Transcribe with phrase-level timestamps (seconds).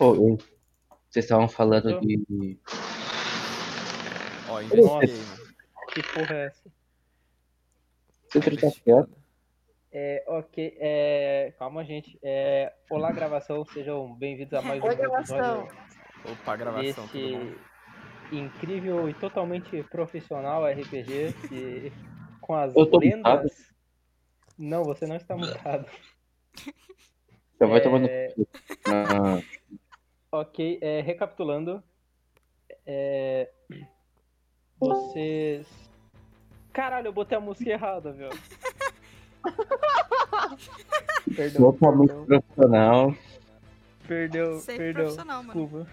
[0.00, 0.38] Eu-
[1.10, 2.58] vocês estavam falando de.
[4.48, 4.86] Ó, investiguei,
[5.24, 5.48] mano.
[5.92, 6.70] Que porra é essa?
[8.30, 9.18] Você tá quieto?
[9.90, 12.18] É, ok, é, calma, gente.
[12.22, 15.38] É, olá, gravação, sejam bem-vindos a mais um Oi, gravação.
[15.62, 15.78] episódio
[16.32, 17.56] Opa, gravação, desse
[18.30, 21.92] incrível e totalmente profissional RPG que,
[22.42, 23.50] com as lendas.
[24.58, 25.88] Não, você não está mutado.
[27.58, 28.06] Já vai tomando.
[28.08, 28.34] É,
[28.86, 29.40] Ah,
[30.30, 31.82] Ok, é, recapitulando.
[32.86, 33.50] É,
[34.78, 35.66] vocês.
[36.72, 38.28] Caralho, eu botei a música errada, viu?
[41.34, 43.14] Perdão, totalmente perdão, profissional.
[44.06, 45.04] perdeu, Sempre perdeu.
[45.04, 45.60] profissional, mano.
[45.60, 45.90] Desculpa.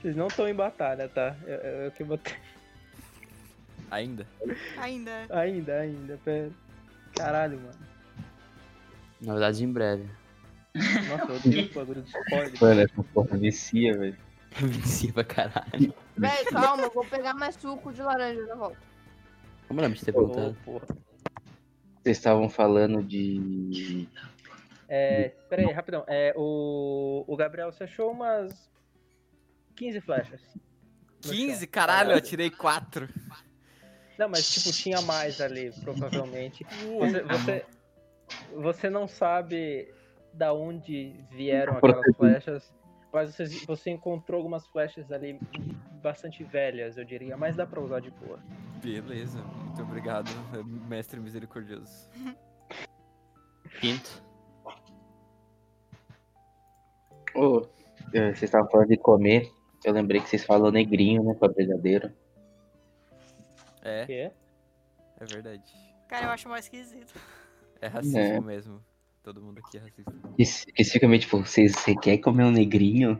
[0.00, 1.36] Vocês não estão em batalha, tá?
[1.44, 2.34] Eu, eu, eu que botei.
[3.90, 4.26] Ainda?
[4.78, 5.10] Ainda.
[5.10, 5.26] é.
[5.30, 6.50] Ainda, ainda, pera.
[7.14, 7.78] Caralho, mano.
[9.20, 10.08] Novidades em breve.
[10.74, 12.60] Nossa, eu odeio esse bagulho de spoiler.
[12.60, 14.16] Mano, essa porra vicia, velho.
[14.56, 15.94] Vicia pra caralho.
[16.16, 18.78] Véi, calma, eu vou pegar mais suco de laranja na volta.
[19.68, 20.56] Como não me perguntado?
[20.64, 20.86] porra.
[22.02, 24.08] Vocês estavam falando de.
[24.88, 26.04] É, pera aí, rapidão.
[26.06, 28.70] É, o, o Gabriel, você achou umas
[29.76, 30.40] 15 flechas.
[31.24, 31.60] no 15?
[31.60, 31.68] chão.
[31.70, 33.08] Caralho, eu tirei 4.
[34.18, 36.64] Não, mas tipo, tinha mais ali, provavelmente.
[36.98, 37.66] Você, você,
[38.52, 39.93] você não sabe
[40.34, 42.74] da onde vieram aquelas flechas,
[43.12, 45.38] mas você, você encontrou algumas flechas ali
[46.02, 48.38] bastante velhas, eu diria, mas dá pra usar de boa.
[48.82, 50.28] Beleza, muito obrigado,
[50.88, 52.10] mestre misericordioso.
[53.80, 54.22] Quinto.
[57.34, 57.62] Ô,
[58.12, 59.50] eh, vocês estavam falando de comer.
[59.84, 61.34] Eu lembrei que vocês falam negrinho, né?
[61.34, 62.12] Com a brigadeiro.
[63.82, 64.30] É,
[65.20, 65.74] é verdade.
[66.08, 67.14] Cara, eu acho mais esquisito.
[67.80, 68.40] É racismo É.
[68.40, 68.80] mesmo.
[69.24, 70.12] Todo mundo aqui é racista.
[71.08, 73.18] Meio tipo, vocês, você quer comer um negrinho?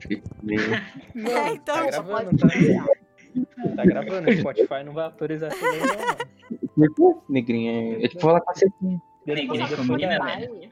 [0.00, 2.48] Fica meio- É, então, Tá só gravando, tá?
[3.76, 5.80] Tá gravando, o Spotify não vai autorizar isso aí,
[6.76, 7.20] não, quê?
[7.28, 8.04] Negrinho é.
[8.04, 9.00] É tipo falar cacetinho.
[9.26, 10.70] Depois, Negrinho da- velho.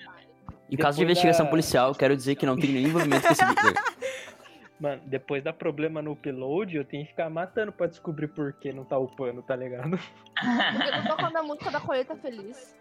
[0.71, 3.33] Em caso de investigação da- policial, eu quero dizer que não tem nenhum envolvimento com
[3.33, 3.75] esse vídeo.
[4.81, 8.72] Mano, depois dá problema no upload, eu tenho que ficar matando pra descobrir por que
[8.72, 9.91] não tá upando, tá ligado?
[9.91, 12.75] Porque eu tô tocando a música da colheita feliz.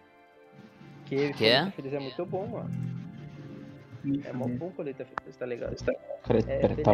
[1.10, 1.58] Que Que é?
[1.60, 2.70] Colheita Feliz é muito bom, mano.
[4.24, 5.76] É mó bom Colheita Feliz, tá ligado?
[5.84, 5.94] Tá-
[6.28, 6.92] Pera, É, tá.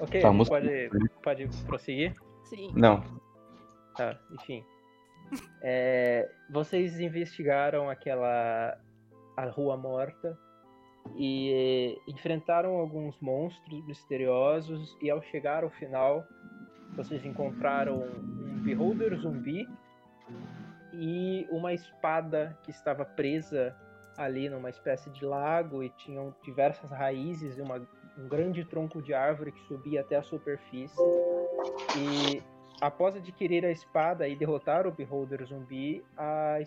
[0.00, 0.88] Ok, Tá, a música- pode,
[1.22, 2.12] pode prosseguir?
[2.44, 2.70] Sim.
[2.74, 3.02] Não.
[3.96, 4.62] Tá, enfim.
[5.62, 8.78] É, vocês investigaram aquela
[9.36, 10.38] a rua morta
[11.16, 16.24] e enfrentaram alguns monstros misteriosos e ao chegar ao final
[16.94, 19.66] vocês encontraram um beholder zumbi
[20.98, 23.74] e uma espada que estava presa
[24.16, 27.76] ali numa espécie de lago e tinham diversas raízes e uma,
[28.16, 31.02] um grande tronco de árvore que subia até a superfície
[31.96, 32.42] e
[32.80, 36.58] após adquirir a espada e derrotar o Beholder zumbi, a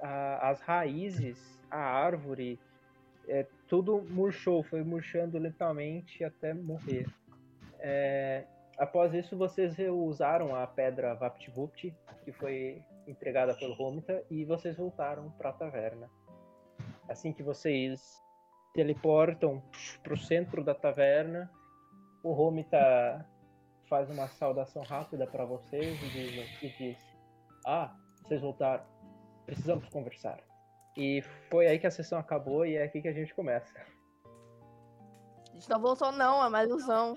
[0.00, 2.58] a- as raízes, a árvore,
[3.28, 7.06] é, tudo murchou, foi murchando lentamente até morrer.
[7.78, 8.44] É,
[8.78, 11.94] após isso, vocês usaram a pedra VaptVupt,
[12.24, 16.10] que foi entregada pelo Romita, e vocês voltaram para a taverna.
[17.08, 18.22] Assim que vocês
[18.74, 19.62] teleportam
[20.02, 21.50] para o centro da taverna,
[22.22, 23.26] o Romita
[23.88, 26.98] faz uma saudação rápida para vocês e diz, e diz:
[27.66, 28.84] Ah, vocês voltaram.
[29.44, 30.40] Precisamos conversar.
[30.96, 33.78] E foi aí que a sessão acabou e é aqui que a gente começa.
[35.50, 37.16] A gente não voltou, não, é uma ilusão.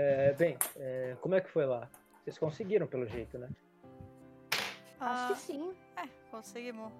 [0.00, 1.90] É, bem, é, como é que foi lá?
[2.22, 3.48] Vocês conseguiram pelo jeito, né?
[5.00, 5.74] Acho ah, que sim.
[5.96, 6.92] é, conseguimos.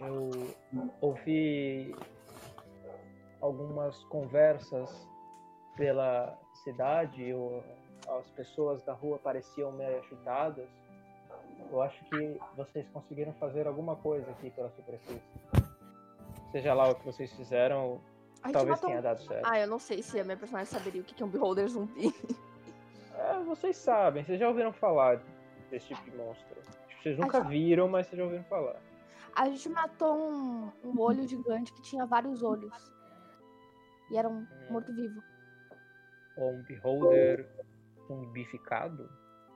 [0.00, 0.30] Eu
[1.00, 1.94] ouvi
[3.40, 4.90] algumas conversas
[5.76, 7.62] pela cidade, ou
[8.08, 10.68] as pessoas da rua pareciam meio agitadas.
[11.70, 15.22] Eu acho que vocês conseguiram fazer alguma coisa aqui pela superfície.
[16.50, 18.00] Seja lá o que vocês fizeram,
[18.42, 19.46] talvez matou tenha dado certo.
[19.46, 22.14] Ah, eu não sei se a minha personagem saberia o que é um beholder zumbi.
[23.16, 25.20] É, vocês sabem, vocês já ouviram falar
[25.70, 26.56] desse tipo de monstro.
[27.02, 28.76] Vocês nunca Acho- viram, mas vocês já ouviram falar.
[29.36, 32.72] A gente matou um, um olho gigante que tinha vários olhos.
[34.10, 35.22] E era um morto-vivo.
[36.36, 37.46] Ou um beholder
[38.08, 39.08] zumbificado.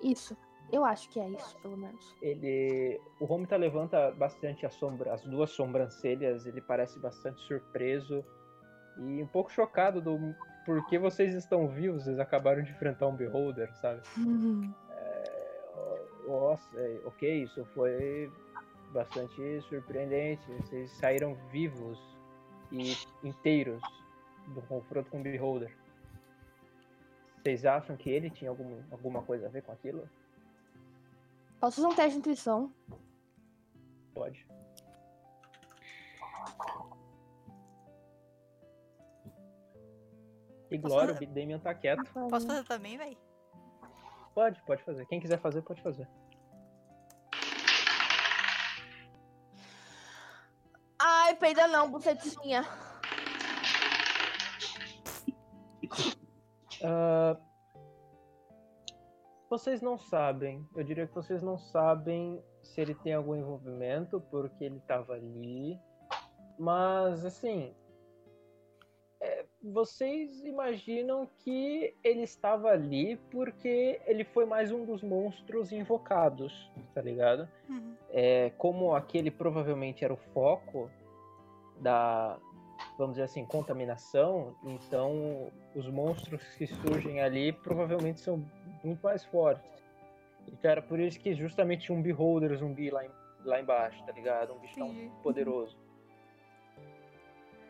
[0.02, 0.36] Isso.
[0.72, 2.16] Eu acho que é isso, pelo menos.
[2.22, 8.24] ele o Romita levanta bastante a sombra, as duas sobrancelhas, ele parece bastante surpreso
[8.98, 13.74] e um pouco chocado do porquê vocês estão vivos, vocês acabaram de enfrentar um beholder,
[13.76, 14.00] sabe?
[16.26, 18.30] Nossa, é, ok, isso foi
[18.92, 20.46] bastante surpreendente.
[20.52, 21.98] Vocês saíram vivos
[22.72, 23.82] e inteiros
[24.48, 25.76] do confronto com o Beholder.
[27.42, 30.08] Vocês acham que ele tinha algum, alguma coisa a ver com aquilo?
[31.60, 32.72] Posso fazer um teste de intuição?
[34.14, 34.46] Pode.
[40.74, 41.26] E Posso Glória, o fazer?
[41.26, 42.04] Damian tá quieto.
[42.12, 43.16] Posso fazer também, véi?
[44.34, 45.06] Pode, pode fazer.
[45.06, 46.08] Quem quiser fazer, pode fazer.
[51.00, 52.66] Ai, peida não, bucetinha.
[56.82, 57.36] Ah,
[59.48, 60.68] vocês não sabem.
[60.74, 65.78] Eu diria que vocês não sabem se ele tem algum envolvimento, porque ele estava ali.
[66.58, 67.72] Mas, assim.
[69.72, 77.00] Vocês imaginam que ele estava ali porque ele foi mais um dos monstros invocados, tá
[77.00, 77.48] ligado?
[77.68, 77.94] Uhum.
[78.10, 80.90] é, como aquele provavelmente era o foco
[81.80, 82.36] da,
[82.98, 88.44] vamos dizer assim, contaminação, então os monstros que surgem ali provavelmente são
[88.82, 89.64] muito mais fortes.
[90.46, 93.10] Então era por isso que justamente um beholder zumbi lá, em-
[93.44, 94.52] lá embaixo, tá ligado?
[94.52, 95.76] Um bicho tão poderoso.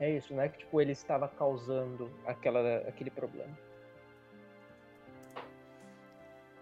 [0.00, 3.56] É isso, não é que tipo, ele estava causando aquela, aquele problema.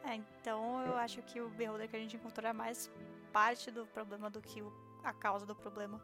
[0.04, 2.90] É, então eu acho que o Beholder que a gente encontrou é mais
[3.32, 4.62] parte do problema do que
[5.02, 6.00] a causa do problema.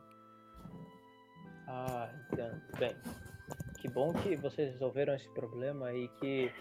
[1.66, 2.62] Ah, entendo.
[2.78, 2.96] Bem,
[3.80, 6.52] que bom que vocês resolveram esse problema e que.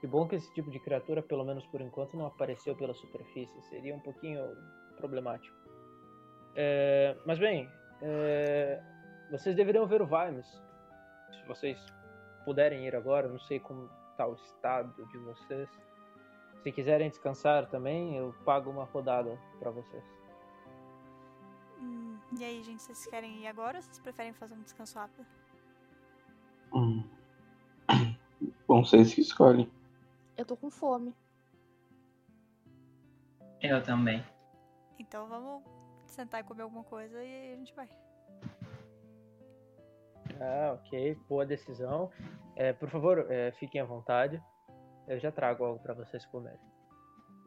[0.00, 3.60] Que bom que esse tipo de criatura, pelo menos por enquanto, não apareceu pela superfície.
[3.62, 4.40] Seria um pouquinho
[4.96, 5.56] problemático.
[6.54, 7.68] É, mas bem,
[8.00, 8.80] é,
[9.30, 10.46] vocês deveriam ver o Vimes.
[11.32, 11.78] Se vocês
[12.44, 15.68] puderem ir agora, não sei como está o estado de vocês.
[16.62, 20.04] Se quiserem descansar também, eu pago uma rodada para vocês.
[21.80, 25.26] Hum, e aí, gente, vocês querem ir agora ou vocês preferem fazer um descanso rápido?
[26.72, 27.04] Hum.
[28.66, 29.70] Bom, vocês que escolhem.
[30.36, 31.14] Eu tô com fome.
[33.62, 34.24] Eu também.
[34.98, 35.62] Então vamos
[36.06, 37.88] sentar e comer alguma coisa e a gente vai.
[40.40, 41.14] Ah, ok.
[41.28, 42.10] Boa decisão.
[42.54, 44.42] É, por favor, é, fiquem à vontade.
[45.06, 46.60] Eu já trago algo para vocês comerem.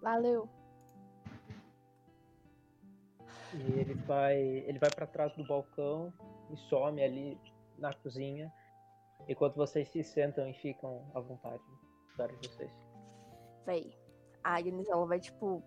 [0.01, 0.49] Valeu.
[3.53, 6.13] E ele vai, ele vai para trás do balcão
[6.49, 7.39] e some ali
[7.77, 8.51] na cozinha,
[9.27, 11.61] enquanto vocês se sentam e ficam à vontade.
[12.17, 12.71] Vários de vocês.
[13.65, 13.97] Véi.
[14.43, 15.61] A Agnes, ela vai, tipo,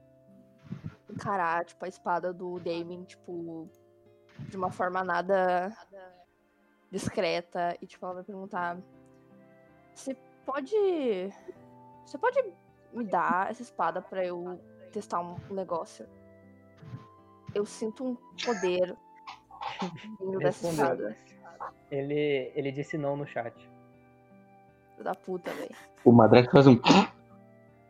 [1.08, 3.68] encarar, tipo, a espada do Damien, tipo,
[4.48, 5.72] de uma forma nada
[6.94, 7.76] discreta.
[7.82, 8.78] E, tipo, ela vai perguntar:
[9.94, 10.76] Você pode.
[12.06, 12.42] Você pode
[12.92, 14.60] me dar essa espada pra eu
[14.92, 16.06] testar um negócio?
[17.54, 18.96] Eu sinto um poder
[20.20, 21.16] vindo dessa espada.
[21.90, 23.54] Ele, ele disse não no chat.
[24.92, 25.70] Filho Da puta, véi.
[26.04, 26.78] O Madrake faz um.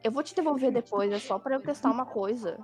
[0.03, 2.59] Eu vou te devolver depois, é só pra eu testar uma coisa.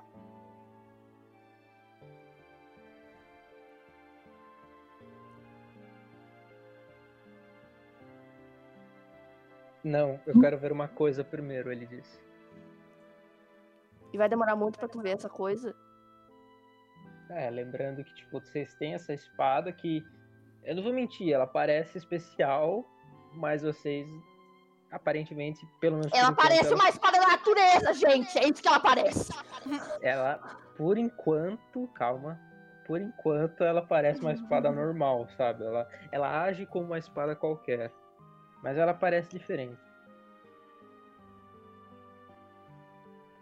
[9.91, 12.21] Não, eu quero ver uma coisa primeiro, ele disse.
[14.13, 15.75] E vai demorar muito pra tu ver essa coisa.
[17.31, 20.03] É, lembrando que, tipo, vocês têm essa espada que.
[20.65, 22.85] Eu não vou mentir, ela parece especial,
[23.35, 24.07] mas vocês.
[24.91, 26.13] Aparentemente, pelo menos.
[26.13, 28.37] Ela parece ela- uma espada da natureza, gente.
[28.39, 29.33] É isso que ela parece.
[30.03, 30.39] Ela,
[30.77, 32.39] por enquanto, calma.
[32.87, 35.65] Por enquanto, ela parece uma espada normal, sabe?
[35.65, 37.93] Ela, ela age como uma espada qualquer.
[38.63, 39.81] Mas ela parece diferente.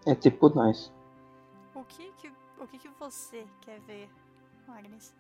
[0.07, 0.93] É tipo nós.
[1.75, 4.09] O que que, o que, que você quer ver,
[4.69, 5.15] Agnes?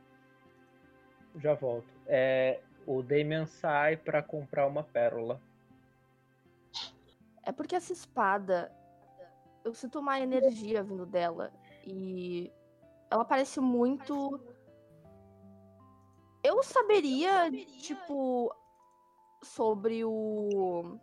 [1.36, 1.88] Já volto.
[2.06, 5.40] É, o Damian sai pra comprar uma pérola.
[7.42, 8.72] É porque essa espada.
[9.64, 11.52] Eu sinto uma energia vindo dela.
[11.84, 12.50] E.
[13.10, 14.40] Ela parece muito.
[16.42, 18.54] Eu saberia, tipo.
[19.42, 20.98] Sobre o.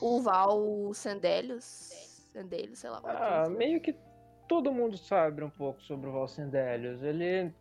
[0.00, 2.26] O Val Sandelius.
[2.32, 3.00] Sandelius, sei lá.
[3.04, 3.10] é
[3.44, 3.94] Ah, meio que
[4.48, 7.02] todo mundo sabe um pouco sobre o Valsendelius.
[7.02, 7.52] Ele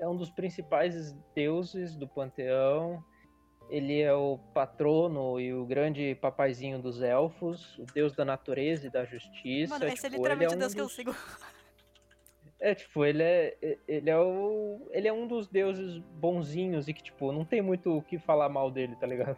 [0.00, 3.02] é um dos principais deuses do panteão.
[3.70, 8.90] Ele é o patrono e o grande papaizinho dos elfos, o deus da natureza e
[8.90, 9.72] da justiça.
[9.78, 11.14] Mano, esse é tipo, literalmente ele o Deus um que eu dos- sigo.
[12.64, 14.86] É, tipo, ele é, ele é o.
[14.92, 18.48] Ele é um dos deuses bonzinhos e que, tipo, não tem muito o que falar
[18.48, 19.36] mal dele, tá ligado?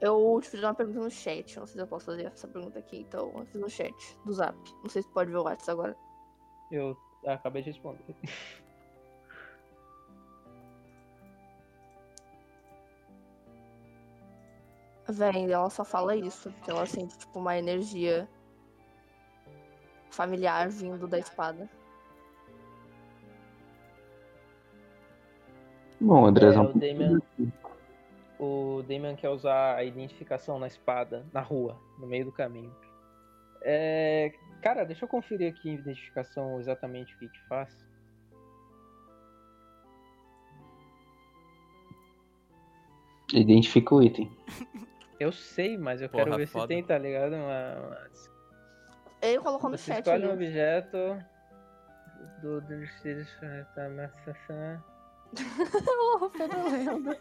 [0.00, 1.58] Eu te fiz uma pergunta no chat.
[1.58, 3.92] Não sei se eu posso fazer essa pergunta aqui, então eu fiz no chat
[4.24, 4.56] do zap.
[4.80, 5.96] Não sei se pode ver o WhatsApp agora.
[6.70, 8.04] Eu Ah, acabei de responder.
[15.08, 18.28] Vem, ela só fala isso, porque ela sente, tipo, uma energia
[20.10, 21.68] familiar vindo da espada.
[26.00, 26.70] Bom, É, Andrezão.
[26.70, 27.18] o Damian,
[28.38, 32.74] o Damian quer usar a identificação na espada, na rua, no meio do caminho.
[33.62, 37.84] É, cara, deixa eu conferir aqui a identificação exatamente o que que faz.
[43.32, 44.30] Identifica o item.
[45.18, 46.62] Eu sei, mas eu Porra, quero ver foda.
[46.62, 47.34] se tem, tá ligado?
[47.34, 48.10] Uma, uma-
[49.22, 50.44] Ele colocou no Você chat escolhe um ali.
[50.46, 50.96] objeto
[52.42, 53.28] do do distrito
[53.74, 54.84] da maçã.
[56.18, 57.20] Oh, pela lenda.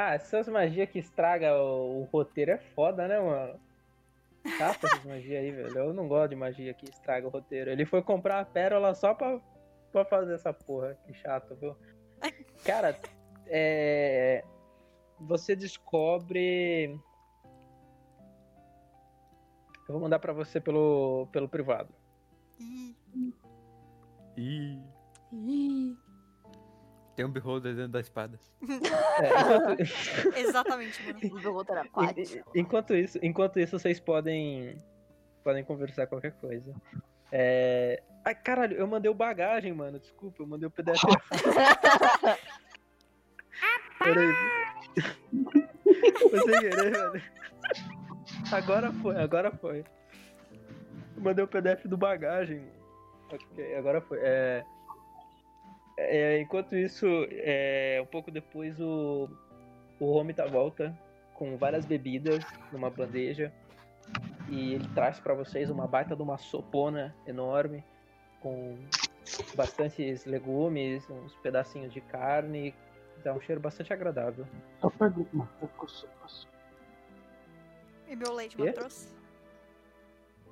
[0.00, 3.58] Ah, essas magias que estraga o, o roteiro é foda, né, mano?
[4.56, 5.76] Capa essas magias aí, velho.
[5.76, 7.68] Eu não gosto de magia que estraga o roteiro.
[7.68, 9.40] Ele foi comprar a pérola só pra,
[9.90, 10.96] pra fazer essa porra.
[11.04, 11.76] Que chato, viu?
[12.64, 12.96] Cara,
[13.48, 14.44] é.
[15.20, 16.96] Você descobre.
[19.88, 21.92] Eu vou mandar pra você pelo, pelo privado.
[22.60, 22.94] Ih,
[24.36, 24.82] Ih,
[25.32, 25.96] Ih,
[27.16, 28.38] tem um beholder dentro da espada.
[28.62, 29.80] É, enquanto...
[30.38, 31.18] exatamente, mano.
[31.36, 32.38] o Beholder era Paty.
[32.54, 34.76] en- Enquanto isso, enquanto isso, vocês podem
[35.42, 36.74] podem conversar qualquer coisa.
[37.32, 38.02] É...
[38.24, 39.98] Ai, caralho, eu mandei o bagagem, mano.
[39.98, 41.00] Desculpa, eu mandei o PDF.
[43.98, 44.32] Peraí.
[46.30, 47.22] Foi sem querer, velho.
[48.50, 49.84] Agora foi, agora foi.
[51.16, 52.64] Eu mandei o PDF do bagagem.
[53.30, 54.18] Ok, agora foi.
[54.22, 54.64] É...
[55.98, 59.28] é, enquanto isso, é, um pouco depois o,
[60.00, 60.96] o Home tá volta
[61.34, 63.52] com várias bebidas numa bandeja.
[64.48, 67.84] E ele traz pra vocês uma baita de uma sopona enorme
[68.40, 68.78] com
[69.54, 72.74] bastantes legumes, uns pedacinhos de carne.
[73.22, 74.46] Dá um cheiro bastante agradável.
[74.80, 75.46] Só pergunta.
[78.08, 79.08] E meu leite, mano, trouxe?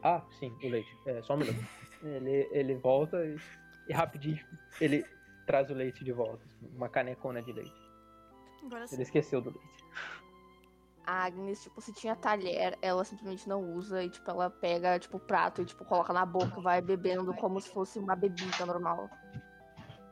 [0.03, 0.95] Ah, sim, o leite.
[1.07, 1.59] É, só um minuto.
[2.05, 3.37] ele, ele volta e,
[3.89, 4.45] e rapidinho
[4.81, 5.05] ele
[5.47, 6.45] traz o leite de volta.
[6.75, 7.75] Uma canecona de leite.
[8.65, 8.97] Agora sim.
[8.97, 9.85] Ele esqueceu do leite.
[11.07, 15.19] A Agnes, tipo, se tinha talher, ela simplesmente não usa e, tipo, ela pega, tipo,
[15.19, 18.67] o prato e, tipo, coloca na boca e vai bebendo como se fosse uma bebida
[18.67, 19.09] normal.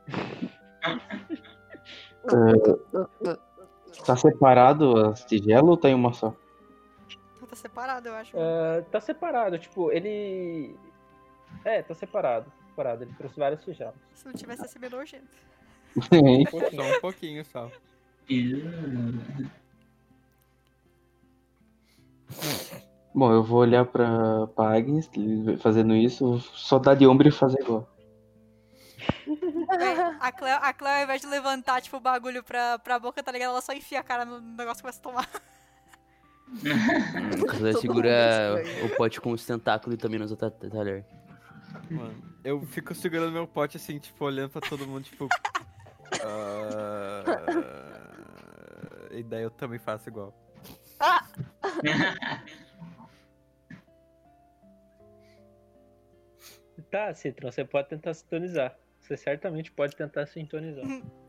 [4.06, 6.34] Tá separado as tigelas ou tem uma só?
[7.54, 8.36] Tá separado, eu acho.
[8.36, 10.74] Ah, tá separado, tipo, ele.
[11.64, 12.52] É, tá separado.
[12.68, 13.94] Separado, ele trouxe vários tigelos.
[14.12, 15.28] Se não tivesse, meio nojento.
[16.74, 17.70] Só um pouquinho só.
[23.14, 25.08] Bom, eu vou olhar pra, pra Agnes
[25.60, 27.88] fazendo isso, só dar de ombro e fazer igual.
[30.18, 33.30] A Cleo, a Cleo, ao invés de levantar, tipo, o bagulho pra, pra boca, tá
[33.30, 33.50] ligado?
[33.50, 35.28] Ela só enfia a cara no negócio e começa a tomar.
[37.58, 38.86] Ela segura estranho.
[38.86, 40.32] o pote com os tentáculos e também nos
[40.70, 41.04] talher.
[41.90, 45.28] Mano, eu fico segurando meu pote assim, tipo, olhando pra todo mundo, tipo.
[46.24, 47.24] ah,
[49.10, 50.32] E daí eu também faço igual.
[56.90, 58.76] Tá, Citron, você pode tentar sintonizar.
[59.00, 60.84] Você certamente pode tentar sintonizar.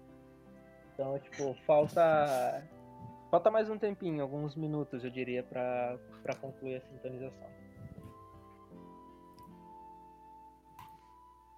[0.97, 2.63] Então, tipo, falta.
[3.35, 5.99] Falta mais um tempinho, alguns minutos, eu diria, pra
[6.39, 7.49] concluir a sintonização.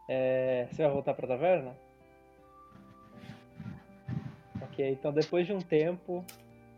[0.10, 1.78] É, você vai voltar pra taverna?
[4.60, 6.26] Ok, então depois de um tempo,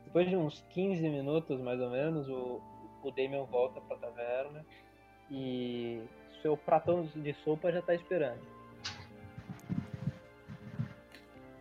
[0.04, 2.62] depois de uns 15 minutos mais ou menos, o,
[3.02, 4.66] o Damien volta pra taverna
[5.32, 6.04] e
[6.42, 8.46] seu pratão de sopa já tá esperando.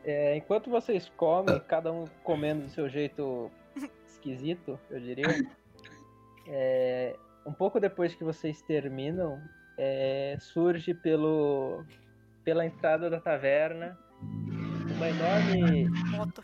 [0.09, 3.51] É, enquanto vocês comem, cada um comendo do seu jeito
[4.09, 5.27] esquisito, eu diria.
[6.49, 9.39] é, um pouco depois que vocês terminam,
[9.77, 11.85] é, surge pelo
[12.43, 13.99] pela entrada da taverna
[14.97, 15.89] uma enorme.
[16.11, 16.43] Moto.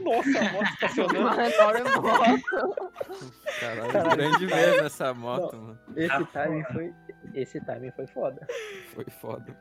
[0.00, 1.20] Nossa, a moto estacionando.
[1.20, 2.92] Uma enorme moto.
[3.60, 4.10] Caralho, Caralho.
[4.10, 5.78] grande mesmo essa moto, mano.
[5.96, 6.94] Esse timing foi.
[7.32, 8.46] Esse timing foi foda.
[8.94, 9.56] Foi foda.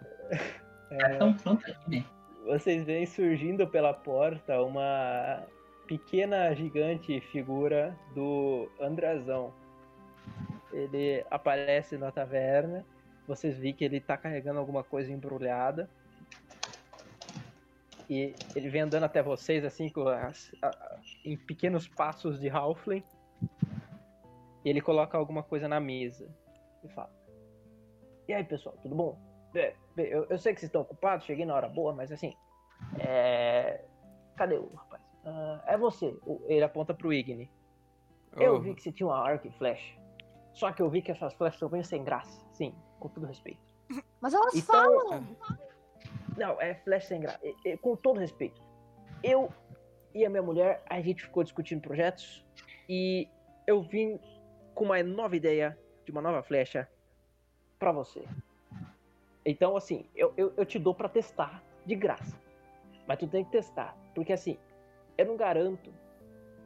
[0.90, 2.19] Tá tão pronto aqui, né?
[2.50, 5.46] Vocês veem surgindo pela porta uma
[5.86, 9.54] pequena, gigante figura do Andrazão.
[10.74, 12.84] Ele aparece na taverna.
[13.28, 15.88] Vocês veem que ele tá carregando alguma coisa embrulhada.
[18.10, 22.50] E ele vem andando até vocês, assim, com as- a- a- em pequenos passos de
[22.50, 23.04] Halfling.
[24.66, 26.28] E ele coloca alguma coisa na mesa.
[26.84, 27.12] E fala:
[28.28, 29.20] E aí, pessoal, tudo bom?
[29.54, 32.36] É, eu, eu sei que vocês estão ocupados, cheguei na hora boa, mas assim.
[33.00, 33.84] É.
[34.36, 35.02] Cadê o rapaz?
[35.26, 36.18] Ah, é você.
[36.26, 37.52] O- Ele aponta pro Igni.
[38.38, 39.98] Eu Oh, vi que você tinha uma arco e flecha.
[40.54, 42.46] Só que eu vi que essas flechas são bem sem graça.
[42.54, 43.60] Sim, com todo respeito.
[44.22, 45.28] Mas elas Então, falam.
[46.38, 47.40] Não, é flecha sem graça.
[47.44, 48.62] E- e- Com todo respeito.
[49.24, 49.52] Eu
[50.14, 52.46] e a minha mulher, a gente ficou discutindo projetos
[52.88, 53.28] e
[53.68, 54.20] eu vim
[54.74, 56.88] com uma nova ideia de uma nova flecha
[57.78, 58.24] pra você.
[59.50, 62.40] Então, assim, eu, eu, eu te dou pra testar de graça.
[63.08, 63.98] Mas tu tem que testar.
[64.14, 64.58] Porque, assim,
[65.18, 65.92] eu não garanto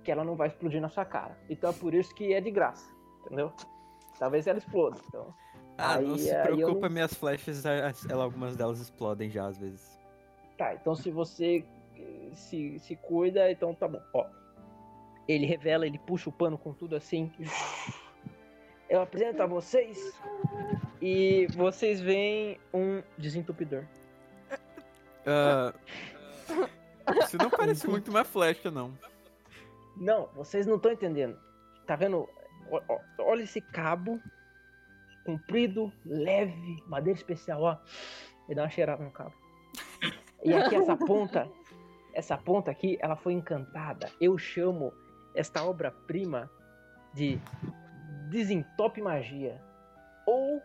[0.04, 1.38] que ela não vai explodir na sua cara.
[1.50, 2.86] Então é por isso que é de graça.
[3.26, 3.54] Entendeu?
[4.20, 5.00] Talvez ela exploda.
[5.08, 5.34] Então.
[5.78, 9.30] Ah, não Aí- se aí eu preocupa, não- minhas flechas, a- ela, algumas delas explodem
[9.30, 9.98] já às vezes.
[10.58, 11.66] Tá, então se você
[12.34, 14.02] se, se cuida, então tá bom.
[14.14, 14.26] Ó,
[15.28, 17.32] ele revela, ele puxa o pano com tudo assim.
[18.90, 20.14] Eu apresento a vocês
[21.02, 23.84] e vocês veem um desentupidor.
[25.26, 25.74] Ah,
[27.24, 28.98] isso não parece muito uma flecha, não.
[29.98, 31.40] Não, vocês não estão entendendo.
[31.86, 32.28] Tá vendo?
[33.20, 34.20] Olha esse cabo
[35.26, 37.78] comprido, leve, madeira especial, ó.
[38.50, 39.34] E dá uma cheirada no cabo.
[40.44, 41.50] E aqui essa ponta,
[42.14, 44.12] essa ponta aqui, ela foi encantada.
[44.20, 44.94] Eu chamo
[45.34, 46.50] esta obra-prima
[47.14, 47.40] de
[48.34, 49.62] desentope magia.
[50.26, 50.62] Ou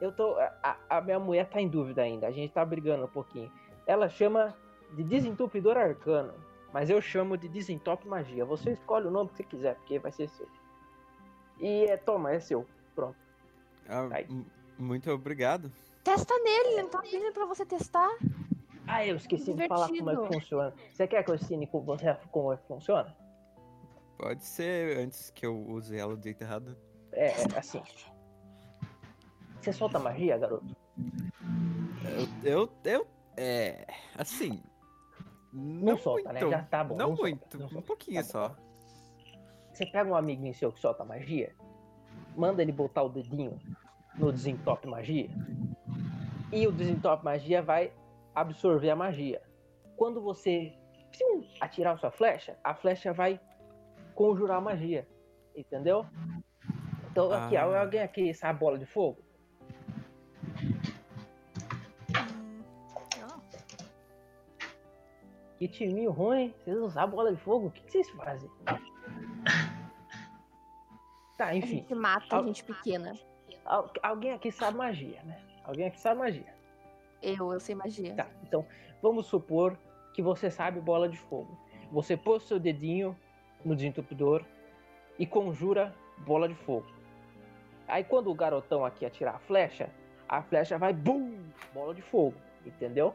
[0.00, 2.28] eu tô, a, a minha mulher tá em dúvida ainda.
[2.28, 3.50] A gente tá brigando um pouquinho.
[3.86, 4.54] Ela chama
[4.94, 6.32] de desentupidor arcano.
[6.72, 8.44] Mas eu chamo de desentope magia.
[8.44, 10.46] Você escolhe o nome que você quiser, porque vai ser seu.
[11.58, 12.64] E é, toma, é seu.
[12.94, 13.16] Pronto.
[13.88, 14.46] Ah, m-
[14.78, 15.72] muito obrigado.
[16.04, 18.08] Testa nele, ele não tá pedindo pra você testar.
[18.86, 20.74] Ah, eu esqueci de falar como é que funciona.
[20.92, 23.14] Você quer que eu ensine com você como é que funciona?
[24.18, 26.76] Pode ser antes que eu use ela do jeito errado.
[27.18, 27.82] É, é assim.
[29.60, 30.64] Você solta magia, garoto?
[32.44, 33.84] Eu, eu, é,
[34.16, 34.62] assim,
[35.52, 36.50] Não, não, solta, muito, né?
[36.50, 36.96] Já tá bom.
[36.96, 37.86] não, solta, muito, não um solta.
[37.86, 38.56] pouquinho Tá só.
[39.72, 41.52] Você pega um amiguinho seu que solta magia,
[42.36, 43.58] manda ele botar o dedinho
[44.16, 45.28] no desentope magia,
[46.52, 47.92] e o desentope magia vai
[48.32, 49.42] absorver a magia.
[49.96, 50.72] Quando você
[51.60, 53.40] atirar sua flecha, a flecha vai
[54.14, 55.08] conjurar a magia.
[55.56, 56.06] Entendeu?
[57.18, 57.80] Então aqui, Ah.
[57.80, 59.18] alguém aqui sabe bola de fogo?
[65.58, 67.66] Que timinho ruim, vocês não sabem bola de fogo?
[67.66, 68.48] O que, que vocês fazem?
[71.36, 71.78] Tá, A enfim.
[71.78, 73.12] gente mata Al- gente pequena.
[73.64, 75.40] Al- alguém aqui sabe magia, né?
[75.64, 76.54] Alguém aqui sabe magia.
[77.20, 78.14] Eu, eu sei magia.
[78.14, 78.64] Tá, então
[79.02, 79.76] vamos supor
[80.14, 81.58] que você sabe bola de fogo.
[81.90, 83.16] Você põe o seu dedinho
[83.64, 84.44] no desentupidor
[85.18, 86.86] e conjura bola de fogo.
[87.88, 89.88] Aí quando o garotão aqui atirar a flecha,
[90.28, 93.14] a flecha vai bum, bola de fogo, entendeu?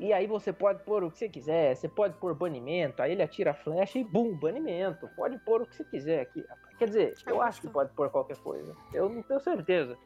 [0.00, 3.22] E aí você pode pôr o que você quiser, você pode pôr banimento, aí ele
[3.22, 5.08] atira a flecha e bum, banimento.
[5.16, 6.44] Pode pôr o que você quiser aqui.
[6.78, 8.74] Quer dizer, eu acho que pode pôr qualquer coisa.
[8.92, 9.98] Eu não tenho certeza.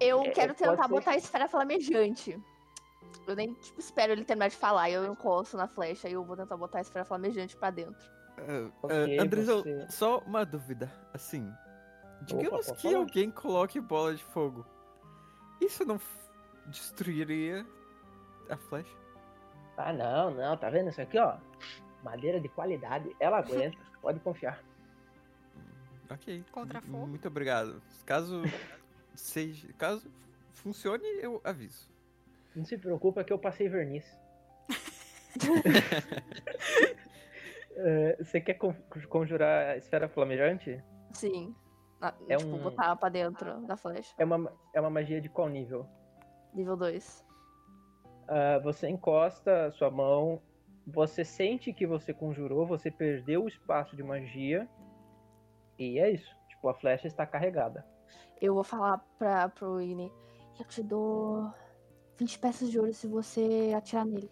[0.00, 0.88] Eu É, quero pode tentar ser.
[0.88, 2.38] botar a esfera flamejante.
[3.26, 4.90] Eu nem, tipo, espero ele terminar de falar.
[4.90, 8.04] Eu encosto na flecha e eu vou tentar botar a esfera flamejante pra dentro.
[8.82, 11.50] Ok, ah, Andres, eu- você- só uma dúvida, assim,
[12.22, 12.98] digamos pode que falar.
[13.00, 14.64] alguém coloque bola de fogo,
[15.60, 16.18] isso não f-
[16.66, 17.66] destruiria
[18.48, 18.96] a flecha?
[19.76, 21.36] Ah, não, não, tá vendo isso aqui, ó?
[22.02, 24.62] Madeira de qualidade, ela aguenta, pode confiar.
[26.10, 26.44] Ok.
[26.52, 27.06] Contra m- fogo?
[27.06, 27.82] Muito obrigado.
[28.04, 28.42] Caso
[29.14, 30.10] seja, caso
[30.54, 31.90] funcione, eu aviso.
[32.54, 34.04] Não se preocupa que eu passei verniz.
[37.76, 38.74] É, Você quer con-
[39.08, 40.82] conjurar a esfera flamejante?
[41.12, 41.54] Sim.
[42.06, 44.14] Na- É tipo, um- botar pra dentro da flecha.
[44.18, 45.86] É uma, é uma magia de qual nível?
[46.54, 47.24] Nível 2.
[48.28, 50.40] Ah, você encosta a sua mão,
[50.86, 54.68] você sente que você conjurou, você perdeu o espaço de magia,
[55.78, 56.34] e é isso.
[56.48, 57.86] Tipo, a flecha está carregada.
[58.40, 60.12] Eu vou falar pra, pro Igni.
[60.58, 61.52] Eu te dou
[62.16, 64.30] 20 peças de ouro se você atirar nele.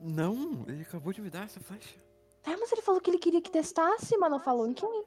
[0.00, 1.98] Não, ele acabou de me dar essa flecha.
[2.44, 5.04] É, mas ele falou que ele queria que testasse, mas não falou em quem.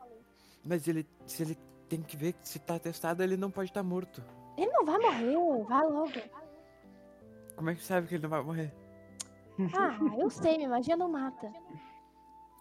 [0.63, 1.57] Mas ele, se ele
[1.89, 4.23] tem que ver que se tá testado, ele não pode estar morto.
[4.57, 6.11] Ele não vai morrer, vai logo.
[7.55, 8.73] Como é que sabe que ele não vai morrer?
[9.77, 11.51] Ah, eu sei, minha magia não mata.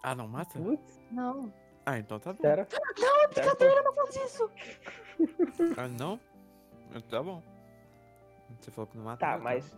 [0.03, 0.59] Ah, não mata?
[0.59, 1.51] Putz, Não.
[1.85, 2.39] Ah, então tá bom.
[2.39, 2.67] sério?
[2.99, 4.49] Não, picadeira, não faz isso.
[5.77, 6.19] Ah, não?
[7.09, 7.41] Tá bom.
[8.59, 9.17] Você falou que não mata.
[9.25, 9.43] Tá, então.
[9.43, 9.77] mas.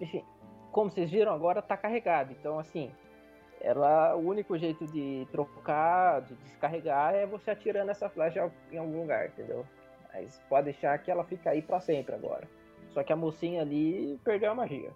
[0.00, 0.24] Enfim.
[0.72, 2.32] como vocês viram, agora tá carregado.
[2.32, 2.90] Então, assim,
[3.60, 9.02] ela, o único jeito de trocar, de descarregar, é você atirando essa flecha em algum
[9.02, 9.66] lugar, entendeu?
[10.12, 12.48] Mas pode deixar que ela fica aí pra sempre agora.
[12.88, 14.92] Só que a mocinha ali perdeu a magia.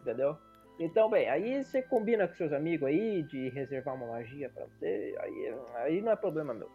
[0.00, 0.36] Entendeu?
[0.78, 5.14] Então, bem, aí você combina com seus amigos aí de reservar uma magia pra você,
[5.20, 6.70] aí, aí não é problema meu.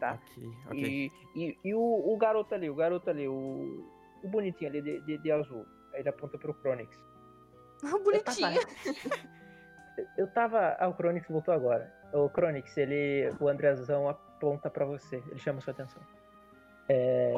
[0.00, 0.14] Tá?
[0.14, 0.80] Ok, ok.
[0.80, 3.84] E, e, e o, o garoto ali, o garoto ali, o,
[4.22, 5.66] o bonitinho ali de, de, de azul.
[5.92, 6.96] Aí ele aponta pro Chronix.
[8.02, 8.60] Bonitinho.
[10.16, 10.76] Eu tava.
[10.78, 11.92] Ah, o Chronix voltou agora.
[12.12, 13.32] O Chronix, ele.
[13.40, 15.16] O Andrezão aponta pra você.
[15.30, 16.02] Ele chama sua atenção.
[16.88, 17.34] É.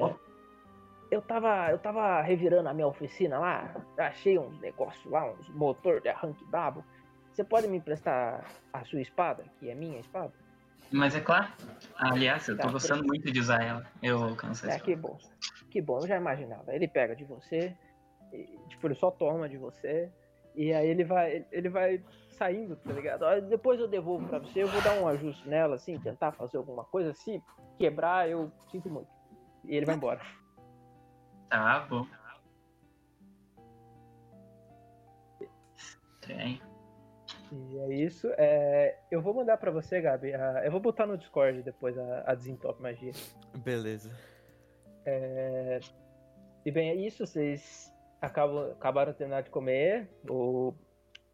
[1.10, 1.70] Eu tava.
[1.70, 3.74] Eu tava revirando a minha oficina lá.
[3.98, 6.84] Achei uns negócios lá, uns motor de arranque brabo.
[7.32, 10.32] Você pode me emprestar a sua espada, que é minha espada?
[10.90, 11.48] Mas é claro.
[11.98, 13.08] Aliás, eu tô Tá, gostando pronto.
[13.08, 13.84] muito de usar ela.
[14.02, 15.18] Eu alcanço É, que bom.
[15.70, 16.74] Que bom, eu já imaginava.
[16.74, 17.76] Ele pega de você,
[18.32, 20.10] e, tipo, ele só toma de você,
[20.56, 23.24] e aí ele vai, ele vai saindo, tá ligado?
[23.48, 26.84] Depois eu devolvo pra você, eu vou dar um ajuste nela, assim, tentar fazer alguma
[26.84, 27.42] coisa, se
[27.78, 29.08] quebrar, eu sinto muito.
[29.64, 30.20] E ele vai embora.
[31.48, 32.06] Tá bom.
[35.76, 36.60] Estranho.
[37.52, 38.28] E é isso.
[38.36, 40.34] É, eu vou mandar pra você, Gabi.
[40.34, 43.12] a- eu vou botar no Discord depois a, a Desentop Magia.
[43.58, 44.10] Beleza.
[45.04, 45.78] É,
[46.64, 47.24] E bem, é isso.
[47.26, 47.92] Vocês
[48.26, 50.08] acabam, acabaram de terminar de comer.
[50.28, 50.74] O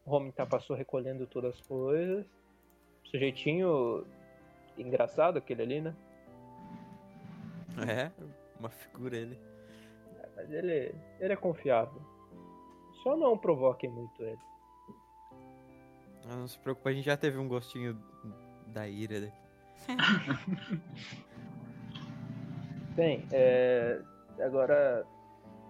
[0.05, 2.27] Homem tá passou recolhendo todas as coisas.
[3.05, 4.07] Sujeitinho
[4.79, 5.95] engraçado aquele ali, né?
[7.89, 8.11] É,
[8.59, 9.39] uma figura ele.
[10.37, 12.01] Mas ele, ele é confiável.
[13.03, 14.39] Só não provoquem muito ele.
[16.29, 18.01] Ah, não se preocupa, a gente já teve um gostinho
[18.69, 19.33] da ira dele.
[22.95, 24.01] Bem, é,
[24.41, 25.05] agora,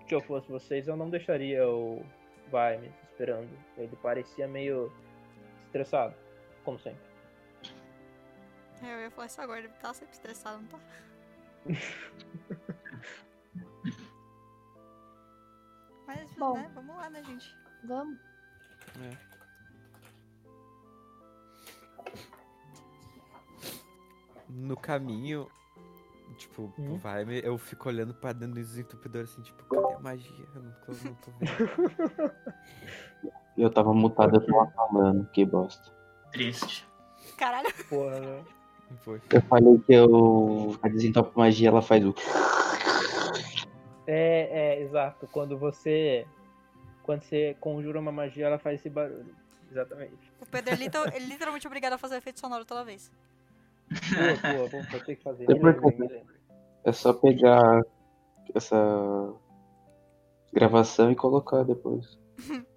[0.07, 2.05] se eu fosse vocês, eu não deixaria o
[2.51, 3.49] Vimes esperando.
[3.77, 4.93] Ele parecia meio
[5.67, 6.15] estressado,
[6.65, 7.01] como sempre.
[8.83, 10.79] Eu ia falar isso agora, ele tá sempre estressado, não tá?
[16.07, 16.55] Mas, Bom.
[16.55, 17.57] né, vamos lá, né, gente?
[17.85, 18.19] Vamos.
[24.49, 25.49] No caminho,
[26.43, 26.97] tipo, Hum.
[26.99, 30.47] vai, eu fico olhando pra dentro do desentupidor assim, tipo, cadê a magia?
[30.55, 32.33] Eu não tô, não tô vendo.
[33.57, 35.91] Eu tava mutado, eu tava falando, que bosta.
[36.33, 36.87] Triste.
[37.37, 38.45] Caralho, Porra, né?
[39.31, 42.15] Eu falei que eu, a desentope magia ela faz o.
[44.07, 45.27] É, é, exato.
[45.33, 46.27] Quando você.
[47.03, 49.35] Quando você conjura uma magia, ela faz esse barulho.
[49.71, 50.31] Exatamente.
[50.39, 53.11] o Pedro é, é literalmente obrigado a fazer efeito sonoro toda vez.
[53.93, 55.47] Boa, boa, vou, ter que fazer.
[56.85, 57.83] É só pegar
[58.55, 59.35] essa
[60.53, 62.19] gravação e colocar depois.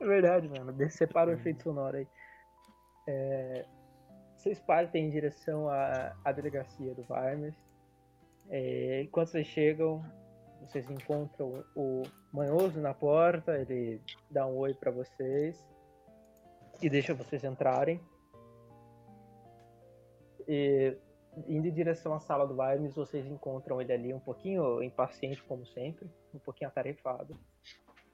[0.00, 0.74] É verdade, mano.
[0.90, 2.08] Separa o efeito sonoro aí.
[3.06, 3.66] É,
[4.36, 7.54] vocês partem em direção à, à delegacia do Varmes.
[8.48, 10.02] É, enquanto vocês chegam,
[10.62, 13.58] vocês encontram o Manhoso na porta.
[13.58, 15.62] Ele dá um oi pra vocês
[16.80, 18.00] e deixa vocês entrarem.
[20.52, 20.96] E,
[21.46, 25.64] indo em direção à sala do Varmes, vocês encontram ele ali um pouquinho impaciente, como
[25.64, 27.38] sempre, um pouquinho atarefado.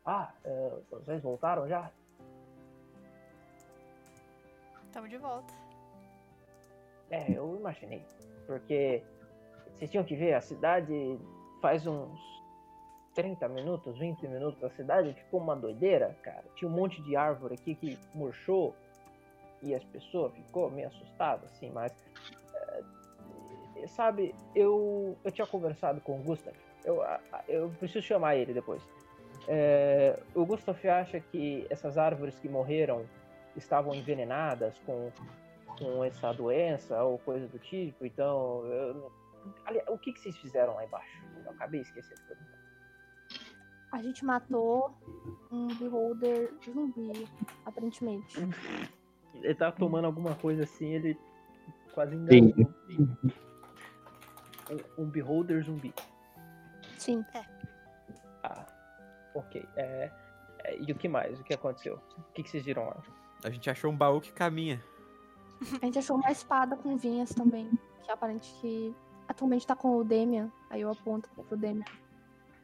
[0.04, 1.90] Ah, é, vocês voltaram já?
[4.92, 5.54] Tamo de volta.
[7.10, 8.04] É, eu imaginei.
[8.46, 9.02] Porque
[9.72, 11.18] vocês tinham que ver, a cidade
[11.62, 12.20] faz uns
[13.14, 16.44] 30 minutos, 20 minutos, a cidade ficou uma doideira, cara.
[16.54, 18.74] Tinha um monte de árvore aqui que murchou
[19.62, 21.92] e as pessoas ficou meio assustadas, assim, mas.
[23.76, 26.54] é, sabe, eu, eu tinha conversado com o Gustav.
[26.84, 27.02] Eu,
[27.48, 28.82] eu preciso chamar ele depois.
[29.48, 33.04] É, o Gustav acha que essas árvores que morreram
[33.56, 35.10] estavam envenenadas com
[35.78, 38.64] com essa doença ou coisa do tipo, então.
[38.66, 39.10] eu não-
[39.66, 41.22] Ali- o que, que vocês fizeram lá embaixo?
[41.44, 42.56] Eu acabei esquecendo de perguntar.
[43.92, 44.90] A gente matou
[45.52, 47.28] um beholder zumbi,
[47.64, 48.36] aparentemente.
[49.42, 51.18] Ele tá tomando alguma coisa assim, ele
[51.92, 52.74] quase enganou.
[54.98, 55.94] Um, um beholder zumbi.
[56.98, 57.24] Sim.
[58.42, 58.66] Ah,
[59.34, 59.64] ok.
[59.76, 60.10] É,
[60.64, 61.38] é, e o que mais?
[61.38, 62.00] O que aconteceu?
[62.18, 63.02] O que, que vocês viram lá?
[63.44, 64.82] A gente achou um baú que caminha.
[65.80, 67.70] A gente achou uma espada com vinhas também.
[68.04, 68.94] Que aparente que
[69.28, 70.50] atualmente tá com o Demian.
[70.68, 71.84] Aí eu aponto pro Demian.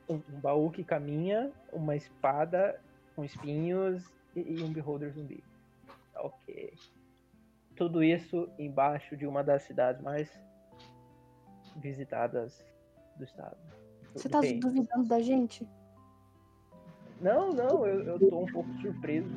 [0.09, 2.81] Um, um baú que caminha, uma espada
[3.15, 4.03] com espinhos
[4.35, 5.43] e, e um beholder zumbi.
[6.23, 6.73] Ok.
[7.77, 10.31] Tudo isso embaixo de uma das cidades mais
[11.77, 12.65] visitadas
[13.17, 13.57] do estado.
[14.15, 15.67] Você tá Bem, duvidando da gente?
[17.21, 19.29] Não, não, eu, eu tô um pouco surpreso.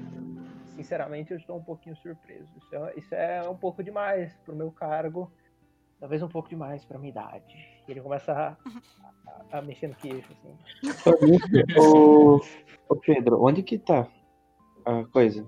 [0.76, 2.52] Sinceramente, eu estou um pouquinho surpreso.
[2.58, 5.32] Isso é, isso é um pouco demais pro meu cargo.
[6.00, 7.56] Talvez um pouco demais pra minha idade.
[7.88, 8.58] E ele começa a,
[9.52, 10.58] a- a mexer no queixo, assim.
[11.80, 12.42] Ô,
[12.90, 14.08] ô Pedro, onde que tá
[14.84, 15.48] a coisa?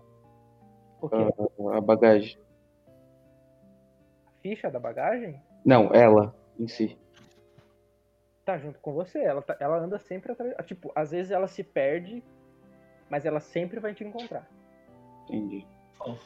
[1.01, 1.15] O quê?
[1.73, 2.39] A, a bagagem?
[4.27, 6.97] A ficha da bagagem Não, ela em si.
[8.45, 9.19] tá junto com você.
[9.19, 10.53] Ela, tá- ela anda sempre atrás.
[10.65, 12.23] Tipo, às vezes ela se perde,
[13.10, 14.47] mas ela sempre vai te encontrar.
[15.25, 15.65] Entendi.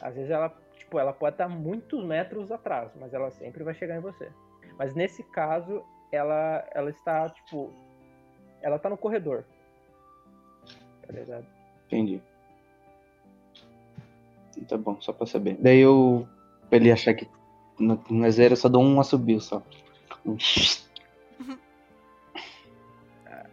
[0.00, 3.96] Às vezes ela, tipo, ela pode estar muitos metros atrás, mas ela sempre vai chegar
[3.96, 4.30] em você.
[4.78, 5.82] Mas nesse caso,
[6.12, 7.72] ela, ela está, tipo,
[8.60, 9.44] ela tá no corredor.
[11.04, 11.46] Tá ligado?
[11.86, 12.22] Entendi.
[14.64, 15.56] Tá bom, só pra saber.
[15.60, 16.26] Daí eu.
[16.68, 17.28] Pra ele achar que
[17.78, 19.62] no, no zero eu só dou um assobio só.
[20.24, 20.36] Um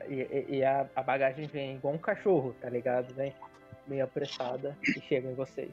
[0.07, 3.13] E, e- e a, a bagagem vem igual um cachorro, tá ligado?
[3.13, 3.33] Vem
[3.87, 5.71] meio apressada e chega em vocês.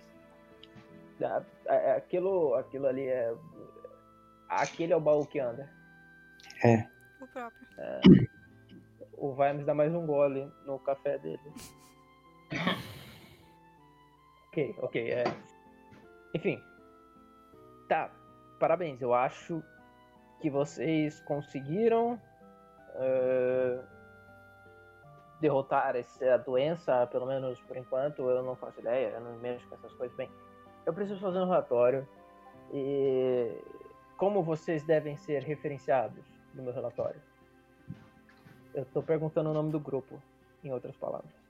[1.96, 3.32] Aquilo, aquilo ali é.
[4.48, 5.68] Aquele é o baú que anda.
[7.20, 7.66] O próprio.
[9.16, 11.40] O Vimes dá mais um gole no café dele.
[14.56, 15.24] Ok, ok, é.
[16.34, 16.62] Enfim.
[17.88, 18.10] Tá,
[18.58, 19.00] parabéns.
[19.02, 19.62] Eu acho
[20.40, 22.20] que vocês conseguiram
[22.94, 23.80] eh,
[25.40, 28.22] derrotar essa doença, pelo menos por enquanto.
[28.22, 30.16] Eu não faço ideia, eu não mexo com essas coisas.
[30.16, 30.30] Bem,
[30.86, 32.08] eu preciso fazer um relatório.
[32.72, 33.52] E
[34.16, 37.20] como vocês devem ser referenciados no meu relatório?
[38.74, 40.20] Eu tô perguntando o nome do grupo,
[40.64, 41.45] em outras palavras.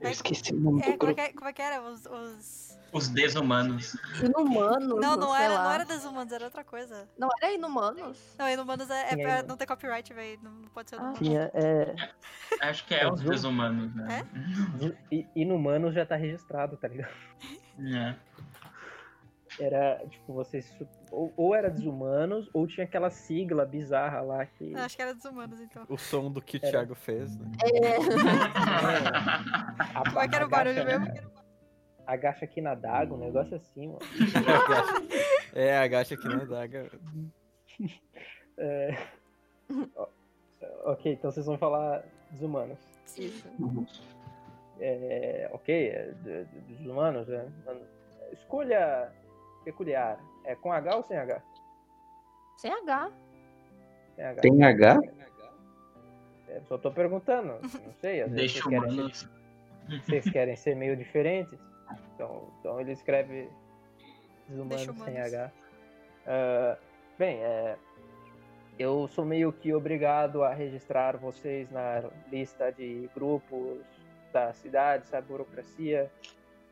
[0.00, 1.28] Eu esqueci o nome É, do como, é grupo.
[1.28, 1.82] que, como é que era?
[1.82, 2.06] Os.
[2.06, 3.94] os- Os desumanos.
[4.22, 5.00] Inumanos.
[5.00, 5.64] Não, não sei era, lá.
[5.64, 7.06] não era desumanos, era outra coisa.
[7.18, 8.16] Não era inumanos?
[8.38, 10.38] Não, inumanos é, é pra é- não ter copyright, velho.
[10.42, 11.12] Não, pode ser Ah.
[11.18, 11.94] Tinha, é,
[12.62, 14.26] Acho que é, É os desumanos, né?
[15.12, 17.12] i- Inumanos já tá registrado, tá ligado?
[17.78, 18.14] É.
[19.60, 20.72] Era, tipo, vocês.
[21.10, 24.74] Ou, ou era desumanos, ou tinha aquela sigla bizarra lá que.
[24.76, 25.84] Acho que era desumanos, então.
[25.88, 26.70] O som do que o Era.
[26.70, 27.50] Thiago fez, né?
[27.82, 27.96] É.
[29.98, 31.30] A, Como é que era o barulho agacha- mesmo?
[32.06, 33.98] Agacha aqui na daga, um negócio assim, mano.
[35.54, 36.90] É, agacha aqui na daga.
[38.60, 38.92] É...
[40.84, 42.76] ok, então vocês vão falar desumanos.
[43.16, 43.48] Isso.
[44.80, 47.46] É, ok, é, de- de- desumanos, é.
[48.32, 49.12] Escolha
[49.64, 50.18] peculiar.
[50.44, 51.42] É com H ou sem H?
[52.56, 53.10] Sem H.
[54.16, 54.40] Sem H.
[54.40, 55.00] Tem H?
[56.48, 57.58] É, só tô perguntando.
[57.62, 59.28] Não sei, às vezes Deixa vocês querem, ser,
[60.00, 61.58] vocês querem ser meio diferentes.
[62.14, 63.48] Então, então ele escreve
[64.48, 65.20] desumanos Deixa sem.
[65.20, 65.52] H.
[66.26, 66.76] Ah,
[67.18, 67.76] bem, é,
[68.78, 73.80] eu sou meio que obrigado a registrar vocês na lista de grupos
[74.32, 76.10] da cidade, sabe, burocracia.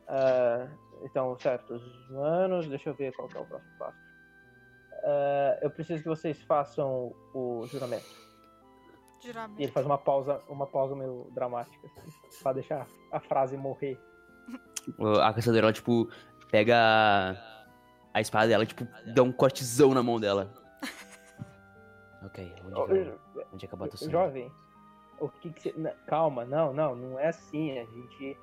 [0.08, 0.66] Ah,
[1.02, 3.98] então, certo, os humanos, deixa eu ver qual que é o próximo passo.
[5.04, 8.04] Ah, eu preciso que vocês façam o juramento.
[9.22, 9.72] E ele Juramento.
[9.72, 12.10] faz uma pausa, uma pausa meio dramática, assim,
[12.42, 13.98] pra deixar a frase morrer.
[14.98, 16.08] O- A caçadora, ela, tipo,
[16.50, 17.66] pega a,
[18.14, 20.52] a espada dela e, tipo, dá um cortezão na mão dela.
[22.24, 23.12] Ok, onde,
[23.52, 24.10] onde é que acaba o sangue?
[24.12, 24.52] Jovem,
[25.20, 25.72] o que que você...
[26.06, 27.78] Calma, não, não, não é assim.
[27.78, 28.36] A gente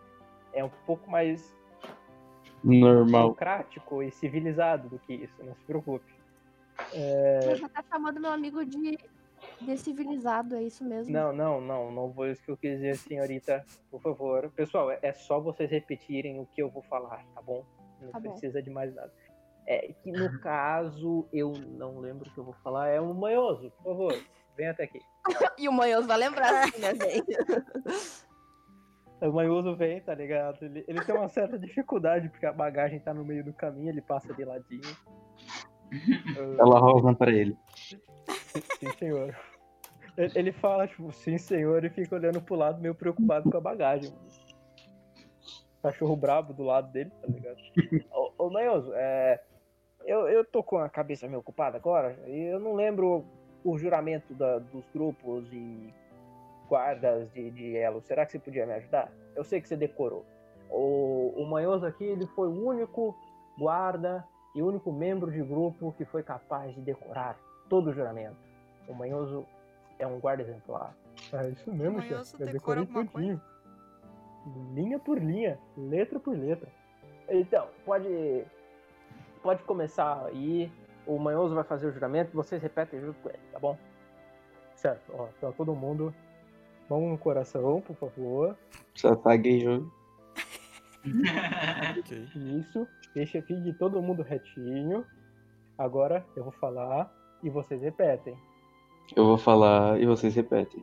[0.53, 1.53] é um pouco mais
[2.63, 3.23] Normal.
[3.23, 6.05] democrático e civilizado do que isso, não se preocupe.
[6.91, 8.97] Você tá chamando meu amigo de,
[9.61, 11.13] de civilizado, é isso mesmo?
[11.13, 13.63] Não, não, não, não foi isso que eu quis dizer, senhorita.
[13.91, 14.49] Por favor.
[14.55, 17.63] Pessoal, é- é só vocês repetirem o que eu vou falar, tá bom?
[18.01, 18.31] Não Tá bom.
[18.31, 19.11] precisa de mais nada.
[19.67, 22.89] É que no caso, eu não lembro o que eu vou falar.
[22.89, 24.19] É um manhoso, por favor.
[24.57, 24.99] Vem até aqui.
[25.57, 27.23] E o Manhoso vai lembrar, né, velho?
[29.21, 30.63] O manhoso vem, tá ligado?
[30.63, 34.01] Ele, ele tem uma certa dificuldade, porque a bagagem tá no meio do caminho, ele
[34.01, 34.81] passa de ladinho.
[36.59, 37.55] Ela rola pra ele.
[38.79, 39.35] Sim, senhor.
[40.17, 43.61] Ele, ele fala, tipo, sim, senhor, e fica olhando pro lado, meio preocupado com a
[43.61, 44.11] bagagem.
[45.81, 47.57] Cachorro brabo do lado dele, tá ligado?
[48.11, 49.41] ô, ô Manhoso, é.
[50.05, 53.23] Eu, eu tô com a cabeça meio ocupada agora, e eu não lembro
[53.63, 55.93] o juramento da- dos grupos e
[56.67, 58.01] guardas de, de elo.
[58.01, 59.11] Será que você podia me ajudar?
[59.35, 60.25] Eu sei que você decorou.
[60.69, 63.15] O, o Manhoso aqui, ele foi o único
[63.57, 67.37] guarda e o único membro de grupo que foi capaz de decorar
[67.69, 68.37] todo o juramento.
[68.87, 69.45] O Manhoso
[69.99, 70.95] é um guarda exemplar.
[71.31, 72.41] É isso mesmo, chefe.
[72.41, 73.41] Eu decorei tudinho.
[74.73, 76.67] Linha por linha, letra por letra.
[77.29, 78.45] Então, pode
[79.41, 80.71] pode começar aí.
[81.05, 83.77] O Manhoso vai fazer o juramento, vocês repetem junto com ele, tá bom?
[84.75, 86.13] Certo, ó, então todo mundo
[86.89, 88.57] Mão no coração, por favor.
[88.95, 89.91] Só tá gaguejou.
[91.99, 92.29] Ok.
[92.35, 92.87] Isso.
[93.13, 95.05] Deixa fique todo mundo retinho.
[95.77, 97.11] Agora eu vou falar
[97.43, 98.37] e vocês repetem.
[99.15, 100.81] Eu vou falar e vocês repetem.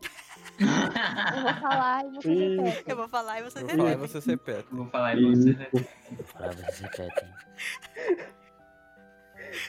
[0.59, 2.63] Eu vou falar e você Isso.
[2.63, 2.91] repete.
[2.91, 4.65] Eu vou falar e você Eu vou falar e vocês repetem.
[4.77, 5.25] Vou falar e
[6.57, 7.29] vocês repetem.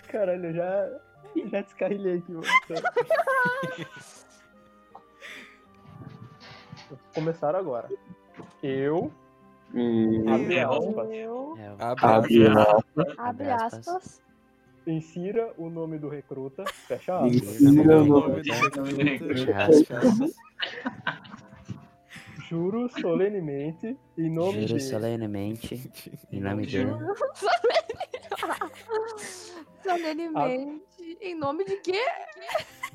[0.10, 0.90] Caralho, eu já,
[1.50, 2.32] já descarrilhei aqui.
[2.34, 2.44] mano.
[7.14, 7.90] Começar agora.
[8.64, 9.12] Eu,
[9.74, 10.24] E...
[10.30, 12.68] abre aspas, Eu, É, Abre Abre aspas.
[12.98, 13.20] aspas.
[13.20, 14.22] abre aspas.
[14.88, 17.62] insira o nome do recruta, fecha aspas.
[17.62, 18.42] Insira o nome.
[18.42, 18.52] do
[19.04, 20.26] recruta.
[22.50, 24.84] Juro solenemente, em nome Juro de...
[24.84, 26.86] solenemente, em nome de...
[29.84, 31.18] Solenemente.
[31.22, 32.02] Em nome de quê?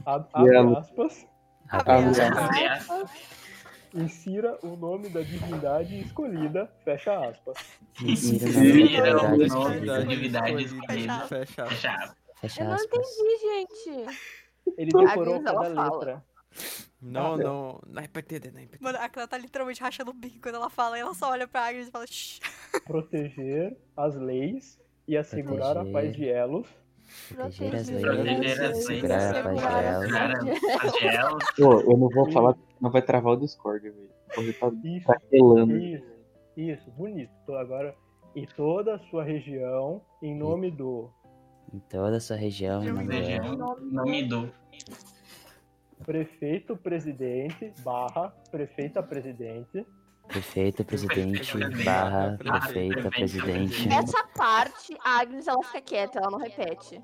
[0.05, 1.27] ab- Abre aspas,
[1.69, 2.39] Abre Abre aspas.
[2.39, 3.11] Abre aspas.
[3.97, 7.57] Insira o nome da divindade escolhida, fecha aspas.
[8.03, 11.21] Insira o nome da divindade escolhida.
[11.27, 11.71] Fecha aspas.
[11.71, 12.17] Fecha aspas.
[12.41, 14.19] Fecha Eu não entendi, gente.
[14.77, 15.85] Ele decorou cada fala.
[15.97, 16.25] letra.
[17.01, 17.81] Não, Ah, não.
[17.87, 18.79] Não é pra entender, não é pra entender.
[18.85, 21.47] Mano, a Clã tá literalmente rachando o bico quando ela fala e ela só olha
[21.47, 22.41] pra Agnes e fala Shh.
[22.87, 26.67] Proteger as leis e assegurar a paz de Elos.
[27.35, 31.45] Proteger as Proteger leis, as leis, segurar a paz de elas.
[31.57, 34.11] Pô, eu não vou falar, não vai travar o Discord, velho.
[34.35, 35.77] Você tá Isso, craquelando.
[35.77, 36.07] isso,
[36.57, 37.31] isso, bonito.
[37.47, 37.95] Tô agora
[38.35, 41.11] em toda a sua região, em nome do
[41.73, 43.77] Em toda a sua região, em nome Região, dela.
[43.81, 44.51] Nome do.
[46.05, 49.87] prefeito presidente barra prefeita presidente
[50.29, 53.89] Prefeito, presidente, barra, prefeito, prefeita, presidente.
[53.89, 57.01] Essa parte, a Agnes, ela fica quieta, ela não repete.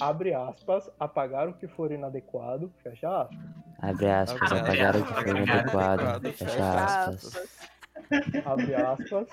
[0.00, 3.38] Abre aspas, apagar o que for inadequado, fecha aspas.
[3.80, 6.02] Abre aspas, apagar o que for inadequado.
[6.08, 7.48] adequado, Fecha aspas.
[8.44, 9.28] Abre aspas,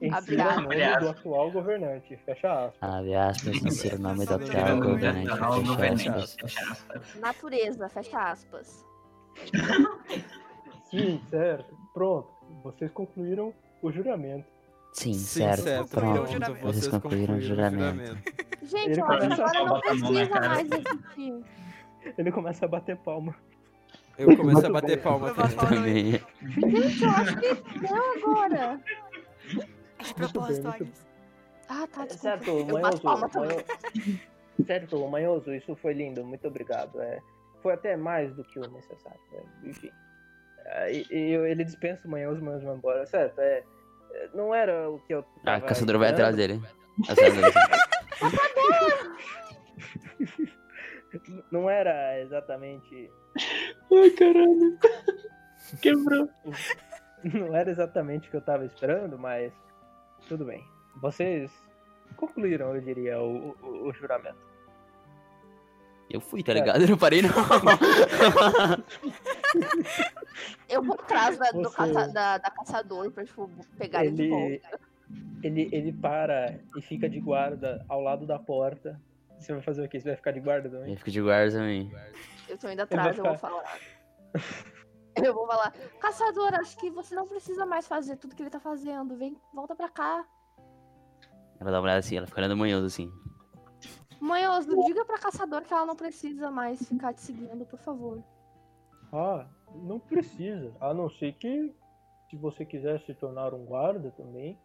[0.00, 2.82] insira o nome do atual governante, fecha aspas.
[2.90, 5.30] Abre aspas, insira o nome do atual o nome do governante.
[5.32, 6.08] Atual Fecha governante.
[6.08, 6.40] aspas.
[6.52, 7.14] Fecha aspas.
[7.20, 8.84] Natureza, fecha aspas.
[10.90, 11.76] Sim, certo.
[11.92, 12.28] Pronto.
[12.62, 14.46] Vocês concluíram o juramento.
[14.92, 15.62] Sim, Sim, certo.
[15.62, 15.88] certo.
[15.88, 16.54] Pronto.
[16.62, 18.16] Vocês concluíram o juramento.
[18.64, 21.44] Gente, Ele eu acho que começa a agora não precisa mais repetir.
[22.18, 23.34] Ele começa a bater palma.
[24.16, 25.02] Eu começo a bater bom.
[25.02, 26.12] palma também.
[26.12, 28.80] Gente, eu acho que não agora.
[29.98, 31.06] É de propósito, Agnes.
[31.68, 32.16] Ah, tá, desculpa.
[32.16, 33.64] Certo, Eu bato manhoso, palma também.
[34.66, 37.00] Certo, manhoso, isso foi lindo, muito obrigado.
[37.00, 37.20] É,
[37.62, 39.20] foi até mais do que o necessário.
[39.32, 39.90] é, enfim.
[40.66, 43.04] É, e, e ele dispensa o manhoso, mas vai embora.
[43.06, 43.64] Certo, é,
[44.12, 45.24] é, não era o que eu.
[45.42, 46.62] A tava caçadora vai atrás dele.
[51.50, 53.10] Não era exatamente.
[53.36, 54.78] Ai, caralho.
[55.80, 56.28] Quebrou.
[57.22, 59.52] Não era exatamente o que eu tava esperando, mas
[60.28, 60.66] tudo bem.
[60.96, 61.50] Vocês
[62.16, 64.36] concluíram, eu diria, o, o- o juramento.
[66.10, 66.82] Eu fui, tá ligado?
[66.82, 67.30] Eu não parei, não.
[70.68, 73.48] Eu vou atrás da, do Você- caça- da, da caçador pra, tipo,
[73.78, 74.80] pegar ele, de Ele, volta.
[75.42, 79.00] Ele, ele para e fica de guarda ao lado da porta.
[79.38, 80.00] Você vai fazer o quê?
[80.00, 80.92] Você vai ficar de guarda também?
[80.92, 81.92] Eu fico de guarda também.
[82.48, 83.78] Eu tô indo atrás, eu vou falar.
[85.22, 88.58] Eu vou falar, caçador, acho que você não precisa mais fazer tudo que ele tá
[88.58, 89.16] fazendo.
[89.16, 90.26] Vem, volta pra cá.
[91.60, 93.12] Ela dá uma olhada assim, ela fica olhando manhoso assim.
[94.20, 98.22] Manhoso, diga pra caçador que ela não precisa mais ficar te seguindo, por favor.
[99.12, 100.72] Ah, não precisa.
[100.80, 101.74] A não ser que,
[102.28, 104.58] se você quiser se tornar um guarda também,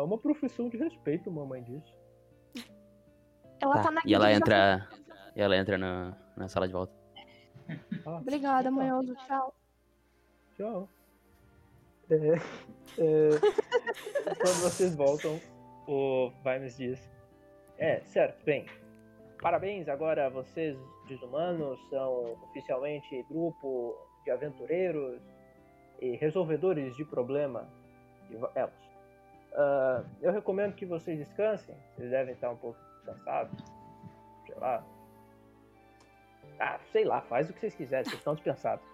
[0.00, 1.94] é uma profissão de respeito, mamãe disse.
[3.60, 3.90] Ela tá, Tá.
[3.90, 4.88] na E ela entra.
[5.36, 6.92] E ela entra na, na sala de volta.
[8.04, 9.54] Ah, Obrigada, manhoso, tchau.
[10.56, 10.88] Tchau.
[12.10, 12.14] É,
[12.98, 13.30] é,
[14.34, 15.38] quando vocês voltam,
[15.86, 17.10] o Vimes diz:
[17.78, 18.66] É, certo, bem.
[19.40, 20.76] Parabéns, agora vocês,
[21.08, 25.20] desumanos, são oficialmente grupo de aventureiros
[26.00, 27.68] e resolvedores de problema
[28.28, 28.89] de elos.
[29.54, 33.58] Ah, eu recomendo que vocês descansem, vocês devem estar um pouco cansados.
[34.46, 34.84] Sei lá.
[36.58, 38.84] Ah, sei lá, faz o que vocês quiserem, vocês estão dispensados.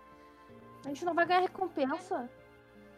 [0.85, 2.29] A gente não vai ganhar recompensa.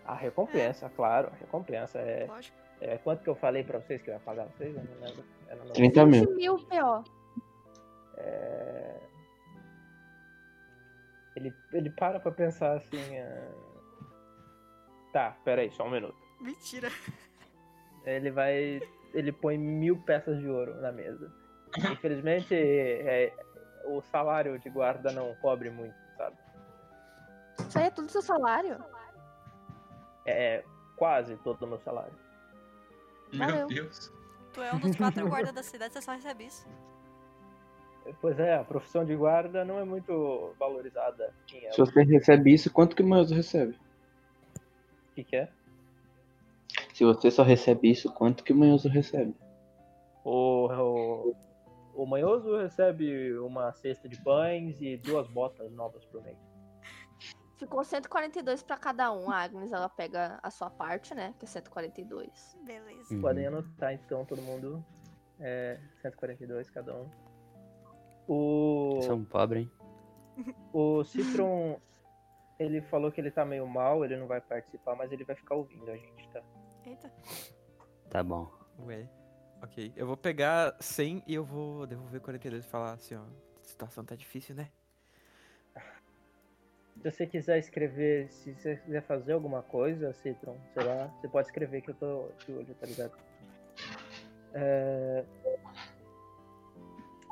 [0.05, 1.99] A recompensa, claro, a recompensa.
[1.99, 2.57] É, Lógico.
[2.81, 4.75] é, quanto que eu falei pra vocês que eu ia pagar vocês?
[4.77, 5.25] Eu não lembro.
[5.49, 5.75] Eu não lembro.
[5.75, 6.21] 30 mil.
[6.27, 7.05] 20 mil, P.O.
[8.19, 9.01] É,
[11.37, 13.19] Ele, ele para pra pensar assim.
[13.19, 13.49] ah,
[15.13, 16.17] Tá, peraí, só um minuto.
[16.41, 16.89] Mentira.
[18.05, 18.81] Ele vai.
[19.15, 21.33] Ele põe mil peças de ouro na mesa.
[21.93, 23.33] Infelizmente, é,
[23.85, 26.37] o salário de guarda não cobre muito, sabe?
[27.59, 28.79] Isso aí é todo o seu salário?
[30.27, 30.63] É
[30.97, 32.13] quase todo o meu salário.
[33.35, 33.57] Valeu.
[33.57, 34.13] Meu Deus.
[34.53, 36.67] Tu é um dos quatro guardas da cidade, você só recebe isso.
[38.21, 42.73] Pois é, a profissão de guarda não é muito valorizada em Se você recebe isso,
[42.73, 43.79] quanto que o Manhoso recebe?
[45.11, 45.49] O que, que é?
[46.99, 49.33] Se você só recebe isso, quanto que o Manhoso recebe?
[50.25, 51.37] O, o,
[51.95, 56.37] o manhoso recebe uma cesta de pães e duas botas novas por mês.
[57.57, 59.31] Ficou 142 pra cada um.
[59.31, 61.33] A Agnes, ela pega a sua parte, né?
[61.39, 62.59] Que é 142.
[62.67, 63.15] Beleza.
[63.15, 63.21] Uhum.
[63.21, 64.85] Podem anotar então todo mundo.
[65.39, 67.09] É 142 cada um.
[68.27, 69.71] O, São pobre, hein?
[70.73, 71.81] o Citron,
[72.59, 75.55] ele falou que ele tá meio mal, ele não vai participar, mas ele vai ficar
[75.55, 76.18] ouvindo a gente?
[76.89, 77.13] Eita.
[78.09, 78.51] Tá bom.
[78.87, 79.07] Ué.
[79.63, 79.93] Ok.
[79.95, 83.21] Eu vou pegar 100 e eu vou devolver 42 e falar assim, ó.
[83.21, 84.71] A situação tá difícil, né?
[86.95, 91.47] Se você quiser escrever, se você quiser fazer alguma coisa, Citron, sei lá, você pode
[91.47, 93.13] escrever que eu tô de olho, tá ligado?
[94.55, 95.25] É...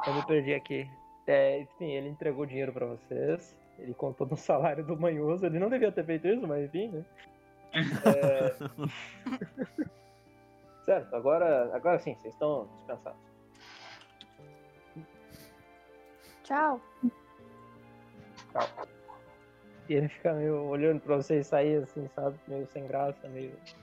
[0.07, 0.89] Eu me perdi aqui.
[1.27, 3.57] É, enfim, ele entregou dinheiro pra vocês.
[3.79, 5.47] Ele contou no salário do manhoso.
[5.47, 7.05] Ele não devia ter feito isso, mas enfim, né?
[8.05, 8.57] É...
[10.85, 13.20] certo, agora, agora sim, vocês estão descansados.
[16.45, 16.81] Tchau.
[19.89, 22.39] E ele fica meio olhando pra vocês sair assim, sabe?
[22.49, 23.55] Meio sem graça, meio.
[23.64, 23.81] Tipo,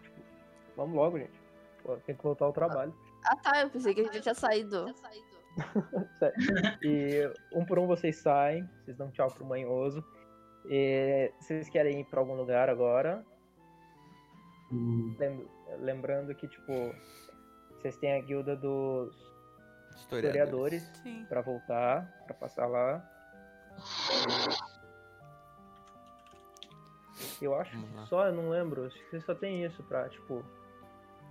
[0.75, 1.39] vamos logo, gente.
[1.83, 2.93] Pô, tem que voltar ao trabalho.
[3.25, 4.85] Ah tá, eu pensei que a gente tinha saído.
[6.81, 10.03] E um por um vocês saem, vocês dão tchau pro manhoso.
[10.65, 13.23] E vocês querem ir pra algum lugar agora?
[14.73, 15.47] Hum, Lem-
[15.79, 16.71] Lembrando que, tipo,
[17.77, 19.13] vocês têm a guilda dos
[19.95, 20.83] Historiadores.
[20.83, 23.09] historiadores pra voltar, pra passar lá.
[27.41, 30.43] Eu acho que só, eu não lembro, acho que vocês só tem isso pra, tipo,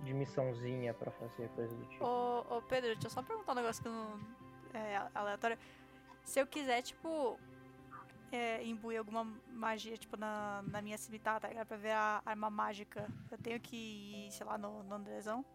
[0.03, 2.05] de missãozinha pra fazer coisa do tipo.
[2.05, 4.19] Ô, ô Pedro, deixa eu só perguntar um negócio que eu não.
[4.73, 5.57] É aleatório.
[6.23, 7.39] Se eu quiser, tipo.
[8.35, 11.67] É, imbuir alguma magia, tipo, na, na minha cimitarra, tá ligado?
[11.67, 13.07] Pra ver a arma mágica.
[13.29, 13.75] Eu tenho que
[14.27, 15.45] ir, sei lá, no, no Andrezão.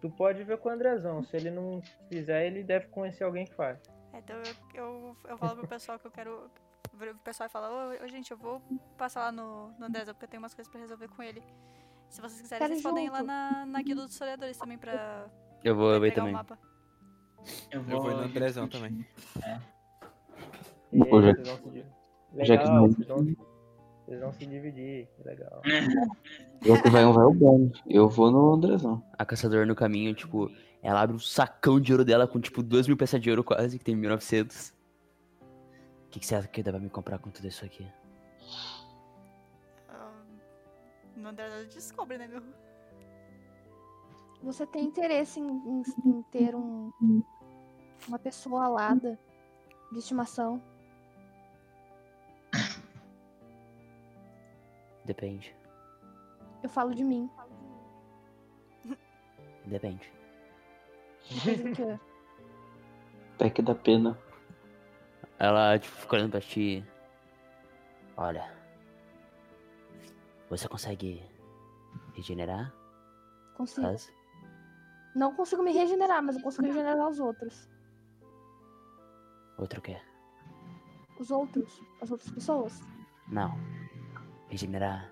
[0.00, 3.54] Tu pode ver com o Andrezão, se ele não fizer, ele deve conhecer alguém que
[3.54, 3.80] faz.
[4.12, 6.50] É, Então eu, eu, eu falo pro pessoal que eu quero.
[6.92, 8.60] O pessoal fala, ô, ô, gente, eu vou
[8.98, 11.42] passar lá no, no Andrezão porque eu tenho umas coisas pra resolver com ele.
[12.10, 13.26] Se vocês quiserem, Quero vocês podem ir lá junto.
[13.28, 15.30] na, na guilda dos historiadores também pra,
[15.64, 16.32] Eu vou pra também.
[16.34, 16.58] mapa.
[17.70, 19.06] Eu Eu vou ir no Andrezão também.
[20.92, 21.86] E Pô, já- vocês vão se dividir.
[22.44, 23.18] já que Legal, não- vocês, vão,
[24.06, 25.62] vocês vão se dividir, que legal.
[26.62, 27.70] Já que vai um, vai o bom.
[27.88, 29.02] Eu vou no Andrezão.
[29.18, 30.50] A caçadora no caminho, tipo,
[30.82, 33.78] ela abre um sacão de ouro dela com, tipo, duas mil peças de ouro quase,
[33.78, 34.70] que tem 1900.
[36.06, 37.86] O que, que você acha que dá pra me comprar com tudo isso aqui?
[39.88, 40.12] Ah,
[41.16, 42.42] No Andrezão descobre, né, meu?
[44.42, 46.90] Você tem interesse em, em- em ter um,
[48.08, 49.18] uma pessoa alada
[49.92, 50.60] de estimação?
[55.04, 55.54] Depende.
[56.62, 57.30] Eu falo de mim.
[59.66, 60.12] Depende.
[63.34, 64.18] Até que dá pena.
[65.38, 66.84] Ela, tipo, fica olhando pra ti.
[68.16, 68.52] Olha.
[70.50, 71.22] Você consegue
[72.14, 72.72] regenerar?
[73.56, 73.86] Consigo.
[73.86, 74.12] Faz?
[75.14, 77.68] Não consigo me regenerar, mas eu consigo regenerar os outros.
[79.58, 80.00] Outro quê?
[81.18, 81.80] Os outros.
[82.00, 82.80] As outras pessoas.
[83.28, 83.52] Não.
[84.52, 85.10] Regenerar.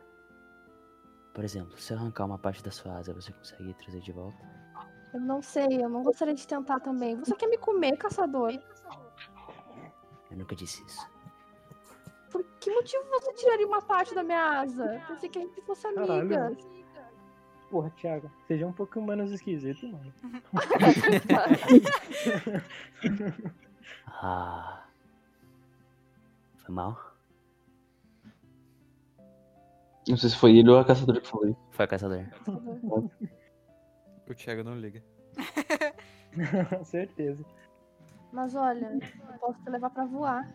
[1.32, 4.36] Por exemplo, se eu arrancar uma parte da sua asa, você consegue trazer de volta?
[5.14, 7.16] Eu não sei, eu não gostaria de tentar também.
[7.16, 8.52] Você quer me comer, caçador?
[10.30, 11.08] Eu nunca disse isso.
[12.30, 15.02] Por que motivo você tiraria uma parte da minha asa?
[15.08, 16.12] Pensei que a gente fosse Caralho.
[16.12, 16.58] amigas.
[17.70, 20.12] Porra, Thiago, seja um pouco menos esquisito, mano.
[24.22, 24.84] Ah.
[26.58, 27.09] Foi mal?
[30.08, 31.58] Não sei se foi ele ou a caçadora que falou isso.
[31.70, 32.24] Foi caçador.
[34.28, 35.02] O Thiago não liga.
[36.84, 37.44] Certeza.
[38.32, 38.98] Mas olha,
[39.32, 40.48] eu posso te levar pra voar.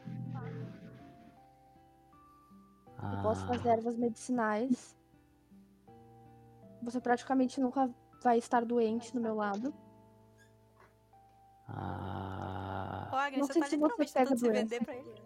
[3.11, 4.97] Eu posso Ah, fazer ervas medicinais.
[6.81, 7.89] Você praticamente nunca
[8.23, 9.73] vai estar doente do meu lado.
[11.67, 14.51] ah, Não você sei tá se você pega doença.
[14.51, 15.24] vender pra ele.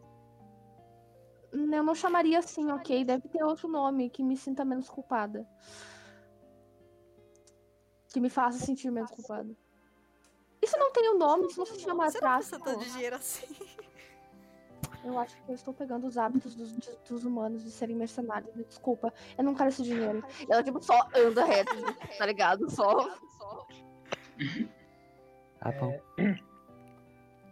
[1.51, 3.03] Eu não chamaria assim, ok?
[3.03, 5.47] Deve ter outro nome que me sinta menos culpada.
[8.13, 9.49] Que me faça sentir menos culpada.
[10.61, 13.47] Isso não tem um nome, isso não se chama Você não tanto de dinheiro assim.
[15.03, 18.53] Eu acho que eu estou pegando os hábitos dos, de- dos humanos de serem mercenários.
[18.53, 20.21] Me desculpa, eu não quero esse dinheiro.
[20.49, 21.71] Ela, tipo, só anda reto,
[22.17, 22.69] tá ligado?
[22.69, 23.17] Só.
[25.61, 25.97] Ah, bom.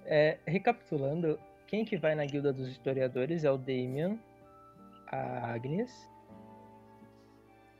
[0.05, 4.17] É, recapitulando, quem que vai na guilda dos historiadores é o Damian,
[5.07, 6.09] a Agnes.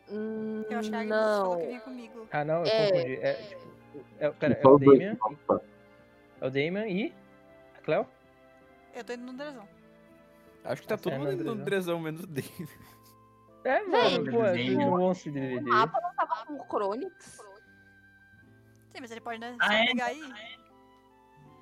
[0.10, 1.60] Hum, Eu acho que a Agnes falou não.
[1.62, 2.28] que vinha comigo.
[2.32, 2.92] Ah, não, eu É.
[2.92, 3.14] confundi.
[3.22, 3.68] É, tipo,
[4.20, 4.78] é, pera, é o
[5.20, 5.62] mapas.
[6.42, 7.14] é o Damian e
[7.78, 8.08] a Cleo?
[8.94, 9.68] Eu tô indo no Drezão.
[10.64, 12.70] Acho que tá Essa todo é mundo indo no Drezão, menos o Dave.
[13.64, 14.64] É, mano, pô, a Damian.
[14.66, 17.38] gente não se O mapa não tava com o Chronix?
[18.92, 19.86] Sim, mas ele pode né, Ah, só é?
[19.86, 20.34] pegar aí.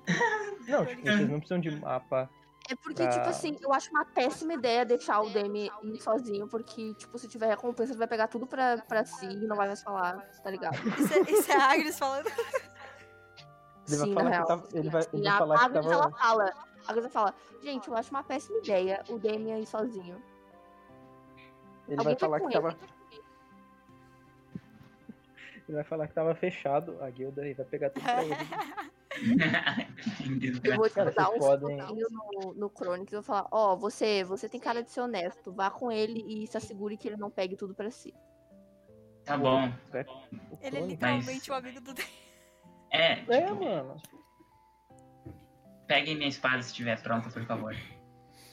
[0.68, 2.28] Não, tipo, vocês não precisam de mapa.
[2.68, 6.48] É porque, Pra- tipo assim, eu acho uma péssima ideia deixar o Demi ir sozinho,
[6.48, 9.68] porque, tipo, se tiver recompensa, ele vai pegar tudo pra, pra si e não vai
[9.68, 10.74] mais falar, tá ligado?
[10.98, 12.26] Isso é, isso é a Agnes falando.
[12.26, 14.46] Ele vai Sim, falar na que real.
[14.48, 14.68] tava.
[14.72, 15.94] Ele vai, ele E vai a falar que Agnes, tava.
[15.94, 16.44] ela fala,
[16.88, 20.20] a Agnes fala, gente, eu acho uma péssima ideia o Demi ir sozinho.
[21.86, 22.52] Ele Alguém vai falar que ele.
[22.52, 22.76] tava.
[25.68, 28.34] Ele vai falar que tava fechado a guilda e vai pegar tudo pra ele.
[30.62, 34.22] Eu vou, Cara, dar um podem- pouquinho no, no Chronix e vou falar, ó, você,
[34.22, 37.30] você tem cara de ser honesto, vá com ele e se assegure que ele não
[37.30, 38.12] pegue tudo pra si.
[39.24, 39.68] Tá bom.
[39.68, 41.94] O Ele é literalmente o amigo do.
[42.90, 43.96] É, É, tipo, mano.
[45.86, 47.74] peguem minha espada se estiver pronta, por favor.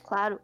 [0.04, 0.40] Claro.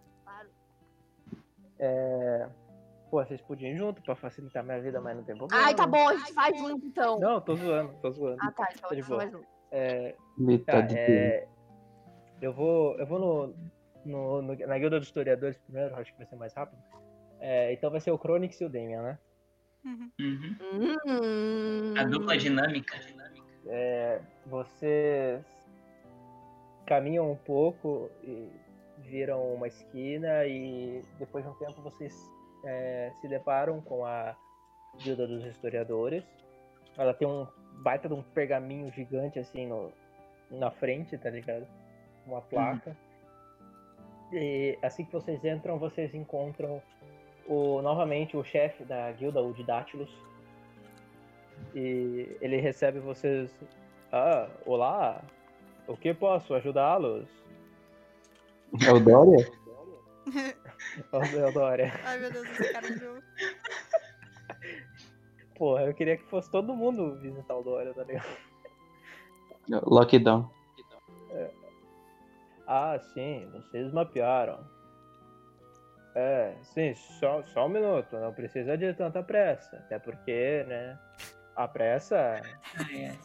[3.09, 5.63] Pô, vocês podiam ir junto pra facilitar minha vida, mas não tem problema.
[5.65, 7.19] Ai, tá bom, a gente vai junto, então.
[7.19, 8.37] Não, tô zoando, tô zoando.
[8.41, 9.43] Ah, tá, então Tá de vai boa.
[9.71, 10.15] É,
[10.65, 11.47] Tá, é,
[12.41, 13.55] eu vou, eu vou no,
[14.05, 16.81] no- no- na guilda dos historiadores primeiro, acho que vai ser mais rápido.
[17.39, 19.19] É, então vai ser o Chronix e o Damian, né?
[19.85, 20.11] Uhum.
[20.19, 20.57] Uhum.
[20.73, 22.99] Hum, A dupla dinâmica.
[23.65, 25.43] É, vocês
[26.85, 28.49] caminham um pouco e
[28.99, 32.13] viram uma esquina e depois de um tempo vocês
[32.63, 34.35] é, se deparam com a
[34.97, 36.23] guilda dos historiadores.
[36.97, 37.47] Ela tem um
[37.81, 39.91] baita de um pergaminho gigante assim no,
[40.51, 41.67] na frente, tá ligado?
[42.25, 42.95] Uma placa.
[44.31, 46.81] E assim que vocês entram, vocês encontram
[47.47, 50.09] o, novamente o chefe da guilda, o Didátilos.
[51.73, 53.53] E ele recebe vocês.
[54.11, 55.21] Ah, olá!
[55.87, 57.27] O que posso ajudá-los?
[58.85, 59.51] É o Dória?
[61.11, 61.91] Ô, Deodória.
[62.03, 63.21] Ai meu Deus, esse cara de novo.
[65.55, 68.37] Porra, eu queria que fosse todo mundo visitar o Dória, tá ligado?
[69.83, 70.49] Lockdown.
[72.65, 74.65] Ah, sim, vocês mapearam.
[76.15, 79.77] É, sim, só, só um minuto, não precisa de tanta pressa.
[79.77, 80.97] Até porque, né?
[81.55, 82.41] A pressa é.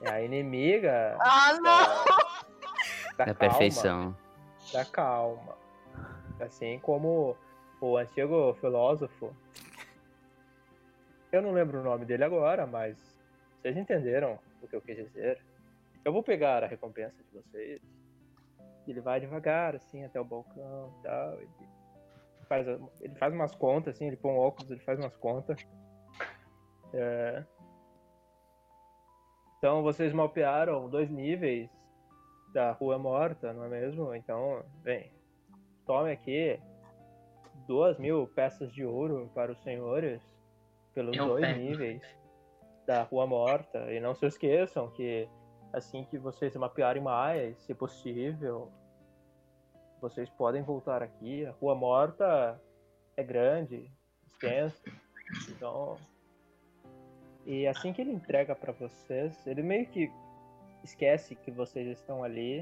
[0.02, 1.62] é a inimiga Ah, não!
[1.62, 2.04] da,
[3.16, 3.34] Da calma.
[3.34, 4.16] perfeição.
[4.72, 5.56] da calma.
[6.40, 7.36] Assim como
[7.84, 9.34] o antigo filósofo.
[11.30, 12.96] Eu não lembro o nome dele agora, mas
[13.60, 15.40] vocês entenderam o que eu quis dizer.
[16.04, 17.80] Eu vou pegar a recompensa de vocês.
[18.86, 21.34] Ele vai devagar, assim, até o balcão e tal.
[21.34, 21.48] Ele
[22.48, 22.66] faz,
[23.00, 25.58] ele faz umas contas, assim, ele põe um óculos, ele faz umas contas.
[26.92, 27.44] É.
[29.58, 31.70] Então vocês mapearam dois níveis
[32.52, 34.14] da Rua Morta, não é mesmo?
[34.14, 35.10] Então, bem,
[35.86, 36.60] tome aqui
[37.66, 40.22] duas mil peças de ouro para os senhores
[40.94, 41.58] pelos Eu dois pego.
[41.60, 42.02] níveis
[42.86, 43.92] da Rua Morta.
[43.92, 45.28] E não se esqueçam que
[45.72, 48.70] assim que vocês mapearem mais, se possível,
[50.00, 51.44] vocês podem voltar aqui.
[51.46, 52.60] A Rua Morta
[53.16, 53.90] é grande,
[54.26, 54.82] extensa,
[55.48, 55.96] então.
[57.46, 60.10] E assim que ele entrega para vocês, ele meio que
[60.82, 62.60] esquece que vocês estão ali.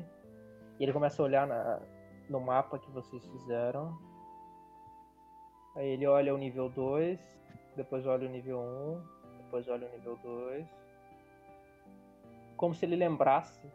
[0.79, 1.81] E ele começa a olhar na-
[2.29, 3.97] no mapa que vocês fizeram.
[5.75, 7.19] Aí ele olha o nível 2,
[7.77, 9.01] depois olha o nível 1,
[9.45, 10.67] depois olha o nível 2.
[12.57, 13.67] Como se ele lembrasse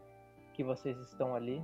[0.54, 1.62] que vocês estão ali.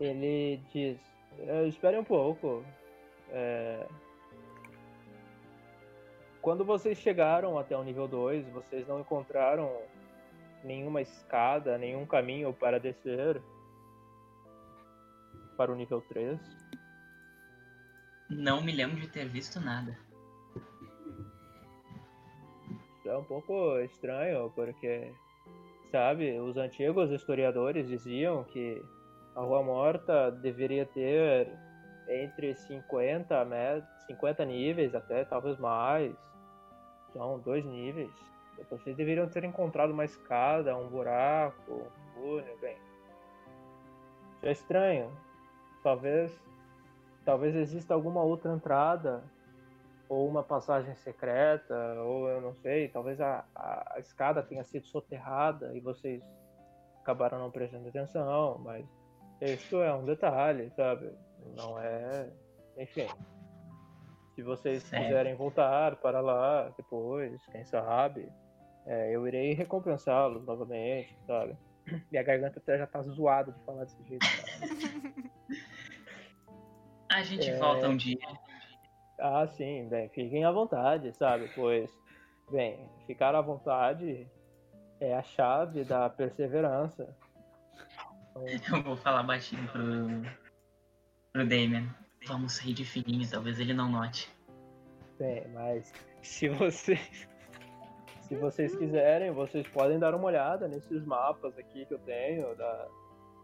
[0.00, 0.98] Ele diz:
[1.38, 2.64] "É, Espere um pouco.
[3.30, 3.86] É,
[6.40, 9.70] Quando vocês chegaram até o nível 2, vocês não encontraram
[10.64, 13.40] nenhuma escada, nenhum caminho para descer
[15.56, 16.40] para o nível 3.
[18.28, 19.96] Não me lembro de ter visto nada.
[23.06, 25.10] É um pouco estranho, porque,
[25.90, 28.84] sabe, os antigos historiadores diziam que
[29.34, 31.48] a Rua Morta deveria ter
[32.06, 36.14] entre 50, met- 50 níveis, até talvez mais.
[37.14, 38.10] São dois níveis.
[38.70, 42.76] Vocês deveriam ter encontrado uma escada, um buraco, um túnel, bem.
[44.36, 45.10] Isso é estranho.
[45.82, 46.30] talvez
[47.28, 49.22] talvez exista alguma outra entrada
[50.08, 54.86] ou uma passagem secreta ou eu não sei talvez a, a, a escada tenha sido
[54.86, 56.22] soterrada e vocês
[57.02, 58.86] acabaram não prestando atenção mas
[59.42, 61.12] isso é um detalhe sabe
[61.54, 62.32] não é
[62.78, 63.06] enfim
[64.34, 65.04] se vocês Certo.
[65.04, 68.26] quiserem voltar para lá depois quem sabe
[68.86, 71.54] é, eu irei recompensá-los novamente sabe
[72.10, 74.26] minha garganta até já tá zoada de falar desse jeito.
[77.18, 77.56] A gente É.
[77.58, 78.16] volta um dia.
[79.18, 81.50] Ah, sim, bem, fiquem à vontade, sabe?
[81.56, 81.90] Pois,
[82.50, 84.28] bem, ficar à vontade
[85.00, 87.16] é a chave da perseverança.
[88.72, 89.82] Eu vou falar baixinho pro,
[91.32, 91.90] pro Damien.
[92.26, 94.32] Vamos sair de fininho, talvez ele não note.
[95.18, 95.92] bem, mas
[96.22, 97.26] se vocês
[98.20, 102.86] se vocês quiserem, vocês podem dar uma olhada nesses mapas aqui que eu tenho da,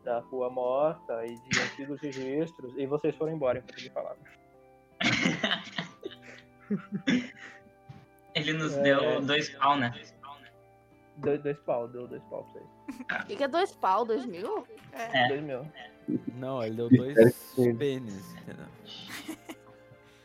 [0.04, 4.16] da Rua Morta e de antigos registros e vocês foram embora enquanto ele falava.
[8.34, 8.82] Ele nos É.
[8.82, 9.92] deu dois pau, né?
[11.18, 13.22] Dois, dois pau, deu dois pau pra vocês.
[13.22, 14.04] O que, que é dois pau?
[14.04, 14.66] Dois mil?
[14.92, 15.28] É.
[15.28, 15.64] Dois mil.
[16.34, 18.66] Não, ele deu dois pênis, entendeu?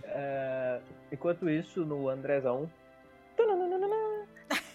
[0.05, 2.69] É, enquanto isso, no Andrezão.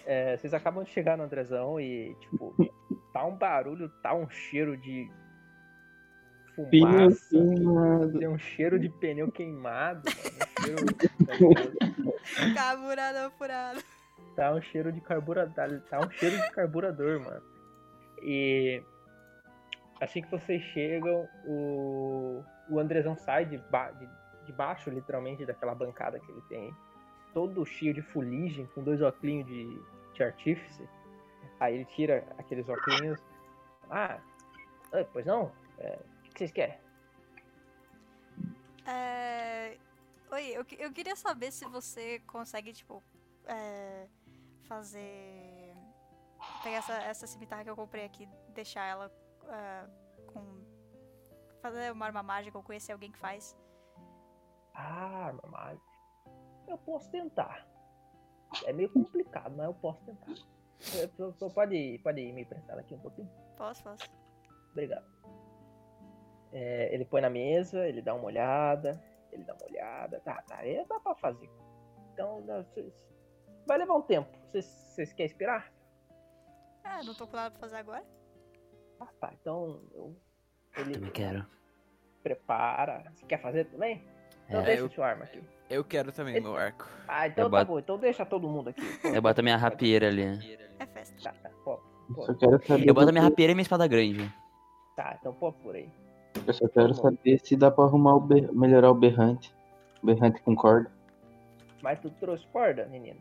[0.05, 2.55] é, vocês acabam de chegar no Andrezão e, tipo,
[3.15, 5.09] tá um barulho, tá um cheiro de
[6.69, 7.29] Pneu fumaça.
[7.29, 8.19] queimado.
[8.19, 10.85] Tem um cheiro de pneu queimado, mano.
[10.89, 13.81] Um cheiro, Carburador furado.
[14.35, 15.81] tá um cheiro de carburador.
[15.89, 17.41] Tá um cheiro de carburador, mano.
[18.21, 18.83] E
[20.01, 24.07] assim que vocês chegam, o, o Andrezão sai de, ba- de,
[24.45, 26.73] de baixo, literalmente, daquela bancada que ele tem.
[27.33, 29.81] Todo cheio de fuligem, com dois óculos de,
[30.13, 30.83] de artífice.
[31.59, 33.19] Aí ele tira aqueles óculos.
[33.89, 34.19] Ah,
[34.91, 35.51] ah, pois não?
[35.77, 36.77] É, o que vocês querem?
[38.85, 39.77] É...
[40.31, 43.01] Oi, eu, eu queria saber se você consegue, tipo,
[43.45, 44.07] é,
[44.67, 45.75] fazer.
[46.63, 49.11] Pegar essa, essa cimitarra que eu comprei aqui, deixar ela
[49.47, 49.85] é,
[50.27, 50.63] com.
[51.61, 53.57] Fazer uma arma mágica ou conhecer alguém que faz.
[54.73, 55.85] Ah, arma mágica.
[56.67, 57.67] Eu posso tentar.
[58.65, 60.33] É meio complicado, mas eu posso tentar.
[61.53, 63.29] Pode, pode me emprestar aqui um pouquinho?
[63.57, 64.09] Posso, posso.
[64.71, 65.05] Obrigado.
[66.51, 69.01] É, ele põe na mesa, ele dá uma olhada,
[69.31, 70.19] ele dá uma olhada.
[70.21, 71.49] Tá, tá, é, dá pra fazer.
[72.13, 72.93] Então, cês-
[73.65, 74.29] vai levar um tempo.
[74.51, 75.71] Vocês- querem esperar?
[76.83, 78.05] É, não tô com nada pra fazer agora.
[78.99, 80.15] Ah, tá, então eu,
[80.77, 81.45] ele Também quero.
[82.23, 83.11] prepara.
[83.13, 84.07] Você quer fazer também?
[84.47, 85.41] Então É, deixa eu- sua arma aqui.
[85.69, 86.87] Eu quero também meu arco.
[87.07, 87.79] Ah, então Eu tá boto- bom.
[87.79, 88.81] Então deixa todo mundo aqui.
[88.99, 90.23] Pô, Eu boto a minha rapieira ali.
[90.79, 91.15] É festa.
[91.23, 91.79] Tá, tá, pô,
[92.13, 92.21] pô.
[92.25, 92.87] Só quero saber.
[92.89, 94.31] Eu boto a minha rapieira e minha espada grande.
[94.95, 95.89] Tá, então pô por aí.
[96.45, 99.53] Eu só quero saber se dá pra arrumar o ber- melhorar o berrante.
[100.03, 100.91] Berrante com corda.
[101.81, 103.19] Mas tu trouxe corda, menino?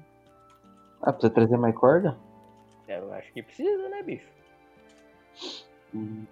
[1.01, 2.17] Ah, precisa trazer mais corda?
[2.87, 4.27] Eu acho que precisa, né, bicho?
[5.95, 6.25] Hum.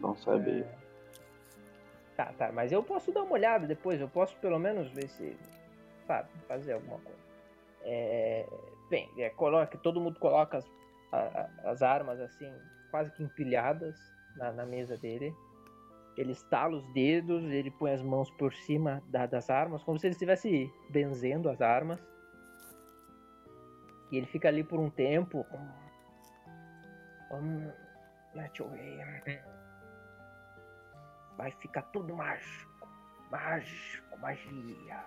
[0.00, 0.66] Bom saber.
[2.16, 5.36] Tá, tá, mas eu posso dar uma olhada depois, eu posso pelo menos ver se,
[6.06, 7.18] sabe, fazer alguma coisa.
[7.82, 8.46] É,
[8.88, 10.70] bem, é, coloca, todo mundo coloca as,
[11.12, 12.54] a- as armas assim,
[12.90, 13.96] quase que empilhadas
[14.36, 15.34] na, na mesa dele.
[16.16, 20.06] Ele estala os dedos, ele põe as mãos por cima da- das armas, como se
[20.06, 21.98] ele estivesse benzendo as armas.
[24.12, 25.44] E ele fica ali por um tempo.
[27.32, 27.72] Hum,
[28.32, 29.42] deixa eu ver.
[31.36, 32.88] Vai ficar tudo mágico.
[33.30, 35.04] Mágico, magia.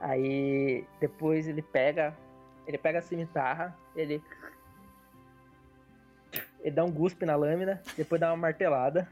[0.00, 2.16] Aí depois ele pega.
[2.66, 4.22] Ele pega a cimitarra, ele.
[6.60, 9.06] Ele dá um guspe na lâmina, depois dá uma martelada.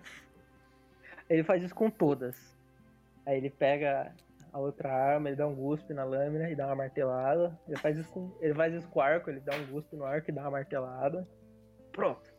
[1.29, 2.57] Ele faz isso com todas.
[3.27, 4.15] Aí ele pega
[4.53, 7.59] a outra arma, ele dá um guspe na lâmina e dá uma martelada.
[7.67, 10.05] Ele faz isso com, ele faz isso com o arco, ele dá um guspe no
[10.05, 11.27] arco e dá uma martelada.
[11.93, 12.32] Pronto.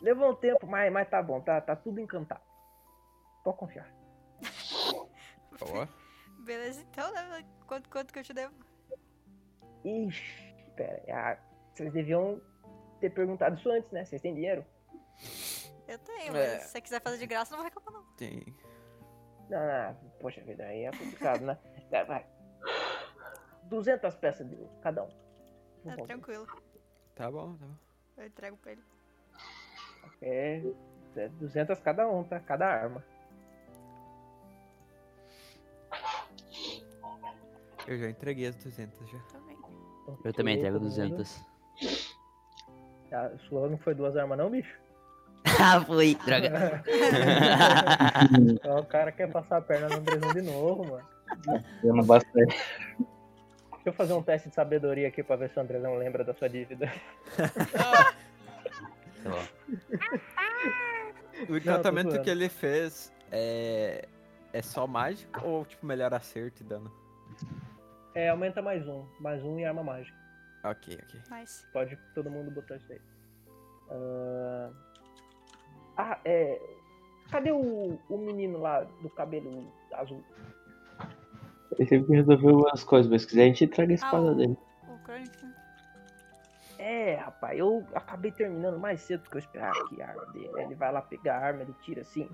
[0.00, 2.42] Levou um tempo, mas, mas tá bom, tá, tá tudo encantado.
[3.44, 3.90] Pode confiar.
[6.44, 7.44] Beleza, então, né?
[7.66, 8.54] Quanto, quanto que eu te devo?
[9.84, 11.38] Ixi, pera, aí, ah,
[11.74, 12.40] vocês deviam
[13.00, 14.04] ter perguntado isso antes, né?
[14.04, 14.64] Vocês têm dinheiro?
[15.86, 16.54] Eu tenho, É.
[16.54, 18.12] mas se você quiser fazer de graça, não vou reclamar, não.
[18.16, 18.44] Tem.
[19.48, 21.58] Não, não, poxa vida, aí é complicado, né?
[21.90, 22.26] É, vai.
[23.64, 25.08] 200 peças de ouro, cada um.
[25.86, 26.06] É favor.
[26.06, 26.46] tranquilo.
[27.14, 27.74] Tá bom, tá bom.
[28.16, 28.82] Eu entrego pra ele.
[30.22, 30.62] É,
[31.16, 32.38] é 200 cada um, tá?
[32.40, 33.04] Cada arma.
[37.86, 39.18] Eu já entreguei as 200 já.
[39.32, 39.58] Também.
[40.24, 40.96] Eu também entrego Todo mundo.
[40.96, 41.44] 200.
[43.12, 44.78] A sua não foi duas armas não, bicho?
[45.62, 46.82] Ah, foi, droga.
[48.80, 51.06] O cara quer passar a perna no Andrezão de novo, mano.
[51.82, 52.56] Eu não bastante.
[53.72, 56.34] Deixa eu fazer um teste de sabedoria aqui pra ver se o Andrezão lembra da
[56.34, 56.90] sua dívida.
[59.22, 59.44] Tá bom.
[61.52, 64.06] O encantamento que ele fez é.
[64.52, 66.90] É só mágico ou tipo melhor acerto e dano?
[68.16, 69.06] É, aumenta mais um.
[69.20, 70.16] Mais um e arma mágica.
[70.64, 71.20] Ok, ok.
[71.30, 71.64] Nice.
[71.72, 73.00] Pode todo mundo botar isso aí.
[73.90, 74.70] Ah,
[75.96, 76.60] ah, é.
[77.30, 80.22] Cadê o, o menino lá do cabelo azul?
[81.78, 84.34] Ele teve que resolver umas coisas, mas se quiser a gente traga a espada Ah,
[84.34, 84.58] dele.
[86.80, 87.12] Né?
[87.12, 90.50] É, rapaz, eu acabei terminando mais cedo do que eu esperava aqui a arma dele.
[90.56, 92.28] Ele vai lá pegar a arma, ele tira assim.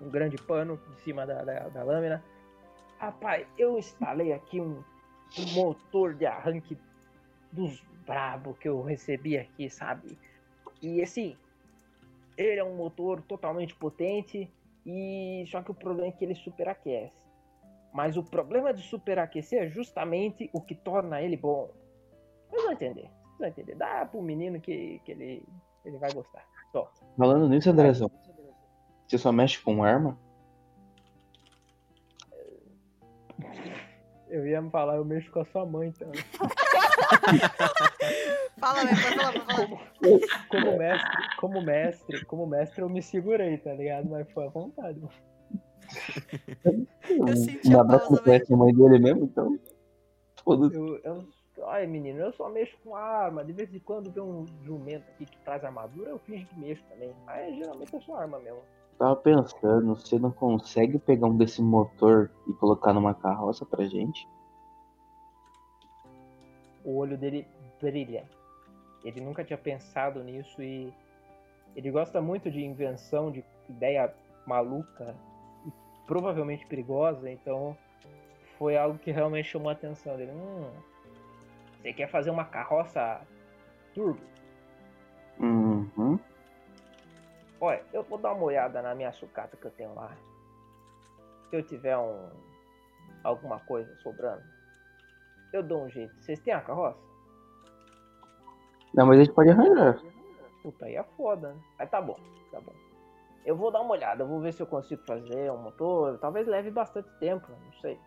[0.00, 2.22] Um grande pano de cima da, da, da lâmina.
[2.98, 4.82] Rapaz, eu instalei aqui um,
[5.38, 6.76] um motor de arranque
[7.50, 10.18] dos brabo que eu recebi aqui, sabe?
[10.82, 11.36] E assim,
[12.36, 14.50] ele é um motor totalmente potente
[14.84, 17.28] e só que o problema é que ele superaquece.
[17.92, 21.70] Mas o problema de superaquecer é justamente o que torna ele bom.
[22.50, 23.02] Vocês vão entender.
[23.02, 23.74] Vocês vão entender.
[23.76, 25.46] Dá pro menino que, que ele,
[25.84, 26.44] ele vai gostar.
[26.72, 26.90] Só.
[27.16, 28.10] Falando nisso, Andrezão,
[29.06, 30.18] você só mexe com arma?
[34.28, 36.12] Eu ia me falar, eu mexo com a sua mãe então.
[38.60, 40.48] Fala, velho, pode falar, pode falar.
[40.48, 44.08] Como mestre, como mestre, como mestre eu me segurei, tá ligado?
[44.08, 45.00] Mas foi à vontade.
[45.00, 45.12] mano.
[47.08, 49.58] Eu senti Um a abraço pausa, a mãe dele mesmo, então.
[50.44, 50.76] Foda-se.
[50.76, 51.28] Eu, eu,
[51.66, 53.44] ai, menino, eu só mexo com arma.
[53.44, 56.84] De vez em quando vem um jumento aqui que traz armadura, eu finge que mexo
[56.88, 57.14] também.
[57.26, 58.60] Mas geralmente é só arma mesmo.
[58.98, 64.28] Tava pensando, você não consegue pegar um desse motor e colocar numa carroça pra gente?
[66.84, 67.46] o olho dele
[67.80, 68.24] brilha.
[69.04, 70.92] Ele nunca tinha pensado nisso e
[71.74, 74.12] ele gosta muito de invenção, de ideia
[74.46, 75.14] maluca
[75.66, 75.72] e
[76.06, 77.76] provavelmente perigosa, então
[78.58, 80.32] foi algo que realmente chamou a atenção dele.
[80.32, 80.70] Hum,
[81.80, 83.20] você quer fazer uma carroça
[83.94, 84.20] turbo?
[85.38, 86.18] Uhum.
[87.60, 90.16] Olha, eu vou dar uma olhada na minha sucata que eu tenho lá.
[91.48, 92.30] Se eu tiver um
[93.24, 94.42] alguma coisa sobrando,
[95.52, 96.14] eu dou um jeito.
[96.20, 96.98] Vocês têm a carroça?
[98.94, 100.00] Não, mas a gente pode arranjar.
[100.62, 101.60] Puta, aí é foda, né?
[101.78, 102.18] Aí tá bom,
[102.50, 102.72] tá bom.
[103.44, 106.18] Eu vou dar uma olhada, vou ver se eu consigo fazer um motor.
[106.18, 107.98] Talvez leve bastante tempo, não sei.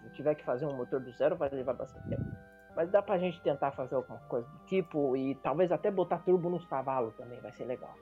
[0.00, 2.41] Se eu tiver que fazer um motor do zero, vai levar bastante tempo.
[2.74, 6.48] Mas dá pra gente tentar fazer alguma coisa do tipo e talvez até botar turbo
[6.48, 7.94] nos cavalos também, vai ser legal.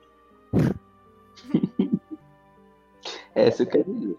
[3.33, 4.17] É, isso quer dizer.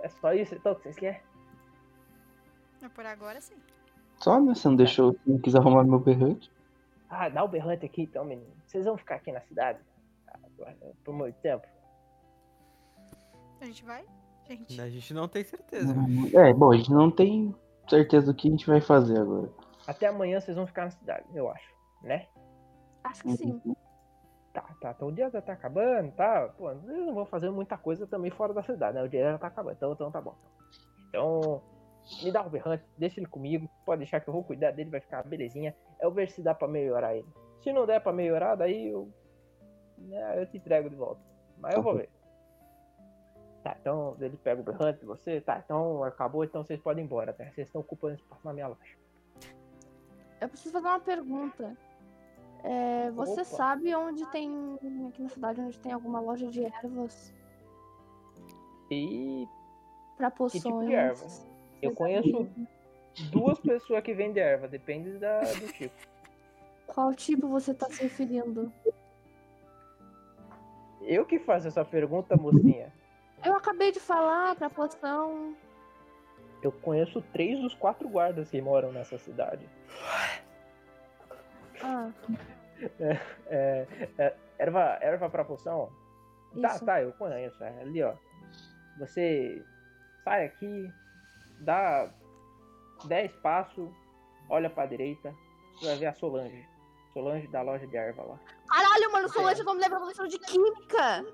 [0.00, 1.20] É só isso então que vocês querem?
[2.80, 3.56] Mas Por agora, sim.
[4.18, 4.54] Só, né?
[4.54, 6.50] Você não deixou, você não quis arrumar meu berrante.
[7.08, 8.52] Ah, dá o berrante aqui então, menino.
[8.66, 9.80] Vocês vão ficar aqui na cidade
[11.04, 11.66] por muito tempo?
[13.60, 14.04] A gente vai?
[14.48, 14.80] Gente.
[14.80, 15.94] A gente não tem certeza.
[16.34, 17.54] É, bom, a gente não tem
[17.88, 19.48] certeza do que a gente vai fazer agora.
[19.86, 21.72] Até amanhã vocês vão ficar na cidade, eu acho,
[22.02, 22.26] né?
[23.04, 23.60] Acho que sim.
[24.52, 26.48] Tá, tá, então o dia já tá acabando, tá?
[26.56, 29.02] Pô, eles não vão fazer muita coisa também fora da cidade, né?
[29.02, 30.34] O dia já tá acabando, então, então tá bom.
[31.08, 31.62] Então,
[32.22, 35.00] me dá o berrante, deixa ele comigo, pode deixar que eu vou cuidar dele, vai
[35.00, 35.74] ficar belezinha.
[36.00, 37.28] Eu ver se dá pra melhorar ele.
[37.62, 39.10] Se não der pra melhorar, daí eu.
[39.98, 41.20] né, eu te entrego de volta.
[41.58, 42.08] Mas eu vou ver.
[43.66, 47.32] Tá, então ele pega o de você, tá, então acabou, então vocês podem ir embora,
[47.32, 47.42] tá?
[47.46, 48.96] Vocês estão ocupando espaço na minha loja.
[50.40, 51.76] Eu preciso fazer uma pergunta.
[52.62, 53.44] É, você Opa.
[53.44, 54.78] sabe onde tem.
[55.08, 57.34] Aqui na cidade, onde tem alguma loja de ervas
[58.88, 59.48] E
[60.16, 60.62] pra que poções?
[60.62, 61.26] tipo de erva?
[61.82, 62.48] Eu conheço
[63.32, 66.06] duas pessoas que vendem erva, depende da, do tipo.
[66.86, 68.72] Qual tipo você tá se referindo?
[71.00, 72.92] Eu que faço essa pergunta, mocinha.
[73.44, 75.54] Eu acabei de falar pra poção.
[76.62, 79.68] Eu conheço três dos quatro guardas que moram nessa cidade.
[81.82, 82.10] Ah,
[83.48, 83.86] É,
[84.18, 85.90] é, erva, erva pra poção?
[86.60, 86.84] Tá, isso.
[86.84, 87.62] tá, eu conheço.
[87.62, 88.14] É ali, ó.
[88.98, 89.62] Você
[90.24, 90.90] sai aqui,
[91.60, 92.10] dá
[93.04, 93.90] 10 passos,
[94.48, 95.34] olha pra direita,
[95.74, 96.66] você vai ver a Solange.
[97.12, 98.38] Solange da loja de erva lá.
[98.68, 101.24] Caralho, mano, Solange não me lembra professor de química.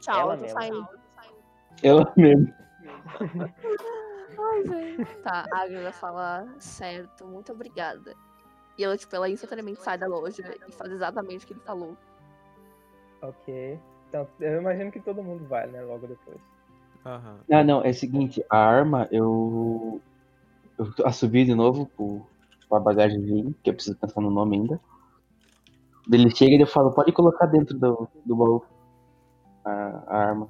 [0.00, 0.60] Tchau, Ela eu tô mesma.
[0.60, 0.88] saindo.
[1.82, 2.52] Ela mesmo.
[4.38, 5.06] Ai, velho.
[5.22, 8.14] Tá, a Agnes vai falar certo, muito obrigada.
[8.76, 11.96] E ela, tipo, ela instantaneamente sai da loja e faz exatamente o que ele falou.
[13.22, 13.78] Ok.
[14.08, 15.82] Então, eu imagino que todo mundo vai, né?
[15.82, 16.38] Logo depois.
[17.04, 17.40] Aham.
[17.50, 20.00] Ah, não, é o seguinte, a arma eu.
[20.76, 22.26] Eu assobio de novo pro,
[22.68, 24.80] pra bagagem vir, que eu preciso pensar no nome ainda.
[26.12, 28.64] Ele chega e eu falo, pode colocar dentro do, do baú
[29.64, 29.70] a,
[30.06, 30.48] a arma.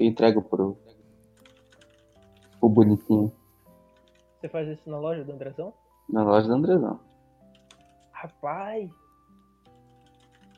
[0.00, 0.76] Eu entrego pro.
[2.58, 3.30] O bonitinho.
[4.40, 5.74] Você faz isso na loja do Andrezão?
[6.08, 6.98] Na loja do Andrezão.
[8.10, 8.90] Rapaz!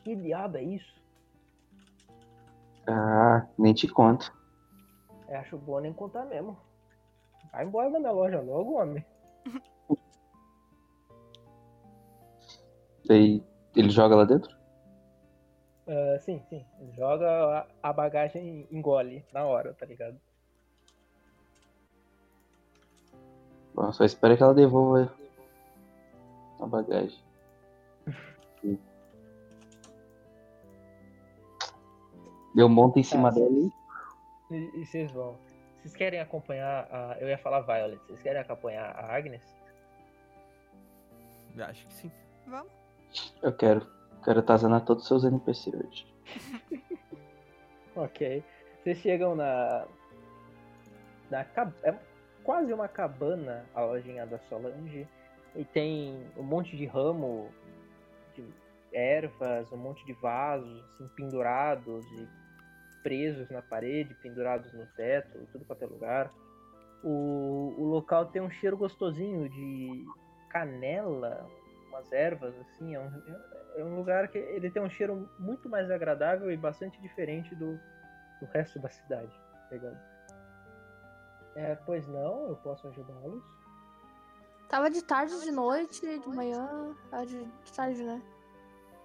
[0.03, 0.93] Que diabo é isso?
[2.87, 4.33] Ah, nem te conto.
[5.27, 6.57] Eu acho bom nem contar mesmo.
[7.51, 9.05] Vai embora da minha loja logo, homem.
[13.05, 13.43] Daí
[13.75, 14.62] ele joga lá dentro?
[15.87, 16.65] Ah, sim, sim.
[16.95, 17.27] Joga
[17.59, 20.19] a, a bagagem engole na hora, tá ligado?
[23.73, 25.11] Bom, só espera que ela devolva
[26.59, 27.19] a bagagem.
[32.55, 33.71] Deu um monte em cima Ah, dela e
[34.51, 35.35] E, e vocês vão.
[35.81, 37.17] Vocês querem acompanhar a.
[37.19, 37.99] Eu ia falar Violet.
[38.05, 39.41] Vocês querem acompanhar a Agnes?
[41.55, 42.11] Eu acho que sim.
[42.47, 42.71] Vamos?
[43.41, 43.85] eu quero.
[44.23, 46.07] Quero atazanar todos os seus NPC hoje.
[47.95, 48.43] Ok.
[48.81, 49.85] Vocês chegam na.
[51.29, 51.93] na cab- é
[52.43, 55.07] quase uma cabana a lojinha da Solange.
[55.55, 57.49] E tem um monte de ramo
[58.33, 58.43] de
[58.91, 62.27] ervas, um monte de vasos assim, pendurados e
[63.03, 66.33] presos na parede, pendurados no teto, tudo quanto é lugar.
[67.03, 70.03] O, o local tem um cheiro gostosinho de
[70.49, 71.47] canela,
[71.93, 72.95] umas ervas assim.
[72.95, 73.11] É um,
[73.75, 77.79] é um lugar que ele tem um cheiro muito mais agradável e bastante diferente do,
[78.39, 79.31] do resto da cidade,
[79.69, 79.97] tá ligado?
[81.55, 83.43] É, pois não, eu posso ajudá-los.
[84.67, 86.95] Tava de tarde, de noite, de manhã.
[87.27, 88.21] De, de tarde, né?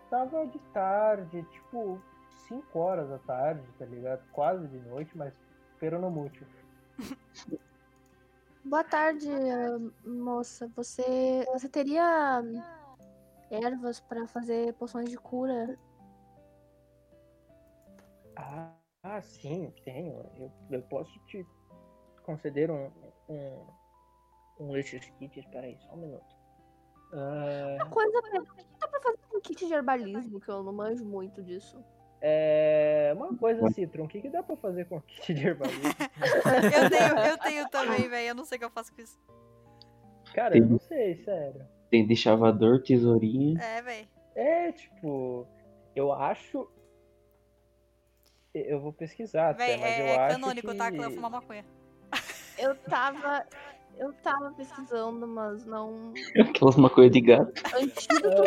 [0.08, 2.00] Tava de tarde, tipo
[2.48, 4.22] 5 horas da tarde, tá ligado?
[4.32, 5.34] Quase de noite, mas
[5.78, 6.46] peronomútil.
[8.64, 9.28] Boa tarde,
[10.04, 10.70] moça.
[10.74, 12.42] Você, você teria
[13.50, 15.78] ervas pra fazer poções de cura?
[18.36, 18.72] Ah,
[19.02, 20.24] ah, sim, tenho.
[20.36, 21.46] Eu, eu posso te
[22.24, 22.90] conceder um,
[23.28, 23.66] um,
[24.60, 25.38] um desses kits.
[25.38, 26.36] Espera aí, só um minuto.
[27.12, 30.40] Ah, Uma coisa, o que dá pra fazer com kit de herbalismo?
[30.40, 31.82] Que eu não manjo muito disso.
[32.20, 35.82] é, uma coisa, Citron, o que, que dá pra fazer com kit de herbalismo?
[36.74, 38.28] Eu tenho, eu tenho também, velho.
[38.28, 39.18] Eu não sei o que eu faço com isso.
[40.34, 41.66] Cara, eu não sei, sério.
[41.90, 43.60] Tem de chavador, tesourinha.
[43.60, 44.08] É, velho.
[44.34, 45.46] É, tipo,
[45.94, 46.68] eu acho.
[48.54, 50.76] Eu vou pesquisar até, Véi, mas é, eu é acho canônico, que...
[50.76, 50.90] tá?
[50.90, 51.64] Que eu fumar maconha.
[52.58, 53.46] Eu tava.
[53.96, 56.12] Eu tava pesquisando, mas não.
[56.38, 57.52] Aquelas uma coisa de gato.
[57.74, 58.42] Antídoto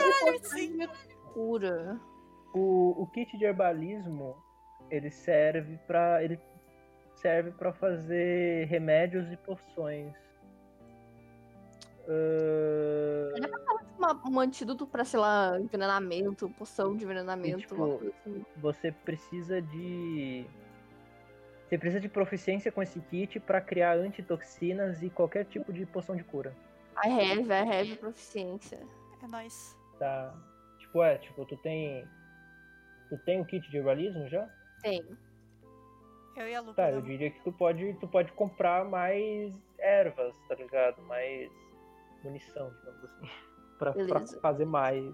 [0.56, 0.90] de
[1.34, 2.00] cura.
[2.54, 4.36] O, o kit de herbalismo,
[4.90, 6.24] ele serve pra.
[6.24, 6.40] ele
[7.16, 10.14] serve para fazer remédios e poções.
[12.08, 17.60] Ah, Uma- um antídoto pra, sei lá, envenenamento, poção de envenenamento.
[17.60, 18.46] tipo, uma coisa assim.
[18.58, 20.46] você precisa de
[21.70, 26.16] você precisa de proficiência com esse kit pra criar antitoxinas e qualquer tipo de poção
[26.16, 26.54] de cura.
[27.06, 28.80] I have, I have proficiência.
[29.24, 29.78] É nóis.
[30.00, 30.34] Tá?
[30.80, 32.06] Tipo, é, tipo, tu tem
[33.08, 34.50] tu tem um kit de herbalismo já?
[34.82, 35.06] Tem.
[36.36, 36.74] Eu e a Lu.
[36.74, 41.02] Tá, eu diria que tu pode, tu pode comprar mais ervas, tá ligado?
[41.04, 41.52] Mais
[42.24, 43.30] munição, digamos assim.
[43.82, 45.12] Pra, pra fazer mais.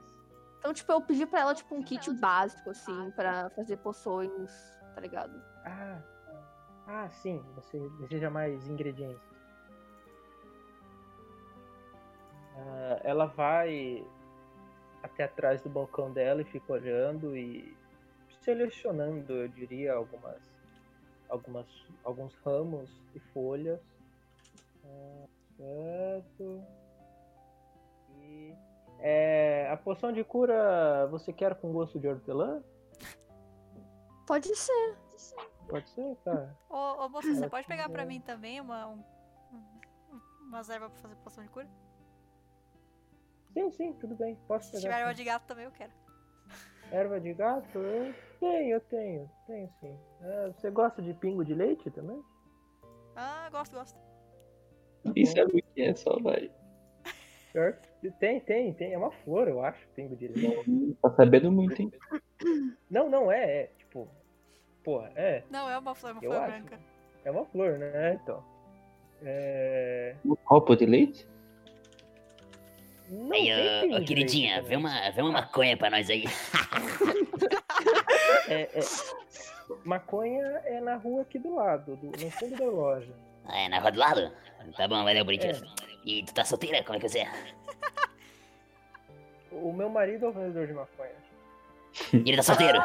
[0.59, 4.51] Então, tipo, eu pedi pra ela, tipo, um kit básico, assim, pra fazer poções,
[4.93, 5.41] tá ligado?
[5.63, 6.01] Ah,
[6.85, 9.21] ah, sim, você deseja mais ingredientes.
[12.57, 14.05] Ah, ela vai
[15.03, 17.77] até atrás do balcão dela e fica olhando e
[18.41, 20.41] selecionando, eu diria, algumas,
[21.29, 21.67] algumas,
[22.03, 23.79] alguns ramos e folhas.
[24.83, 25.27] Ah,
[25.57, 26.76] certo.
[28.37, 28.55] E
[28.99, 32.63] é, a poção de cura você quer com gosto de hortelã?
[34.25, 34.97] Pode ser.
[35.67, 36.55] Pode ser, cara.
[36.69, 39.03] Ô, ô moça, você pode pegar pra mim também uma, um,
[39.53, 41.67] um- umas ervas pra fazer poção de cura?
[43.53, 44.35] Sim, sim, tudo bem.
[44.47, 44.81] Posso Se pegar.
[44.81, 45.01] tiver sim.
[45.01, 45.91] erva de gato também eu quero.
[46.91, 47.77] Erva de gato?
[47.79, 49.31] Eu tenho, eu tenho.
[49.45, 49.99] Tenho sim.
[50.21, 52.23] É, você gosta de pingo de leite também?
[53.15, 53.99] Ah, gosto, gosto.
[55.15, 55.95] E sabe o que é?
[55.95, 56.51] Só vai.
[57.51, 57.86] Certo?
[58.19, 58.93] Tem, tem, tem.
[58.93, 60.95] É uma flor, eu acho, pingo de leite.
[61.01, 61.91] Tá sabendo muito, hein?
[62.89, 63.69] Não, não, é, é.
[63.77, 64.07] Tipo,
[64.83, 65.43] porra, é.
[65.49, 66.51] Não, é uma flor, uma Eu flor acho.
[66.51, 66.79] branca.
[67.25, 68.19] É uma flor, né?
[68.21, 68.43] Então.
[69.23, 70.15] É.
[70.23, 71.27] Um copo de leite?
[73.09, 73.49] Não Aí,
[73.95, 76.25] ô, queridinha, leite vê uma, vê uma maconha pra nós aí.
[78.49, 78.79] É, é.
[79.83, 83.11] Maconha é na rua aqui do lado, do- no fundo da loja.
[83.45, 84.31] Ah, é na rua do lado?
[84.75, 85.63] Tá bom, valeu, Brinquedo.
[85.65, 85.86] É.
[86.07, 86.81] E tu tá solteira?
[86.85, 87.31] Como é que você é?
[89.51, 91.11] O meu marido é o vendedor de maconha.
[92.13, 92.79] E ele tá solteiro.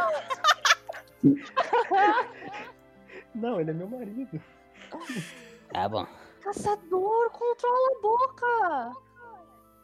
[3.35, 4.41] Não, ele é meu marido.
[5.75, 6.07] Ah, bom.
[6.41, 8.93] Caçador, controla a boca!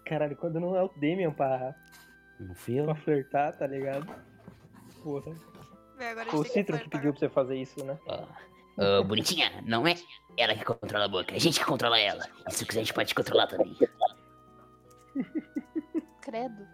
[0.07, 1.74] Caralho, quando não é o Damian pra,
[2.41, 2.86] Não fui eu?
[2.86, 4.07] pra flertar, tá ligado?
[5.03, 5.34] Porra.
[5.97, 7.99] Véi, agora a Foi o gente tem que pediu pra você fazer isso, né?
[8.79, 9.95] Ô, bonitinha, não é
[10.37, 12.24] ela que controla a boca, é a gente que controla ela.
[12.49, 13.76] E se quiser, a gente pode te controlar também.
[16.22, 16.68] Credo.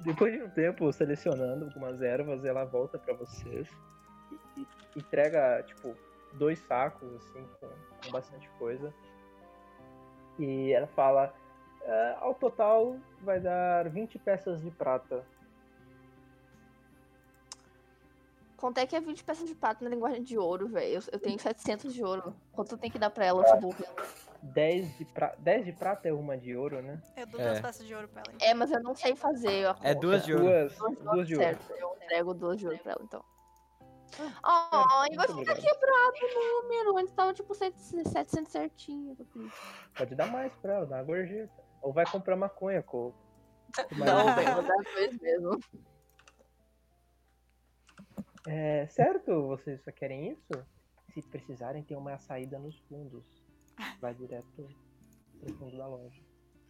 [0.00, 3.68] Depois de um tempo selecionando algumas ervas, ela volta pra vocês
[4.56, 4.66] e, e
[4.96, 5.94] entrega, tipo,
[6.34, 7.68] dois sacos, assim, com,
[8.02, 8.94] com bastante coisa.
[10.38, 11.34] E ela fala:
[11.82, 15.24] "É, ao total vai dar 20 peças de prata.
[18.64, 20.94] Quanto é que é 20 peças de prata na linguagem de ouro, velho?
[20.94, 22.34] Eu, eu tenho 700 de ouro.
[22.50, 23.74] Quanto tem que dar pra ela, tipo?
[24.42, 25.34] 10 de, pra...
[25.38, 26.98] 10 de prata é uma de ouro, né?
[27.14, 27.44] Eu dou É.
[27.44, 28.34] duas peças de ouro pra ela.
[28.34, 28.48] então.
[28.48, 30.46] É, mas eu não sei fazer a É duas de ouro.
[30.46, 31.46] Duas, Duas, duas de ouro.
[31.46, 31.72] certo.
[31.74, 33.22] Eu entrego duas de ouro pra ela, então.
[34.42, 35.60] Ah, Ai, vai muito ficar obrigado.
[35.60, 36.96] quebrado o número.
[36.96, 39.14] Antes tava tipo 700 certinho.
[39.94, 41.52] Pode dar mais pra ela, dá uma gorjeta.
[41.82, 43.12] Ou vai comprar maconha, com
[43.76, 45.60] Mas- Não, velho, vou dar dois mesmo.
[48.46, 49.46] É, certo?
[49.48, 50.66] Vocês só querem isso?
[51.12, 53.24] Se precisarem, tem uma saída nos fundos.
[54.00, 54.46] Vai direto
[55.40, 56.20] pro fundo da loja.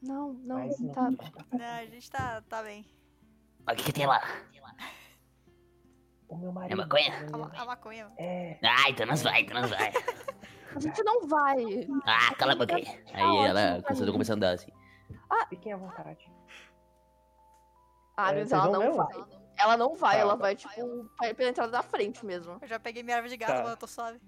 [0.03, 1.11] Não, não, Mas não tá.
[1.11, 2.85] Não, a gente tá, tá bem.
[3.67, 4.21] Olha o que, que tem lá.
[6.29, 6.77] O meu marido.
[6.77, 7.27] maconha?
[7.27, 8.13] tá A, ma- a maconha.
[8.19, 9.93] É, Ah, então nós vai, então nós vai.
[10.75, 11.57] A gente não vai.
[12.05, 12.85] Ah, cala a boca aí.
[13.13, 14.13] Aí ótimo ela, mim.
[14.13, 14.73] começa a andar assim.
[15.49, 16.31] fiquem à vontade.
[18.17, 18.97] Ah, É, mas vocês ela não mesmo?
[18.97, 19.44] vai.
[19.57, 20.43] Ela não vai, Tá, ela tá.
[20.43, 20.73] vai, tipo,
[21.37, 22.59] pela entrada da frente mesmo.
[22.61, 23.59] Eu já peguei minha erva de gato, Tá.
[23.63, 24.21] mano, eu tô suave.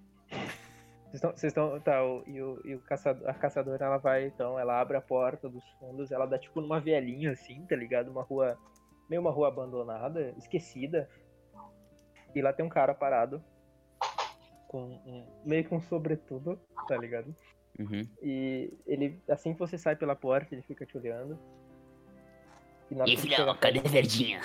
[1.12, 1.80] Vocês estão.
[1.80, 5.00] Tá, o, e, o, e o caçador, a caçadora ela vai, então, ela abre a
[5.00, 8.10] porta dos fundos, ela dá tipo numa vielinha assim, tá ligado?
[8.10, 8.58] Uma rua.
[9.08, 11.08] Meio uma rua abandonada, esquecida.
[12.34, 13.42] E lá tem um cara parado.
[14.68, 17.34] Com um, meio que um sobretudo, tá ligado?
[17.78, 18.02] Uhum.
[18.20, 21.38] E ele, assim que você sai pela porta, ele fica te olhando.
[22.90, 24.40] E na E chega cadê perto- verdinha?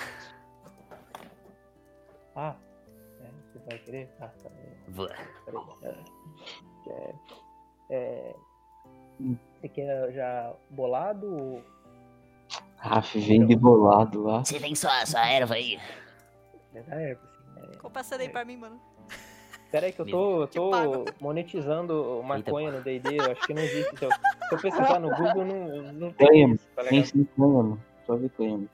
[2.34, 2.56] Ah,
[3.20, 4.10] é, você vai querer?
[4.20, 4.50] Ah, tá.
[4.56, 4.90] é.
[4.90, 5.08] Vou.
[5.80, 7.14] Peraí.
[7.90, 8.34] É,
[9.60, 11.62] você quer já bolado ou.
[12.76, 14.44] Raf vem de bolado lá.
[14.44, 15.78] Você tem só essa erva aí?
[16.74, 17.20] É da erva,
[17.56, 18.14] assim.
[18.14, 18.18] É...
[18.18, 18.80] Daí pra mim, mano.
[19.70, 23.62] Pera aí que eu tô, eu tô monetizando maconha no D&D, eu acho que não
[23.62, 23.96] existe.
[23.96, 27.24] Se eu, se eu pesquisar no Google, não, não Tem, tem isso, tá Tem sim
[27.36, 27.82] cânhamo.
[28.06, 28.68] Só vi cânhamo.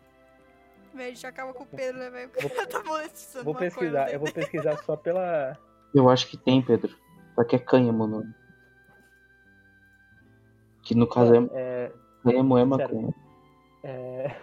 [0.98, 2.30] Velho, a gente acaba com o Pedro, né, velho?
[2.40, 4.16] Vou- tá monetizando Vou maconha, pesquisar, velho.
[4.16, 5.56] eu vou pesquisar só pela...
[5.94, 6.94] Eu acho que tem, Pedro.
[7.36, 8.34] Só que é cânhamo o nome.
[10.82, 11.92] Que no caso é É,
[12.24, 13.14] cânhamo é maconha.
[13.84, 14.36] é,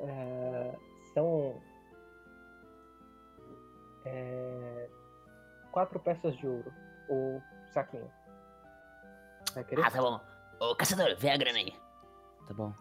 [0.00, 0.74] é,
[1.14, 1.62] são
[4.04, 4.88] é,
[5.70, 6.72] quatro peças de ouro,
[7.08, 7.40] ou
[7.72, 8.10] saquinho.
[9.54, 9.84] Vai querer?
[9.84, 10.20] Ah, tá bom.
[10.60, 11.72] Ô, caçador, vê a grana aí.
[12.48, 12.74] Tá bom.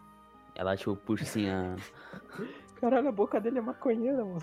[0.55, 1.75] Ela, tipo, puxa assim a.
[2.79, 4.41] Caralho, a boca dele é maconheira, mano.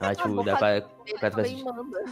[0.00, 1.64] Ela, tipo, dá Ele quatro peças de.
[1.64, 2.04] manda.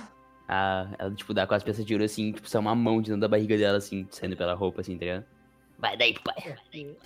[0.49, 3.23] a- Ela, tipo, dá quatro peças de ouro assim, tipo, sai uma mão de dentro
[3.23, 5.25] da barriga dela, assim, saindo pela roupa, assim, tá ligado?
[5.79, 6.53] Vai daí, papai.
[6.67, 6.97] Ok,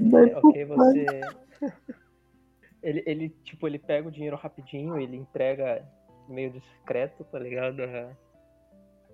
[0.00, 1.20] É, ok, você.
[2.82, 5.86] Ele, ele, tipo, ele pega o dinheiro rapidinho, ele entrega
[6.28, 7.82] meio discreto, tá ligado?
[7.82, 8.10] A,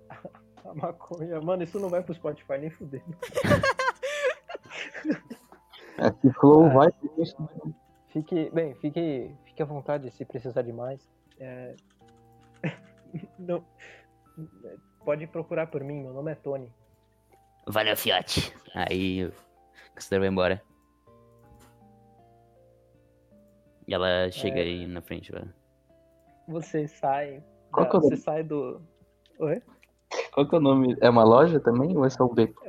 [0.69, 1.39] a maconha.
[1.41, 3.15] Mano, isso não vai pro Spotify nem fudendo.
[6.01, 6.69] Aqui Flow Ah.
[6.73, 7.35] vai isso.
[8.09, 11.07] Fique, bem, fique, fique à vontade se precisar de mais.
[11.39, 11.75] É,
[13.39, 13.63] Não,
[15.05, 16.71] pode procurar por mim, meu nome é Tony.
[17.67, 18.53] Valeu, fiote.
[18.73, 19.33] Aí o
[19.93, 20.61] caçador vai embora.
[23.87, 24.63] E ela chega É.
[24.63, 25.43] aí na frente, lá.
[26.47, 27.43] Você sai.
[27.71, 28.21] Qual da- que é o você nome?
[28.21, 28.81] sai do.
[29.39, 29.61] Oi?
[30.33, 30.97] Qual que é o nome?
[31.01, 32.63] É uma loja também ou é só o beco?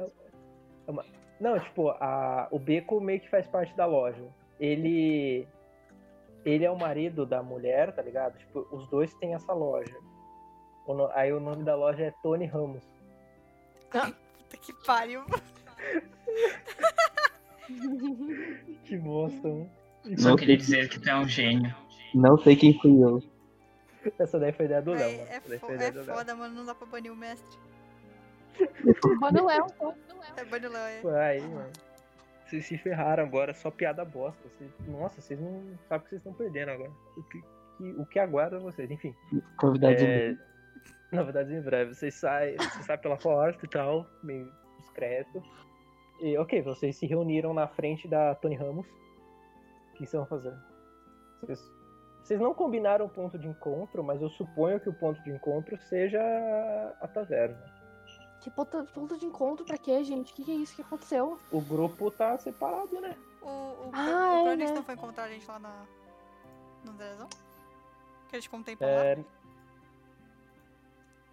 [1.41, 4.23] Não, tipo, a, o beco meio que faz parte da loja.
[4.59, 5.47] Ele.
[6.45, 8.39] Ele é o marido da mulher, tá ligado?
[8.39, 9.97] Tipo, os dois têm essa loja.
[10.87, 12.83] O no- aí o nome da loja é Tony Ramos.
[13.91, 15.23] Puta que pariu.
[18.85, 19.67] Que bosta, né?
[20.17, 21.75] Só Não queria dizer que tu é um gênio.
[22.15, 23.23] não sei quem fui eu.
[24.19, 25.31] Essa daí foi ideia do Léo, Véi, mano.
[25.31, 26.55] é, daí fo- é foda, mano.
[26.55, 27.59] Não dá pra banir o mestre.
[29.21, 29.67] Manda o Léo.
[30.37, 31.01] É é.
[31.03, 31.71] Foi aí, mano.
[32.47, 34.49] Vocês se ferraram agora, só piada bosta.
[34.49, 36.91] Vocês- nossa, vocês não sabem o que vocês estão perdendo agora.
[37.17, 39.15] O que, que- o que aguarda vocês, enfim.
[39.63, 40.37] Novidades É,
[41.13, 41.95] novidades em breve.
[41.95, 44.51] Vocês saem, você sai pela porta e tal, meio
[44.81, 45.43] discreto.
[46.21, 48.87] E ok, vocês se reuniram na frente da Tony Ramos.
[48.87, 50.53] O que vocês vão fazer?
[51.41, 51.61] Vocês,
[52.23, 55.79] vocês não combinaram o ponto de encontro, mas eu suponho que o ponto de encontro
[55.83, 56.21] seja
[57.01, 57.80] a taverna.
[58.41, 60.33] Que ponto, ponto de encontro pra quê, gente?
[60.33, 61.39] O que, que é isso que aconteceu?
[61.53, 63.15] O grupo tá separado, né?
[63.43, 64.77] O, o, Ah, o é, Cronix né?
[64.77, 65.87] não foi encontrar a gente lá na,
[66.85, 67.29] no Drezão?
[68.29, 68.91] Que a gente ficou um tempo lá.
[68.91, 69.25] É...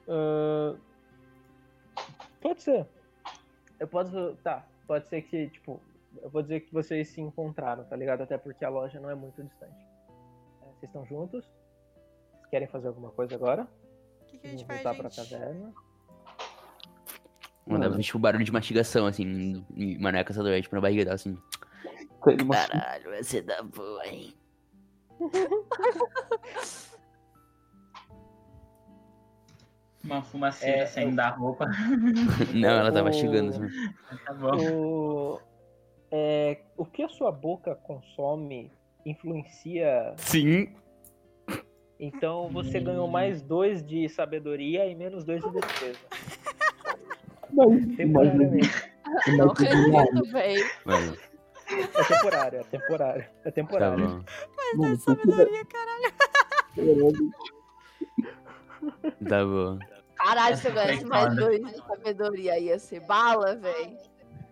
[0.09, 0.75] ah,
[2.41, 2.87] Pode ser.
[3.79, 4.35] Eu posso.
[4.43, 5.79] Tá, pode ser que, tipo,
[6.21, 8.21] eu vou dizer que vocês se encontraram, tá ligado?
[8.21, 9.85] Até porque a loja não é muito distante.
[10.61, 11.45] É, Vocês estão juntos?
[12.33, 13.67] Vocês querem fazer alguma coisa agora?
[14.21, 15.29] O que, que a gente Vamos faz, voltar pra gente?
[15.29, 15.73] taverna.
[17.67, 21.37] Mandava tipo barulho de mastigação, assim, e Manoel Caçador, tipo, na barriga dela, assim.
[22.25, 24.33] Mostrou- Caralho, vai ser da boa, hein?
[30.03, 31.65] Uma fumaceira É, saindo eu- da roupa.
[32.53, 33.61] Não, ela tá O- mastigando, assim.
[34.25, 34.57] Tá bom.
[34.71, 35.39] O,
[36.11, 38.71] é, o que a sua boca consome
[39.05, 40.13] influencia.
[40.17, 40.73] Sim.
[41.99, 45.99] Então você ganhou mais dois de sabedoria e menos dois de destreza.
[47.53, 48.91] Mas, Temporariamente.
[49.37, 50.65] Não acredito, velho.
[50.85, 51.17] Mano,
[51.69, 53.21] É temporário, é temporário.
[53.23, 54.07] É tá temporário.
[54.07, 54.23] bom.
[54.75, 56.13] mano, Sabedoria, caralho.
[59.27, 59.79] Tá bom.
[60.15, 63.97] Caralho, se eu ganhasse mais dois de sabedoria, ia ser bala, velho.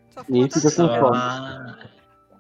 [0.10, 1.18] Só E fica com fome.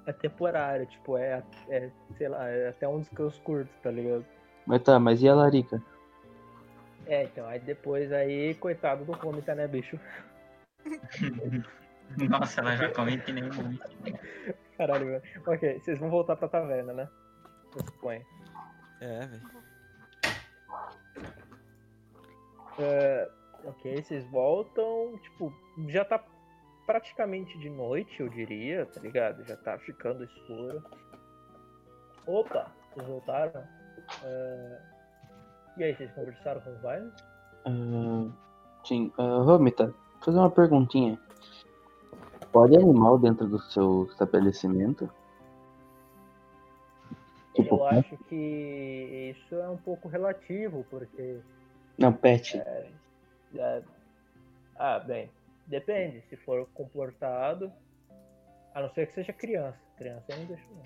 [0.07, 4.23] É temporário, tipo, é, é, sei lá, é até um descanso curto, tá ligado?
[4.65, 5.81] Mas tá, mas e a Larica?
[7.07, 9.99] É, então, aí depois aí, coitado do Vômita, né, bicho?
[12.29, 13.77] Nossa, ela já come que nem um.
[14.77, 15.23] Caralho, velho.
[15.47, 17.09] Ok, vocês vão voltar pra taverna, né?
[17.75, 18.25] Eu suponho.
[19.01, 19.41] É, velho.
[22.77, 23.29] É,
[23.63, 25.53] ok, vocês voltam, tipo,
[25.87, 26.23] já tá
[26.85, 29.43] praticamente de noite, eu diria, tá ligado?
[29.45, 30.83] Já tá ficando escuro.
[32.27, 33.63] Opa, vocês voltaram?
[34.23, 34.81] É,
[35.77, 37.11] E aí, vocês conversaram com o Vine?
[37.65, 38.31] Ah,
[38.85, 39.93] sim, uh, Romita,
[40.25, 41.19] fazer uma perguntinha.
[42.51, 45.09] Pode animal dentro do seu estabelecimento?
[47.53, 51.39] Tipo, Eu acho que isso é um pouco relativo, porque.
[51.97, 52.57] não, pet.
[52.57, 53.83] é,
[54.77, 55.29] ah, bem,
[55.67, 56.21] depende.
[56.29, 57.71] Se for comportado,
[58.73, 59.77] a não ser que seja criança.
[59.97, 60.83] Criança eu não deixo, não.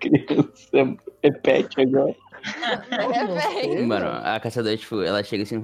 [0.00, 2.16] Criança é pet agora.
[2.90, 3.86] É, não sei.
[3.86, 5.62] Mano, a caçadora, tipo, ela chega assim no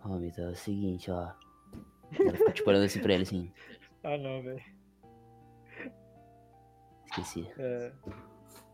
[0.00, 0.08] Romita.
[0.08, 1.32] Romita, é o seguinte, ó.
[2.18, 3.52] Ela fica, tipo, olhando assim pra ele, assim.
[4.02, 4.62] Ah, não, velho.
[7.06, 7.46] Esqueci.
[7.58, 7.92] É.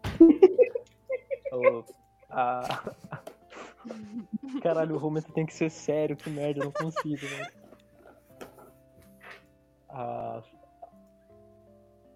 [1.52, 1.84] O-
[2.30, 2.62] a...
[4.62, 7.50] Caralho, o Romero tem que ser sério, que merda, eu não consigo, né?
[9.88, 10.42] A...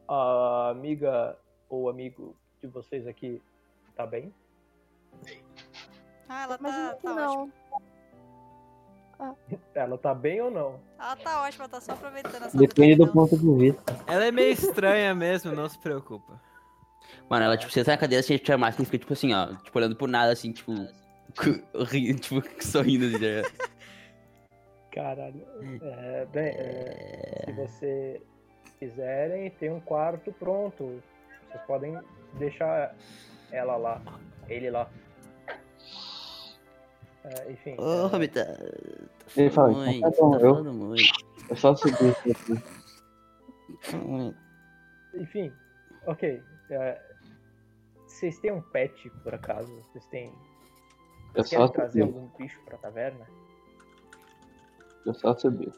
[0.08, 1.36] a amiga
[1.68, 3.40] ou amigo de vocês aqui
[3.96, 4.32] tá bem?
[6.28, 7.42] Ah, ela Mas tá, tá não.
[7.42, 7.52] ótima.
[9.74, 10.80] Ela tá bem ou não?
[10.98, 13.82] Ela tá ótima, tá só aproveitando essa Depende do ponto de vista.
[14.06, 16.40] Ela é meio estranha mesmo, não se preocupa.
[17.28, 19.54] Mano, ela, tipo, senta na cadeira, assim, tira a máscara e fica, tipo assim, ó.
[19.56, 20.72] Tipo, olhando pro nada, assim, tipo.
[21.90, 23.50] ri- tipo, sorrindo, assim, já.
[24.92, 25.46] Caralho.
[25.82, 28.22] É, bem, é, se você
[28.78, 31.00] quiserem, tem um quarto pronto.
[31.48, 31.98] Vocês podem
[32.34, 32.94] deixar
[33.52, 34.00] ela lá,
[34.48, 34.88] ele lá.
[37.24, 37.76] É, enfim.
[37.78, 38.40] Ô, é, Romita.
[39.36, 41.02] Ele fala, Mãe, então tá bom, tá eu- muito.
[41.50, 42.62] É só subir isso aqui.
[45.14, 45.52] Enfim,
[46.06, 46.42] ok.
[46.70, 47.00] é,
[48.06, 49.72] vocês têm um pet, por acaso?
[49.82, 50.32] Vocês têm.
[51.34, 52.14] Eu Querem só trazer subir.
[52.14, 53.26] algum bicho pra taverna?
[55.06, 55.72] Eu só subir.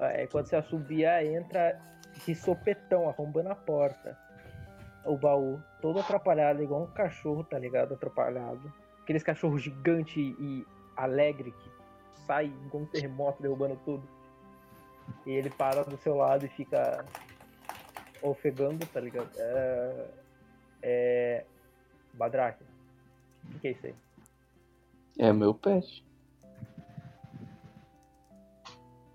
[0.00, 1.80] É, quando você assobia, entra
[2.24, 4.16] de sopetão, arrombando a porta.
[5.04, 7.94] O baú, todo atrapalhado, igual um cachorro, tá ligado?
[7.94, 8.72] Atrapalhado.
[9.08, 11.70] Aqueles cachorros gigante e alegre que
[12.26, 14.06] sai igual um terremoto derrubando tudo.
[15.24, 17.06] E ele para do seu lado e fica
[18.20, 19.30] ofegando, tá ligado?
[19.34, 20.10] É.
[20.82, 21.44] É.
[22.12, 22.62] Badraque.
[23.54, 23.94] O que, é isso aí?
[25.18, 26.04] É meu pet.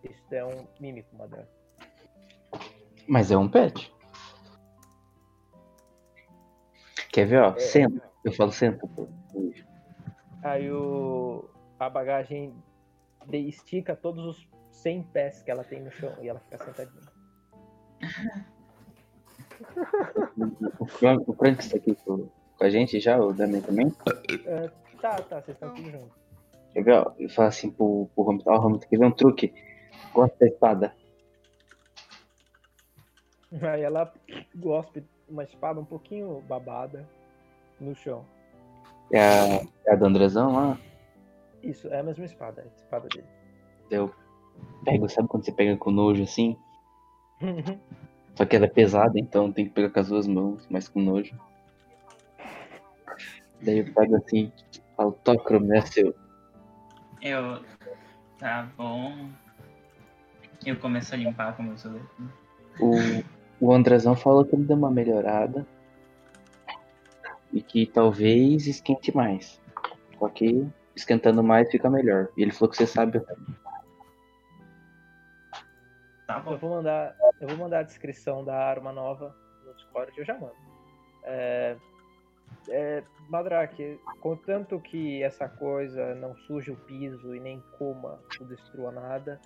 [0.03, 1.51] Isso é um mímico, Badraque.
[3.07, 3.93] Mas é um pet.
[7.11, 7.59] Quer ver, ó?
[7.59, 8.11] Senta.
[8.25, 9.07] Eu falo senta, pô.
[10.43, 11.49] Aí o,
[11.79, 12.53] a bagagem
[13.31, 17.13] estica todos os 100 pés que ela tem no chão e ela fica sentadinha.
[20.79, 23.93] O Frank, o Frank está aqui com, com a gente já, o Damian também.
[24.45, 24.69] Ah,
[25.01, 26.11] tá, tá, vocês estão tudo.
[26.73, 27.13] Quer ver, ó?
[27.17, 29.53] Eu falo assim pro, pro Romita, ó, Romita, quer ver um truque?
[30.13, 30.93] Gosta da espada.
[33.61, 34.11] Aí ela
[34.55, 37.07] gospe uma espada um pouquinho babada
[37.79, 38.25] no chão.
[39.11, 40.77] É a, é a do Andrezão lá?
[41.61, 43.27] Isso, é a mesma espada, a espada dele.
[43.89, 44.13] Eu
[44.83, 46.57] pego, sabe quando você pega com nojo assim?
[48.35, 50.99] Só que ela é pesada, então tem que pegar com as duas mãos, mas com
[50.99, 51.37] nojo.
[53.61, 54.51] Daí eu pego assim,
[54.97, 56.13] falo, Tocrom, é seu.
[57.21, 57.63] Eu.
[58.37, 59.29] Tá bom.
[60.65, 62.01] Eu começo a limpar com meus dedos.
[62.79, 65.65] O, o Andrezão falou que ele deu uma melhorada.
[67.53, 69.61] E que talvez esquente mais.
[70.19, 72.27] Só que esquentando mais fica melhor.
[72.35, 73.21] E ele falou que você sabe.
[76.27, 76.57] Tá Eu bom.
[76.57, 79.35] vou mandar, eu vou mandar a descrição da arma nova
[79.65, 80.55] no Discord, eu já mando.
[81.23, 81.77] É,
[82.69, 88.91] é, Madrake, contanto que essa coisa não suje o piso e nem coma ou destrua
[88.91, 89.39] nada,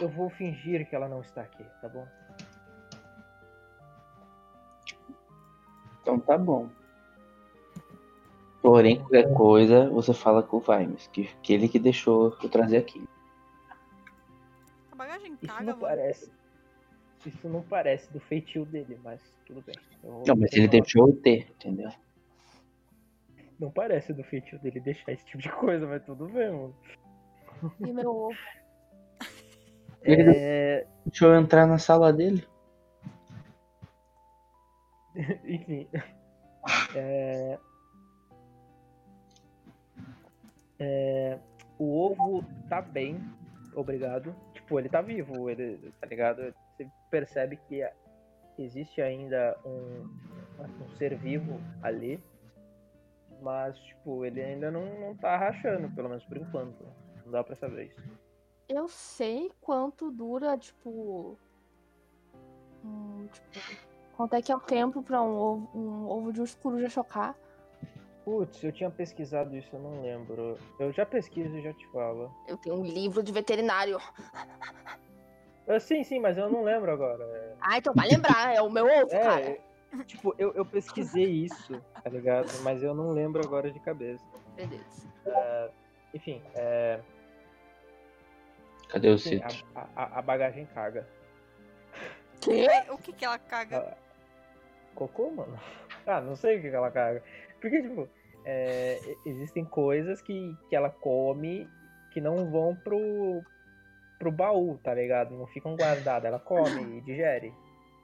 [0.00, 2.06] eu vou fingir que ela não está aqui, tá bom?
[6.00, 6.68] Então tá bom.
[8.62, 12.76] Porém, qualquer coisa, você fala com o Vimes, que, que ele que deixou eu trazer
[12.76, 13.04] aqui.
[14.92, 15.80] A bagagem Isso caga, não mano.
[15.80, 16.32] parece.
[17.26, 19.74] Isso não parece do feitio dele, mas tudo bem.
[20.02, 21.90] Eu vou Não, mas ele deixou eu ter, entendeu?
[23.58, 26.76] Não parece do feitio dele deixar esse tipo de coisa, mas tudo bem, mano.
[27.80, 28.38] E meu ovo.
[30.02, 32.44] Ele É, deixou eu entrar na sala dele.
[35.44, 35.88] Enfim.
[36.94, 37.58] É...
[40.82, 41.38] É,
[41.78, 43.20] O ovo tá bem,
[43.74, 44.34] obrigado.
[44.52, 46.52] Tipo, ele tá vivo, ele, tá ligado?
[46.76, 47.88] Você percebe que
[48.58, 50.08] existe ainda um,
[50.84, 52.22] um ser vivo ali.
[53.40, 56.84] Mas, tipo, ele ainda não, não tá rachando, pelo menos por enquanto.
[57.24, 58.02] Não dá pra saber isso.
[58.68, 61.36] Eu sei quanto dura, tipo.
[62.84, 63.58] hum, tipo,
[64.16, 67.36] quanto é que é o tempo pra um ovo, um ovo de urso coruja chocar.
[68.24, 70.56] Putz, eu tinha pesquisado isso, eu não lembro.
[70.78, 72.32] Eu já pesquiso e já te falo.
[72.46, 73.98] Eu tenho um livro de veterinário.
[75.66, 77.56] Ah, sim, sim, mas eu não lembro agora.
[77.60, 79.40] Ah, então vai lembrar, é o meu ovo, cara.
[79.40, 79.60] É,
[80.06, 82.48] tipo, eu, eu pesquisei isso, tá ligado?
[82.62, 84.24] Mas eu não lembro agora de cabeça.
[84.54, 85.10] Beleza.
[86.14, 87.00] Enfim, é,
[88.88, 89.64] Cadê o sim, Cito?
[89.74, 91.08] a, a- a bagagem caga.
[92.40, 92.66] Quê?
[92.90, 93.78] O que que ela caga?
[93.78, 93.96] Ah,
[94.94, 95.58] Cocô, mano?
[96.06, 97.22] Ah, não sei o que que ela caga.
[97.62, 98.08] Porque, tipo,
[98.44, 101.66] é, existem coisas que, que ela come
[102.10, 103.42] que não vão pro,
[104.18, 105.34] pro baú, tá ligado?
[105.34, 106.24] Não ficam guardadas.
[106.24, 107.54] Ela come e digere.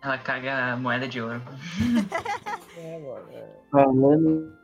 [0.02, 1.42] Ela caga moeda de ouro.
[2.80, 3.28] É, mano.
[3.32, 3.44] é.
[3.72, 4.56] Falando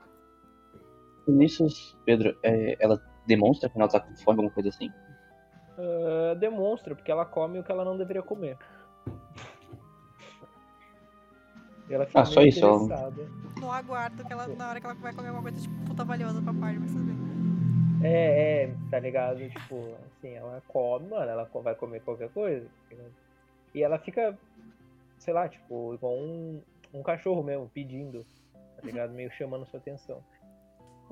[1.26, 1.66] nisso,
[2.04, 4.88] Pedro, é, ela demonstra quando ela tá com fome, alguma coisa assim?
[5.76, 8.56] Ah, demonstra, porque ela come o que ela não deveria comer.
[11.92, 12.60] Ela fica Ah, só isso.
[13.60, 16.40] No aguardo que ela, na hora que ela vai comer alguma coisa, tipo, puta valiosa
[16.42, 17.14] pra parte, mas tudo bem.
[18.02, 19.38] É, é, tá ligado?
[19.48, 22.66] Tipo, assim, ela come, mano, ela vai comer qualquer coisa.
[22.66, 23.12] tá ligado?
[23.74, 24.38] E ela fica,
[25.18, 26.60] sei lá, tipo, igual um,
[26.92, 29.12] um cachorro mesmo, pedindo, tá ligado?
[29.12, 30.22] Meio chamando sua atenção.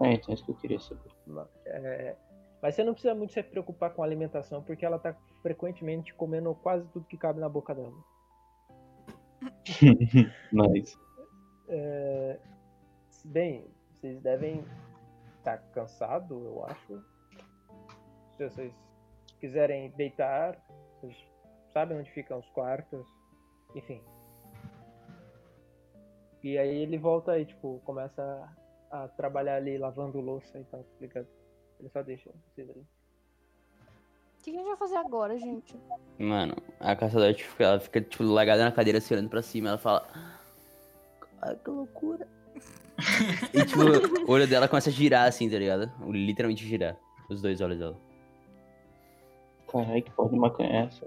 [0.01, 1.11] É, então é isso que eu queria saber.
[1.27, 2.15] Ma- é,
[2.61, 6.55] mas você não precisa muito se preocupar com a alimentação, porque ela tá frequentemente comendo
[6.57, 7.93] quase tudo que cabe na boca dela.
[10.53, 10.99] Mas,
[11.69, 12.39] É,
[13.25, 13.67] bem,
[14.01, 14.65] vocês devem
[15.39, 17.05] estar cansados, eu acho.
[18.37, 18.73] Se vocês
[19.41, 20.59] quiserem deitar,
[21.01, 21.17] vocês
[21.73, 23.07] sabem onde ficam os quartos,
[23.75, 24.03] enfim.
[26.43, 28.23] E aí ele volta aí, tipo, começa
[28.91, 31.29] a, a trabalhar ali, lavando louça e tal, tá ligado?
[31.79, 32.85] Ele só deixa vocês ali.
[34.43, 35.77] O que a gente vai fazer agora, gente?
[36.19, 39.69] Mano, a caçadora tipo, ela fica tipo largada na cadeira, assim, olhando pra cima.
[39.69, 40.05] Ela fala.
[41.41, 42.27] Ai, que loucura.
[43.55, 43.81] e tipo,
[44.29, 45.93] o olho dela começa a girar assim, tá ligado?
[46.09, 46.97] Literalmente girar.
[47.31, 47.97] Os dois olhos dela.
[49.71, 51.07] caralho, que porra de maconha é essa?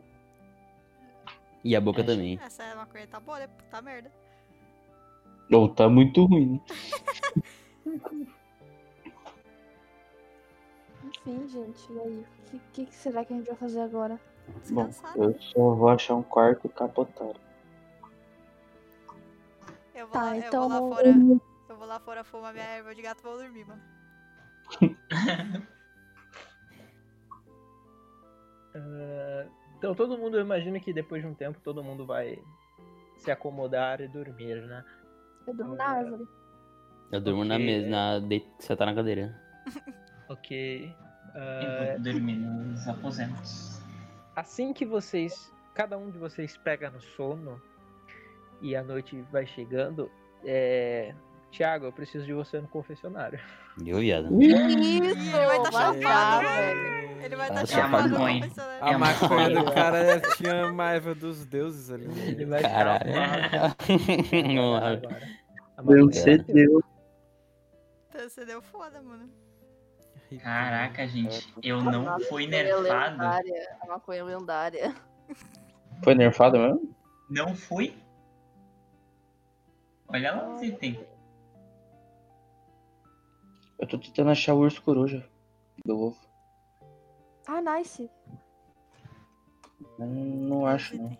[1.62, 2.40] E a boca também.
[2.42, 3.48] Essa é uma coisa tá boa, né?
[3.48, 4.10] Puta merda.
[5.52, 6.62] Ou tá muito ruim,
[7.86, 8.26] né?
[11.06, 12.26] Enfim, gente, e aí?
[12.40, 14.20] O que, que, que será que a gente vai fazer agora?
[14.70, 17.40] Bom, eu só vou achar um quarto capotado.
[19.94, 20.64] Eu vou, Tá, lá, então.
[20.64, 21.10] eu vou lá fora.
[21.70, 23.82] Eu vou lá fora fumar minha erva de gato e vou dormir, mano.
[28.78, 32.38] Ah, então todo mundo, eu imagino que depois de um tempo todo mundo vai
[33.20, 34.84] se acomodar e dormir, né?
[35.48, 36.28] Eu durmo na árvore.
[37.12, 38.20] Eu durmo na mesa, na...
[38.20, 38.46] de...
[38.60, 39.34] você tá na cadeira.
[40.30, 40.94] Ok.
[41.36, 43.82] Eu vou dormir nos aposentos.
[44.36, 47.62] assim que vocês, cada um de vocês pega no sono,
[48.62, 50.10] e a noite vai chegando,
[50.44, 51.14] é...
[51.52, 53.40] Tiago, eu preciso de você no confessionário.
[53.86, 54.42] Eu, viado.
[54.42, 54.58] Isso!
[54.58, 56.74] Ele vai tá vai chapado, lá, né?
[56.74, 57.22] velho.
[57.24, 58.42] Ele vai estar maconha.
[58.42, 58.84] confessionário.
[58.86, 62.06] A É maconha do cara tinha maiva dos deuses ali.
[62.28, 63.14] Ele vai Caralho.
[63.14, 63.76] chapado
[64.54, 65.02] Não, agora.
[65.78, 66.84] A Não maconha sei é Deus.
[68.10, 69.30] Então, Você deu foda, mano.
[70.42, 72.82] Caraca, gente, eu não fui nerfado.
[72.84, 74.96] lendária, A maconha lendária.
[76.04, 76.96] Foi nerfado mesmo?
[77.30, 77.96] Não fui?
[80.08, 81.00] Olha lá os itens.
[83.80, 85.28] Eu tô tentando achar o urso coruja
[85.86, 86.18] do ovo.
[87.48, 88.10] Ah, nice.
[90.00, 91.18] Não, não acho, não.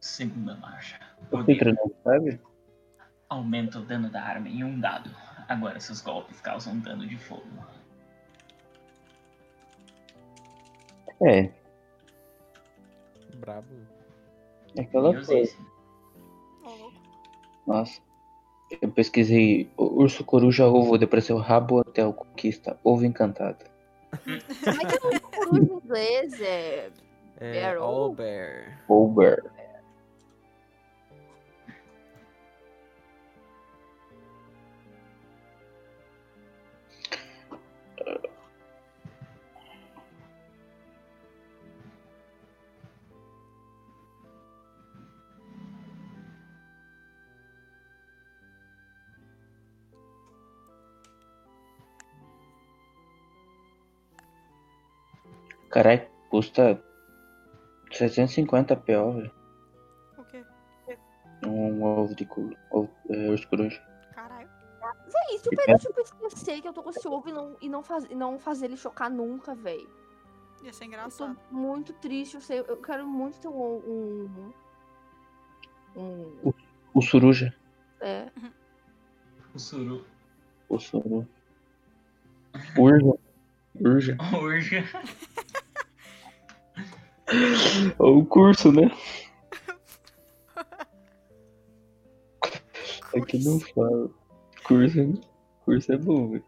[0.00, 0.98] Segunda marcha.
[1.30, 2.40] Eu fui treinando, sabe?
[3.28, 5.10] Aumenta o dano da arma em um dado.
[5.48, 7.46] Agora seus golpes causam dano de fogo.
[11.24, 11.50] É,
[13.36, 13.66] Brabo.
[14.76, 15.56] é aquela coisa.
[17.66, 18.00] Nossa.
[18.80, 23.64] Eu pesquisei o urso coruja ovo depressão rabo hotel conquista ovo encantado.
[24.24, 26.40] Como é que é o coruja em inglês?
[26.40, 26.90] É...
[27.38, 27.82] É, Barrel?
[27.82, 29.42] All Bear.
[55.72, 56.82] Caralho, custa
[57.90, 59.30] 750 PO, velho.
[60.18, 60.44] O quê?
[61.46, 63.82] Um ovo de cu, ovo, é, urso coruja.
[64.14, 64.48] Caralho.
[65.06, 67.82] Véi, super útil pra esquecer que eu tô com esse ovo e não, e não,
[67.82, 69.86] faz, e não fazer ele chocar nunca, véi.
[70.62, 71.38] Ia ser Eu tô engraçado.
[71.50, 73.52] muito triste, eu, sei, eu quero muito ter um...
[73.56, 74.52] um,
[75.96, 76.52] um
[76.94, 77.54] O suruja.
[78.00, 78.30] é,
[79.54, 80.04] O suru.
[80.68, 81.26] O suru.
[82.78, 83.14] Urja.
[83.80, 84.16] Urja.
[84.34, 84.84] Urja.
[87.98, 88.90] Ou o curso, né?
[93.14, 94.10] É que não fala.
[94.64, 95.12] Curso, é-
[95.64, 96.44] curso é bom, velho.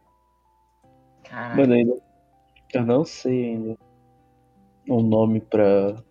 [1.25, 1.57] Caraca.
[1.57, 2.03] Mano, ainda.
[2.73, 3.79] Eu não sei ainda.
[4.89, 6.03] O nome pra.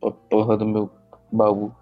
[0.00, 0.90] pra porra do meu
[1.30, 1.72] baú.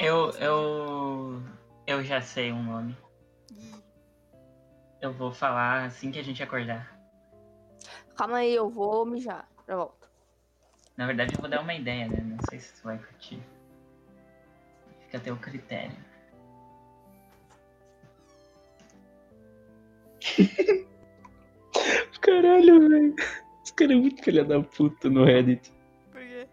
[0.00, 1.42] Eu eu.
[1.86, 2.96] Eu já sei um nome.
[5.00, 6.98] Eu vou falar assim que a gente acordar.
[8.16, 9.48] calma aí, eu vou mijar.
[9.68, 10.08] Já volto.
[10.96, 12.20] Na verdade, eu vou dar uma ideia, né?
[12.24, 13.42] Não sei se tu vai curtir.
[15.02, 15.96] Fica a teu critério.
[22.20, 23.14] Caralho, velho.
[23.62, 25.72] Esse cara é muito filha da puta no Reddit.
[26.10, 26.48] Por quê?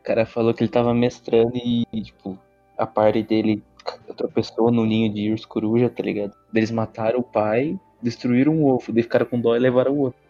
[0.00, 2.38] O cara falou que ele tava mestrando e, tipo,
[2.78, 3.62] a parte dele
[4.12, 6.34] tropeçou no ninho de urso coruja, tá ligado?
[6.54, 10.20] Eles mataram o pai, destruíram o ovo, daí ficaram com dó e levaram o outro.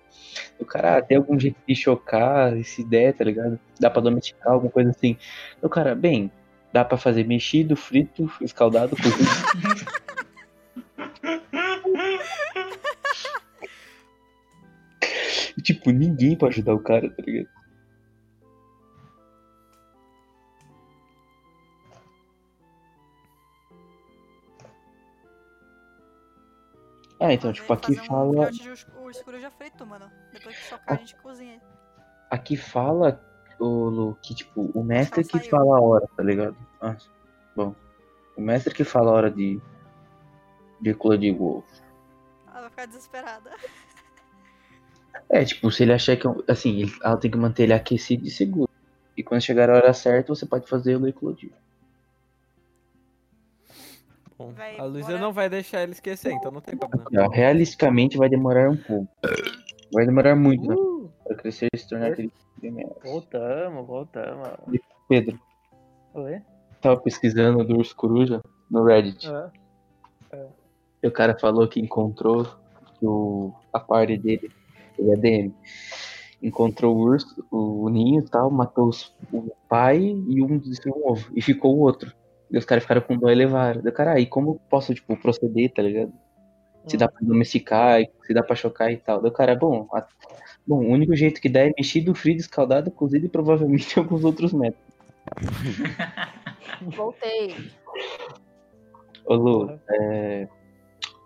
[0.59, 3.59] O cara, ah, tem algum jeito de chocar essa ideia, tá ligado?
[3.81, 5.17] Dá pra domesticar, alguma coisa assim.
[5.61, 6.31] O cara, bem,
[6.73, 9.93] dá pra fazer mexido, frito, escaldado, cozido.
[15.63, 17.49] Tipo, ninguém pra ajudar o cara, tá ligado?
[27.25, 28.51] Ah, então, tipo, aqui um fala.
[28.51, 28.87] de urso
[29.25, 30.11] coruja frito, mano.
[30.33, 31.61] Depois que chocar, a gente cozinha.
[32.29, 33.21] Aqui fala
[33.61, 36.57] o que, tipo, o mestre que fala a hora, tá ligado?
[36.81, 36.97] Ah,
[37.55, 37.77] bom.
[38.37, 39.61] O mestre que fala a hora de.
[40.81, 41.67] de eclodir o ovo.
[42.49, 43.51] Ela vai ficar desesperada.
[45.31, 46.27] É, tipo, se ele achar que.
[46.27, 48.71] é um- Assim, ela tem que manter ele aquecido e seguro.
[49.17, 51.53] E quando chegar a hora certa, você pode fazer ele eclodir.
[54.43, 57.07] Bom, Véi, a Luísa não vai deixar ele esquecer, então não tem problema.
[57.13, 59.09] Não, realisticamente vai demorar um pouco.
[59.93, 60.75] Vai demorar muito, né?
[60.75, 62.91] Uh, Pra crescer e se tornar aquele primeiro.
[63.03, 64.49] voltamos, voltamos.
[65.09, 65.39] Pedro,
[66.15, 66.41] Oi?
[66.81, 69.29] tava pesquisando do urso coruja no Reddit.
[69.29, 69.51] Ah,
[71.03, 72.45] E o cara falou que encontrou
[72.99, 74.51] que o, a party dele,
[74.99, 75.55] ele é DM,
[76.43, 81.13] encontrou o urso, o ninho e tal, matou os- o pai e um destruiu um
[81.13, 81.31] ovo.
[81.35, 82.13] E ficou o outro.
[82.53, 83.81] E os caras ficaram com dó e levaram.
[83.83, 86.13] Daí, cara, aí como eu posso, tipo, proceder, tá ligado?
[86.87, 89.25] Se dá pra domesticar, se dá pra chocar e tal.
[89.25, 90.07] O cara, bom, a-
[90.67, 94.53] bom, o único jeito que dá é mexido, frito, escaldado, cozido e provavelmente alguns outros
[94.53, 94.93] métodos.
[96.97, 97.55] Voltei.
[99.25, 100.49] Ô Lu, é,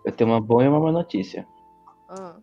[0.05, 1.45] eu tenho uma boa e uma má notícia.
[2.07, 2.35] Ah,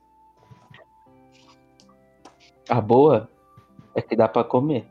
[2.69, 3.31] A boa
[3.95, 4.85] é que dá pra comer.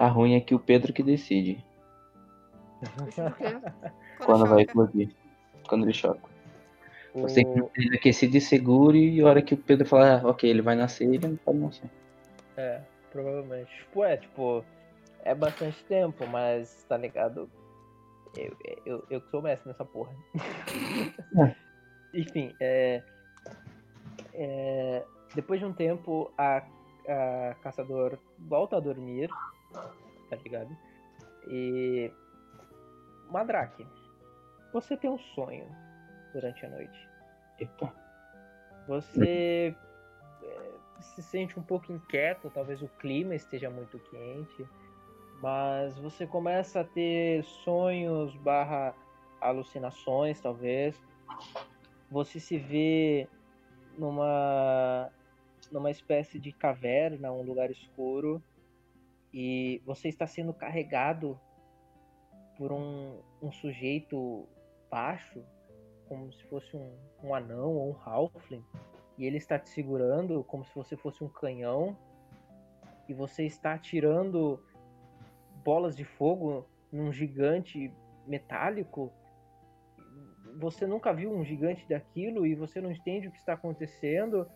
[0.00, 1.62] A ruim é que o Pedro que decide
[2.80, 4.24] quê?
[4.24, 5.10] quando vai explodir.
[5.68, 6.30] Quando ele choca.
[7.14, 10.28] Você tem que ele aquecido e seguro e a hora que o Pedro falar, ah,
[10.28, 11.90] ok, ele vai nascer, ele não pode nascer.
[12.56, 13.70] É, provavelmente.
[13.76, 14.64] Tipo, é, tipo,
[15.24, 17.50] é bastante tempo, mas tá ligado?
[18.36, 18.56] Eu,
[18.86, 20.12] eu, eu que sou mestre nessa porra.
[21.36, 21.54] É.
[22.14, 23.02] Enfim, é,
[24.32, 25.04] é,
[25.34, 26.62] Depois de um tempo, a,
[27.08, 29.28] a caçador volta a dormir,
[29.72, 30.76] tá ligado?
[31.48, 32.12] E.
[33.30, 33.86] Madrake,
[34.72, 35.66] você tem um sonho
[36.32, 37.08] durante a noite.
[38.88, 39.74] Você
[40.42, 44.66] é, se sente um pouco inquieto, talvez o clima esteja muito quente,
[45.40, 48.94] mas você começa a ter sonhos barra
[49.40, 51.00] alucinações, talvez.
[52.10, 53.28] Você se vê
[53.96, 55.10] numa
[55.70, 58.42] numa espécie de caverna, um lugar escuro,
[59.32, 61.38] e você está sendo carregado
[62.56, 64.48] por um, um sujeito
[64.90, 65.42] baixo,
[66.08, 66.92] como se fosse um,
[67.22, 68.64] um anão ou um halfling,
[69.16, 71.96] e ele está te segurando como se você fosse um canhão,
[73.08, 74.62] e você está atirando
[75.64, 77.92] bolas de fogo num gigante
[78.26, 79.12] metálico.
[80.58, 84.48] Você nunca viu um gigante daquilo e você não entende o que está acontecendo.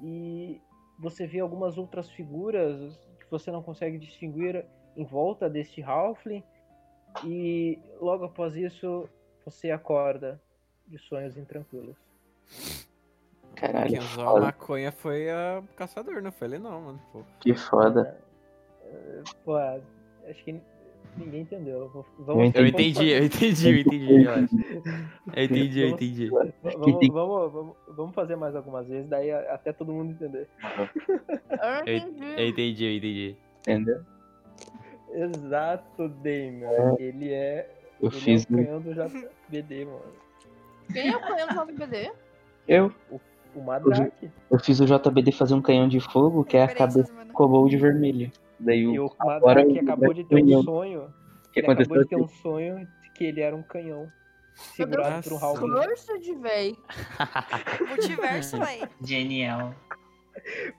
[0.00, 0.60] E
[0.98, 2.98] você vê algumas outras figuras
[3.32, 4.64] você não consegue distinguir
[4.94, 6.44] em volta deste halfling.
[7.24, 9.08] E logo após isso,
[9.44, 10.40] você acorda
[10.86, 11.96] de sonhos intranquilos.
[13.54, 17.00] Caralho, Quem usou a maconha foi a caçador, não foi ele não, mano.
[17.10, 17.22] Pô.
[17.40, 18.18] que foda.
[18.84, 20.60] É, Pô, acho que
[21.16, 21.88] ninguém entendeu.
[21.88, 22.90] Vou- Eu Vamos, Eu entendi.
[22.90, 24.56] entendi, eu entendi, eu entendi, eu acho.
[25.34, 26.26] Eu entendi, eu entendi.
[26.30, 30.48] Vamos, vamos, vamos, vamos fazer mais algumas vezes, daí até todo mundo entender.
[31.50, 32.24] Eu Eu, entendi.
[32.36, 33.36] eu entendi, eu entendi.
[33.60, 34.00] Entendeu?
[35.14, 36.96] Exato, Damian.
[36.98, 37.68] Ele é,
[38.00, 38.46] Eu ele fiz.
[38.50, 40.00] é o canhão do JBD, mano.
[40.92, 42.12] Quem é o canhão do JBD?
[42.66, 42.92] Eu,
[43.54, 44.30] O Madrake.
[44.50, 47.76] eu fiz o JBD fazer um canhão de fogo, que é a cabeça do kobold
[47.76, 48.30] vermelho.
[48.64, 49.06] Daí E o.
[49.18, 50.62] agora Madrake o acabou de ter um canhão.
[50.62, 51.14] sonho.
[51.52, 52.24] que Ele acabou aconteceu de ter aqui.
[52.24, 54.10] um sonho de que ele era um canhão.
[54.54, 55.68] Segurado por um halfling.
[55.72, 56.76] Força de véi.
[57.88, 58.82] Multiverso, véi.
[59.02, 59.74] Genial.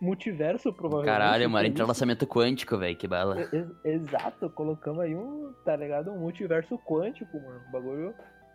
[0.01, 1.11] Multiverso, provavelmente.
[1.13, 3.37] Caralho, mano, que é entrelaçamento quântico, velho, que bala.
[3.83, 6.11] Exato, colocamos aí um, tá ligado?
[6.11, 7.61] Um multiverso quântico, mano.
[7.67, 8.13] O bagulho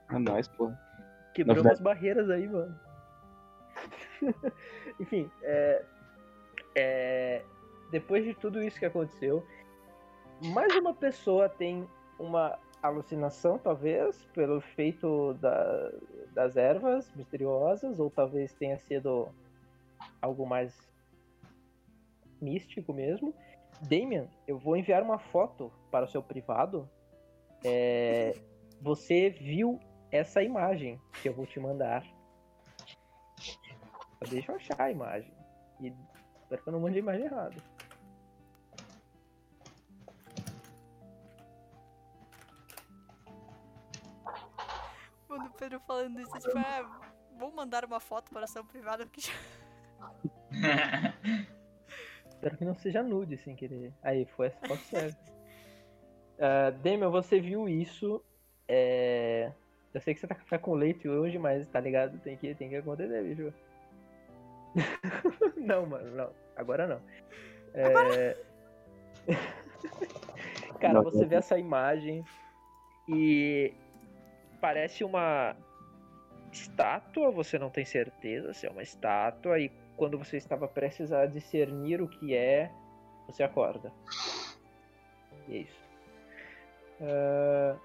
[0.08, 0.70] Ah, nós, pô.
[1.34, 2.74] Quebramos verdade- as barreiras aí, mano.
[5.00, 5.84] Enfim, é,
[6.74, 7.42] é,
[7.90, 9.44] depois de tudo isso que aconteceu,
[10.52, 11.88] mais uma pessoa tem
[12.18, 15.92] uma alucinação, talvez, pelo efeito da-
[16.32, 19.28] das ervas misteriosas, ou talvez tenha sido
[20.22, 20.76] algo mais
[22.40, 23.34] místico mesmo.
[23.80, 26.88] Damian, eu vou enviar uma foto para o seu privado.
[27.64, 28.34] É,
[28.80, 32.04] você viu essa imagem que eu vou te mandar.
[34.28, 35.32] Deixa eu achar a imagem.
[35.80, 35.92] E
[36.42, 37.56] espero que eu não mande a imagem errada.
[45.58, 47.00] Pedro falando isso, tipo, ah,
[47.38, 49.32] vou mandar uma foto para o seu privado, porque já...
[52.28, 53.92] Espero que não seja nude sem querer.
[54.02, 55.18] Aí, foi essa foto certa.
[56.38, 58.24] Uh, Damian, você viu isso.
[58.68, 59.50] É...
[59.92, 62.16] Eu sei que você tá café com leite hoje, mas tá ligado?
[62.20, 63.52] Tem que, tem que acontecer, bicho.
[65.58, 66.30] não, mano, não.
[66.54, 67.00] Agora não.
[67.74, 68.36] É...
[70.78, 72.24] Cara, Não, você vê essa imagem
[73.08, 73.74] e
[74.60, 75.56] parece uma
[76.52, 81.26] estátua, você não tem certeza se é uma estátua, e quando você estava prestes a
[81.26, 82.70] discernir o que é,
[83.26, 83.92] você acorda.
[85.48, 85.88] E é isso.
[87.00, 87.76] Ah,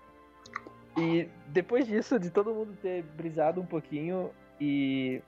[0.97, 5.21] e depois disso, de todo mundo ter brisado um pouquinho e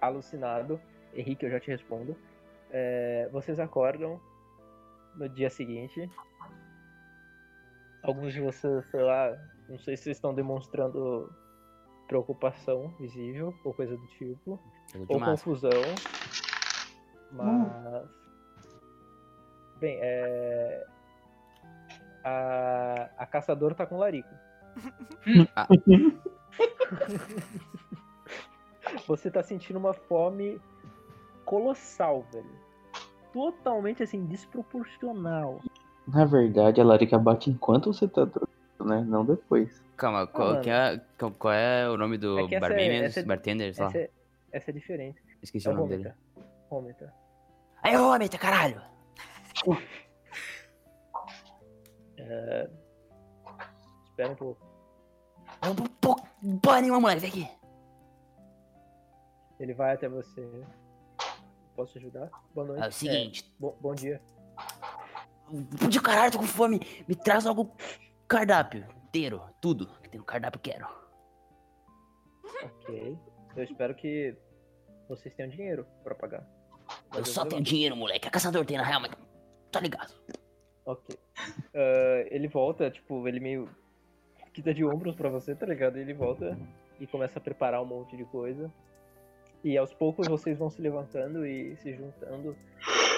[0.00, 0.80] alucinado,
[1.14, 2.16] Henrique, eu já te respondo.
[2.74, 4.20] é, vocês acordam
[5.14, 6.10] no dia seguinte.
[8.02, 9.38] Alguns de vocês, sei lá,
[9.68, 11.32] não sei se vocês estão demonstrando
[12.06, 14.60] preocupação visível ou coisa do tipo
[15.08, 15.36] ou máscara.
[15.36, 15.82] confusão.
[17.32, 18.08] Mas.
[19.80, 20.86] Bem, é.
[22.22, 24.28] A, a caçadora tá com larico.
[25.56, 25.66] Ah.
[29.08, 30.60] Você tá sentindo uma fome
[31.44, 32.50] colossal, velho.
[33.32, 35.60] Totalmente assim, desproporcional.
[36.06, 38.28] Na verdade, a larica bate enquanto você tá
[38.84, 39.04] né?
[39.06, 39.82] Não depois.
[39.96, 40.62] Calma, qual, mano.
[40.62, 43.70] que é, qual, qual é o nome do É é- barman, essa é- bartender.
[43.70, 44.10] Essa é,
[44.52, 45.20] essa é diferente.
[45.42, 46.02] Esqueci É o nome dele.
[46.04, 46.18] Vômita.
[46.70, 47.14] Rômita.
[47.82, 48.80] Aí, Romita, caralho.
[52.16, 52.70] É...
[54.08, 54.64] Espera um pouco.
[55.62, 56.16] Não pô,
[56.62, 57.50] porra nenhuma, moleque, vem aqui.
[59.60, 60.48] Ele vai até você.
[61.76, 62.30] Posso ajudar?
[62.54, 62.84] Boa noite.
[62.84, 64.20] É o seguinte, bom, bom dia.
[65.88, 66.80] de caralho, tô com fome.
[67.06, 67.70] Me traz logo
[68.28, 70.86] cardápio inteiro, tudo que tem no cardápio, eu quero.
[72.62, 73.18] Ok.
[73.56, 74.36] Eu espero que
[75.08, 76.46] vocês tenham dinheiro pra pagar.
[77.12, 77.70] Eu Mas só tenho levar.
[77.70, 78.26] dinheiro, moleque.
[78.28, 79.10] A caçador tem na real, mas
[79.70, 80.12] tá ligado.
[80.84, 81.16] Ok.
[81.74, 83.68] Ah, ele volta, tipo, ele meio
[84.52, 85.96] quita de ombros pra você, tá ligado?
[85.96, 86.56] Ele volta
[87.00, 88.72] e começa a preparar um monte de coisa.
[89.62, 92.56] E aos poucos vocês vão se levantando e se juntando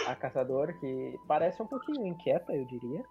[0.06, 3.04] a caçadora, que parece um pouquinho inquieta, eu diria.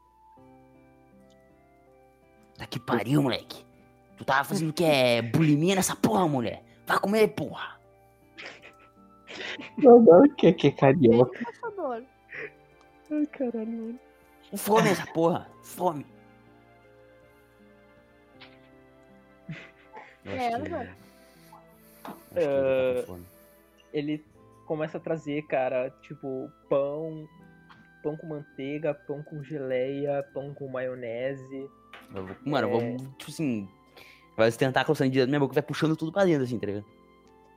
[2.57, 3.65] Tá que pariu, moleque.
[4.18, 4.84] Tu tava fazendo o que?
[4.84, 6.64] É bulimia nessa porra, mulher.
[6.88, 7.76] Vai comer, porra.
[9.77, 11.40] Não, não, que, que é carioca.
[13.11, 13.99] Ai, caralho, mano.
[14.56, 15.49] Fome essa porra.
[15.64, 16.06] Fome.
[20.26, 20.69] É, que-
[22.99, 23.26] com fome.
[23.94, 24.26] Ele
[24.65, 27.27] começa a trazer, cara, tipo, pão,
[28.02, 31.69] pão com manteiga, pão com geleia, pão com maionese.
[32.14, 32.98] Eu vou- Mano, eu É.
[32.98, 33.69] vou, tipo assim.
[34.38, 36.65] Vai os tentáculos saindo direto da minha boca vai puxando tudo pra dentro, assim, tá
[36.65, 36.86] ligado?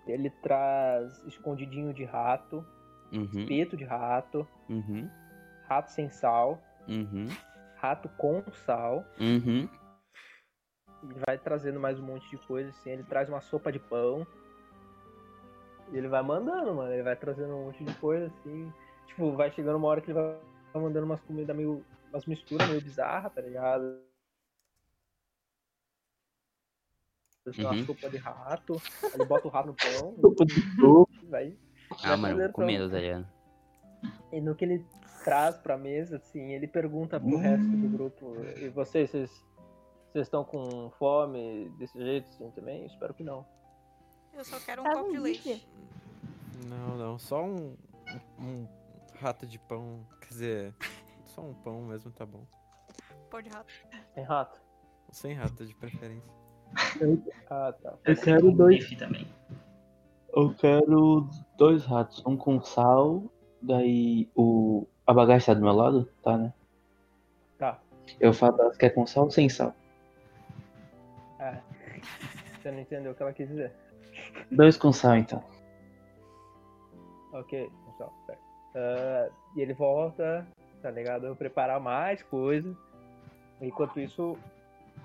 [0.06, 2.64] Ele traz escondidinho de rato,
[3.12, 5.10] Uhum, peto de rato, uhum,
[5.68, 7.26] rato sem sal, uhum,
[7.76, 9.04] rato com sal.
[9.20, 9.68] uhum.
[11.02, 12.90] Ele vai trazendo mais um monte de coisa, assim.
[12.90, 14.26] Ele traz uma sopa de pão.
[15.92, 16.92] E ele vai mandando, mano.
[16.92, 18.72] Ele vai trazendo um monte de coisa, assim.
[19.06, 20.36] Tipo, vai chegando uma hora que ele vai
[20.74, 21.84] mandando umas comidas meio.
[22.12, 23.98] umas misturas meio bizarras, tá ligado?
[27.56, 27.86] Uma Uhum.
[27.86, 28.82] sopa de rato.
[29.14, 30.14] Ele bota o rato no pão.
[30.20, 30.60] Sopa de
[31.22, 31.56] e vai.
[32.02, 33.00] Ah, mano, vou comendo, pão.
[33.00, 33.28] tá?
[34.32, 34.84] E no que ele
[35.24, 38.34] traz pra mesa, assim, ele pergunta pro resto do grupo.
[38.56, 39.48] E vocês, vocês.
[40.12, 42.86] Vocês estão com fome desse jeito, assim, também?
[42.86, 43.46] Espero que não.
[44.32, 45.68] Eu só quero um Tá copo de leite.
[46.66, 47.76] Não, não, só um,
[48.38, 48.66] um,
[49.20, 50.06] rato de pão.
[50.20, 50.74] Quer dizer,
[51.26, 52.46] só um pão mesmo tá bom.
[53.30, 53.72] Pão de rato.
[54.14, 54.60] Tem rato?
[55.10, 56.32] Sem rato de preferência.
[57.50, 57.94] Ah, tá.
[58.04, 58.78] Eu quero dois.
[58.78, 59.26] bife também.
[60.34, 63.22] Eu quero dois ratos, um com sal,
[63.60, 64.86] daí o.
[65.06, 66.08] A bagagem tá do meu lado?
[66.22, 66.52] Tá, né?
[67.58, 67.78] Tá.
[68.20, 69.74] Eu falo ela quer com sal ou sem sal.
[71.40, 71.58] Ah,
[72.60, 73.72] você não entendeu o que ela quis dizer.
[74.50, 75.42] Dois com sal então.
[77.32, 78.42] Ok, então, certo.
[78.74, 80.46] Ah, e ele volta,
[80.82, 81.26] tá ligado?
[81.26, 82.76] Eu preparar mais coisa.
[83.60, 84.36] Enquanto isso,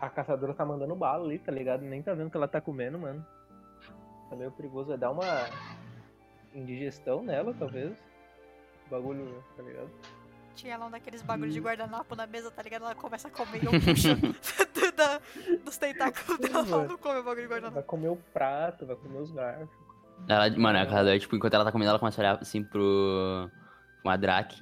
[0.06, 1.82] a caçadora tá mandando bala ali, tá ligado?
[1.82, 3.26] Nem tá vendo o que ela tá comendo, mano.
[4.30, 4.90] Tá meio perigoso.
[4.90, 5.24] Vai dar uma
[6.54, 7.98] indigestão nela, talvez.
[8.90, 9.90] Bagulho, tá ligado?
[10.56, 12.84] Tinha lá um daqueles bagulhos de guardanapo na mesa, tá ligado?
[12.84, 14.10] Ela começa a comer e eu puxo
[14.96, 15.20] da-
[15.64, 16.60] dos tentáculos dela.
[16.68, 17.74] Ela não come o bagulho de guardanapo.
[17.76, 19.70] Vai comer o prato, vai comer os garfos.
[20.28, 23.50] Ela, mano, a caçadora, tipo, enquanto ela tá comendo, ela começa a olhar assim pro.
[24.04, 24.62] uma Drake.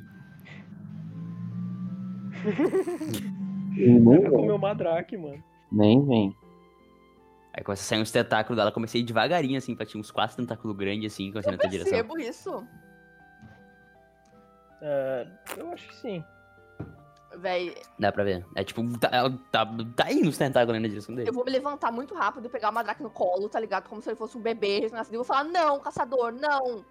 [3.72, 5.44] Nem comer o madrake, mano.
[5.72, 6.36] Nem vem.
[7.54, 8.72] Aí começa a sair uns tentáculos dela.
[8.72, 11.92] Comecei devagarinho, assim, pra tinha uns quatro tentáculos grandes, assim, começando Eu na tua direção.
[11.92, 12.68] percebo isso.
[14.82, 15.28] Ah,
[15.58, 16.24] eu acho que sim.
[17.38, 18.46] Véi, Dá pra ver.
[18.56, 19.66] É tipo, tá, ela tá,
[19.96, 21.30] tá indo os tentáculos ali na direção dele.
[21.30, 23.88] eu vou me levantar muito rápido e pegar o Madrake no colo, tá ligado?
[23.88, 25.14] Como se ele fosse um bebê recém-nascido.
[25.16, 26.84] E vou falar, não, caçador, não.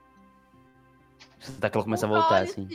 [1.39, 2.69] Os tentáculos começam a Não voltar, olhe, assim.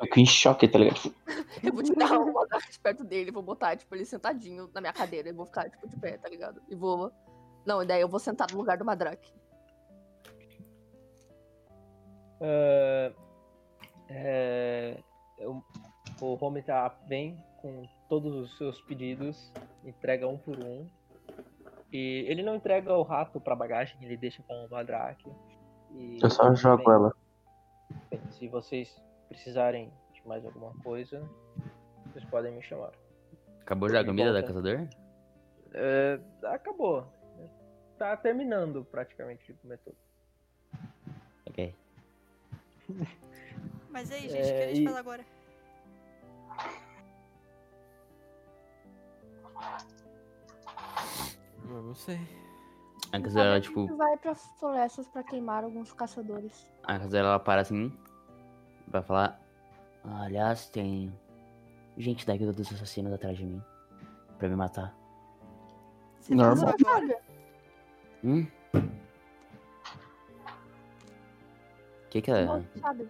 [0.00, 1.14] Fico em choque, tá ligado?
[1.62, 4.92] Eu vou tirar o Madrake de perto dele, vou botar, tipo, ele sentadinho na minha
[4.92, 5.28] cadeira.
[5.28, 6.60] E vou ficar, tipo, de pé, tá ligado?
[6.68, 7.10] E vou.
[7.64, 9.32] Não, e daí eu vou sentar no lugar do Madrake.
[12.40, 13.12] Ah,
[14.08, 14.98] é,
[15.38, 15.62] eu-
[16.20, 19.52] o Home tá, vem com todos os seus pedidos,
[19.84, 20.86] entrega um por um.
[21.92, 25.30] E ele não entrega o rato pra bagagem, ele deixa com o Madrake.
[26.20, 27.12] Eu só jogo bem, ela.
[28.10, 31.22] bem, Se vocês precisarem de mais alguma coisa,
[32.06, 32.92] vocês podem me chamar.
[33.60, 34.46] Acabou já a comida da Volta.
[34.54, 34.88] caçador?
[35.74, 37.06] É, acabou.
[37.98, 39.96] Tá terminando praticamente de comer tudo.
[41.48, 41.74] Ok.
[43.90, 45.24] Mas e aí, gente, o que É, a gente e- faz agora?
[51.68, 52.18] Eu não sei.
[53.12, 56.68] A caçadora, ela, A tipo, gente vai pra florestas pra queimar alguns caçadores.
[56.82, 57.92] a caçadora, ela para assim,
[58.88, 59.40] vai falar...
[60.04, 61.12] "Ah, aliás, tem
[61.96, 63.62] gente da guilda dos assassinos atrás de mim.
[64.38, 64.94] Pra me matar.
[66.20, 66.74] Você Normal.
[68.24, 68.46] Hum?
[72.10, 72.46] que que é?
[72.46, 73.08] Não sabe.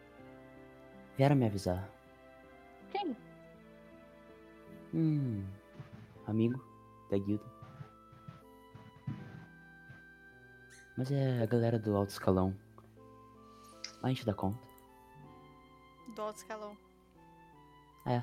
[1.17, 1.89] Vieram me avisar.
[2.91, 3.17] Quem?
[4.95, 5.45] Hum.
[6.27, 6.63] Amigo
[7.11, 7.45] da guilda.
[10.97, 12.55] Mas é a galera do alto escalão.
[14.03, 14.66] A gente dá conta.
[16.17, 16.77] Do alto escalão.
[18.07, 18.23] É.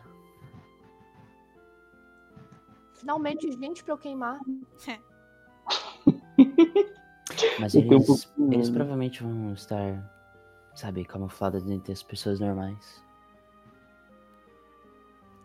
[2.95, 4.39] Finalmente, gente pra eu queimar.
[7.59, 10.11] Mas tenho um eles, eles provavelmente vão estar,
[10.73, 13.03] sabe, camuflados entre as pessoas normais.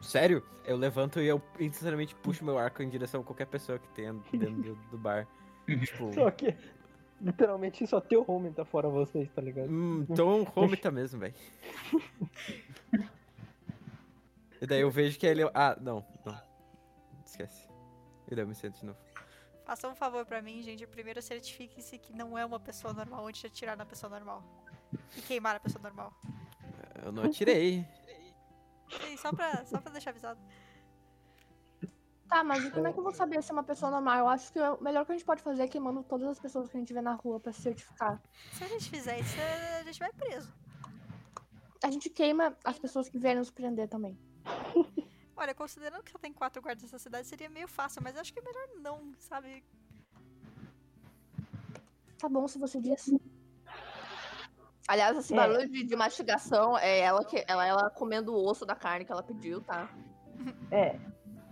[0.01, 0.43] Sério?
[0.65, 4.15] Eu levanto e eu instantaneamente puxo meu arco em direção a qualquer pessoa que tenha
[4.33, 5.29] dentro do, do bar.
[5.66, 6.15] tipo.
[6.15, 6.57] Só que,
[7.20, 9.70] literalmente, só teu home tá fora vocês, tá ligado?
[9.70, 11.35] Hum, então home tá mesmo, velho.
[14.61, 15.43] E daí eu vejo que ele.
[15.55, 16.36] Ah, não, não.
[17.24, 17.69] Esquece.
[18.27, 18.99] E daí eu me sento de novo.
[19.65, 20.86] Faça um favor pra mim, gente.
[20.86, 24.43] Primeiro certifique-se que não é uma pessoa normal antes de atirar na pessoa normal.
[25.16, 26.12] E queimar a pessoa normal.
[27.05, 27.86] Eu não atirei.
[29.12, 30.40] E só pra, só pra deixar avisado.
[32.29, 34.19] Tá, mas como é que eu vou saber se é uma pessoa normal?
[34.19, 36.69] Eu acho que o melhor que a gente pode fazer é queimando todas as pessoas
[36.69, 38.21] que a gente vê na rua pra se certificar.
[38.53, 39.37] Se a gente fizer isso,
[39.81, 40.53] a gente vai preso.
[41.83, 44.19] A gente queima as pessoas que vierem nos prender também.
[45.35, 48.41] Olha, considerando que só tem quatro guardas nessa cidade, seria meio fácil, mas acho que
[48.41, 49.65] é melhor não, sabe?
[52.19, 53.11] Tá bom se você diz.
[54.87, 55.37] Aliás, esse É.
[55.37, 59.13] barulho de, de mastigação é ela, que, ela, ela comendo o osso da carne que
[59.13, 59.89] ela pediu, tá?
[60.71, 60.99] É,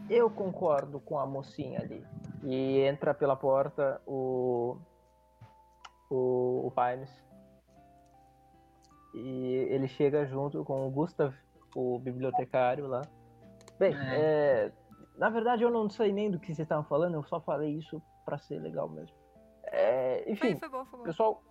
[0.09, 2.05] eu concordo com a mocinha ali.
[2.43, 4.77] E entra pela porta o.
[6.09, 7.11] O, o Pines.
[9.15, 11.35] E ele chega junto com o Gustav,
[11.74, 13.03] o bibliotecário lá.
[13.78, 14.70] Bem, é,
[15.16, 18.01] na verdade eu não sei nem do que vocês estavam falando, eu só falei isso
[18.24, 19.16] pra ser legal mesmo.
[19.65, 21.05] É, Foi, enfim, foi bom, foi bom.
[21.05, 21.43] pessoal,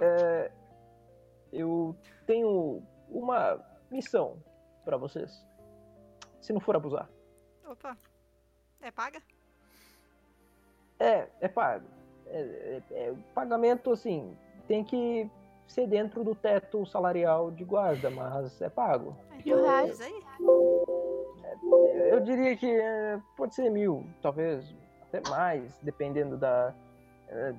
[0.00, 0.52] é,
[1.52, 3.60] eu tenho uma
[3.90, 4.38] missão
[4.84, 5.46] pra vocês.
[6.40, 7.08] Se não for abusar.
[7.66, 7.96] Opa.
[8.80, 9.22] É paga?
[10.98, 11.86] É, é pago.
[12.26, 14.36] É, é- é- o pagamento, assim,
[14.68, 15.28] tem que
[15.66, 19.16] ser dentro do teto salarial de guarda, mas é pago.
[19.44, 20.00] Mil reais.
[20.00, 20.22] Aí.
[22.10, 26.74] Eu diria que é, pode ser mil, talvez até mais, dependendo da,
[27.28, 27.54] é,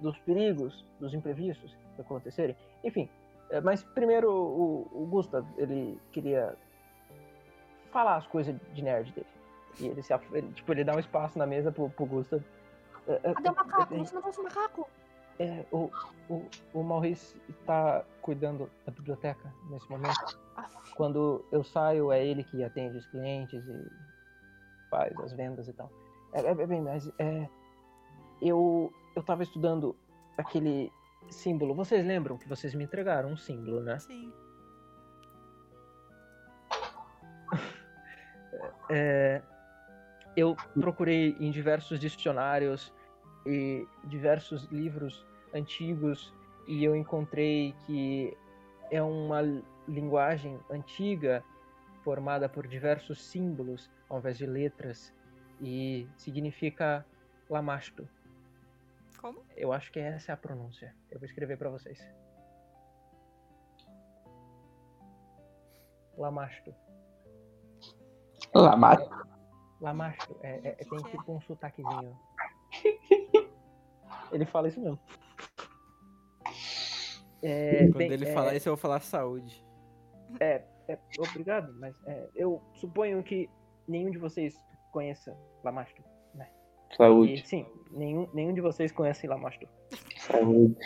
[0.00, 2.56] dos perigos, dos imprevistos que acontecerem.
[2.82, 3.08] Enfim,
[3.50, 6.56] é, mas primeiro o, o Gustav, ele queria
[7.94, 9.26] falar as coisas de nerd dele.
[9.78, 12.42] E ele, se, ele, tipo, ele dá um espaço na mesa pro, pro Gustav.
[13.06, 13.94] É, é, Cadê o macaco?
[13.94, 14.88] é, Você não trouxe o macaco?
[15.38, 15.90] É, o,
[16.28, 20.38] o, o Maurice está cuidando da biblioteca nesse momento.
[20.96, 23.90] Quando eu saio, é ele que atende os clientes e
[24.90, 25.90] faz as vendas e tal.
[26.32, 27.48] É, é, é bem, mas é,
[28.40, 29.96] eu, eu tava estudando
[30.36, 30.92] aquele
[31.30, 31.74] símbolo.
[31.74, 33.98] Vocês lembram que vocês me entregaram um símbolo, né?
[33.98, 34.32] Sim.
[38.96, 39.42] É,
[40.36, 42.94] eu procurei em diversos dicionários
[43.44, 46.32] e diversos livros antigos
[46.68, 48.36] e eu encontrei que
[48.92, 49.42] é uma
[49.88, 51.42] linguagem antiga
[52.04, 55.12] formada por diversos símbolos ao invés de letras
[55.60, 57.04] e significa
[57.50, 58.08] lamasto.
[59.20, 59.42] Como?
[59.56, 60.94] Eu acho que essa é a pronúncia.
[61.10, 61.98] Eu vou escrever para vocês.
[66.16, 66.83] Lamasto.
[68.54, 69.08] Lá, mata.
[69.80, 70.36] Lamasto.
[70.42, 71.10] É, é- Que tem que é?
[71.10, 72.18] tipo um sotaquezinho.
[74.32, 74.98] Ele fala isso mesmo.
[77.42, 79.64] É, Quando bem, ele é, falar isso, eu vou falar saúde.
[80.40, 80.62] é,
[81.18, 83.50] obrigado, mas é, eu suponho que
[83.86, 84.56] nenhum de vocês
[84.92, 86.02] conheça Lamasto.
[86.92, 87.46] E, Saúde.
[87.46, 89.68] sim, nenhum, nenhum de vocês conhece Lamasto.
[90.16, 90.76] Saúde.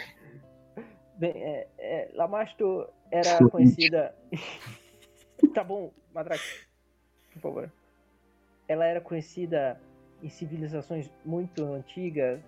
[1.19, 3.51] Bem, é, é, Lamasto era Saúde.
[3.51, 4.17] conhecida.
[5.55, 6.68] tá bom, Madrax,
[7.33, 7.73] por favor.
[8.67, 9.81] Ela era conhecida
[10.23, 12.41] em civilizações muito antigas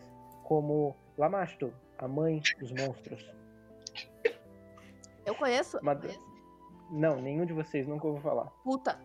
[0.45, 3.31] como Lamasto, a mãe dos monstros.
[5.25, 5.79] eu conheço.
[5.83, 6.05] Mad-
[6.91, 8.47] Não, nenhum de vocês nunca ouviu falar.
[8.65, 8.99] Puta.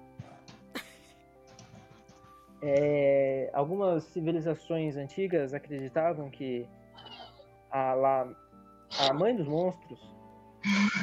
[2.62, 6.68] É, algumas civilizações antigas acreditavam que
[7.70, 8.34] a, La-
[9.08, 10.00] a mãe dos monstros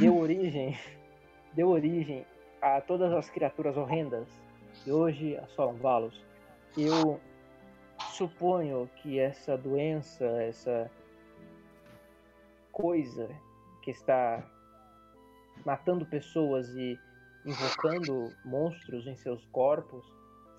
[0.01, 0.77] deu origem
[1.55, 2.27] deu origem
[2.61, 4.27] a todas as criaturas horrendas
[4.83, 6.21] que hoje assolam Valos.
[6.77, 7.21] Eu
[8.13, 10.91] suponho que essa doença, essa
[12.71, 13.29] coisa
[13.83, 14.43] que está
[15.65, 16.99] matando pessoas e
[17.45, 20.05] invocando monstros em seus corpos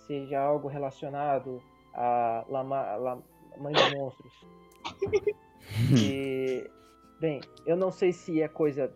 [0.06, 1.62] seja algo relacionado
[1.94, 3.22] a Lama, a La-
[3.58, 4.34] Mãe dos Monstros.
[5.98, 6.70] E,
[7.22, 8.94] bem, eu não sei se é coisa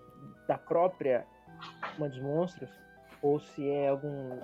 [0.48, 1.26] da própria
[1.98, 2.70] Mãe dos Monstros,
[3.22, 4.40] ou se é algum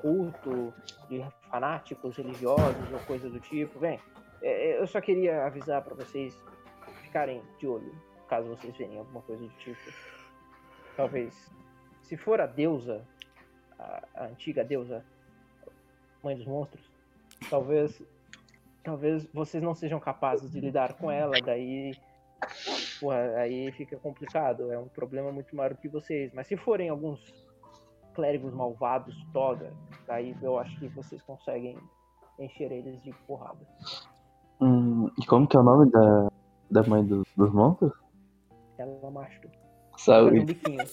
[0.00, 0.72] culto
[1.08, 3.78] de fanáticos religiosos ou coisa do tipo.
[3.78, 4.00] Bem,
[4.42, 6.36] é, eu só queria avisar para vocês
[7.02, 7.94] ficarem de olho,
[8.28, 9.80] caso vocês verem alguma coisa do tipo.
[10.96, 11.50] Talvez,
[12.02, 13.02] se for a deusa,
[13.78, 15.04] a, a antiga deusa,
[16.22, 16.90] Mãe dos Monstros,
[17.48, 18.02] talvez,
[18.82, 21.92] talvez vocês não sejam capazes de lidar com ela, daí
[23.00, 24.72] porra, aí fica complicado.
[24.72, 26.32] É um problema muito maior que vocês.
[26.32, 27.32] Mas se forem alguns
[28.18, 29.72] clérigos malvados, toga,
[30.08, 31.78] aí eu acho que vocês conseguem
[32.36, 33.64] encher eles de porrada.
[34.60, 36.28] Hum, e como que é o nome da,
[36.68, 37.92] da mãe do- dos monstros?
[38.76, 39.40] Ela macho.
[39.96, 40.40] Saúde.
[40.40, 40.84] um biquinho.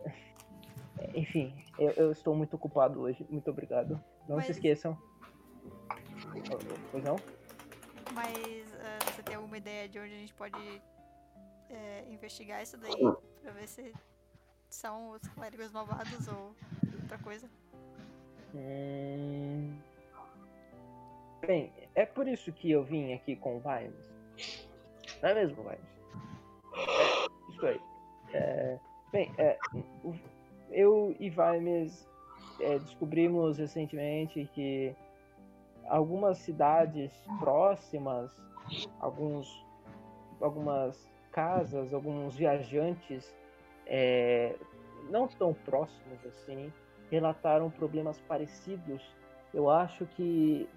[1.14, 3.26] Enfim, eu, eu estou muito ocupado hoje.
[3.28, 4.00] Muito obrigado.
[4.26, 4.96] Não Mas- se esqueçam.
[6.90, 7.16] Pois não?
[8.14, 10.82] Mas ah, você tem alguma ideia de onde a gente pode
[11.68, 12.96] é, investigar isso daí?
[13.42, 13.92] Pra ver se
[14.74, 16.54] são os clérigos malvados ou
[17.02, 17.48] outra coisa?
[18.54, 19.76] Hum...
[21.46, 24.10] Bem, é por isso que eu vim aqui com o Vimes.
[25.22, 25.80] Não é mesmo, Vimes?
[26.74, 27.80] É, isso aí.
[28.32, 28.78] É,
[29.10, 29.58] bem, é,
[30.70, 32.08] eu e Vimes
[32.60, 34.94] é, descobrimos recentemente que
[35.88, 38.30] algumas cidades próximas,
[39.00, 39.66] alguns,
[40.40, 43.34] algumas casas, alguns viajantes
[43.90, 44.56] é,
[45.10, 46.72] não tão próximos assim,
[47.10, 49.02] relataram problemas parecidos.
[49.52, 50.68] Eu acho que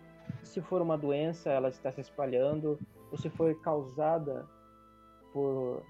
[0.43, 2.79] se for uma doença, ela está se espalhando,
[3.11, 4.47] ou se foi causada
[5.31, 5.83] por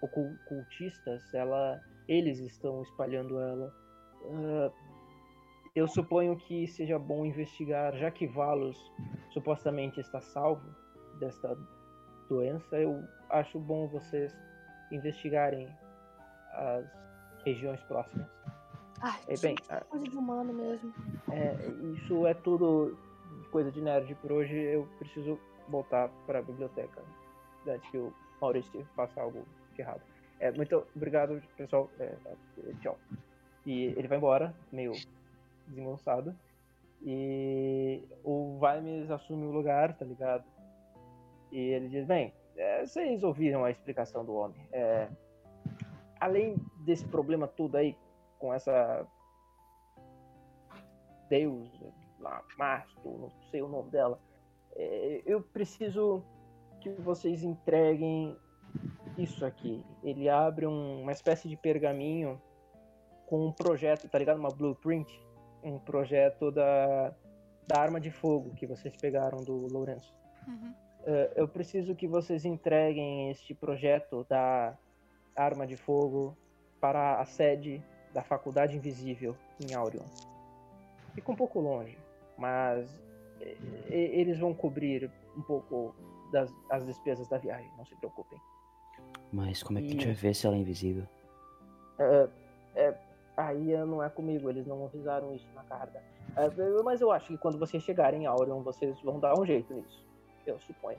[0.00, 3.74] ocul- cultistas, ela, eles estão espalhando ela.
[4.24, 4.70] Ah,
[5.74, 8.76] eu suponho que seja bom investigar, já que Valos
[9.30, 10.74] supostamente está salvo
[11.18, 11.56] desta
[12.28, 14.36] doença, eu acho bom vocês
[14.90, 15.68] investigarem
[16.52, 16.84] as
[17.44, 18.26] regiões próximas.
[19.00, 20.92] Ai, É, bem, gente, coisa de humano mesmo.
[21.30, 21.54] é,
[21.94, 22.98] isso é tudo
[23.50, 24.54] coisa de nerd por hoje.
[24.54, 25.38] Eu preciso
[25.68, 27.00] voltar para a biblioteca
[27.66, 29.44] antes que o Maurício faça algo
[29.74, 30.00] de errado.
[30.40, 31.90] É, muito obrigado, pessoal.
[32.00, 32.36] É, é,
[32.80, 32.98] tchau.
[33.66, 34.92] E ele vai embora, meio
[35.66, 36.34] desengonçado.
[37.02, 40.44] E o Vimes assume o lugar, tá ligado?
[41.52, 44.60] E ele diz: Bem, é, vocês ouviram a explicação do homem.
[44.72, 45.08] É,
[46.20, 47.96] além desse problema todo aí,
[48.38, 49.06] com essa
[51.28, 51.68] Deus,
[52.18, 54.18] lá, Masto, não sei o nome dela.
[54.74, 56.24] É, eu preciso
[56.80, 58.36] que vocês entreguem
[59.16, 59.84] isso aqui.
[60.02, 62.40] Ele abre um- uma espécie de pergaminho
[63.26, 64.38] com um projeto, tá ligado?
[64.38, 65.08] Uma blueprint.
[65.62, 67.12] Um projeto da,
[67.66, 70.14] da arma de fogo que vocês pegaram do Lourenço.
[70.46, 70.72] Uhum.
[71.04, 74.78] É, eu preciso que vocês entreguem este projeto da
[75.38, 76.36] arma de fogo
[76.80, 77.82] para a sede
[78.12, 80.04] da Faculdade Invisível em Aurion.
[81.14, 81.98] Fica um pouco longe,
[82.36, 83.00] mas
[83.88, 85.94] eles vão cobrir um pouco
[86.32, 88.40] das as despesas da viagem, não se preocupem.
[89.32, 91.06] Mas como é que a gente vai ver se ela é invisível?
[91.98, 92.28] É,
[92.74, 92.94] é,
[93.36, 96.02] aí não é comigo, eles não avisaram isso na carta.
[96.36, 99.72] É, mas eu acho que quando vocês chegarem em Aurion, vocês vão dar um jeito
[99.72, 100.04] nisso.
[100.46, 100.98] Eu suponho.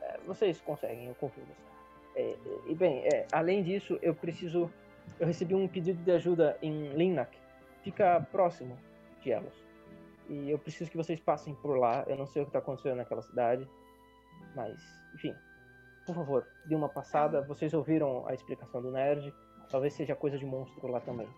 [0.00, 1.77] É, vocês conseguem, eu confio em vocês.
[2.14, 2.36] É,
[2.66, 4.70] e bem, é, além disso, eu preciso.
[5.18, 7.36] Eu recebi um pedido de ajuda em Linnac.
[7.82, 8.78] Fica próximo
[9.20, 9.54] de Elos.
[10.28, 12.04] E eu preciso que vocês passem por lá.
[12.06, 13.68] Eu não sei o que está acontecendo naquela cidade.
[14.54, 14.80] Mas,
[15.14, 15.34] enfim.
[16.04, 17.42] Por favor, dê uma passada.
[17.42, 19.32] Vocês ouviram a explicação do Nerd.
[19.70, 21.28] Talvez seja coisa de monstro lá também.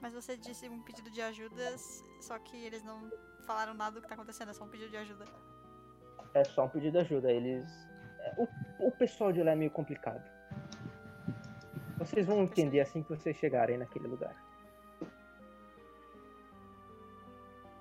[0.00, 1.76] Mas você disse um pedido de ajuda,
[2.20, 3.10] só que eles não
[3.46, 5.24] falaram nada do que tá acontecendo, é só um pedido de ajuda.
[6.34, 7.32] É só um pedido de ajuda.
[7.32, 7.66] Eles.
[8.36, 8.48] O,
[8.88, 10.22] o pessoal de lá é meio complicado.
[11.98, 14.34] Vocês vão entender assim que vocês chegarem naquele lugar.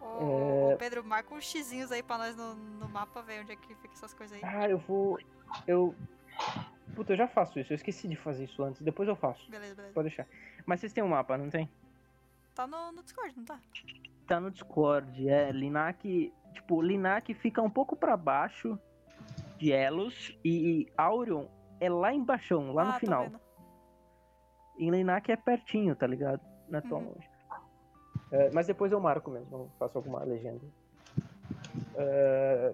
[0.01, 0.73] Ô, É.
[0.73, 3.75] ô, Pedro, marca uns xizinhos aí pra nós no, no mapa, ver onde é que
[3.75, 4.43] fica essas coisas aí.
[4.43, 5.19] Ah, eu vou.
[5.67, 5.95] Eu.
[6.95, 7.73] Puta, eu já faço isso.
[7.73, 8.81] Eu esqueci de fazer isso antes.
[8.81, 9.49] Depois eu faço.
[9.49, 9.93] Beleza, beleza.
[9.93, 10.27] Pode deixar.
[10.65, 11.69] Mas vocês têm um mapa, não tem?
[12.53, 13.59] Tá no, no Discord, não tá?
[14.27, 15.27] Tá no Discord.
[15.27, 16.31] É, Linac.
[16.53, 18.79] Tipo, Linac fica um pouco pra baixo
[19.57, 20.37] de Elos.
[20.43, 21.47] E Aurion
[21.79, 23.31] é lá embaixo, lá ah, no tô final.
[24.77, 26.41] Em Linac é pertinho, tá ligado?
[26.67, 27.05] Não é tão Uhum.
[27.13, 27.29] longe.
[28.31, 30.61] É, mas depois eu marco mesmo, eu faço alguma legenda.
[31.95, 32.73] É,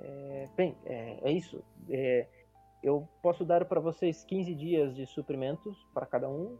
[0.00, 1.62] é, bem, é, é isso.
[1.90, 2.26] É,
[2.82, 6.56] eu posso dar para vocês 15 dias de suprimentos para cada um.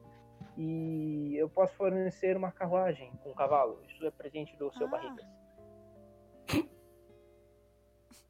[0.57, 3.81] E eu posso fornecer uma carruagem com um cavalo.
[3.89, 4.91] Isso é presente do seu Ah.
[4.91, 5.27] Barrigas.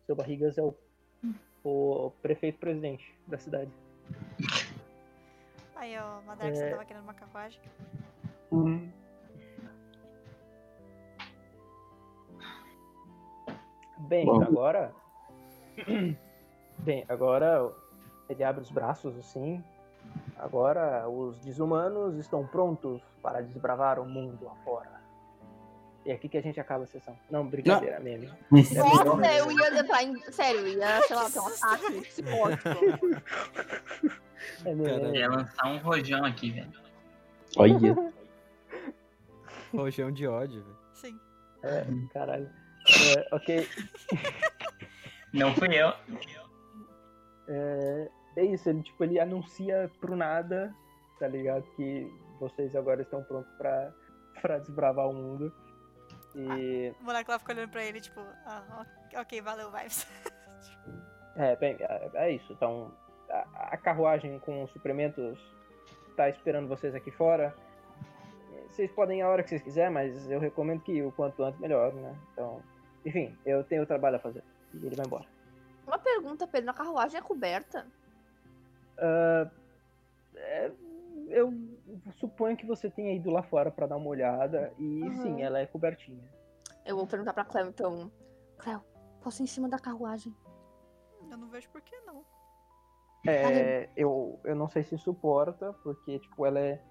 [0.06, 0.74] Seu Barrigas é o,
[1.64, 3.70] o prefeito presidente da cidade.
[5.76, 6.70] Aí, ó, Madara, você É.
[6.70, 7.60] tava querendo uma carruagem.
[13.98, 14.42] Bem, Bom.
[14.42, 14.94] agora.
[16.78, 17.72] Bem, agora
[18.28, 19.62] ele abre os braços assim.
[20.36, 24.92] Agora os desumanos estão prontos para desbravar o mundo afora.
[26.04, 27.18] E é aqui que a gente acaba a sessão.
[27.30, 28.30] Não, brincadeira, meme.
[28.50, 28.74] Nossa,
[29.38, 30.20] eu ia entrar em.
[30.30, 32.68] Sério, eu ia, sei lá, ter um ataque psicótico.
[34.66, 35.18] É meme.
[35.18, 36.72] Ia lançar um rojão aqui, velho.
[37.56, 37.96] Olha.
[39.72, 40.76] Rojão de ódio, velho.
[40.92, 41.20] Sim.
[41.62, 42.48] É, caralho.
[43.16, 43.68] É, ok.
[45.32, 45.92] Não fui eu.
[47.48, 50.72] É, é isso, ele tipo, ele anuncia pro nada,
[51.18, 51.64] tá ligado?
[51.76, 52.08] Que
[52.38, 53.92] vocês agora estão prontos pra,
[54.40, 55.52] pra desbravar o mundo.
[56.34, 56.92] E.
[57.00, 58.84] O moleque lá ficou olhando pra ele, tipo, ah,
[59.16, 60.06] ok, valeu, vibes.
[61.36, 62.52] É, bem, é, é isso.
[62.52, 62.92] Então,
[63.28, 65.36] a, a carruagem com os suprimentos
[66.16, 67.52] tá esperando vocês aqui fora.
[68.68, 71.58] Vocês podem ir a hora que vocês quiserem, mas eu recomendo que o quanto antes
[71.58, 72.14] melhor, né?
[72.32, 72.62] Então,
[73.04, 74.44] enfim, eu tenho trabalho a fazer.
[74.72, 75.26] E ele vai embora.
[75.86, 77.86] Uma pergunta, Pedro, a carruagem é coberta?
[78.98, 79.50] Ah,
[80.36, 80.70] é,
[81.28, 81.52] eu
[82.18, 84.72] suponho que você tenha ido lá fora pra dar uma olhada.
[84.78, 85.16] E Uhum.
[85.16, 86.22] sim, ela é cobertinha.
[86.84, 88.10] Eu vou perguntar pra Cleo, então.
[88.58, 88.82] Cleo,
[89.22, 90.36] posso ir em cima da carruagem?
[91.30, 92.24] Eu não vejo por que não.
[93.26, 96.82] É, eu, eu não sei se suporta, porque, tipo, ela é.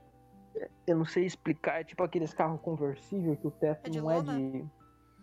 [0.85, 4.33] Eu não sei explicar, é tipo aqueles carros conversível que o teto É não lona?
[4.33, 4.65] é de.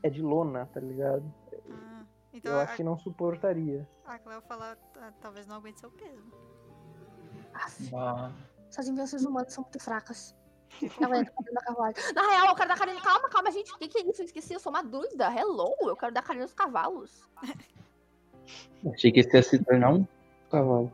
[0.02, 1.32] É de lona, tá ligado?
[1.68, 3.86] Ah, então eu a, acho que não suportaria.
[4.04, 6.32] a Cleo fala, "Ah, talvez não aguente seu peso.
[7.52, 7.90] Aff,
[8.70, 10.34] Essas invenções humanas são muito fracas.
[11.02, 12.14] Ela entra dentro da carruagem.
[12.14, 13.02] Na real, eu quero dar carinho.
[13.02, 13.74] Calma, calma, gente.
[13.74, 14.22] O que, que é isso?
[14.22, 15.28] Eu esqueci, eu sou uma druida.
[15.36, 17.28] Hello, eu quero dar carinho nos cavalos.
[18.94, 20.06] Achei que esse ia se tornar um
[20.50, 20.92] cavalo.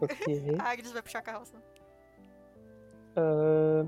[0.00, 0.56] Ok.
[0.60, 1.56] A Agnes vai puxar a carroça.
[3.16, 3.86] Ah,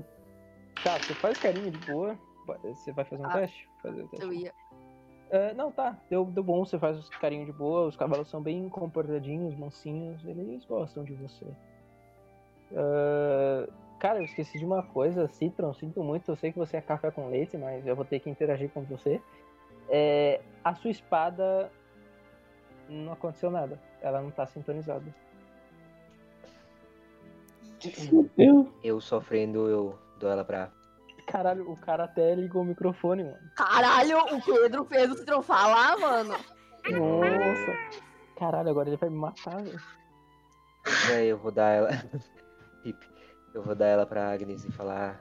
[0.83, 2.17] tá, você faz carinho de boa.
[2.63, 3.33] Você vai fazer um Ah.
[3.33, 3.69] teste?
[3.81, 4.25] Fazer o teste.
[4.25, 4.53] Eu ia.
[5.31, 5.99] Ah, não, tá.
[6.09, 7.87] Deu, deu bom, você faz carinho de boa.
[7.87, 10.23] Os cavalos são bem comportadinhos, mansinhos.
[10.25, 11.45] Eles gostam de você.
[12.73, 13.67] Ah,
[13.99, 15.27] cara, eu esqueci de uma coisa.
[15.27, 16.31] Citron, sinto muito.
[16.31, 18.83] Eu sei que você é café com leite, mas eu vou ter que interagir com
[18.83, 19.21] você.
[19.89, 21.71] É, a sua espada.
[22.87, 23.79] Não aconteceu nada.
[24.01, 25.03] Ela não tá sintonizada.
[28.37, 28.71] Eu.
[28.83, 30.71] Eu sofrendo, eu dou ela pra.
[31.27, 33.37] Caralho, o cara até ligou o microfone, mano.
[33.55, 36.35] Caralho, o Pedro fez o Citron falar, mano.
[36.91, 38.01] Nossa.
[38.37, 39.81] Caralho, agora ele vai me matar, velho.
[41.11, 41.89] É, eu vou dar ela.
[42.85, 43.09] Hip.
[43.53, 45.19] Eu vou dar ela pra Agnes e falar.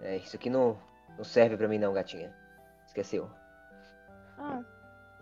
[0.00, 0.78] É, isso aqui não,
[1.16, 2.34] não serve pra mim não, gatinha.
[2.86, 3.28] Esqueceu.
[4.38, 4.62] Ah,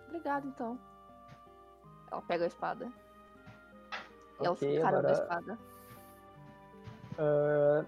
[0.08, 0.78] obrigado então.
[2.10, 2.86] Ela pega a espada.
[4.40, 5.58] E ela Ok, fica caramba a agora- espada.
[7.18, 7.84] Ah,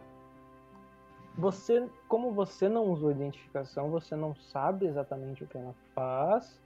[1.36, 6.60] você, como você não usou identificação, você não sabe exatamente o que ela faz,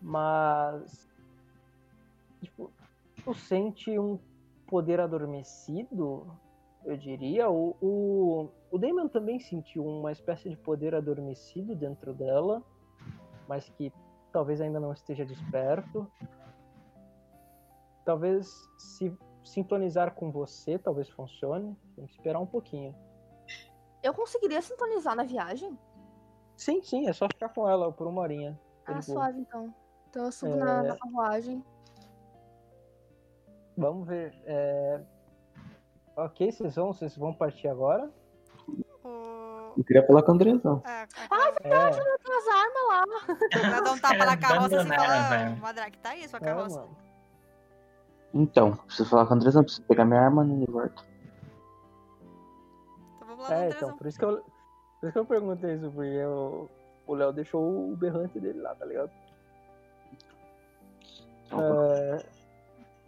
[0.00, 1.08] mas
[2.40, 2.70] tipo,
[3.24, 4.16] tu sente um
[4.68, 6.26] poder adormecido,
[6.84, 7.50] eu diria.
[7.50, 12.62] O, o, o Damon também sentiu uma espécie de poder adormecido dentro dela,
[13.48, 13.92] mas que
[14.30, 16.06] talvez ainda não esteja desperto.
[18.04, 19.12] Talvez se
[19.44, 21.76] sintonizar com você, talvez funcione.
[21.96, 22.94] Tem que esperar um pouquinho.
[24.02, 25.76] Eu conseguiria sintonizar na viagem?
[26.56, 28.58] Sim, sim, é só ficar com ela por uma horinha.
[28.86, 29.74] Ah, suave então.
[30.08, 30.88] Então eu subo na, É.
[30.88, 31.64] na carruagem.
[33.78, 34.34] Vamos ver.
[34.44, 35.00] é,
[36.16, 38.10] Ok, vocês vão, vocês vão partir agora?
[39.04, 39.72] O...
[39.76, 40.82] Eu queria falar com o Andrezão.
[40.84, 43.04] É, a É, Tem as armas lá.
[43.52, 45.56] Cleo dá um tapa na carroça assim e Abandonaram, fala, velho.
[45.58, 46.80] Madrake, tá aí sua é, carroça.
[46.80, 46.96] mano.
[48.34, 51.04] Então, preciso falar com o Andrezão, preciso pegar minha arma e volto.
[53.16, 54.42] Então vamos lá no É, então, por isso que eu,
[55.00, 56.68] por isso que eu perguntei isso, porque o,
[57.06, 59.10] o Léo deixou o berrante dele lá, tá ligado?
[61.52, 62.26] É,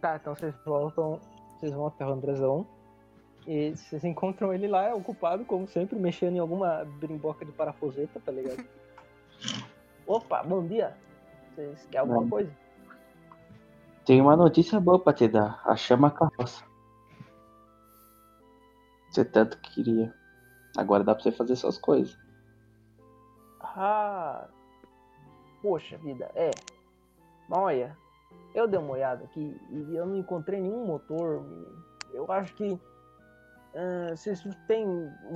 [0.01, 1.19] Tá, então vocês voltam,
[1.59, 2.65] vocês vão até o Andrezão.
[3.45, 8.31] E vocês encontram ele lá, ocupado, como sempre, mexendo em alguma brimboca de parafuseta, tá
[8.31, 8.65] ligado?
[10.05, 10.97] Opa, bom dia!
[11.53, 12.29] Vocês querem alguma Bom.
[12.29, 12.51] coisa?
[14.05, 15.61] Tenho uma notícia boa pra te dar.
[15.65, 16.63] Achamos a carroça.
[19.09, 20.13] Você tanto queria.
[20.77, 22.17] Agora dá pra você fazer suas coisas.
[23.61, 24.47] Ah,
[25.61, 26.51] poxa vida, é.
[27.49, 27.95] Olha,
[28.53, 31.43] eu dei uma olhada aqui e eu não encontrei nenhum motor.
[32.13, 32.79] Eu acho que
[33.73, 34.85] ah, se isso tem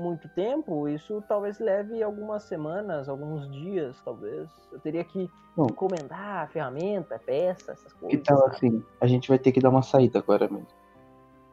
[0.01, 4.49] muito tempo, isso talvez leve algumas semanas, alguns dias, talvez.
[4.72, 5.67] Eu teria que Bom.
[5.69, 8.19] encomendar a ferramenta, peça, essas coisas.
[8.19, 8.55] Então, sabe?
[8.55, 10.67] assim, a gente vai ter que dar uma saída agora mesmo.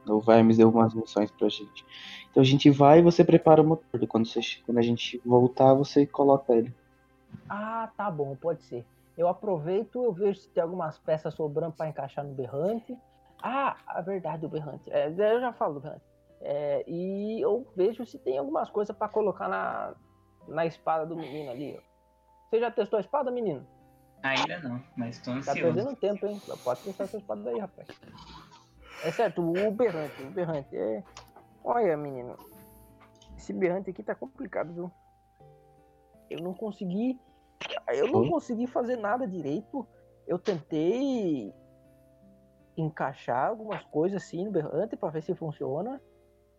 [0.09, 1.87] O Vimes deu umas missões pra gente.
[2.29, 4.05] Então a gente vai e você prepara o motor.
[4.09, 6.75] Quando, você, quando a gente voltar, você coloca ele.
[7.49, 8.85] Ah, tá bom, pode ser.
[9.17, 12.97] Eu aproveito, eu vejo se tem algumas peças sobrando pra encaixar no berrante.
[13.43, 14.91] Ah, a verdade, o berrante.
[14.91, 16.05] É, eu já falo do berrante.
[16.41, 19.95] É, e eu vejo se tem algumas coisas pra colocar na,
[20.49, 21.79] na espada do menino ali.
[22.49, 23.67] Você já testou a espada, menino?
[24.23, 25.61] Ainda não, mas tô Tá ansioso.
[25.63, 26.41] perdendo tempo, hein?
[26.65, 27.89] Pode testar essa espada daí, rapaz.
[29.05, 31.03] É certo, o berrante, o berrante é.
[31.65, 32.37] Olha, menino.
[33.37, 34.93] Esse berrante aqui tá complicado, viu?
[36.31, 37.21] Eu não consegui.
[37.89, 39.87] Eu não consegui fazer nada direito.
[40.27, 41.53] Eu tentei
[42.77, 46.01] encaixar algumas coisas assim no berrante pra ver se funciona.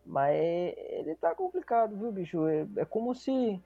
[0.06, 0.36] Mas
[0.76, 2.46] ele tá complicado, viu, bicho?
[2.46, 3.60] É, é como se.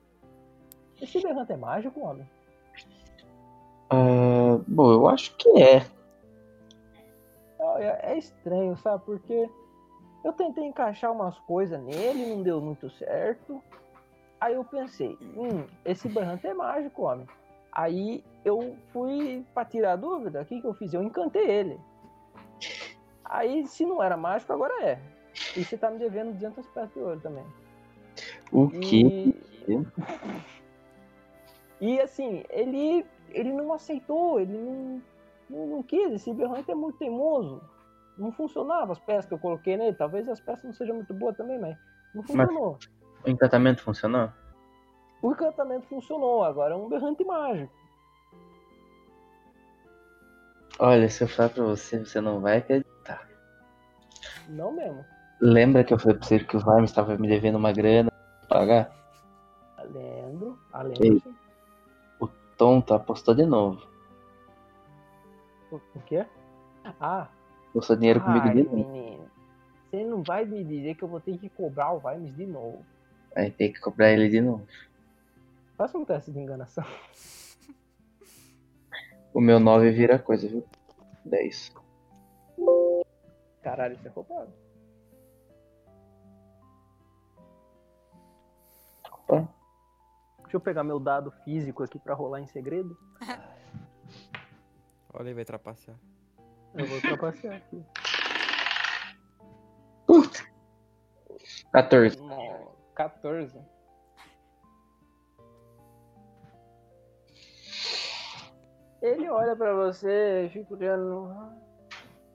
[1.00, 2.28] Esse berrante é mágico, homem.
[3.90, 5.84] Ah, bom, eu acho que é.
[7.58, 9.04] Olha, é estranho, sabe?
[9.04, 9.50] Porque
[10.24, 13.62] eu tentei encaixar umas coisas nele, não deu muito certo.
[14.40, 17.26] Aí eu pensei, hum, esse berrante é mágico, homem.
[17.72, 20.92] Aí eu fui pra tirar a dúvida, o que, que eu fiz?
[20.94, 21.78] Eu encantei ele.
[23.24, 24.98] Aí, se não era mágico, agora é.
[25.56, 27.44] E você tá me devendo 200 peças de ouro também.
[28.50, 29.34] O que?
[29.68, 29.86] E,
[31.94, 35.02] e assim, ele, ele não aceitou, ele não,
[35.50, 36.12] não, não quis.
[36.12, 37.60] Esse berrante é muito teimoso.
[38.16, 39.94] Não funcionava as peças que eu coloquei nele.
[39.94, 41.76] Talvez as peças não sejam muito boas também, mas
[42.14, 42.78] não funcionou.
[43.24, 44.30] O encantamento funcionou?
[45.20, 47.72] O encantamento funcionou, agora é um berrante mágico.
[50.78, 53.28] Olha, se eu falar pra você, você não vai acreditar.
[54.48, 55.04] Não mesmo.
[55.40, 58.10] Lembra que eu falei pra você que o Vimes estava me devendo uma grana
[58.48, 58.92] pra pagar?
[59.92, 60.90] Lembro, a Ei.
[60.90, 61.34] lembro sim.
[62.56, 63.80] Tonto apostou de novo.
[65.70, 66.26] O, o quê?
[67.00, 67.28] Ah,
[67.70, 68.76] Apostou dinheiro comigo ai, de novo.
[68.76, 69.30] menino.
[69.90, 72.84] Você não vai me dizer que eu vou ter que cobrar o Vimes de novo.
[73.38, 74.66] Vai ter que cobrar ele de novo.
[75.76, 76.84] Faça um teste de enganação.
[79.32, 80.66] O meu 9 vira coisa, viu?
[81.24, 81.72] 10.
[83.62, 84.52] Caralho, isso é roubado.
[89.06, 89.48] Opa.
[90.42, 92.98] Deixa eu pegar meu dado físico aqui pra rolar em segredo.
[95.14, 95.96] Olha aí, vai trapacear.
[96.74, 97.84] Eu vou trapacear aqui.
[101.72, 102.18] 14.
[102.18, 102.67] Não,
[102.98, 103.56] 14.
[109.00, 111.32] Ele olha pra você e fica olhando.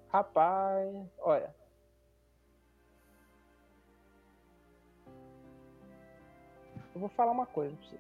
[0.07, 1.53] Rapaz, olha.
[6.95, 7.99] Eu vou falar uma coisa pra você.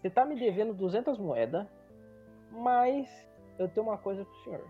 [0.00, 1.64] Você tá me devendo 200 moedas,
[2.50, 3.08] mas
[3.56, 4.66] eu tenho uma coisa pro senhor.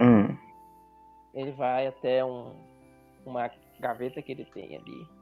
[0.00, 0.36] Hum.
[1.32, 2.56] Ele vai até um,
[3.24, 3.48] uma
[3.78, 5.21] gaveta que ele tem ali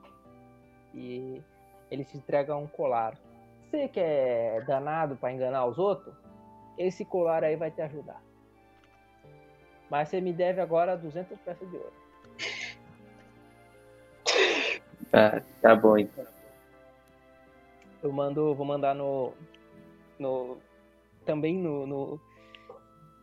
[0.94, 1.42] e
[1.90, 3.18] ele te entrega um colar.
[3.70, 6.14] Você que é danado pra enganar os outros,
[6.76, 8.20] esse colar aí vai te ajudar.
[9.90, 11.92] Mas você me deve agora 200 peças de ouro.
[15.10, 16.24] Tá, tá bom então.
[18.02, 19.34] Eu mando, vou mandar no,
[20.18, 20.56] no
[21.26, 22.20] também no, no,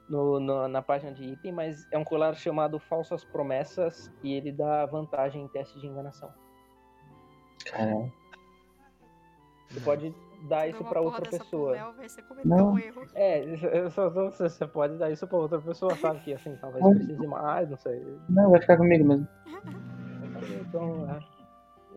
[0.07, 4.51] no- no- na página de item, mas é um colar chamado Falsas Promessas e ele
[4.51, 6.31] dá vantagem em teste de enganação.
[7.71, 8.11] Caralho.
[9.69, 10.15] Você pode
[10.47, 11.93] dar isso porra outra pessoa.
[12.01, 12.73] Você Não.
[12.73, 13.03] um erro.
[13.13, 13.43] É,
[14.31, 16.19] você pode dar isso pra outra pessoa, sabe?
[16.21, 16.89] Que assim, talvez Ah.
[16.89, 18.05] precise mais, não sei.
[18.29, 19.27] Não, vai ficar comigo mesmo.
[20.61, 21.19] Então, é,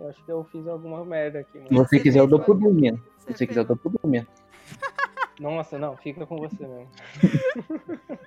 [0.03, 1.59] eu acho que eu fiz alguma merda aqui.
[1.61, 1.87] Se Mano.
[1.87, 3.01] você quiser, eu dou pro dormindo.
[3.19, 4.27] Se Você quiser, eu dou pro dormindo.
[5.39, 6.89] Nossa, não, fica com você mesmo.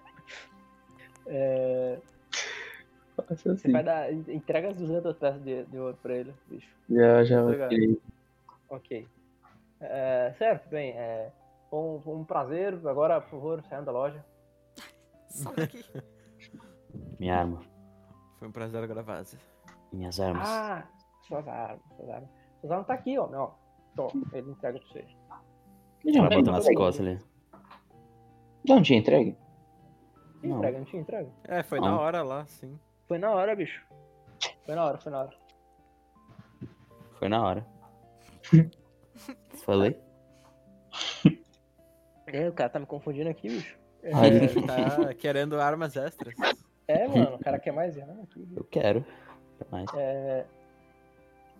[1.26, 1.99] É,
[3.15, 3.72] Faça você assim.
[3.72, 4.11] vai dar.
[4.11, 6.69] Entrega as 200 peças de, de ouro pra ele, bicho.
[6.90, 7.44] Já, já.
[7.44, 7.72] Obrigado.
[7.72, 8.02] ok.
[8.69, 9.07] Ok.
[9.80, 11.31] É, certo, bem, é,
[11.69, 12.73] foi um, um prazer.
[12.88, 14.23] Agora, por favor, saiam da loja.
[15.30, 15.84] Só daqui.
[17.19, 17.61] Minha arma.
[18.40, 19.23] Foi um prazer gravar.
[19.91, 20.48] Minhas armas.
[20.48, 20.88] Ah,
[21.27, 22.30] suas armas, suas armas.
[22.60, 23.52] Suas armas tá aqui, ó, ó.
[23.95, 25.06] Tô, ele entrega pra você.
[26.06, 26.77] Ela Não, bota nas entregue.
[26.77, 27.19] costas ali.
[28.68, 29.38] Não tinha entregue?
[30.41, 30.57] Não.
[30.57, 31.30] entrega, não te entrega.
[31.44, 31.88] É, foi Não.
[31.90, 32.77] na hora lá, sim.
[33.14, 33.80] Foi na hora, bicho.
[34.65, 35.30] Foi na hora, foi na hora.
[37.19, 37.68] Foi na hora.
[39.64, 40.02] Falei?
[42.26, 43.77] É, o cara tá me confundindo aqui, bicho.
[44.11, 44.30] Ai.
[44.30, 46.34] Ele tá querendo armas extras.
[46.88, 48.48] É, mano, o cara quer mais arma aqui.
[48.57, 49.06] Eu quero.
[49.69, 49.85] Mais.
[49.95, 50.48] É...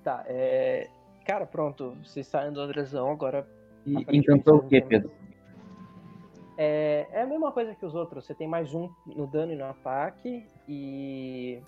[0.04, 0.90] Tá, é...
[1.24, 3.48] Cara, pronto, vocês saem do Andrezão, agora
[3.86, 5.12] E encantou o quê, Pedro?
[6.66, 8.26] É, é a mesma coisa que os outros.
[8.26, 10.48] Você tem mais um no dano e no ataque.
[10.66, 11.62] E.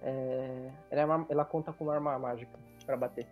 [0.00, 2.56] É, ela, é uma- ela conta com uma arma mágica
[2.86, 3.26] pra bater.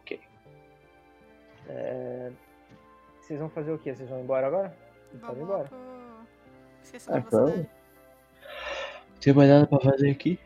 [0.00, 0.18] Ok.
[1.68, 2.32] É,
[3.20, 3.94] vocês vão fazer o quê?
[3.94, 4.74] Vocês vão embora agora?
[5.10, 5.68] Vocês Vamos lá embora.
[5.68, 5.78] pro...
[6.82, 7.48] Esqueci Ah, então.
[7.48, 7.70] cidade.
[9.20, 10.40] Tem mais nada pra fazer aqui?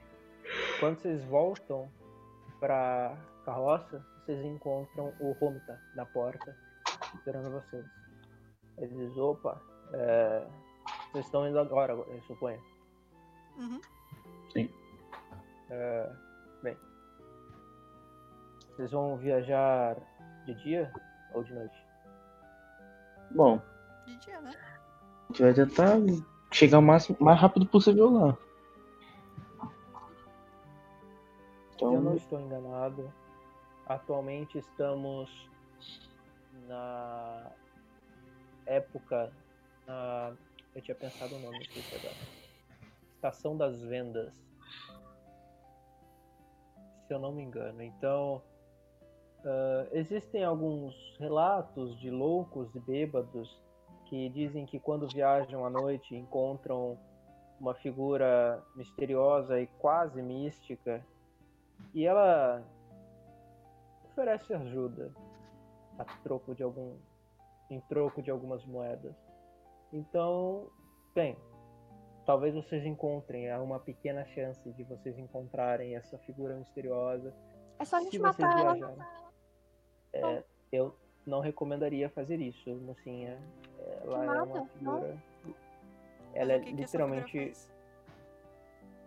[0.81, 1.89] Quando vocês voltam
[2.59, 6.57] pra carroça, vocês encontram o Romita na porta,
[7.15, 7.85] esperando vocês.
[8.79, 9.61] Ele diz, opa,
[9.93, 10.47] é,
[11.11, 12.61] vocês estão indo agora, eu suponho.
[13.59, 13.81] Uhum.
[15.71, 16.13] É,
[16.63, 16.77] bem,
[18.71, 19.97] vocês vão viajar
[20.47, 20.93] de dia
[21.35, 21.87] ou de noite?
[23.33, 23.61] Bom,
[24.07, 24.53] De dia, né?
[24.53, 25.97] a gente vai tentar
[26.51, 28.37] chegar o máximo, mais rápido possível lá.
[31.79, 33.13] Se eu não Então, estou enganado,
[33.91, 35.29] atualmente estamos
[36.69, 37.51] na
[38.67, 39.33] época.
[39.87, 40.33] na-
[40.75, 42.15] eu tinha pensado o nome, esqueci agora.
[43.17, 44.33] Estação das Vendas.
[47.07, 47.83] Se eu não me engano.
[47.83, 48.41] Então,
[49.45, 53.61] ah, existem alguns relatos de loucos e bêbados
[54.05, 56.97] que dizem que quando viajam à noite encontram
[57.59, 61.05] uma figura misteriosa e quase mística
[61.93, 62.65] e ela
[64.11, 65.13] oferece ajuda
[65.99, 66.97] a troco de algum
[67.71, 69.15] em troco de algumas moedas.
[69.93, 70.69] Então,
[71.15, 71.37] bem,
[72.27, 77.33] talvez vocês encontrem, há uma pequena chance de vocês encontrarem essa figura misteriosa
[77.79, 78.75] É só a gente vocês matar ela.
[78.75, 79.05] viajarem.
[80.13, 83.39] É, eu não recomendaria fazer isso, mocinha.
[84.03, 85.17] Ela é uma figura.
[85.45, 85.55] Mas
[86.35, 87.73] Ela é que que literalmente faz?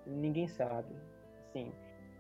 [0.06, 0.96] ninguém sabe.
[1.50, 1.72] Assim,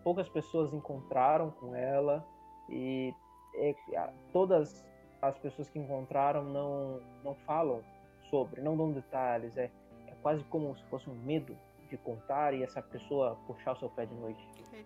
[0.03, 2.25] poucas pessoas encontraram com ela
[2.69, 3.13] e
[3.55, 4.83] é, a- todas
[5.21, 7.81] as pessoas que encontraram não, não falam
[8.29, 9.55] sobre, não dão detalhes.
[9.57, 9.69] É,
[10.07, 11.55] é quase como se fosse um medo
[11.89, 14.45] de contar e essa pessoa puxar o seu pé de noite,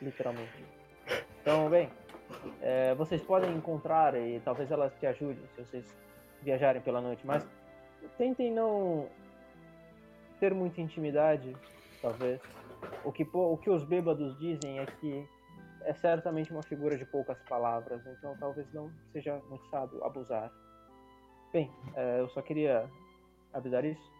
[0.00, 0.64] literalmente.
[1.42, 1.88] Então, bem,
[2.60, 5.96] é, vocês podem encontrar e talvez ela te ajude se vocês
[6.42, 7.46] viajarem pela noite, mas
[8.18, 9.08] tentem não
[10.40, 11.56] ter muita intimidade,
[12.02, 12.40] talvez.
[13.04, 15.26] O que, o que os bêbados dizem é que
[15.86, 20.50] é certamente uma figura de poucas palavras, então talvez não seja muito sábio abusar.
[21.52, 22.90] Bem, é, eu só queria
[23.52, 24.12] avisar isso.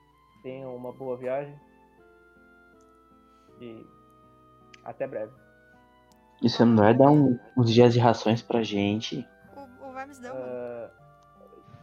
[0.43, 1.59] Tenham uma boa viagem.
[3.60, 3.84] E
[4.84, 5.32] até breve.
[6.43, 9.26] e você não vai dar um- uns dias de rações pra gente?
[9.56, 10.32] O, o Vimes deu.
[10.34, 10.90] Ah,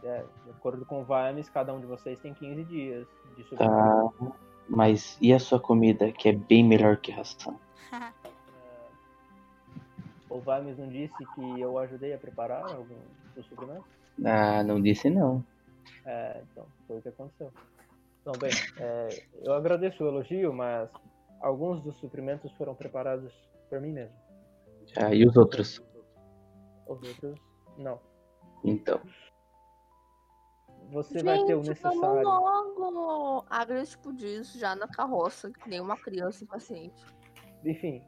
[0.04, 3.06] é, de acordo com o Vimes, cada um de vocês tem 15 dias
[3.36, 3.64] de Tá.
[3.66, 4.38] sobrevivência.
[4.68, 7.58] Mas e a sua comida, que é bem melhor que ração?
[10.34, 12.98] O Vimes não disse que eu ajudei a preparar algum
[13.36, 13.86] dos suprimentos?
[14.24, 15.44] Ah, não disse não.
[16.04, 17.52] É, então, foi o que aconteceu.
[18.20, 19.08] Então, bem, é,
[19.44, 20.90] eu agradeço o elogio, mas
[21.40, 23.32] alguns dos suprimentos foram preparados
[23.70, 24.16] por mim mesmo.
[24.96, 25.80] Ah, e os outros?
[26.88, 27.38] Os outros,
[27.78, 28.00] não.
[28.64, 29.00] Então.
[30.90, 32.28] Você vai ter o Gente, vamos necessário.
[32.28, 33.46] logo!
[33.48, 37.04] A Grace tipo diz já na carroça, que nem uma criança impaciente.
[37.64, 38.04] Enfim,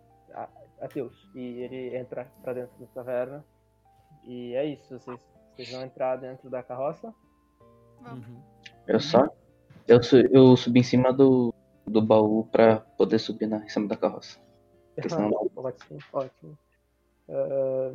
[0.80, 1.28] a- adeus.
[1.34, 3.44] E ele entra pra dentro da taverna.
[4.24, 5.18] E é isso, vocês,
[5.54, 7.14] vocês vão entrar dentro da carroça.
[8.02, 8.26] Vamos.
[8.26, 8.42] Uhum.
[8.86, 9.28] Eu só.
[9.86, 10.00] Eu,
[10.32, 11.54] eu subi em cima do,
[11.86, 14.38] do baú pra poder subir na, em cima da carroça.
[15.08, 16.58] Senão não- ótimo, ótimo.
[17.28, 17.92] Ah,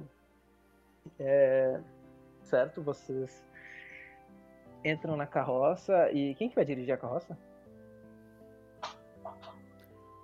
[1.19, 1.79] é,
[2.43, 3.43] certo, vocês
[4.85, 7.37] entram na carroça e quem que vai dirigir a carroça?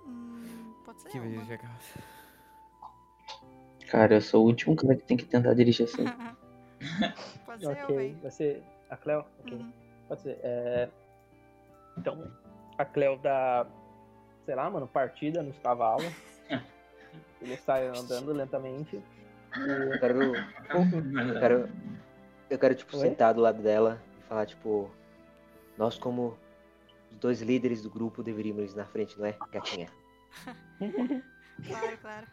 [0.06, 1.42] Hum, pode ser Que eu, vai mano.
[1.44, 1.98] dirigir a carroça.
[3.90, 6.04] Cara, eu sou o último cara que tem que tentar dirigir assim.
[7.46, 9.24] Pode ser eu, ok, ser a Cleo?
[9.40, 9.72] Ok, Uhum.
[10.06, 10.38] pode ser.
[10.42, 10.88] É,
[11.96, 12.30] Então,
[12.76, 13.66] a Cleo dá,
[14.44, 16.12] sei lá, mano, partida nos cavalos.
[17.42, 19.02] Ele sai andando lentamente.
[19.56, 20.36] Eu quero,
[20.74, 21.68] eu quero,
[22.50, 23.02] eu quero tipo, Oi?
[23.02, 24.90] sentar do lado dela e falar, tipo,
[25.76, 26.38] nós como
[27.10, 29.88] os dois líderes do grupo deveríamos ir na frente, não é, gatinha?
[31.66, 32.26] Claro, claro.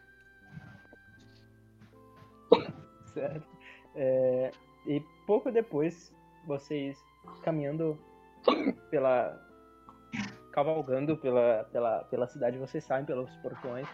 [3.16, 3.48] Certo.
[3.96, 4.52] É,
[4.86, 6.14] e pouco depois,
[6.46, 7.04] vocês
[7.42, 7.98] caminhando
[8.92, 9.42] pela.
[10.52, 13.88] cavalgando pela, pela, pela cidade, vocês saem pelos portões.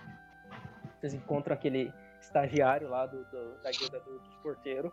[1.00, 4.92] Vocês encontram aquele estagiário lá do, do- da guilda do- dos porteiros.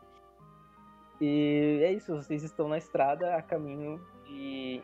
[1.21, 4.81] E é isso, vocês estão na estrada a caminho de,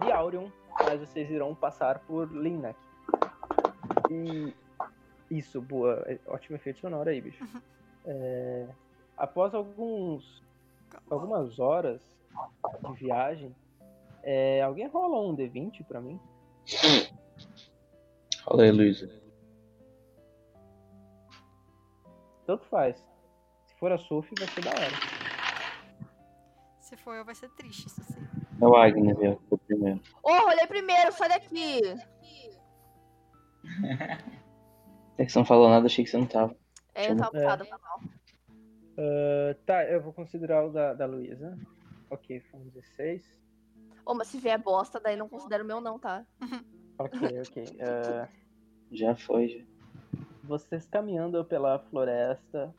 [0.00, 0.48] de Aurion,
[0.82, 2.78] mas vocês irão passar por Linnac.
[4.10, 4.54] E
[5.30, 7.44] isso, boa, ótimo efeito sonoro aí, bicho.
[8.06, 8.66] É,
[9.16, 10.42] após alguns
[11.10, 12.00] algumas horas
[12.88, 13.54] de viagem,
[14.26, 16.18] É, alguém rola um D20 pra mim?
[18.42, 19.10] Fala aí, Luísa.
[22.46, 22.96] Tanto faz.
[23.66, 24.90] Se for a Sophie, vai ser da hora.
[26.80, 28.20] Se for eu, vai ser triste isso sim.
[28.62, 30.00] É o Agnes, eu fui primeiro.
[30.22, 31.80] Ô, rolei primeiro, sai daqui.
[35.18, 36.56] É que você não falou nada, achei que você não tava.
[36.94, 37.40] É, eu tava É.
[37.40, 38.00] ocupada, foi mal.
[38.96, 41.58] Ah, tá, eu vou considerar o da, da Luísa.
[42.10, 43.24] Ok, foi um 16.
[44.06, 46.24] Ô, mas se vier bosta, daí não considero o meu não, tá?
[46.96, 47.64] Ok, ok.
[47.80, 48.28] Ah,
[48.92, 49.64] Já foi, já.
[50.44, 52.72] vocês caminhando pela floresta.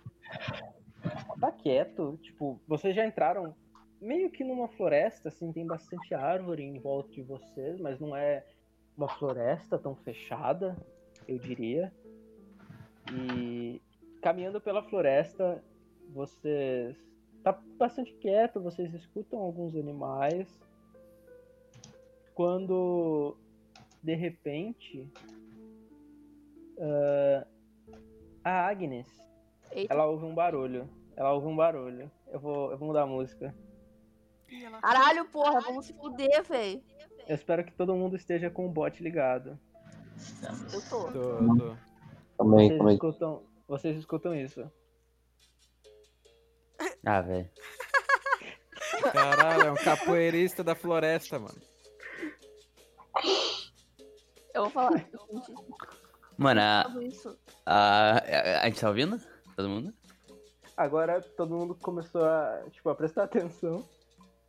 [1.42, 3.54] Tá quieto, tipo, vocês já entraram
[4.00, 8.46] meio que numa floresta, assim, tem bastante árvore em volta de vocês, mas não é
[8.98, 10.78] uma floresta tão fechada,
[11.28, 11.92] eu diria.
[13.12, 13.82] E
[14.22, 15.62] caminhando pela floresta,
[16.16, 16.98] vocês
[17.44, 20.48] tá bastante quieto, vocês escutam alguns animais.
[22.34, 23.36] Quando
[24.02, 25.12] de repente
[26.80, 27.46] ah,
[28.44, 29.08] a Agnes
[29.72, 29.94] Eita.
[29.94, 30.90] ela ouve um barulho.
[31.18, 32.10] Ela ouve um barulho.
[32.28, 33.54] Eu vou, eu vou mudar a música.
[34.82, 36.82] Caralho, porra, vamos se fuder, véi.
[37.28, 39.60] Eu espero que todo mundo esteja com o bot ligado.
[40.74, 41.12] Eu tô.
[41.12, 42.46] Tô, tô.
[42.46, 44.70] Vocês escutam, vocês escutam isso.
[47.06, 47.50] Ah, velho.
[49.14, 51.62] Caralho, é um capoeirista da floresta, mano.
[54.54, 55.06] Eu vou falar.
[56.38, 56.86] Mano, a,
[57.66, 59.22] a, a, a gente tá ouvindo?
[59.56, 59.94] Todo mundo?
[60.76, 63.88] Agora todo mundo começou a, tipo, a prestar atenção.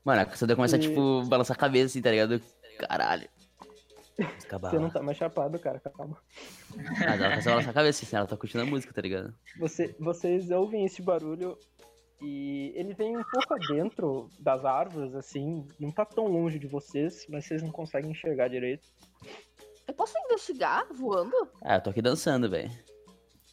[0.05, 2.41] Mano, a caçadora começa a, E- tipo, balançar a cabeça assim, tá ligado?
[2.78, 3.28] Caralho.
[4.49, 6.16] Você não tá mais chapado, cara, calma.
[7.01, 9.35] Ah, ela começa a balançar a cabeça assim, ela tá curtindo a música, tá ligado?
[9.59, 11.59] Você, vocês ouvem esse barulho
[12.20, 15.66] e ele vem um pouco adentro das árvores, assim.
[15.78, 18.88] Não tá tão longe de vocês, mas vocês não conseguem enxergar direito.
[19.86, 21.34] Eu posso investigar voando?
[21.62, 22.70] Ah, eu tô aqui dançando, velho.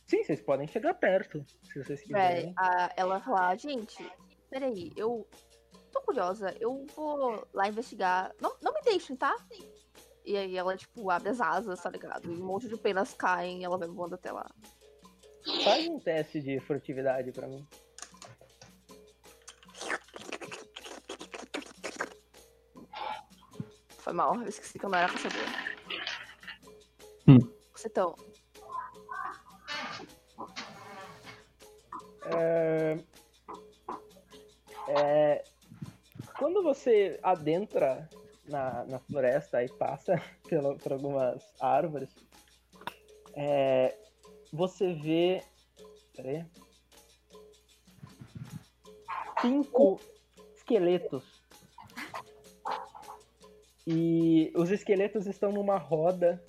[0.07, 2.45] Sim, vocês podem chegar perto, se vocês quiserem.
[2.45, 4.05] Véi, a- ela vai falar, gente,
[4.49, 5.27] peraí, eu
[5.91, 8.31] tô curiosa, eu vou lá investigar.
[8.41, 9.35] Não, não me deixem, tá?
[10.25, 12.31] E aí ela, tipo, abre as asas, tá ligado?
[12.31, 14.49] E um monte de penas caem e ela vai voando até lá.
[15.63, 17.65] Faz um teste de furtividade pra mim.
[24.13, 25.41] Foi mal, eu esqueci que eu não era caçadora.
[27.27, 27.39] Hum.
[27.73, 28.15] Você então.
[32.25, 32.99] É...
[34.89, 35.43] é,
[36.37, 38.07] Quando você adentra
[38.47, 42.15] na, na floresta e passa pela, por algumas árvores,
[43.33, 43.97] é,
[44.51, 45.43] você vê.
[46.15, 46.45] Peraí.
[49.41, 49.99] Cinco
[50.55, 51.32] esqueletos.
[53.85, 56.41] E os esqueletos estão numa roda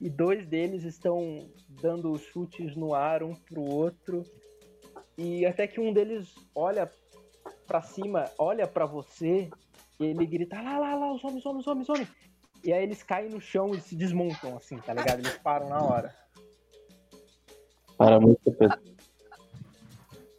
[0.00, 4.22] e dois deles estão dando chutes no ar um pro outro.
[5.16, 6.90] E até que um deles olha
[7.66, 9.48] pra cima, olha pra você,
[9.98, 12.08] e ele grita: lá, lá, lá, os homens, homens, homens, homens.
[12.62, 15.20] E aí eles caem no chão e se desmontam, assim, tá ligado?
[15.20, 16.14] Eles param na hora.
[17.96, 18.80] Para muito, Pedro.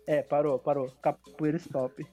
[0.07, 0.91] É, parou, parou.
[1.01, 2.05] Capoeira stop.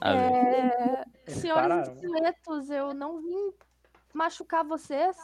[0.00, 1.30] É...
[1.30, 3.52] Senhores esqueletos, eu não vim
[4.14, 5.16] machucar vocês.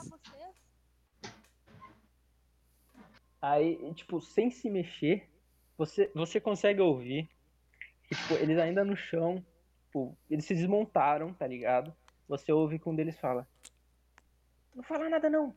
[3.41, 5.29] Aí, tipo, sem se mexer,
[5.77, 7.29] você, você consegue ouvir
[8.09, 9.45] que, tipo, eles ainda no chão,
[9.85, 11.95] tipo, eles se desmontaram, tá ligado?
[12.29, 13.47] Você ouve que um deles fala:
[14.75, 15.55] Não fala nada não.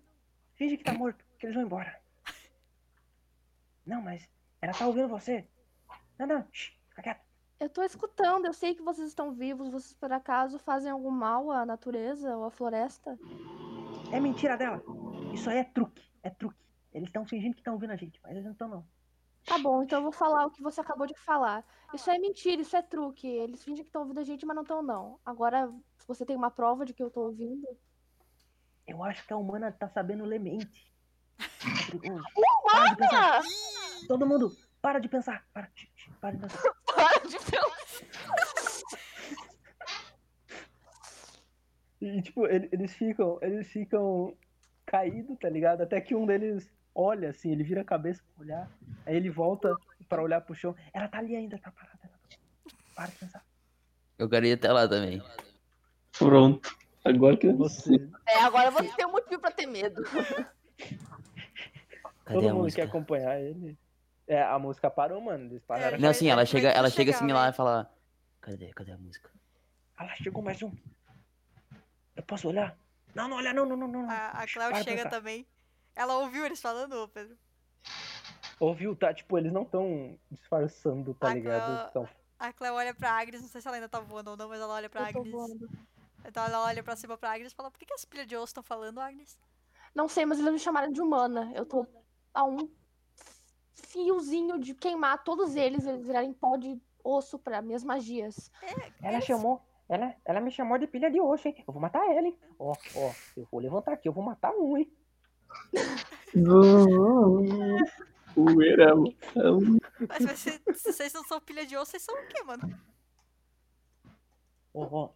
[0.55, 1.99] Finge que tá morto, que eles vão embora.
[3.85, 4.27] Não, mas
[4.59, 5.47] ela tá ouvindo você.
[6.17, 7.26] Não, não, shh, fica quieto.
[7.59, 9.69] Eu tô escutando, eu sei que vocês estão vivos.
[9.69, 13.17] Vocês por acaso fazem algum mal à natureza ou à floresta?
[14.11, 14.81] É mentira dela.
[15.33, 16.63] Isso aí é truque, é truque.
[16.93, 18.85] Eles estão fingindo que estão ouvindo a gente, mas eles não estão não.
[19.45, 21.63] Tá bom, então eu vou falar o que você acabou de falar.
[21.93, 23.27] Isso é mentira, isso é truque.
[23.27, 25.19] Eles fingem que estão ouvindo a gente, mas não estão, não.
[25.25, 25.71] Agora,
[26.07, 27.67] você tem uma prova de que eu tô ouvindo.
[28.85, 30.93] Eu acho que a humana tá sabendo ler mente.
[31.91, 31.99] De
[32.97, 33.39] pensar.
[33.39, 33.41] Ah,
[34.07, 35.45] Todo mundo, para de pensar.
[35.53, 35.87] Para, shh,
[36.21, 36.73] para de pensar.
[36.85, 37.67] para de pensar.
[41.99, 44.35] E, tipo, ele- eles ficam, eles ficam
[44.85, 45.81] caídos, tá ligado?
[45.81, 48.71] Até que um deles olha, assim, ele vira a cabeça pra olhar.
[49.05, 49.75] Aí ele volta
[50.07, 50.75] pra olhar pro chão.
[50.93, 51.99] Ela tá ali ainda, tá parada.
[52.03, 52.37] Ela tá...
[52.95, 53.43] Para de pensar.
[54.17, 55.21] Eu quero ir até lá também.
[56.17, 56.75] Pronto.
[57.05, 60.03] Agora que Você, É, agora você tem um motivo pra ter medo.
[60.03, 60.33] Cadê
[62.25, 62.81] todo mundo música?
[62.81, 63.77] quer acompanhar ele.
[64.27, 65.45] É, a música parou, mano.
[65.45, 65.97] Eles pararam.
[65.97, 67.49] É, Não, assim, ela chega, ela chega assim lá vai.
[67.49, 67.91] e fala.
[68.41, 69.29] Cadê, cadê a música?
[69.97, 70.71] Ah lá, chegou mais um.
[72.15, 72.77] Eu posso olhar?
[73.15, 74.09] Não, não olha, não, não, não, não.
[74.09, 75.09] A, a chega pensar.
[75.09, 75.45] também.
[75.95, 77.37] Ela ouviu eles falando, ô Pedro?
[78.59, 79.13] Ouviu, tá?
[79.13, 81.91] Tipo, eles não estão disfarçando, tá Ah, ligado?
[81.91, 82.09] Cleo- Tão-
[82.39, 84.59] A Cleo olha pra Agnes, não sei se ela ainda tá voando ou não, mas
[84.61, 85.31] ela olha pra Eu Agnes.
[85.31, 85.69] voando.
[86.25, 88.35] Então ela olha pra cima pra Agnes e fala, por que, que as pilhas de
[88.35, 89.37] osso estão falando, Agnes?
[89.95, 91.51] Não sei, mas eles me chamaram de humana.
[91.55, 91.87] Eu tô
[92.33, 92.69] a um
[93.83, 98.51] fiozinho de queimar todos eles, eles virarem pó de osso pra minhas magias.
[99.01, 99.61] Ela chamou.
[99.89, 101.55] Ela, ela me chamou de pilha de osso, hein?
[101.65, 102.37] Eu vou matar ela, hein?
[102.59, 104.91] Ó, ó, eu vou levantar aqui, eu vou matar um, hein?
[108.35, 112.77] Poeira, Mas ser- se vocês não são pilha de osso, vocês são o quê, mano?
[114.73, 115.09] Ó, ó.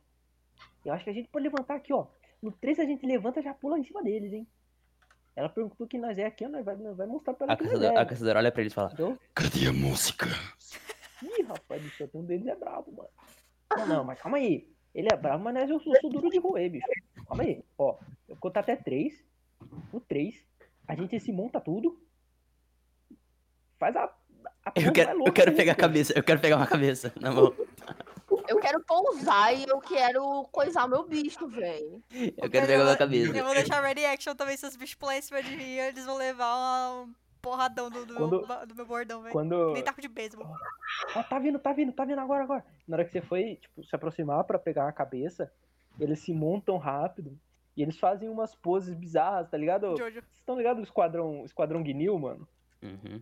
[0.86, 2.08] Eu acho que a gente pode levantar aqui, ó.
[2.42, 4.48] No 3 a gente levanta e já pula em cima deles, hein?
[5.36, 7.94] Ela perguntou que nós é aqui, nós vai, nós vai mostrar pra ela A caçadora,
[7.94, 7.98] é.
[7.98, 9.18] a caçadora olha pra eles e fala: Entendeu?
[9.34, 10.26] Cadê a música?
[11.24, 13.10] Ih, rapaz, bicho, um deles é brabo, mano.
[13.78, 14.70] Não, não, mas calma aí.
[14.94, 16.86] Ele é brabo, mas nós eu sou, sou duro de roer, bicho.
[17.28, 17.64] Calma aí.
[17.78, 17.98] Ó,
[18.28, 19.24] eu vou contar até 3.
[19.94, 20.36] No 3,
[20.88, 22.02] a gente se monta tudo.
[23.80, 24.04] Faz a.
[24.66, 27.32] a Eu quero, eu quero que pegar a cabeça, eu quero pegar uma cabeça na
[27.32, 27.54] mão.
[28.52, 32.02] Eu quero pousar e eu quero coisar o meu bicho, velho.
[32.38, 33.38] Eu quero pegar uma cabeça.
[33.38, 36.06] Eu vou deixar ready action também, se os bichos pularem em cima de mim, eles
[36.06, 39.32] vão levar um porradão do, do, meu, Quando- ba- do meu bordão, velho.
[39.34, 39.74] Quando.
[39.74, 40.48] Nem taco de beisebol.
[41.16, 42.66] Ó, tá vindo, tá vindo, tá vindo agora, agora.
[42.88, 45.52] Na hora que você foi, tipo, se aproximar pra pegar a cabeça,
[46.00, 47.38] eles se montam rápido.
[47.76, 49.96] E eles fazem umas poses bizarras, tá ligado?
[49.98, 50.22] Jojo.
[50.22, 52.46] Vocês estão ligados o Esquadrão, Esquadrão Guinil, mano?
[52.84, 53.22] Uhum.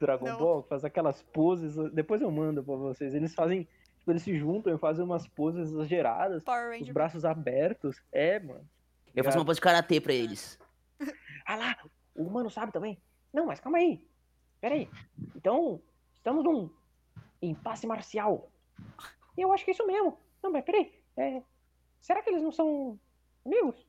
[0.00, 0.38] Dragon Não.
[0.38, 1.76] Ball, faz aquelas poses.
[1.92, 3.14] Depois eu mando pra vocês.
[3.14, 3.68] Eles fazem.
[4.04, 6.44] Tipo, eles se juntam e fazem umas poses exageradas.
[6.44, 8.02] Power Os braços abertos.
[8.12, 8.68] É, mano.
[9.16, 10.58] Eu faço uma pose de karatê pra eles.
[11.46, 11.76] Ah lá,
[12.14, 13.00] o humano sabe também.
[13.32, 14.06] Não, mas calma aí.
[14.60, 14.90] Pera aí.
[15.34, 15.80] Então,
[16.14, 16.70] estamos num
[17.40, 18.50] impasse marcial.
[19.38, 20.18] Eu acho que é isso mesmo.
[20.42, 20.92] Não, mas peraí.
[21.16, 21.42] É,
[22.00, 22.98] será que eles não são
[23.46, 23.86] amigos?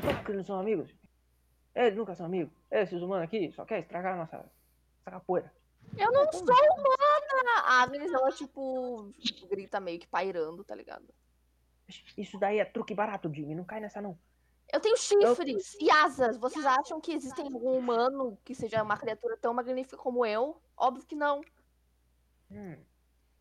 [0.00, 0.92] Como que eles não são amigos?
[1.76, 2.52] Eles nunca são amigos.
[2.72, 5.52] Esses humanos aqui só querem estragar a nossa, nossa capoeira.
[5.96, 7.60] Eu não sou humana!
[7.64, 9.12] A Agnes, ela, tipo,
[9.48, 11.06] grita meio que pairando, tá ligado?
[12.16, 13.54] Isso daí é truque barato, Jimmy.
[13.54, 14.18] Não cai nessa, não.
[14.72, 16.36] Eu tenho chifres e asas.
[16.38, 20.60] Vocês acham que existem algum humano que seja uma criatura tão magnífica como eu?
[20.76, 21.42] Óbvio que não.
[22.50, 22.76] Hum.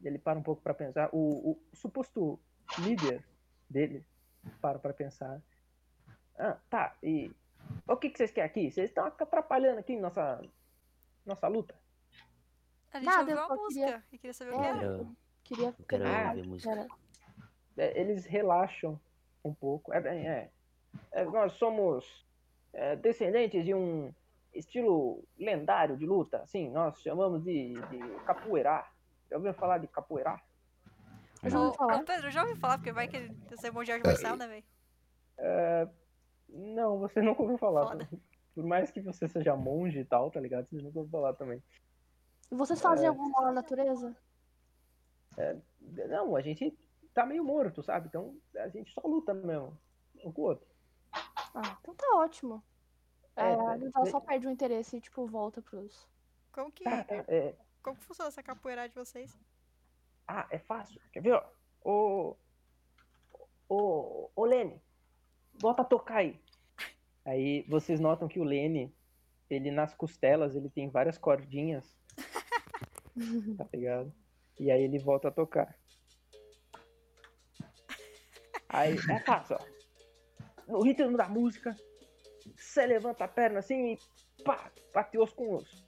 [0.03, 1.09] Ele para um pouco pra pensar.
[1.11, 2.39] O, o suposto
[2.79, 3.23] líder
[3.69, 4.05] dele
[4.61, 5.41] para pra pensar.
[6.37, 6.95] Ah, tá.
[7.01, 7.31] E
[7.87, 8.71] o que, que vocês querem aqui?
[8.71, 10.41] Vocês estão atrapalhando aqui nossa
[11.25, 11.75] nossa luta.
[12.93, 14.69] A gente Nada, ouviu eu a só música queria- e queria saber o que É.
[14.69, 14.83] era.
[14.83, 16.69] Eu, Queria eu quero Ah, ouvir a música.
[16.73, 16.87] Pera.
[17.77, 18.99] É, eles relaxam
[19.43, 19.91] um pouco.
[19.93, 20.49] É bem, é.
[21.11, 22.23] É, nós somos
[22.71, 24.13] é, descendentes de um
[24.53, 26.37] estilo lendário de luta.
[26.43, 28.85] Assim, nós chamamos de, de capoeira.
[29.29, 30.39] Já ouviu falar de capoeira?
[31.43, 31.97] Eu já ouvi falar.
[31.99, 34.47] ô, Pedro, já ouvi falar, porque vai que você é bom de arte marcial, né,
[34.47, 34.63] velho?
[36.49, 37.87] Não, você nunca ouviu falar.
[37.87, 38.07] Foda.
[38.55, 40.67] Por mais que você seja monge e tal, tá ligado?
[40.67, 41.61] Você nunca ouviu falar também.
[42.51, 44.15] E vocês fazem algum mal na natureza?
[46.09, 46.77] Não, a gente
[47.13, 48.07] tá meio morto, sabe?
[48.07, 49.77] Então a gente só luta mesmo.
[50.23, 50.67] Um com o outro.
[51.11, 52.63] Ah, então tá ótimo.
[53.35, 56.07] É, É, é, a é- só perde o interesse e, tipo, volta pros...
[56.51, 59.35] Como que, tá, é, como que funciona essa capoeira de vocês?
[60.27, 61.01] Ah, é fácil.
[61.11, 61.43] Quer ver, ó?
[61.83, 62.35] Ô.
[63.67, 64.29] Ô.
[64.35, 64.81] Ô, Lene.
[65.59, 66.39] Bota a tocar aí.
[67.25, 68.95] Aí vocês notam que o Lene,
[69.49, 71.97] ele nas costelas, ele tem várias cordinhas.
[73.57, 74.13] tá ligado?
[74.59, 75.75] E aí ele volta a tocar.
[78.69, 80.71] Aí é fácil, ó.
[80.71, 81.75] No ritmo da música,
[82.55, 85.85] você levanta a perna assim e pá, bate osso com osso.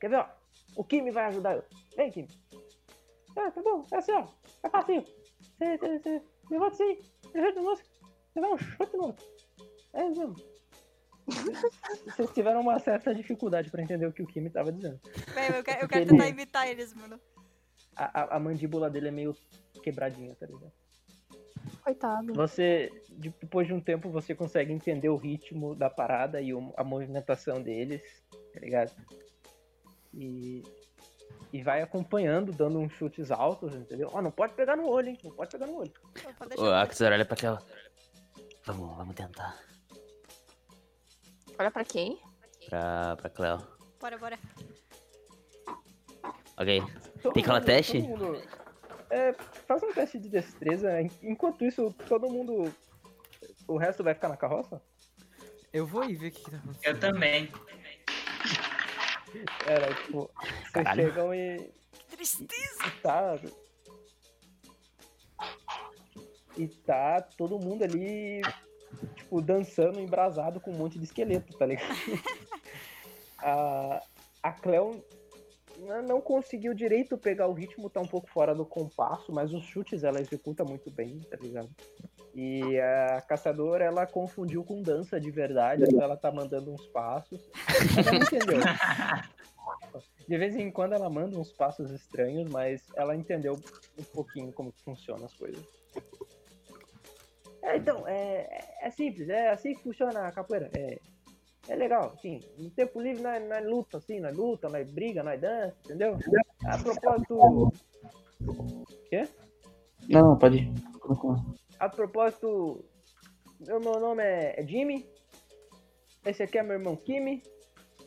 [0.00, 0.28] Quer ver, ó?
[0.76, 1.64] O Kimi vai ajudar eu.
[1.96, 2.28] Vem, Kimi.
[3.36, 4.26] Ah, tá bom, é assim, ó.
[4.62, 5.04] É fácil.
[5.58, 6.98] Você, levanta assim,
[7.34, 7.88] levanta a música,
[8.32, 9.26] você dá um chute no outro.
[9.92, 10.55] É mesmo.
[12.06, 15.00] Vocês tiveram uma certa dificuldade pra entender o que o Kimi tava dizendo.
[15.34, 17.20] Velho, eu, quero- eu quero ele- tentar imitar eles, mano.
[17.96, 19.34] A, a, a mandíbula dele é meio
[19.82, 20.72] quebradinha, tá ligado?
[21.82, 22.32] Coitado.
[22.34, 26.72] Você, de- depois de um tempo, você consegue entender o ritmo da parada e o-
[26.76, 28.02] a movimentação deles,
[28.52, 28.92] tá ligado?
[30.14, 30.62] E,
[31.52, 34.10] e vai acompanhando, dando uns chutes altos, entendeu?
[34.12, 35.18] Ó, não pode pegar no olho, hein?
[35.24, 35.92] Não pode pegar no olho.
[36.40, 36.82] Ô, deixar.
[36.82, 37.62] a caçadora olha pra aquela.
[38.64, 39.58] Vamos, vamos tentar.
[41.58, 42.20] Olha pra quem?
[42.68, 43.58] Pra, pra Cleo.
[44.00, 44.38] Bora, bora.
[46.58, 46.82] Ok.
[47.22, 48.02] Todo Tem que rolar mundo- teste?
[48.02, 48.42] todo mundo-
[49.10, 49.32] é,
[49.66, 51.00] faz um teste de destreza.
[51.00, 52.72] En- Enquanto isso, todo mundo.
[53.68, 54.80] O resto vai ficar na carroça?
[55.72, 56.94] Eu vou ir ver o que, que tá acontecendo.
[56.94, 57.52] Eu também.
[59.66, 61.02] Era, tipo, vocês Caralho.
[61.04, 61.70] chegam e.
[62.10, 62.86] Tristeza.
[62.86, 63.38] e tá.
[66.56, 68.40] e tá todo mundo ali,
[69.26, 71.88] tipo, dançando embrasado com um monte de esqueleto, tá ligado?
[73.42, 74.02] a,
[74.42, 75.04] a Cleo
[76.06, 80.04] não conseguiu direito pegar o ritmo, tá um pouco fora do compasso, mas os chutes
[80.04, 81.68] ela executa muito bem, tá ligado?
[82.34, 87.50] E a caçadora, ela confundiu com dança de verdade, então ela tá mandando uns passos.
[87.96, 88.60] Ela não entendeu.
[90.28, 93.58] De vez em quando ela manda uns passos estranhos, mas ela entendeu
[93.98, 95.64] um pouquinho como funcionam as coisas.
[97.66, 100.70] É, então, é, é simples, é assim que funciona a capoeira.
[100.72, 101.00] É,
[101.68, 105.40] é legal, assim, no tempo livre nós, nós luta, assim, nós luta, nós briga, nós
[105.40, 106.16] dança, entendeu?
[106.64, 107.72] A propósito.
[109.10, 109.28] Quê?
[110.08, 110.72] Não, pode ir.
[111.80, 112.84] A propósito,
[113.58, 115.04] meu, meu nome é, é Jimmy.
[116.24, 117.42] Esse aqui é meu irmão Kimi.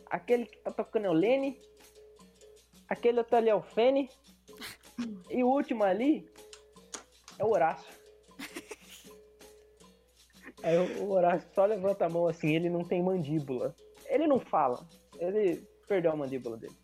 [0.09, 1.59] Aquele que tá tocando é o Lenny.
[2.87, 4.09] Aquele outro ali é o Fene.
[5.29, 6.29] E o último ali
[7.37, 7.98] é o Horácio.
[10.63, 13.73] Aí o, Horácio só levanta a mão assim, ele não tem mandíbula.
[14.07, 14.87] Ele não fala.
[15.17, 16.75] Ele perdeu a mandíbula dele.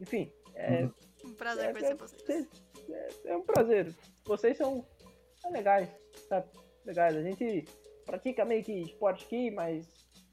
[0.00, 0.88] Enfim, é,
[1.24, 2.48] Um prazer é, conhecer é- vocês.
[2.90, 3.94] é- é um prazer.
[4.24, 4.84] Vocês são,
[5.40, 5.88] são legais,
[6.28, 6.48] sabe?
[6.84, 7.16] Legais.
[7.16, 7.64] A gente
[8.04, 9.86] pratica meio que esporte aqui, mas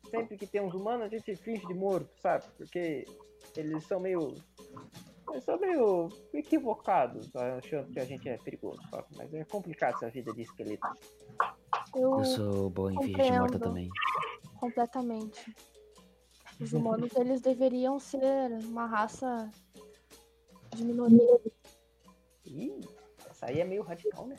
[0.09, 2.45] sempre que tem uns humanos a gente finge de morto, sabe?
[2.57, 3.05] Porque
[3.55, 4.35] eles são meio.
[5.31, 9.07] Eles são meio equivocados, achando que a gente é perigoso, sabe?
[9.17, 10.87] Mas é complicado essa vida de esqueleto.
[11.97, 13.89] Eu Eu sou boa em fingir de morta também.
[14.59, 15.55] completamente.
[16.59, 19.49] Os humanos, eles deveriam ser uma raça
[20.75, 21.39] de minoria.
[22.45, 22.79] Ih,
[23.29, 24.35] essa aí é meio radical, né?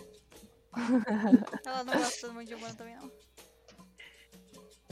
[1.66, 3.10] Ela não gosta muito de humano também, não.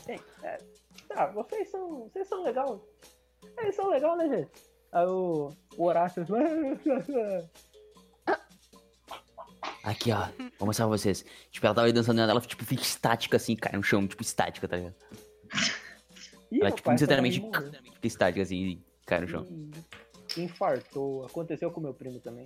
[0.07, 0.59] Bem, é,
[1.09, 2.09] tá, vocês são.
[2.09, 2.85] Vocês são legal.
[3.59, 4.51] Eles são legal, né, gente?
[4.93, 6.25] Aí o, o Horácio.
[9.87, 10.27] Aqui, ó.
[10.59, 11.25] Vou mostrar pra vocês.
[11.49, 14.21] Tipo, ela tava aí dançando e ela, tipo, fica estática assim, cai no chão, tipo,
[14.21, 14.97] estática, tá ligado?
[16.51, 17.73] Ih, Ela, tipo, daí morreu.
[17.93, 19.47] fica estática assim e cai no chão.
[20.37, 21.25] Infartou.
[21.25, 22.45] Aconteceu com meu primo também.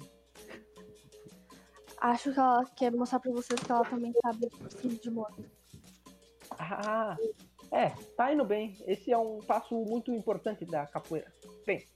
[1.99, 5.43] Acho que ela quer mostrar pra vocês que ela também sabe fingir de morto.
[6.59, 7.17] Ah,
[7.73, 8.77] é, tá indo bem.
[8.87, 11.33] Esse é um passo muito importante da capoeira.
[11.67, 11.87] Bem,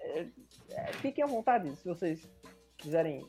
[0.00, 0.26] é,
[0.70, 2.26] é, fiquem à vontade se vocês
[2.78, 3.26] quiserem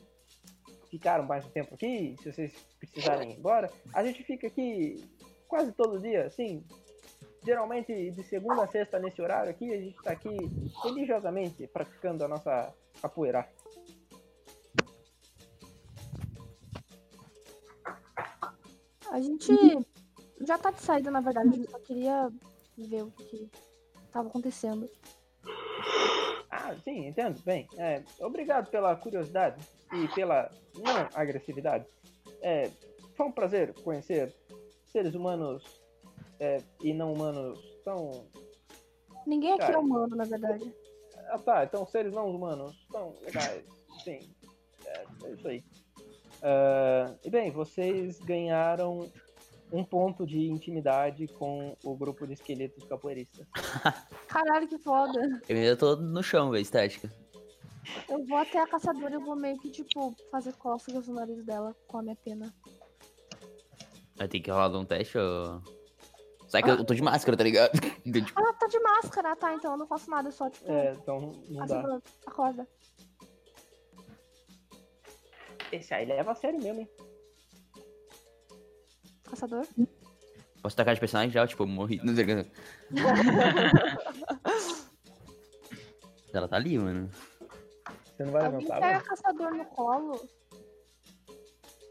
[0.90, 3.70] ficar mais um tempo aqui, se vocês precisarem ir embora.
[3.94, 5.04] A gente fica aqui
[5.46, 6.64] quase todo dia, assim.
[7.44, 10.36] Geralmente de segunda a sexta nesse horário aqui, a gente tá aqui
[10.82, 13.48] religiosamente praticando a nossa capoeira.
[19.10, 19.52] A gente
[20.40, 21.48] já tá de saída, na verdade.
[21.48, 22.30] A gente só queria
[22.76, 23.50] ver o que, que
[24.12, 24.88] tava acontecendo.
[26.50, 27.40] Ah, sim, entendo.
[27.42, 31.86] Bem, é, obrigado pela curiosidade e pela não agressividade.
[32.42, 32.70] É,
[33.16, 34.34] foi um prazer conhecer
[34.86, 35.64] seres humanos
[36.40, 38.26] é, e não humanos tão.
[39.26, 40.72] Ninguém aqui é humano, na verdade.
[41.30, 43.64] Ah, tá, então seres não humanos tão legais.
[44.02, 44.20] Sim,
[44.86, 45.64] é, é isso aí.
[46.42, 49.10] Ah, e bem, vocês ganharam
[49.72, 53.46] um ponto de intimidade com o grupo de esqueletos capoeiristas.
[54.28, 55.20] Caralho, que foda.
[55.48, 57.10] Eu ainda tô no chão, velho, estática.
[58.08, 61.74] Eu vou até a caçadora e vou meio que, tipo, fazer cócegas no nariz dela
[61.86, 62.52] com a minha pena.
[64.16, 65.62] Vai ter que rolar um teste ou.
[66.48, 67.70] Sabe que eu tô de máscara, tá ligado?
[68.06, 69.54] Então, tipo, Ah, tá de máscara, tá?
[69.54, 72.00] Então eu não faço nada, eu só, tipo, É, então não dá.
[72.26, 72.66] acorda.
[75.70, 76.88] Esse aí leva a sério mesmo, hein?
[79.24, 79.66] Caçador?
[80.62, 81.46] posso tacar de personagem já?
[81.46, 82.00] Tipo, eu morri.
[82.02, 82.50] Não sei o que.
[86.32, 87.10] Ela tá ali, mano.
[88.18, 89.04] Você não vai Alguém levantar, pega não?
[89.04, 90.28] caçador no colo.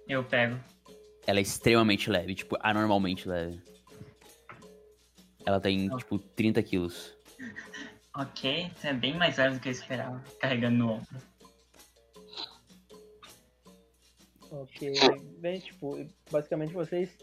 [0.09, 0.59] Eu pego.
[1.25, 3.61] Ela é extremamente leve, tipo, anormalmente leve.
[5.45, 7.17] Ela tem, tipo, 30 quilos.
[8.13, 10.21] Ok, isso é bem mais leve do que eu esperava.
[10.37, 11.17] Carregando no ombro.
[14.51, 14.93] Ok,
[15.39, 17.17] bem, tipo, basicamente vocês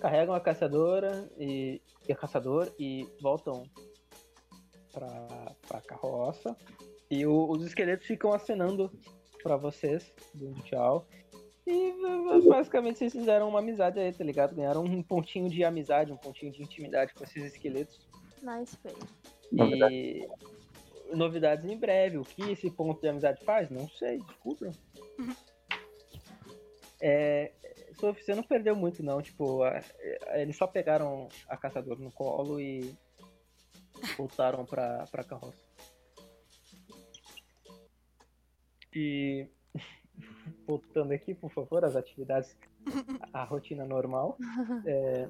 [0.00, 3.64] carregam a caçadora e, e a caçador e voltam
[4.94, 6.56] pra, pra carroça.
[7.10, 8.90] E o- os esqueletos ficam acenando
[9.42, 11.06] pra vocês, dando tchau.
[11.66, 11.92] E
[12.48, 14.54] basicamente vocês fizeram uma amizade aí, tá ligado?
[14.54, 18.08] Ganharam um pontinho de amizade, um pontinho de intimidade com esses esqueletos.
[18.42, 18.96] Nice, feio.
[19.52, 20.26] E
[21.14, 22.18] novidades em breve.
[22.18, 23.68] O que esse ponto de amizade faz?
[23.70, 24.70] Não sei, desculpa.
[27.00, 27.52] É,
[28.00, 29.80] Sophie, você não perdeu muito não, tipo, a-
[30.28, 32.94] a- eles só pegaram a caçadora no colo e
[34.16, 35.67] voltaram pra, pra carroça.
[39.00, 39.46] E
[40.66, 42.58] voltando aqui, por favor, as atividades,
[43.32, 44.36] a rotina normal.
[44.84, 45.28] É,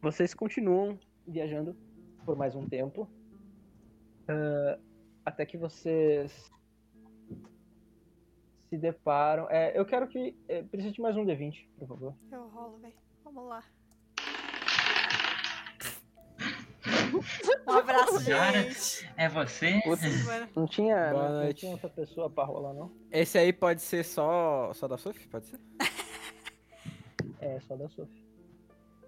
[0.00, 1.76] vocês continuam viajando
[2.24, 3.06] por mais um tempo.
[4.26, 4.78] ah,
[5.22, 6.50] até que vocês
[8.70, 9.50] se deparam.
[9.50, 10.34] É, eu quero que.
[10.48, 12.14] É, preciso de mais um D20, por favor.
[12.32, 12.94] Eu rolo, velho.
[13.22, 13.62] Vamos lá.
[17.66, 19.10] Um abraço, Cara, gente.
[19.16, 19.80] É você?
[20.54, 22.90] Não tinha, Boa não, não tinha outra pessoa pra rolar, não?
[23.10, 25.26] Esse aí pode ser só, só da Sophie?
[25.28, 25.60] Pode ser?
[27.40, 28.24] É, só da Sophie.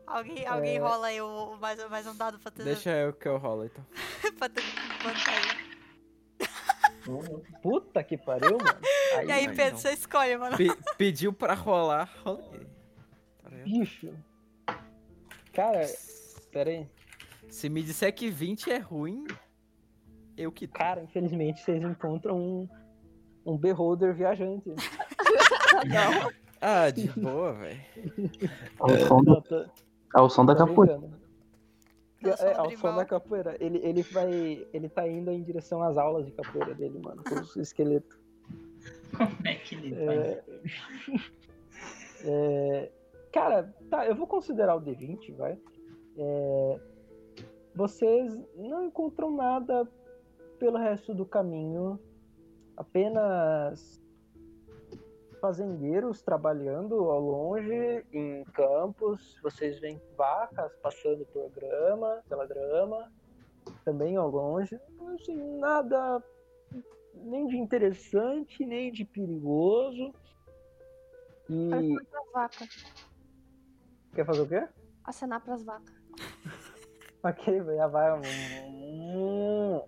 [0.06, 0.78] alguém alguém É.
[0.78, 3.84] rola aí o, mais, mais um dado pra ter, Deixa eu que eu rolo então.
[4.38, 4.62] pra ter
[5.02, 5.68] vantagem.
[7.62, 8.78] Puta que pariu, mano.
[9.26, 9.78] E aí, Pedro, não.
[9.78, 10.56] você escolhe, mano.
[10.56, 12.66] Pe- pediu pra rolar, rolei.
[13.42, 13.50] Tá?
[13.64, 14.12] Bicho.
[15.52, 15.80] Cara,
[16.52, 16.86] pera aí.
[17.48, 19.24] Se me disser que 20 é ruim,
[20.36, 22.68] eu que Cara, infelizmente vocês encontram um,
[23.44, 24.68] um beholder viajante.
[25.88, 26.30] Não.
[26.60, 27.80] Ah, de boa, velho.
[28.78, 29.66] Ao som, tô-
[30.14, 30.98] ao som da tô capoeira.
[30.98, 31.10] som
[32.28, 32.76] É, do ao berimbau.
[32.92, 33.56] som da capoeira.
[33.60, 34.66] Ele, ele vai.
[34.72, 37.22] Ele tá indo em direção às aulas de capoeira dele, mano.
[37.24, 38.18] Com os esqueletos.
[39.16, 40.20] Como é que ele faz?
[40.20, 40.44] É...
[42.24, 42.90] é,
[43.32, 45.58] Cara, tá, eu vou considerar o D20, vai.
[46.16, 46.80] É,
[47.78, 49.88] Vocês não encontram nada
[50.58, 51.96] pelo resto do caminho.
[52.76, 54.02] Apenas
[55.40, 59.38] fazendeiros trabalhando ao longe, em campos.
[59.44, 63.12] Vocês veem vacas passando por grama, pela grama,
[63.84, 64.76] também ao longe.
[65.14, 66.20] Assim, nada
[67.14, 70.12] nem de interessante, nem de perigoso.
[71.48, 71.96] E
[74.16, 74.68] quer fazer o quê?
[75.04, 75.94] Acenar pras vacas.
[77.22, 78.12] Ok, já vai.
[78.18, 79.82] um-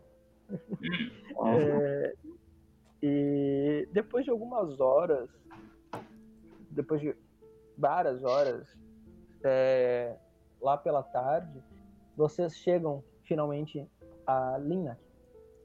[1.47, 2.15] É,
[3.02, 5.28] e depois de algumas horas,
[6.70, 7.15] depois de
[7.78, 8.66] várias horas,
[9.44, 10.16] é,
[10.61, 11.62] lá pela tarde,
[12.16, 13.86] vocês chegam finalmente
[14.27, 14.98] a Lina.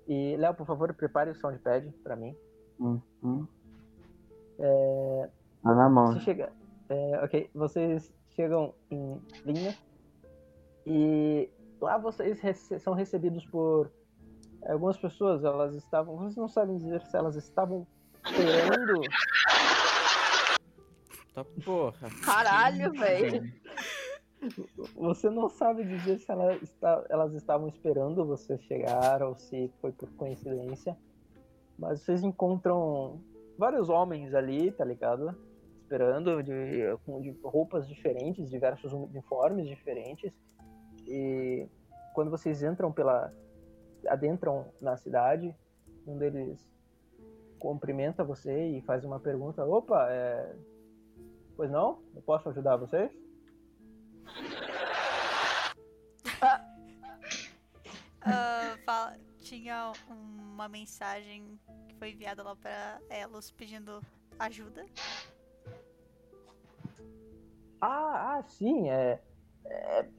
[0.08, 2.36] E Léo, por favor, prepare o soundpad pra mim.
[2.80, 3.48] Hum, hum.
[5.64, 6.14] Tá na mão.
[6.14, 6.52] Você chega,
[6.90, 9.76] é, ok, vocês chegam em linha
[10.86, 11.50] e
[11.86, 13.92] lá vocês rece- são recebidos por
[14.68, 15.44] algumas pessoas.
[15.44, 17.88] Elas estavam, vocês não sabem dizer se elas estavam
[18.26, 19.02] esperando.
[21.34, 22.10] Tá porra.
[22.24, 23.54] Caralho, velho.
[24.96, 29.92] Você não sabe dizer se ela está- elas estavam esperando você chegar ou se foi
[29.92, 30.98] por coincidência.
[31.78, 33.22] Mas vocês encontram
[33.58, 35.36] vários homens ali, tá ligado?
[35.82, 40.32] Esperando, de, com de roupas diferentes, diversos uniformes diferentes.
[41.08, 41.68] E
[42.14, 43.34] quando vocês entram pela.
[44.08, 45.56] adentram na cidade,
[46.06, 46.60] um deles
[47.60, 50.56] cumprimenta você e faz uma pergunta: opa, é.
[51.56, 52.02] Pois não?
[52.16, 53.12] Eu posso ajudar vocês?
[58.22, 64.02] Ah, fala- tinha uma mensagem que foi enviada lá pra Elos pedindo
[64.40, 64.86] ajuda.
[67.80, 69.22] Ah, ah, sim, é.
[69.66, 70.10] é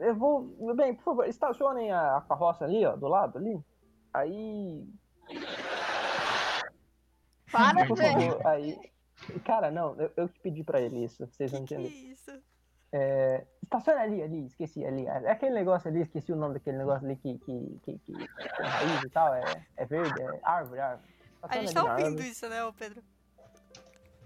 [0.00, 0.42] eu vou.
[0.74, 3.60] Bem, por favor, estacionem a, carroça ali, ó, do lado ali.
[4.12, 4.86] Aí.
[7.50, 8.78] Para, Por favor, aí.
[9.44, 12.10] Cara, não, eu, eu que pedi pra ele isso, vocês não Que entendem.
[12.12, 12.30] isso?
[12.92, 15.06] É, estaciona ali, ali, esqueci ali.
[15.06, 18.66] É aquele negócio ali, esqueci o nome daquele negócio ali que, que, que, que tem
[18.66, 19.34] raiz e tal.
[19.34, 21.08] É, é verde, é árvore, árvore.
[21.42, 22.28] A gente Estaciona tá ouvindo árvore.
[22.28, 23.02] isso, né, Pedro?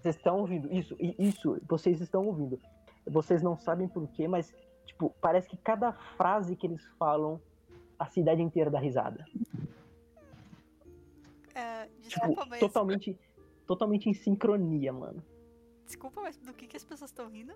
[0.00, 2.60] Vocês estão ouvindo isso, isso, vocês estão ouvindo.
[3.08, 4.54] Vocês não sabem por quê, mas,
[4.84, 7.40] tipo, parece que cada frase que eles falam,
[7.98, 9.24] a cidade inteira dá risada.
[11.54, 12.60] É, Tipo, desculpa, mas.
[12.60, 13.18] totalmente,
[13.66, 15.22] totalmente em sincronia, mano.
[15.84, 17.54] Desculpa, mas do que, que as pessoas estão rindo?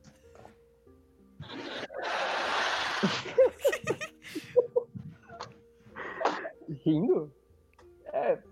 [6.85, 7.33] Rindo?
[8.07, 8.43] É,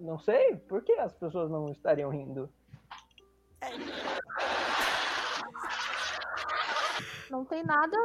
[0.00, 2.48] não sei, por que as pessoas não estariam rindo?
[7.30, 7.96] Não tem nada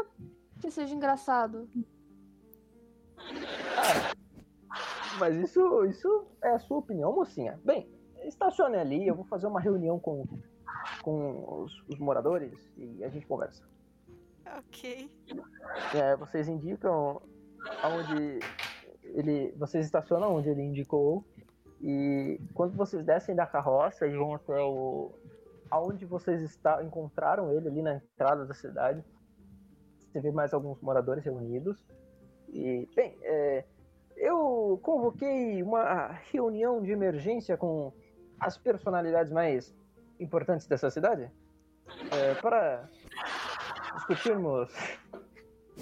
[0.59, 1.69] que seja engraçado.
[5.19, 7.59] Mas isso, isso é a sua opinião, mocinha.
[7.63, 7.89] Bem,
[8.23, 10.25] estacione ali, eu vou fazer uma reunião com,
[11.01, 13.63] com os, os moradores e a gente conversa.
[14.57, 15.09] Ok.
[15.95, 17.21] É, vocês indicam
[17.81, 18.39] aonde
[19.03, 19.51] ele.
[19.57, 21.25] Vocês estacionam onde ele indicou.
[21.81, 25.11] E quando vocês descem da carroça e vão até o.
[25.69, 29.03] aonde vocês está, encontraram ele ali na entrada da cidade.
[30.19, 31.77] Vê mais alguns moradores reunidos.
[32.49, 33.63] E, bem, é,
[34.15, 37.91] eu convoquei uma reunião de emergência com
[38.39, 39.73] as personalidades mais
[40.19, 41.29] importantes dessa cidade
[42.11, 42.87] é, para
[43.95, 44.69] discutirmos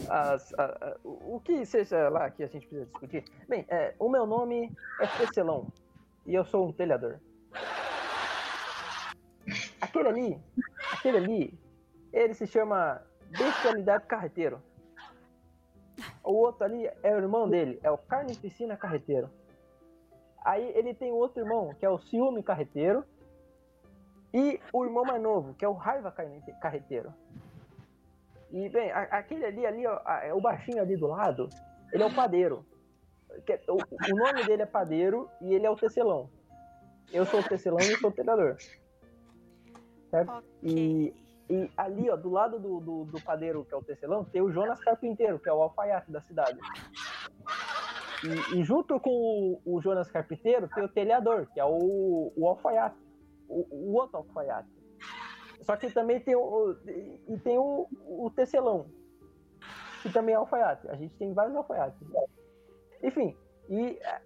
[0.09, 3.25] as- a- a- o o que seja lá que a gente precisa discutir.
[3.49, 5.67] Bem, é, o meu nome é Tecelão
[6.25, 7.17] e eu sou um telhador.
[9.81, 10.39] Aquele ali,
[10.93, 11.59] aquele ali,
[12.13, 13.01] ele se chama
[13.37, 14.61] Bestialidade Carreteiro.
[16.23, 19.29] O outro ali é o irmão dele, é o Carnificina Carreteiro.
[20.43, 23.05] Aí ele tem outro irmão, que é o Ciúme Carreteiro.
[24.33, 26.11] E o irmão mais novo, que é o Raiva
[26.61, 27.13] Carreteiro.
[28.49, 31.49] E, bem, aquele ali, ali ó, é o baixinho ali do lado,
[31.91, 32.65] ele é o padeiro.
[33.47, 36.29] É- O, nome dele é padeiro e ele é o tecelão.
[37.11, 38.57] Eu sou o tecelão e eu sou o telhador.
[40.09, 40.31] Certo?
[40.31, 40.49] Ok.
[40.63, 41.13] E,
[41.51, 44.49] e ali, ó, do lado do, do, do padeiro, que é o tecelão, tem o
[44.49, 46.57] Jonas Carpinteiro, que é o alfaiate da cidade.
[48.23, 52.47] E, e junto com o, o Jonas Carpinteiro tem o telhador, que é o, o
[52.47, 52.95] alfaiate.
[53.49, 54.69] O, o outro alfaiate.
[55.61, 56.75] Só que também tem o,
[57.27, 58.85] e tem o, o tecelão,
[60.01, 60.87] que também é alfaiate.
[60.87, 61.99] A gente tem vários alfaiates.
[63.03, 63.35] Enfim,
[63.69, 64.21] e eh,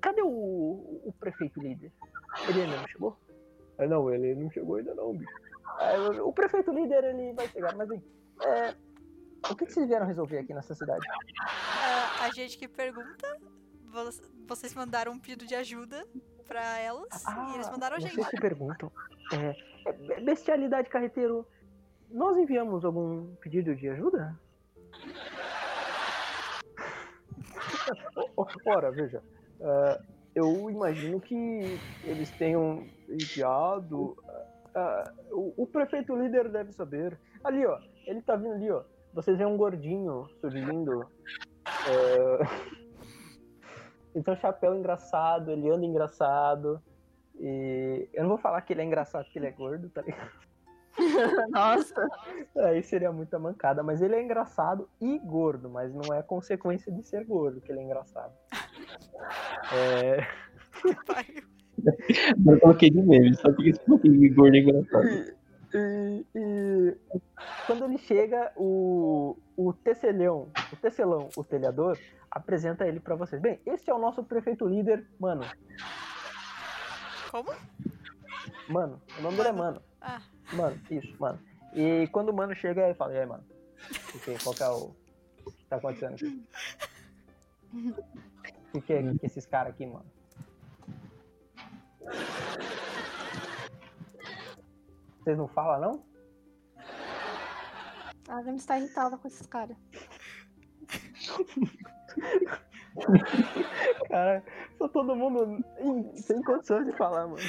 [0.00, 1.92] cadê o, o prefeito líder?
[2.48, 3.16] Ele ainda não chegou?
[3.78, 5.43] Ah, não, ele não chegou ainda não, bicho.
[5.78, 8.02] Ah, o- prefeito líder, ele vai chegar, mas bem,
[8.42, 8.74] é,
[9.50, 11.04] o que, que vocês vieram resolver aqui nessa cidade?
[11.40, 13.26] Ah, a gente que pergunta,
[13.86, 14.10] vo-
[14.46, 16.06] vocês mandaram um pedido de ajuda
[16.46, 18.12] pra elas e eles mandaram a gente.
[18.12, 18.90] Ah, Vocês se perguntam,
[19.32, 19.56] é,
[19.88, 21.46] é, be- bestialidade carreteiro,
[22.10, 24.38] nós enviamos algum pedido de ajuda?
[28.66, 29.22] Ora, veja,
[29.60, 30.00] é,
[30.34, 34.16] eu imagino que eles tenham enviado.
[34.74, 37.18] Ah, o, o prefeito líder deve saber.
[37.42, 38.82] Ali, ó, ele tá vindo ali, ó.
[39.12, 41.06] Vocês veem um gordinho surgindo.
[41.88, 42.74] É...
[44.14, 46.82] Ele tem um chapéu engraçado, ele anda engraçado.
[47.38, 50.30] E eu não vou falar que ele é engraçado porque ele é gordo, tá ligado?
[51.50, 52.08] Nossa.
[52.56, 57.02] Aí seria muita mancada, mas ele é engraçado e gordo, mas não é consequência de
[57.02, 58.32] ser gordo que ele é engraçado.
[59.72, 60.18] É...
[62.46, 65.34] Eu coloquei de meme, só que esse pouquinho de gordo é engraçado.
[65.74, 66.96] E, e
[67.66, 71.98] quando ele chega, o, o tecelão, o tecelão, o telhador,
[72.30, 73.42] apresenta ele pra vocês.
[73.42, 75.42] Bem, esse é o nosso prefeito líder, mano.
[77.30, 77.50] Como?
[78.68, 79.82] Mano, o nome dele é Mano.
[80.00, 80.20] Ah,
[80.52, 81.38] Mano, isso, mano.
[81.74, 83.44] E quando o mano chega, ele fala, e aí, mano?
[84.14, 84.94] O que, qual que é o.
[85.44, 86.44] O que tá acontecendo aqui?
[88.72, 90.04] O que é que esses caras aqui, mano?
[95.22, 96.04] Vocês não falam, não?
[98.28, 99.76] A Gami está irritada com esses caras.
[104.08, 104.42] Cara,
[104.78, 107.42] só todo mundo em- sem condições de falar, mano.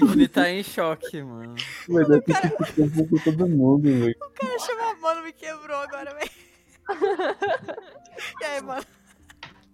[0.00, 1.54] O Wade tá em choque, mano.
[1.88, 4.16] Mas eu tenho que todo mundo, velho.
[4.22, 6.30] o cara chamou a mano me quebrou agora, velho.
[8.40, 8.84] E aí, mano?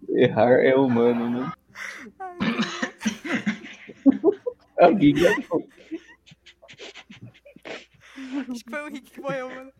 [0.09, 1.53] Errar é humano, né?
[2.19, 2.39] Ai,
[4.81, 5.69] Alguém gravou.
[8.51, 9.73] acho que foi o Rick que morreu, mano.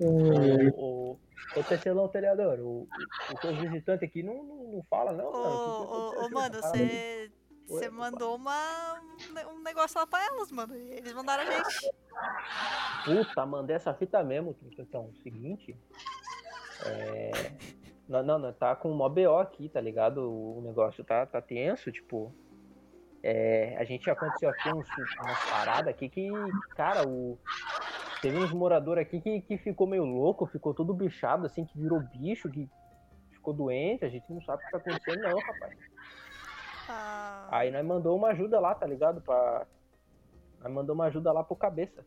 [0.00, 1.20] O, o,
[1.56, 2.88] o tecelão telhador, o,
[3.34, 5.52] o seu visitante aqui não, não, não fala, não, Ô, mano.
[5.90, 7.32] Ô, ô, mano, você.
[7.68, 8.98] Você mandou uma,
[9.52, 10.74] um negócio lá pra elas, mano.
[10.74, 11.90] Eles mandaram a gente.
[13.04, 14.56] Puta, mandei essa fita mesmo.
[14.78, 15.76] Então, seguinte.
[16.86, 17.52] É...
[18.08, 20.22] Não, não, não, tá com mó BO aqui, tá ligado?
[20.22, 22.32] O negócio tá, tá tenso, tipo.
[23.22, 24.88] É, a gente aconteceu aqui uns,
[25.22, 26.30] umas paradas aqui que,
[26.70, 27.38] cara, o.
[28.22, 32.00] Teve uns moradores aqui que, que ficou meio louco, ficou todo bichado, assim, que virou
[32.00, 32.68] bicho, que
[33.30, 35.78] ficou doente, a gente não sabe o que tá acontecendo, não, rapaz.
[36.88, 39.20] Ah, Aí nós mandou uma ajuda lá, tá ligado?
[39.20, 39.66] Pra...
[40.60, 42.04] Nós mandou uma ajuda lá pro cabeça.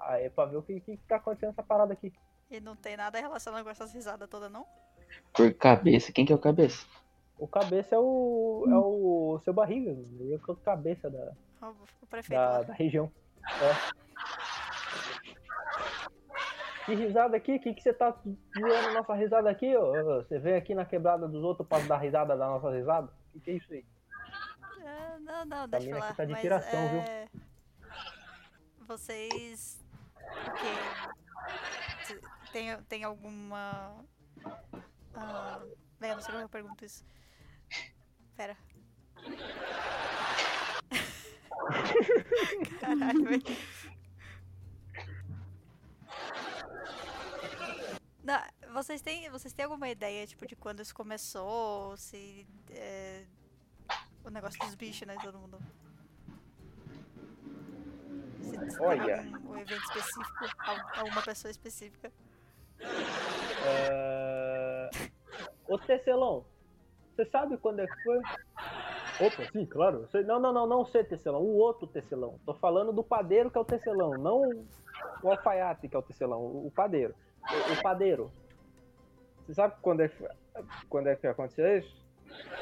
[0.00, 2.12] Aí pra ver o que, que tá acontecendo nessa parada aqui.
[2.50, 4.66] e não tem nada relacionado com essas risadas todas, não?
[5.32, 6.86] Por cabeça, quem que é o cabeça?
[7.38, 8.64] O cabeça é o.
[8.68, 11.32] é o seu barriga, ele é o cabeça da,
[11.62, 13.10] O, o prefeito da, da região.
[13.44, 14.02] É.
[16.84, 17.58] Que risada aqui?
[17.58, 18.10] Que que você tá
[18.58, 20.22] zoando nossa risada aqui, ó?
[20.22, 23.08] Você vem aqui na quebrada dos outros pra dar risada da nossa risada?
[23.32, 23.84] Que que é isso aí?
[24.84, 26.08] É, não, não, deixa lá.
[26.08, 27.00] aqui tá de Mas, tiração, viu?
[27.00, 27.28] é,
[28.86, 29.80] Vocês.
[30.26, 32.18] O quê?
[32.52, 34.04] Tem, tem alguma.
[35.14, 35.60] Ah,
[36.00, 37.04] eu não sei como eu pergunto isso.
[38.36, 38.56] Pera.
[42.80, 43.42] Caralho, velho.
[48.72, 51.96] Vocês têm, vocês têm alguma ideia, tipo, de quando isso começou?
[51.96, 52.46] Se.
[52.70, 53.24] é,
[54.24, 55.16] o negócio dos bichos, né?
[55.22, 55.58] Todo mundo.
[58.70, 59.18] Se, Olha.
[59.34, 62.12] algum um evento específico, al- alguma pessoa específica.
[62.80, 64.41] É...
[65.68, 66.44] Ô Tecelão,
[67.14, 68.20] você sabe quando é que foi?
[69.18, 70.08] Opa, sim, claro.
[70.10, 70.22] sei.
[70.24, 72.38] Não, não, não, não C Tecelão, o outro Tecelão.
[72.44, 74.64] Tô falando do padeiro que é o Tecelão, não
[75.22, 77.14] o alfaiate que é o Tecelão, o padeiro.
[77.68, 78.30] O, o padeiro.
[79.46, 80.28] Você sabe quando é, que-
[80.88, 81.94] quando é que aconteceu isso?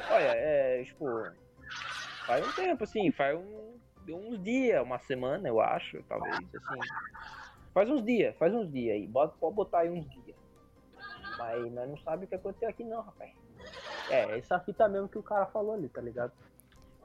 [0.09, 1.05] Olha, é, tipo,
[2.25, 6.81] faz um tempo, assim, faz um, uns dias, uma semana, eu acho, talvez, assim.
[7.73, 10.40] Faz uns dias, faz uns dias aí, bota, pode botar aí uns dias.
[11.41, 13.31] Mas nós não sabemos o que aconteceu aqui não, rapaz.
[14.09, 16.31] É, essa fita mesmo que o cara falou ali, tá ligado?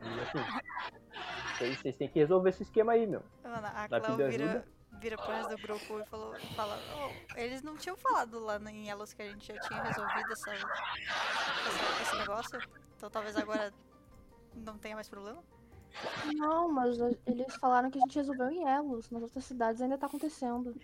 [0.00, 3.22] E assim, vocês, têm que resolver esse esquema aí, meu.
[3.42, 4.64] Mano, a Clau vira,
[5.00, 8.68] vira pro resto do grupo e falou, fala, "Oh, eles não tinham falado lá no-
[8.68, 12.58] em Elos que a gente já tinha resolvido essa, essa- esse negócio?
[12.96, 13.72] Então talvez agora
[14.54, 15.42] não tenha mais problema?
[16.34, 19.10] Não, mas eles falaram que a gente resolveu em Elos.
[19.10, 20.74] Nas outras cidades ainda tá acontecendo.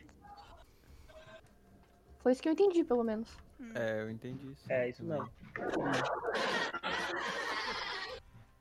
[2.22, 3.28] Foi isso que eu entendi, pelo menos.
[3.60, 3.72] Hum.
[3.74, 4.72] É, eu entendi isso.
[4.72, 5.28] É, isso mesmo.
[5.56, 6.10] Mas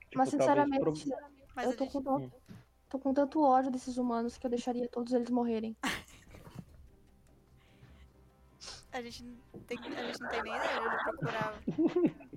[0.10, 1.10] Tipo, talvez sinceramente,
[1.56, 2.30] Mas eu tô gente, com, tan-
[2.90, 5.78] tô com tanto ódio desses humanos que eu deixaria todos eles morrerem.
[8.92, 11.54] a gente, não tem, a gente não tem nem ideia de procurar.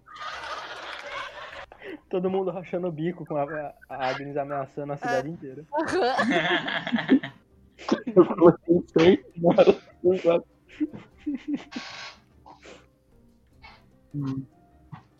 [2.08, 5.64] Todo mundo rachando o bico com a, a Agnes ameaçando a cidade inteira.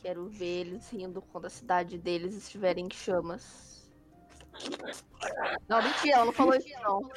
[0.01, 3.91] Quero ver eles rindo quando a cidade deles estiver em chamas.
[5.69, 7.11] Não, mentira, ela não falou isso não.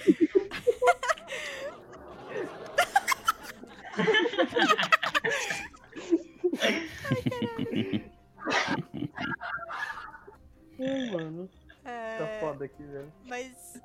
[10.79, 11.49] Ai, mano,
[11.83, 13.11] tá É, foda aqui, velho.
[13.25, 13.81] mas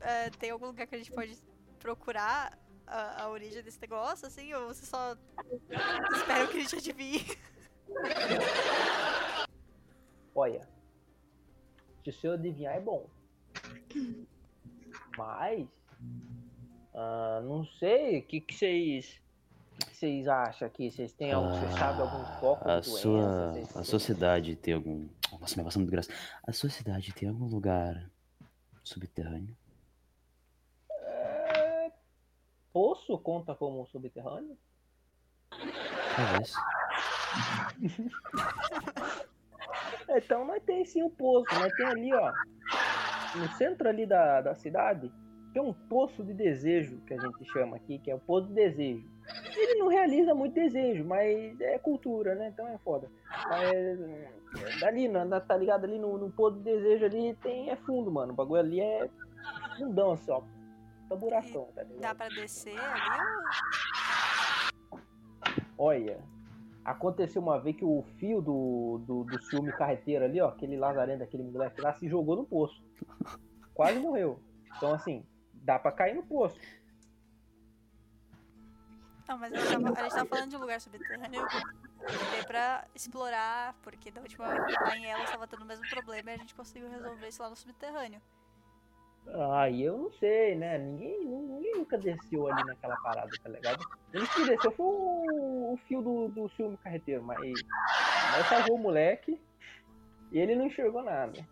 [0.00, 1.36] é, tem algum lugar que a gente pode
[1.78, 2.58] procurar
[2.92, 4.52] a, a origem desse negócio, assim?
[4.54, 5.16] Ou você só
[6.12, 7.24] espera que a gente adivinhe?
[10.34, 10.66] Olha,
[12.02, 13.06] se o senhor adivinhar é bom.
[15.16, 15.68] Mas,
[16.94, 19.20] ah, não sei, o que que vocês...
[19.74, 20.90] O que vocês acham aqui?
[20.90, 23.52] Vocês têm algum, vocês sabem algum foco A sua?
[23.52, 25.08] Vocês- a sua cidade tem algum.
[25.40, 26.12] Nossa, minha voz tá muito grossa.
[26.46, 28.08] A sua cidade tem algum lugar
[28.84, 29.56] subterrâneo?
[30.90, 31.90] É,
[32.72, 34.56] Poço conta como subterrâneo?
[36.16, 36.54] Talvez.
[40.14, 42.32] Então nós tem sim um poço, nós tem ali, ó,
[43.34, 45.10] no centro ali da, da cidade,
[45.54, 48.54] tem um poço de desejo, que a gente chama aqui, que é o poço de
[48.54, 49.08] desejo.
[49.56, 52.48] Ele não realiza muito desejo, mas é cultura, né?
[52.48, 53.10] Então é foda.
[53.48, 54.28] Mas, é,
[54.80, 55.84] dali, na, na- tá ligado?
[55.84, 58.32] Ali no, no poço de desejo ali tem, é fundo, mano.
[58.32, 59.08] O bagulho ali é
[59.78, 60.42] fundão, assim, ó.
[61.12, 62.00] Tá buracão, tá ligado?
[62.00, 63.00] Dá pra descer ali
[64.90, 65.00] ou...
[65.86, 66.22] Olha,
[66.84, 71.22] aconteceu uma vez que o fio do, do, do ciúme carreteiro ali, ó, aquele lazarento,
[71.22, 72.82] aquele moleque lá, se jogou no poço.
[73.74, 74.40] Quase morreu.
[74.76, 76.58] Então, assim, dá pra cair no poço.
[79.28, 82.46] Não, mas a gente, tava, a gente tava falando de um lugar subterrâneo que dê
[82.46, 86.38] pra explorar, porque da última lá em Elos tava tendo o mesmo problema e a
[86.38, 88.20] gente conseguiu resolver isso lá no subterrâneo.
[89.60, 90.78] Aí eu não sei, né?
[90.78, 93.84] Ninguém, ninguém nunca desceu ali naquela parada, tá ligado?
[94.12, 98.80] Ele que desceu foi o, o fio do, do ciúme carreteiro, mas nós salvou o
[98.80, 99.40] moleque
[100.32, 101.46] e ele não enxergou nada.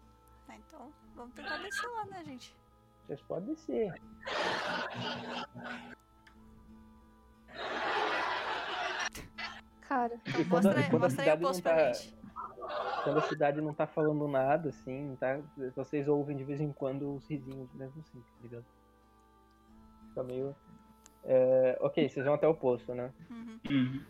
[0.49, 2.55] Ah, então vamos tentar descer lá, né, gente?
[3.07, 3.93] Vocês podem descer.
[9.83, 12.20] Cara, Então quando- mostra, e quando a mostra aí o não poço pra tá- gente.
[13.05, 15.41] Quando a cidade não tá falando nada, assim, tá?
[15.75, 18.65] Vocês ouvem de vez em quando os risinhos mesmo assim, tá ligado?
[20.09, 20.55] Fica meio.
[21.25, 23.13] É, ok, vocês vão até o poço, né?
[23.31, 24.05] Uhum.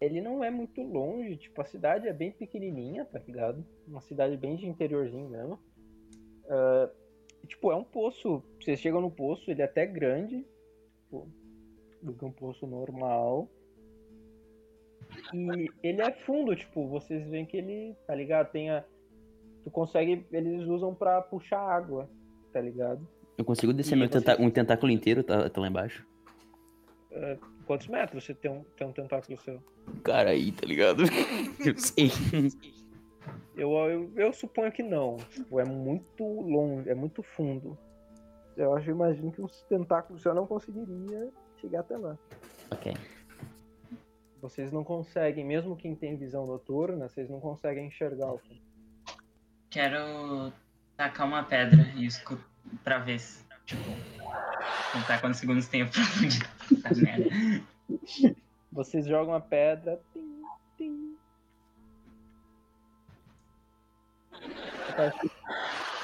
[0.00, 3.64] Ele não é muito longe, tipo, a cidade é bem pequenininha, tá ligado?
[3.86, 5.58] Uma cidade bem de interiorzinho mesmo.
[7.42, 8.42] E, tipo, é um poço.
[8.60, 10.44] Vocês chegam no poço, ele é até grande,
[10.96, 11.28] tipo,
[12.02, 13.48] do que um poço normal.
[15.34, 18.50] E ele é fundo, tipo, vocês veem que ele, tá ligado?
[18.50, 18.84] Tem a.
[19.64, 20.26] Tu consegue.
[20.32, 22.08] Eles usam pra puxar água,
[22.52, 23.06] tá ligado?
[23.38, 26.06] Eu consigo descer meu tenta- um tentáculo inteiro, tá, tá lá embaixo?
[27.66, 29.60] Quantos metros você tem um, tem um tentáculo seu?
[30.02, 31.02] Cara, aí, tá ligado?
[31.64, 32.10] Eu sei.
[33.56, 35.16] Eu, eu, eu suponho que não.
[35.30, 37.76] Tipo, é muito longe, é muito fundo.
[38.56, 41.28] Eu acho, eu imagino que um tentáculo seu não conseguiria
[41.60, 42.18] chegar até lá.
[42.70, 42.94] ok.
[44.42, 48.40] Vocês não conseguem, mesmo quem tem visão noturna, vocês não conseguem enxergar o.
[49.70, 50.52] Quero
[50.96, 52.44] tacar uma pedra e escutar
[52.82, 53.84] pra ver se, tipo,
[54.92, 56.82] contar quantos segundos tem a profundidade.
[56.82, 57.30] Tá merda.
[58.72, 60.00] Vocês jogam a pedra.
[60.12, 60.42] Tim,
[60.76, 61.16] tim.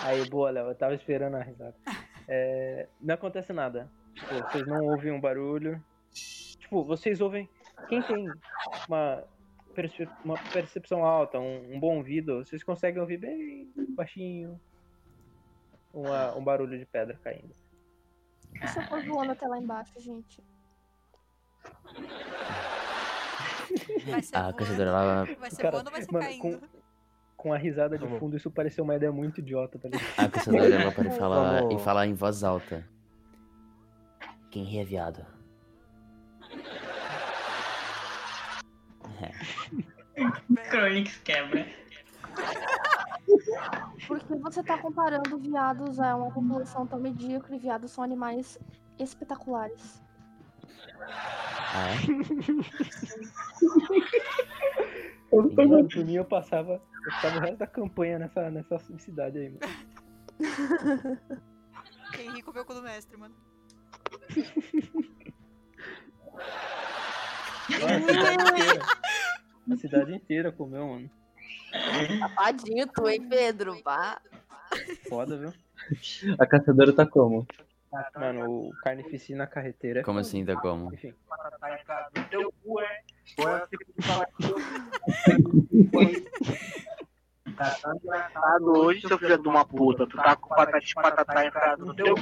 [0.04, 0.68] Aí, boa, Léo.
[0.68, 1.74] Eu tava esperando a risada.
[2.28, 3.90] É, não acontece nada.
[4.14, 5.82] Tipo, vocês não ouvem um barulho.
[6.12, 7.48] Tipo, vocês ouvem.
[7.88, 8.26] Quem tem
[8.88, 9.24] uma,
[9.74, 14.60] perce- uma percepção alta, um, um bom ouvido, vocês conseguem ouvir bem baixinho
[15.92, 17.54] uma- um barulho de pedra caindo.
[18.62, 20.42] E se eu for voando até lá embaixo, gente?
[24.06, 25.24] Vai ser A voando, caçadora lá.
[25.24, 26.40] vai ser Cara, voando ou vai ser mano, caindo?
[26.60, 26.68] com,
[27.36, 28.18] com a risada de Vamos.
[28.20, 29.88] fundo, isso pareceu uma ideia muito idiota, tá?
[30.16, 32.84] A caçadora ela para falar e falar em voz alta.
[34.50, 35.24] Quem ri é viado.
[40.70, 41.66] Chronix quebra.
[44.06, 48.58] Porque você tá comparando viados a uma população tão medíocre e viados são animais
[48.98, 50.02] espetaculares.
[51.74, 51.96] Ah, é?
[55.30, 59.50] Mano, por mim eu passava, eu ficava o resto da campanha nessa, nessa cidade aí,
[59.50, 59.60] mano.
[62.12, 63.34] Quem ri comeu o cu do mestre, mano.
[67.70, 69.07] Ah,
[69.70, 70.52] a cidade inteira.
[70.52, 71.10] Comeu, mano.
[72.20, 73.80] Tapadinho tu, hein, Pedro?
[73.82, 74.20] Vá.
[75.08, 75.52] Foda, viu?
[76.38, 77.46] A caçadora tá como?
[78.14, 80.02] Mano, o carnificina na carreteira.
[80.02, 80.92] Como assim, tá como?
[80.92, 81.14] Enfim.
[87.56, 90.06] Tá hoje, seu filho de uma puta.
[90.06, 92.14] Tu tá com patata de patatá enfiado no teu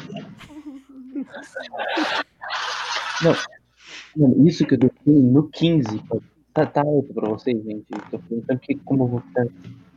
[4.16, 6.22] Mano, isso que eu defini no 15, pô,
[6.56, 7.86] tá, tá alto pra vocês, gente.
[8.10, 9.46] Tô perguntando que como eu vou ficar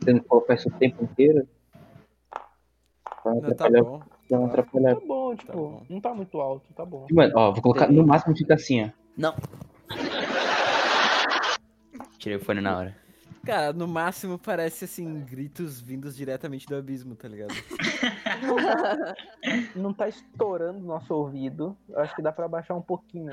[0.04, 1.48] tendo que colocar isso o tempo inteiro.
[3.24, 4.02] Não tá bom.
[4.30, 4.94] não atrapalhar.
[4.94, 5.82] Tá bom, tipo, bom.
[5.88, 7.06] não tá muito alto, tá bom.
[7.10, 7.90] Mano, ó, vou colocar.
[7.90, 8.88] No máximo fica assim, ó.
[9.16, 9.34] Não.
[12.18, 12.96] Tirei o fone na hora.
[13.44, 17.54] Cara, no máximo parece assim, gritos vindos diretamente do abismo, tá ligado?
[19.74, 21.74] Não tá estourando o nosso ouvido.
[21.88, 23.32] Eu acho que dá pra baixar um pouquinho.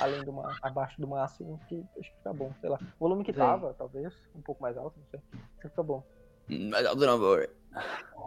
[0.00, 2.78] Além do abaixo do máximo, que acho que tá bom, sei lá.
[2.98, 3.44] O volume que Vem.
[3.44, 5.20] tava, talvez, um pouco mais alto, não sei.
[5.58, 6.02] Acho que tá bom.
[6.48, 7.48] Mas alto não, amor.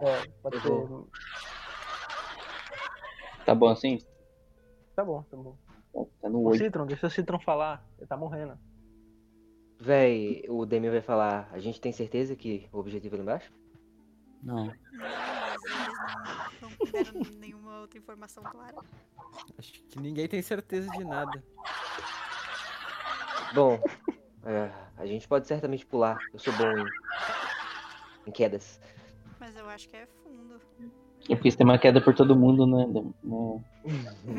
[0.01, 0.71] É, pode ser.
[3.45, 3.99] Tá bom assim?
[4.95, 5.57] Tá bom, tá bom.
[6.21, 6.63] Tá no O 8.
[6.63, 7.85] Citron, deixa o Citron falar.
[7.97, 8.57] Ele tá morrendo.
[9.79, 11.47] Véi, o Demi vai falar.
[11.53, 13.51] A gente tem certeza que o objetivo é lá embaixo?
[14.43, 14.65] Não.
[16.61, 18.75] Não, nenhuma outra informação clara.
[19.57, 21.41] Acho que ninguém tem certeza de nada.
[23.53, 23.79] Bom,
[24.45, 26.17] é, a gente pode certamente pular.
[26.33, 26.85] Eu sou bom em,
[28.27, 28.79] em quedas.
[29.39, 30.61] Mas eu acho que é fundo.
[31.29, 32.85] É porque tem uma queda por todo mundo, né?
[33.23, 33.63] No-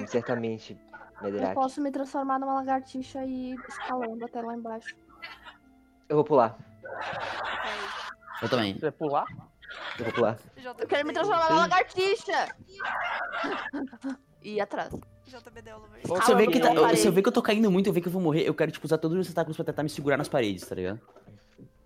[0.06, 0.78] certamente,
[1.22, 4.94] Eu posso me transformar numa lagartixa e ir escalando até lá embaixo.
[6.10, 6.58] Eu vou pular.
[6.82, 8.74] É, Eu também.
[8.74, 9.24] Você vai pular?
[9.96, 10.36] Eu vou pular.
[10.56, 12.48] JBD, Eu quero me transformar numa lagartixa!
[14.42, 14.92] E ir atrás.
[15.26, 16.22] JBD Oliver.
[16.24, 18.20] Se eu, ver que tá- que eu tô caindo muito, eu ver que eu vou
[18.20, 20.74] morrer, eu quero, tipo, usar todos os tentáculos pra tentar me segurar nas paredes, tá
[20.74, 21.00] ligado?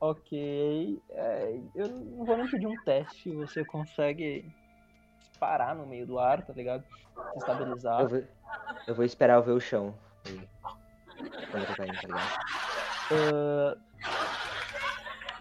[0.00, 1.02] Ok.
[1.10, 3.30] é, eu não vou nem pedir um teste.
[3.36, 4.50] Você consegue
[5.38, 6.82] parar no meio do ar, tá ligado?
[7.32, 8.00] Se estabilizar.
[8.00, 8.22] Eu vou,
[8.86, 9.94] eu vou esperar eu ver o chão.
[11.50, 12.38] Quando eu tô caindo, tá ligado?
[13.12, 13.76] Ah,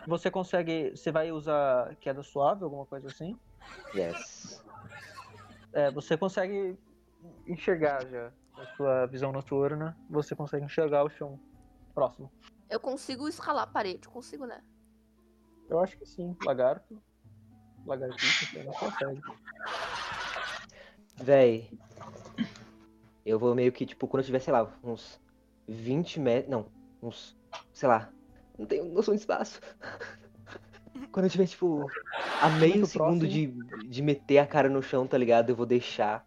[0.07, 0.91] você consegue.
[0.91, 3.37] Você vai usar queda suave, alguma coisa assim?
[3.95, 4.63] Yes.
[5.71, 6.77] É, você consegue
[7.47, 8.31] enxergar já.
[8.55, 11.39] A sua visão noturna, você consegue enxergar o chão
[11.93, 12.31] próximo.
[12.69, 14.63] Eu consigo escalar a parede, consigo, né?
[15.69, 16.35] Eu acho que sim.
[16.45, 17.01] Lagarto.
[17.85, 19.21] Lagartixa, você não consegue.
[21.15, 21.69] Véi,
[23.25, 25.19] eu vou meio que, tipo, quando eu tiver, sei lá, uns
[25.67, 26.51] 20 metros.
[26.51, 26.65] Não,
[27.01, 27.37] uns.
[27.73, 28.11] Sei lá.
[28.57, 29.59] Não tenho noção de espaço.
[31.11, 31.89] Quando eu tiver, tipo,
[32.41, 35.49] a meio Muito segundo de, de meter a cara no chão, tá ligado?
[35.49, 36.25] Eu vou deixar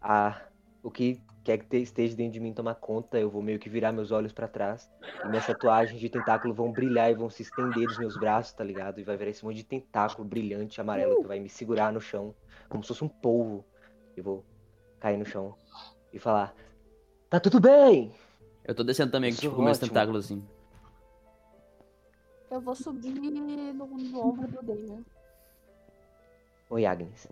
[0.00, 0.40] a.
[0.82, 3.18] O que quer que te- esteja dentro de mim tomar conta.
[3.18, 4.90] Eu vou meio que virar meus olhos pra trás.
[5.24, 8.64] E minhas tatuagens de tentáculo vão brilhar e vão se estender dos meus braços, tá
[8.64, 9.00] ligado?
[9.00, 12.34] E vai virar esse monte de tentáculo brilhante amarelo que vai me segurar no chão.
[12.68, 13.64] Como se fosse um polvo.
[14.16, 14.44] E vou
[15.00, 15.54] cair no chão
[16.12, 16.54] e falar:
[17.28, 18.12] Tá tudo bem!
[18.64, 19.88] Eu tô descendo também, Isso tipo, com meus ótimo.
[19.90, 20.44] tentáculos assim.
[22.50, 25.04] Eu vou subir no, no ombro do Damien.
[26.70, 27.28] Oi, Agnes.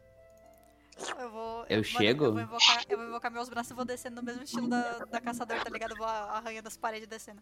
[1.18, 1.64] Eu vou.
[1.68, 2.24] Eu mano, chego?
[2.26, 5.04] Eu vou, invocar, eu vou invocar meus braços e vou descendo no mesmo estilo da,
[5.10, 5.92] da caçadora, tá ligado?
[5.92, 7.40] Eu vou arranhando as paredes descendo.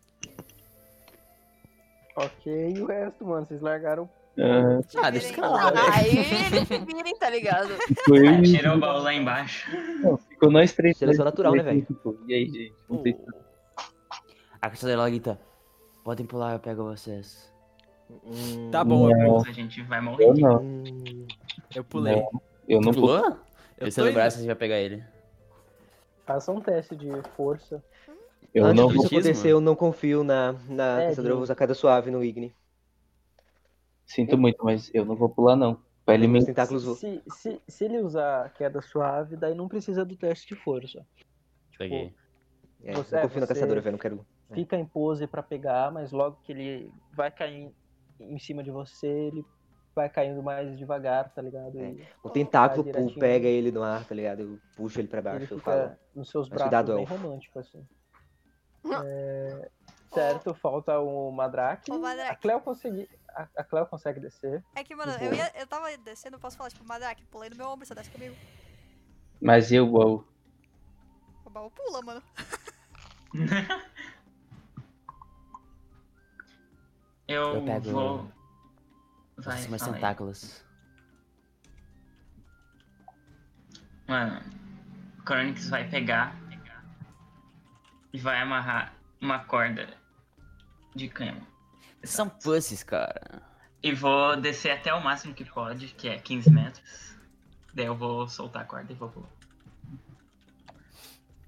[2.16, 3.46] Ok, e o resto, mano?
[3.46, 4.08] Vocês largaram.
[4.38, 5.92] Ah, Ah, deixa os caras lá, velho.
[5.92, 7.70] Aí eles se virem, tá ligado?
[8.08, 9.70] eu e- Tira o baú lá embaixo.
[10.00, 10.96] Não, ficou nós três.
[10.96, 11.86] Seleção natural, né, velho?
[12.26, 12.74] E aí, gente?
[12.88, 13.20] Não sei se
[14.60, 15.38] A caçadora ela grita.
[16.02, 17.51] Podem pular, eu pego vocês.
[18.10, 20.24] Hum, Tá bom, eu, Não, A gente vai morrer.
[20.24, 20.62] eu não.
[20.62, 21.26] hum,
[21.74, 22.16] eu pulei.
[22.16, 22.92] Não, eu não.
[22.92, 23.18] Pulou?
[23.78, 24.12] Eu no indo.
[24.14, 25.02] braço, a gente vai pegar ele.
[26.24, 27.82] Faça um teste de força.
[28.54, 29.18] Eu Antes não disso vou.
[29.18, 32.22] Acontecer, eu não confio na, na É, caçadora, eu vou de- usar queda suave no
[32.22, 32.54] Igni.
[34.06, 35.80] Sinto muito, mas eu não vou pular, não.
[36.04, 36.44] Pra ele me.
[36.44, 36.82] tentáculos.
[36.98, 41.04] Se, se, se ele usar queda suave, daí não precisa do teste de força.
[41.78, 42.14] Peguei.
[42.84, 44.26] É, Você- não é, confio na caçadora, velho, não quero...
[44.52, 47.72] Fica em pose pra pegar, mas logo que ele vai cair
[48.22, 49.44] em cima de você, ele
[49.94, 51.78] vai caindo mais devagar, tá ligado?
[51.78, 51.90] É.
[51.90, 52.84] E O tentáculo
[53.18, 54.40] pega ele no ar, tá ligado?
[54.40, 55.96] Eu puxo ele pra ele baixo, eu fica falo.
[56.14, 57.14] nos seus braços cuidado, bem elfo.
[57.14, 57.86] romântico, assim.
[59.04, 59.70] É,
[60.12, 61.92] certo, falta o Madrake.
[61.92, 62.40] A Madrake.
[62.40, 64.64] Cleo consegue, a, a Cleo consegue descer.
[64.74, 67.56] É que, mano, eu, ia, eu tava descendo, eu posso falar, tipo, Madrake, pulei no
[67.56, 68.34] meu ombro, você desce comigo.
[69.40, 70.26] Mas eu vou.
[71.44, 72.22] O baú pula, mano.
[77.32, 78.32] Eu, Eu pego vou.
[79.38, 80.00] Vai, os meus fala aí.
[80.00, 80.64] tentáculos.
[84.06, 84.40] Mano,
[85.18, 86.36] o Chronix vai pegar
[88.12, 89.88] e vai amarrar uma corda
[90.94, 91.40] de cama.
[92.04, 93.42] São pussies, cara.
[93.82, 97.16] E vou descer até o máximo que pode, que é 15 metros.
[97.74, 99.30] Daí eu vou soltar a corda e vou pular.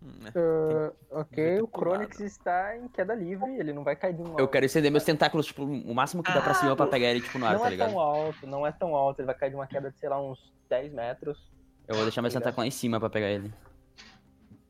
[0.04, 0.32] É.
[0.38, 4.46] Ah, ok, o Chronix está em queda livre, ele não vai cair de um Eu
[4.46, 7.38] quero estender meus tentáculos, tipo, o máximo que dá pra cima pra pegar ele, tipo,
[7.38, 7.90] no ar, Não tá é ligado?
[7.90, 10.20] tão alto, não é tão alto, ele vai cair de uma queda de, sei lá,
[10.20, 11.50] uns 10 metros.
[11.88, 13.52] Eu vou deixar meus tentáculos lá em cima pra pegar ele.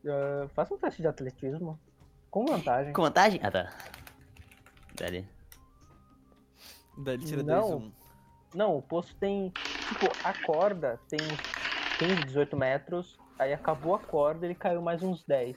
[0.06, 1.78] Ah, faça um teste de atletismo.
[2.30, 2.92] Com vantagem.
[2.92, 3.40] Com vantagem?
[3.42, 3.72] Ah, tá.
[4.96, 5.26] Dali.
[6.98, 7.70] Daí ele tira Não.
[7.70, 7.92] 2 1.
[8.54, 9.50] Não, o poço tem.
[9.88, 11.18] Tipo, a corda tem
[11.98, 13.18] 15, 18 metros.
[13.38, 15.56] Aí acabou a corda, ele caiu mais uns 10.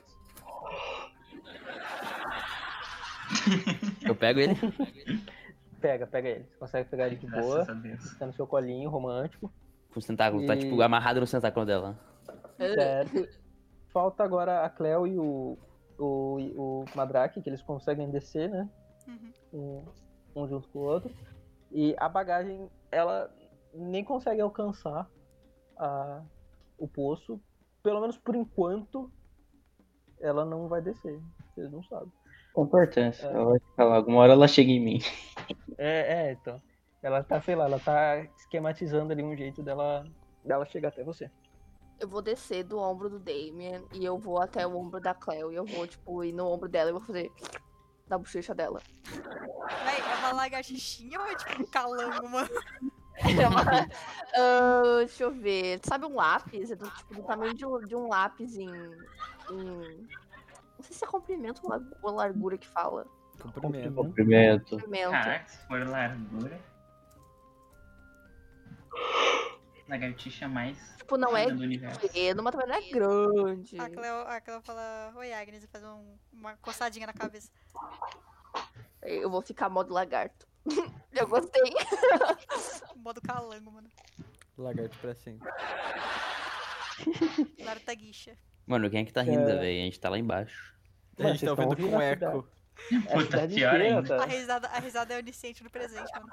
[4.05, 4.55] Eu pego ele.
[5.79, 6.43] Pega, pega ele.
[6.45, 7.63] Você consegue pegar ele de boa.
[8.17, 9.53] Tá no seu colinho romântico.
[9.93, 10.47] Com os tentáculos.
[10.47, 11.99] Tá, E- tipo, amarrado no tentáculo dela.
[12.57, 13.29] Certo.
[13.93, 15.55] Falta agora a Cleo e o,
[15.99, 18.67] o, o Madrake, que eles conseguem descer, né?
[19.07, 19.85] Uhum.
[20.35, 21.13] Um, um junto com o outro.
[21.71, 23.31] E a bagagem, ela
[23.71, 25.07] nem consegue alcançar
[25.77, 26.23] a,
[26.79, 27.39] o poço.
[27.87, 29.09] Pelo menos por enquanto,
[30.19, 31.21] ela não vai descer.
[31.55, 32.11] Vocês não sabem.
[32.51, 33.25] Com importância.
[33.27, 33.31] É.
[33.31, 33.95] Ela vai ficar lá.
[33.95, 34.99] Alguma hora ela chega em mim.
[35.79, 36.59] É, é, então.
[37.03, 40.03] Ela tá, sei lá, ela tá esquematizando ali um jeito dela,
[40.43, 41.29] dela chegar até você.
[41.99, 45.51] Eu vou descer do ombro do Damien e eu vou até o ombro da Cleo.
[45.51, 47.31] E eu vou, tipo, ir no ombro dela e vou fazer
[48.09, 48.81] na bochecha dela.
[49.05, 52.49] Véi, é uma lagartixinha ou é tipo um calango, mano?
[53.17, 53.61] É uma-
[54.35, 55.79] Ah, deixa eu ver.
[55.83, 56.69] Sabe um lápis?
[56.71, 60.07] É do, tipo, do tamanho de um, de um lápis em, em-
[60.77, 63.07] Não sei se é comprimento ou lar- ou largura que fala.
[63.41, 63.93] Cumprimento.
[63.95, 64.69] Cumprimento.
[64.71, 65.11] Comprimento.
[65.11, 66.59] Caraca, se for largura.
[69.87, 70.77] Lagartixa mais.
[70.97, 71.45] Tipo, não é
[71.97, 73.79] pequeno, mas também não é grande.
[73.79, 77.49] A Cleo, a Cleo fala, oi Agnes, e faz um- uma coçadinha na cabeça.
[79.01, 80.45] Eu vou ficar modo lagarto.
[81.13, 81.61] eu gostei.
[83.07, 83.87] Modo calango, mano.
[84.57, 85.39] Lagarto pra cima.
[87.63, 88.33] Lartaguixa.
[88.65, 89.55] Mano, quem é que tá rindo, É.
[89.55, 89.81] velho?
[89.81, 90.75] A gente tá lá embaixo.
[91.17, 92.49] A Mano, gente tá ouvindo com a eco.
[92.91, 94.15] É a Puta, cidade pior inteira, ainda.
[94.15, 94.25] A tá?
[94.25, 96.27] risada, a risada é onisciente no presente, mano.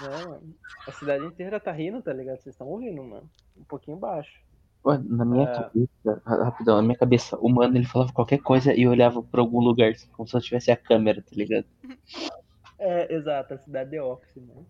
[0.00, 0.42] Não,
[0.86, 2.36] a cidade inteira tá rindo, tá ligado?
[2.40, 3.28] Vocês estão ouvindo, mano.
[3.56, 4.38] Um pouquinho baixo.
[4.86, 5.52] Ué, Na minha É.
[5.54, 9.40] cabeça, ra- rapidão, na minha cabeça, o mano ele falava qualquer coisa e olhava pra
[9.40, 11.66] algum lugar, como se eu tivesse a câmera, tá ligado?
[12.82, 14.66] É, exato, a cidade é office, mano.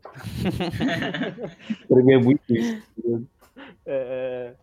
[1.86, 2.82] Pra mim é muito isso.
[2.98, 3.28] ligado?
[3.86, 4.54] É,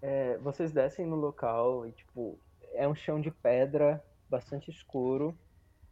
[0.00, 2.38] é, vocês descem no local e, tipo,
[2.72, 5.36] é um chão de pedra bastante escuro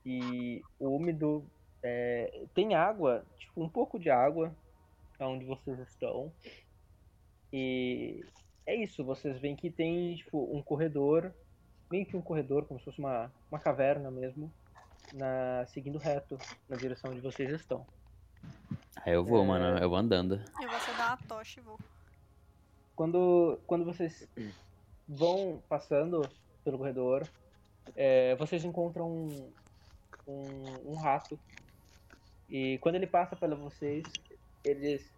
[0.04, 1.44] e úmido.
[1.82, 4.50] É, tem água, tipo, um pouco de água
[5.20, 6.32] onde vocês estão.
[7.52, 8.24] E
[8.64, 11.34] é isso, vocês veem que tem, tipo, um corredor,
[11.90, 14.50] meio que um corredor, como se fosse uma, uma caverna mesmo,
[15.12, 17.86] na, seguindo reto na direção onde vocês estão.
[19.04, 19.46] Aí eu vou, É.
[19.46, 19.78] mano.
[19.78, 20.34] Eu vou andando.
[20.60, 21.78] Eu vou só dar uma tocha e vou.
[22.94, 24.28] Quando, quando vocês
[25.06, 26.22] vão passando
[26.64, 27.28] pelo corredor,
[27.94, 29.52] é, vocês encontram um,
[30.26, 31.38] um, um rato.
[32.48, 34.04] E quando ele passa pela vocês,
[34.64, 35.12] eles.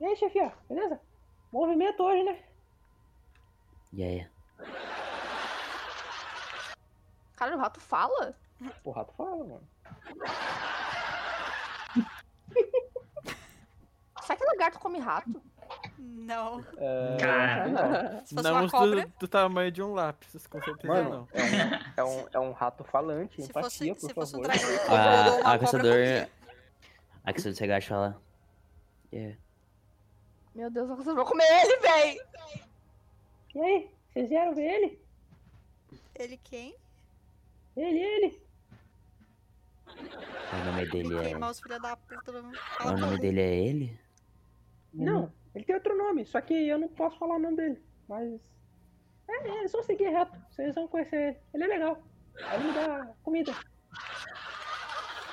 [0.00, 1.00] E aí, chefia, beleza?
[1.52, 2.42] Movimento hoje, né?
[3.92, 4.26] E aí?
[7.36, 8.34] Cara, o rato fala?
[8.84, 9.68] O rato fala, mano.
[14.22, 15.42] Será que lagarto é come rato?
[15.98, 16.64] Não.
[16.76, 17.16] É...
[17.20, 18.60] Cara, não.
[18.60, 19.06] não cobra...
[19.06, 21.28] do, do, tamanho de um lápis, com certeza mano, não.
[21.34, 21.48] É um,
[21.96, 24.50] é um, é um rato falante, se empatia, fosse, por se favor.
[24.50, 26.28] Fosse um dragão, a caçador.
[27.24, 28.16] A caçador de agacha lá.
[29.12, 29.36] Yeah.
[30.54, 32.20] Meu Deus, a caçador vai comer ele, véi!
[33.54, 33.90] E aí?
[34.12, 35.02] Vocês vieram ver ele?
[36.14, 36.76] Ele quem?
[37.76, 38.42] Ele, ele!
[40.52, 41.22] O nome dele é.
[41.22, 42.32] Queimar os filha da puta.
[42.32, 42.52] Não
[42.84, 43.98] O nome dele é ele?
[44.92, 47.82] Não, ele tem outro nome, só que eu não posso falar o nome dele.
[48.08, 48.40] Mas.
[49.28, 50.38] É, é só seguir reto.
[50.50, 51.36] Vocês vão conhecer ele.
[51.54, 52.02] Ele é legal.
[52.44, 53.54] Aí ele me dá comida.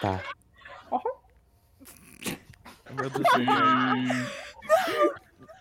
[0.01, 0.21] Tá.
[2.95, 3.27] Meu Deus.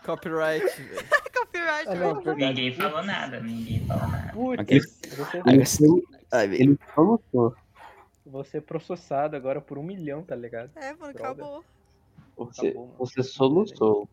[0.05, 0.65] Copyright.
[0.65, 1.09] velho.
[1.37, 1.89] Copyright.
[1.89, 2.45] Ah, não, verdade.
[2.47, 4.33] ninguém falou nada, ninguém falou nada.
[4.33, 4.81] Putz, Ok.
[4.81, 6.03] você, A caçador.
[6.33, 6.47] Ai.
[6.55, 7.55] Ele soluçou.
[8.29, 10.71] Você é processado agora por um milhão, tá ligado?
[10.77, 11.43] É, mano, Droga.
[11.43, 11.65] acabou.
[12.37, 12.99] Você, Acabou, mano.
[12.99, 14.09] você soluçou.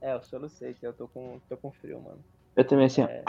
[0.00, 2.24] É, eu solucei que eu tô com, tô com frio, mano.
[2.56, 3.06] Eu também assim, ó.
[3.06, 3.22] É,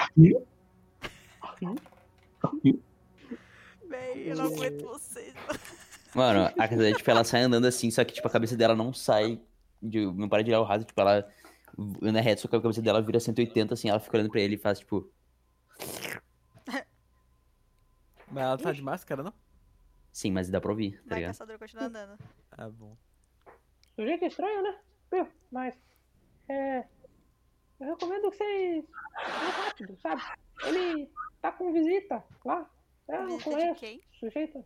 [3.87, 5.33] Véi, eu não aguento vocês.
[6.15, 8.93] Mano, a caçador, tipo, ela sai andando assim, só que, tipo, a cabeça dela não
[8.93, 9.41] sai.
[9.81, 11.27] De, não para de olhar o rato, tipo, ela
[12.01, 14.55] anda reto, só que a cabeça dela vira 180, assim, ela fica olhando pra ele
[14.55, 15.09] e faz, tipo.
[18.31, 19.33] Mas ela tá de máscara, não?
[20.11, 21.31] Sim, mas dá pra ouvir, tá Vai, ligado?
[21.31, 22.19] caçador, continua andando.
[22.51, 22.95] Ah, bom.
[23.95, 24.79] sujeito estranho, né?
[25.11, 25.77] Meu, mas.
[26.47, 26.85] É.
[27.79, 28.85] Eu recomendo que vocês.
[28.85, 30.21] vão rápido, sabe?
[30.65, 31.09] Ele
[31.41, 32.69] tá com visita lá.
[33.07, 33.79] Eu não Visita conheço.
[33.79, 34.01] quem?
[34.19, 34.65] Sujeito.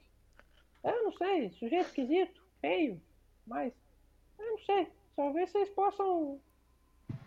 [0.84, 3.02] Eu não sei, sujeito esquisito, feio,
[3.46, 3.74] mas.
[4.40, 4.92] Eu não sei.
[5.16, 6.42] Talvez vocês possam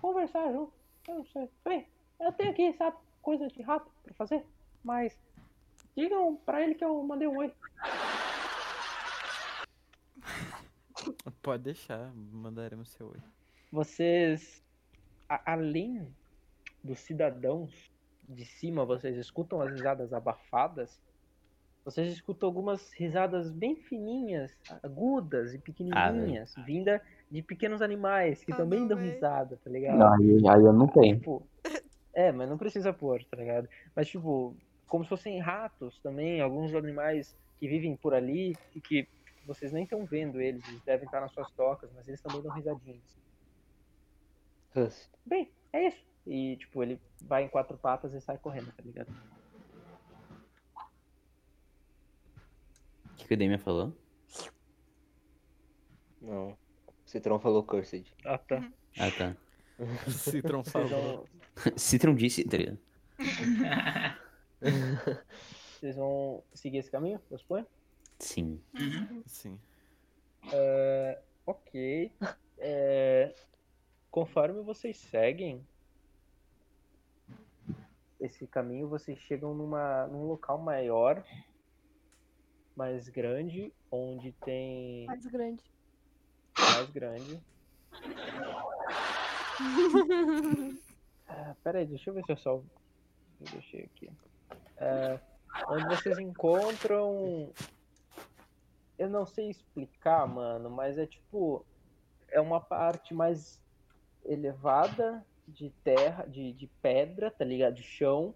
[0.01, 0.73] conversar junto.
[1.09, 1.49] Eu não sei.
[1.65, 1.86] Bem,
[2.20, 4.45] eu tenho aqui, sabe, coisa de rato pra fazer,
[4.83, 5.17] mas.
[5.97, 7.50] Digam pra ele que eu mandei um oi.
[11.42, 13.18] Pode deixar, mandaremos seu oi.
[13.73, 14.62] Vocês,
[15.28, 16.15] a- além
[16.83, 17.73] dos cidadãos
[18.28, 21.00] de cima, vocês escutam as risadas abafadas.
[21.84, 24.52] Vocês escutam algumas risadas bem fininhas,
[24.83, 27.00] agudas e pequenininhas, vinda
[27.31, 29.12] de pequenos animais que Ah, também dão véi.
[29.12, 29.99] risada, tá ligado?
[29.99, 31.18] Não, aí, aí eu não tenho.
[31.18, 31.49] Tipo,
[32.12, 33.68] é, mas não precisa pôr, tá ligado?
[33.94, 34.57] Mas, tipo,
[34.87, 39.09] como se fossem ratos também, alguns animais que vivem por ali e que
[39.47, 42.53] vocês nem estão vendo eles, eles devem estar nas suas tocas, mas eles também dão
[42.53, 43.17] risadinhas.
[44.75, 45.09] Hus.
[45.25, 46.05] Bem, é isso.
[46.27, 49.09] E, tipo, ele vai em quatro patas e sai correndo, tá ligado?
[53.05, 53.95] O que, que o Damien falou?
[56.21, 56.51] Não.
[56.51, 56.57] O
[57.05, 58.13] Citron falou cursed.
[58.25, 58.71] Ah, tá.
[58.99, 59.37] Ah, tá.
[60.11, 61.27] Citron falou.
[61.77, 62.79] Citron disse, tá ligado?
[65.78, 67.67] vocês vão seguir esse caminho, eu suponho?
[68.18, 68.60] Sim.
[68.75, 69.23] Uhum.
[69.26, 69.60] Sim.
[71.44, 72.12] Ok.
[72.59, 73.35] É,
[74.10, 75.65] conforme vocês seguem
[78.18, 81.23] esse caminho, vocês chegam numa, num local maior,
[82.75, 85.62] mais grande, onde tem Mais grande.
[86.59, 87.41] mais grande.
[91.28, 92.70] Ah, pera aí, deixa eu ver se eu salvo.
[93.41, 94.09] Eu deixei aqui.
[94.79, 95.19] É,
[95.69, 97.53] onde vocês encontram.
[98.99, 101.65] Eu não sei explicar, mano, mas é tipo.
[102.29, 103.63] É uma parte mais
[104.25, 107.75] elevada de terra, de, de pedra, tá ligado?
[107.75, 108.35] De chão.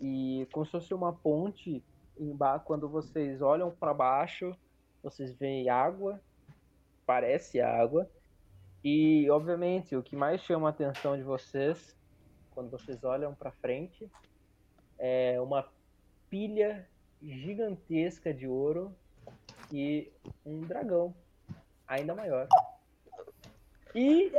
[0.00, 1.84] E como se fosse uma ponte
[2.18, 2.64] embaixo.
[2.64, 4.56] Quando vocês olham para baixo,
[5.02, 6.20] vocês veem água.
[7.04, 8.08] Parece água.
[8.82, 11.96] E, obviamente, o que mais chama a atenção de vocês,
[12.52, 14.08] quando vocês olham para frente,
[14.98, 15.68] é uma
[16.30, 16.86] pilha
[17.22, 18.94] gigantesca de ouro
[19.72, 20.10] e
[20.44, 21.14] um dragão
[21.88, 22.46] ainda maior.
[23.94, 24.32] E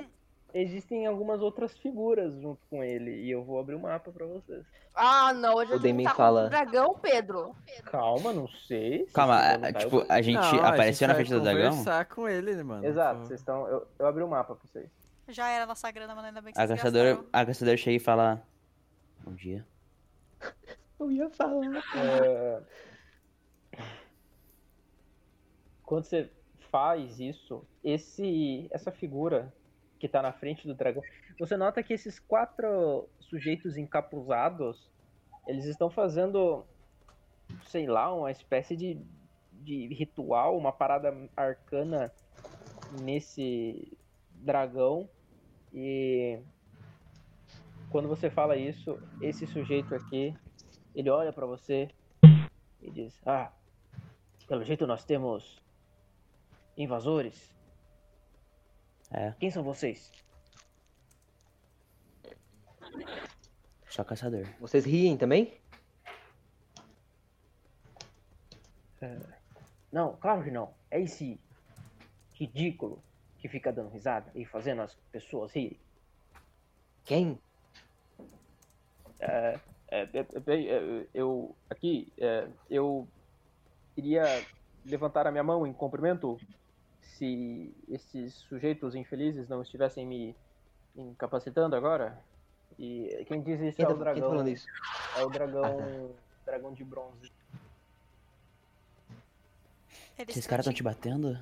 [0.54, 4.64] existem algumas outras figuras junto com ele, e eu vou abrir o mapa para vocês.
[4.94, 7.56] Ah, não, hoje O a gente Damien tá fala- com um dragão, Pedro.
[7.86, 9.06] Calma, não sei.
[9.06, 11.70] se Calma, a- lutar, eu tipo, a gente Não, a apareceu na frente do dragão?
[11.72, 12.86] conversar com ele, né, mano?
[12.86, 13.68] Exato, vocês estão.
[13.68, 14.90] Eu, eu abri o mapa pra vocês.
[15.28, 16.28] Já era nossa grana, mano.
[16.28, 17.30] Ainda bem que A vocês caçadora, gastaram.
[17.34, 18.42] a caçadora chega e fala.
[19.24, 19.66] Bom dia.
[21.00, 21.84] Eu ia falar.
[21.96, 22.62] É,
[25.88, 26.30] Quando você
[26.70, 29.54] faz isso, esse, essa figura
[29.98, 31.02] que tá na frente do dragão,
[31.40, 34.92] você nota que esses quatro sujeitos encapuzados,
[35.48, 36.66] eles estão fazendo,
[37.68, 39.02] sei lá, uma espécie de,
[39.54, 42.12] de ritual, uma parada arcana
[43.02, 43.98] nesse
[44.34, 45.10] dragão.
[45.74, 46.42] E
[47.90, 50.36] quando você fala isso, esse sujeito aqui,
[50.98, 51.88] ele olha pra você
[52.82, 53.52] e diz: Ah,
[54.48, 55.62] pelo jeito nós temos
[56.76, 57.56] invasores.
[59.12, 59.32] É.
[59.40, 60.12] Quem são vocês?
[63.86, 64.48] Só caçador.
[64.60, 65.62] Vocês riem também?
[69.92, 70.74] Não, claro que não.
[70.90, 71.40] É esse
[72.34, 73.04] ridículo
[73.38, 75.80] que fica dando risada e fazendo as pessoas rirem.
[77.06, 77.40] Quem?
[79.20, 79.60] É,
[79.90, 83.08] é, é, é, é, eu aqui é, eu
[83.96, 84.24] iria
[84.86, 86.40] levantar a minha mão em cumprimento
[87.02, 90.36] se esses sujeitos infelizes não estivessem me
[90.96, 92.20] incapacitando agora.
[92.78, 94.48] E quem diz isso Quem é tá, o tá dragão.
[94.48, 94.68] isso?
[95.18, 96.16] É o dragão.
[96.46, 97.32] Dragão de bronze.
[100.18, 101.38] Eles Esses caras estão te batendo?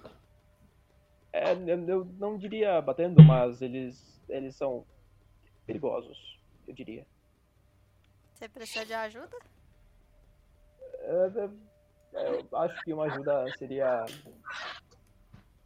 [1.33, 4.85] É, eu, eu não diria batendo, mas eles eles são
[5.65, 7.05] perigosos, eu diria.
[8.35, 9.37] Você precisa de ajuda?
[10.99, 14.05] É, é, é, eu acho que uma ajuda seria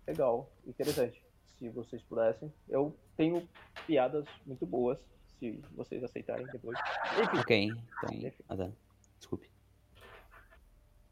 [0.06, 1.24] legal, interessante,
[1.58, 2.54] se vocês pudessem.
[2.68, 3.50] Eu tenho
[3.88, 5.00] piadas muito boas,
[5.40, 6.78] se vocês aceitarem depois.
[7.24, 8.46] Enfim, Ok, então.
[8.48, 8.72] Ah, tá.
[9.18, 9.50] Desculpe.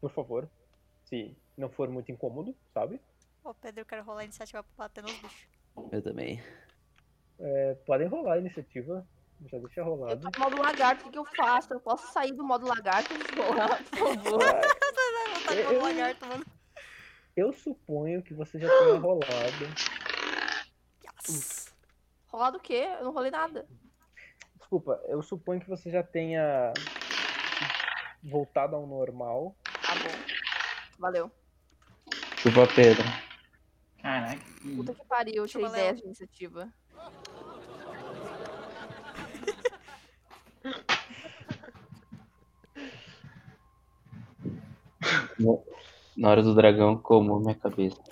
[0.00, 0.48] por favor,
[1.06, 3.00] se não for muito incômodo, sabe?
[3.42, 5.48] Ô, Pedro, eu quero rolar a iniciativa pra bater nos bichos.
[5.90, 6.40] Eu também.
[7.40, 9.04] É, podem rolar a iniciativa,
[9.46, 10.30] já deixa Eu rolado.
[10.30, 11.72] tô no modo lagarto, o que, eu faço?
[11.72, 14.40] Eu posso sair do modo lagarto e rolar, por favor.
[15.72, 16.44] Eu- lagarto, mano.
[17.36, 19.64] Eu suponho que você já tenha rolado.
[21.28, 21.72] Yes.
[22.26, 22.88] Rolar do quê?
[22.98, 23.66] Eu não rolei nada.
[24.58, 26.72] Desculpa, eu suponho que você já tenha
[28.22, 29.56] voltado ao normal.
[29.64, 30.34] Tá bom.
[30.98, 31.30] Valeu.
[32.36, 33.04] Chupa Pedro.
[34.02, 34.36] Caraca.
[34.60, 35.86] que- Puta que pariu, eu tirei Chupa, Léo.
[35.86, 36.72] 10 de iniciativa.
[46.16, 48.02] Na hora do dragão, como minha cabeça.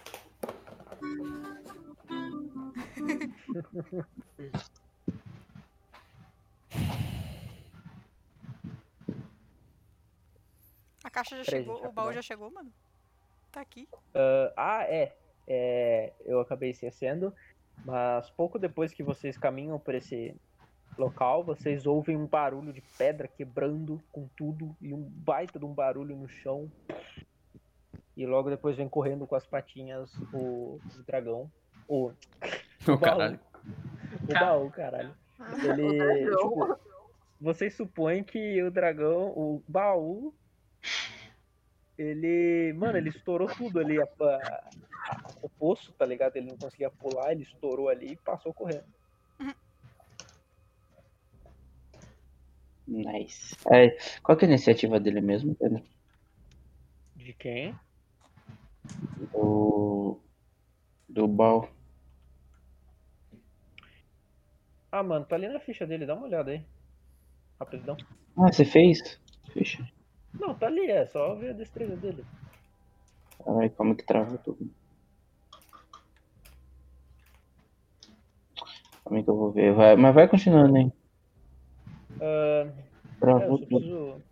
[11.03, 12.73] A caixa já chegou, gente, o baú já chegou, mano?
[13.51, 13.89] Tá aqui.
[14.15, 15.17] Ah, ah, é.
[15.49, 17.33] É, Eu acabei esquecendo.
[17.85, 20.35] Mas pouco depois que vocês caminham por esse
[20.99, 25.73] local, vocês ouvem um barulho de pedra quebrando com tudo e um baita de um
[25.73, 26.71] barulho no chão.
[28.17, 31.51] E logo depois vem correndo com as patinhas o, o dragão.
[31.89, 32.11] O,
[32.89, 32.99] O baú.
[33.01, 33.41] caralho.
[34.29, 35.15] O baú, caralho.
[35.63, 35.99] Ele.
[35.99, 36.39] dragão.
[36.49, 36.79] Tipo,
[37.41, 40.33] vocês supõem que o dragão, o baú,
[41.99, 42.73] ele.
[42.75, 44.01] Mano, ele estourou tudo ali.
[44.01, 44.25] A, a-
[45.11, 46.37] a- o poço, tá ligado?
[46.37, 48.85] Ele não conseguia pular, ele estourou ali e passou correndo.
[52.87, 53.57] Nice.
[53.73, 55.83] É, qual que é a iniciativa dele mesmo, Pedro?
[57.17, 57.75] De quem?
[59.33, 60.21] Do.
[61.09, 61.69] Do Bal.
[64.93, 66.65] Ah, mano, tá ali na ficha dele, dá uma olhada aí.
[67.61, 67.97] Rapidão.
[68.39, 69.21] Ah, você fez?
[69.53, 69.87] Ficha.
[70.35, 72.25] Não, tá ali, é só ver a destreza dele.
[73.59, 74.71] Ai, como que trava tudo?
[79.05, 79.73] Como é que eu vou ver?
[79.73, 80.93] Vai, mas vai continuando, hein?
[82.21, 82.73] Ah,
[83.41, 84.23] é, eu preciso.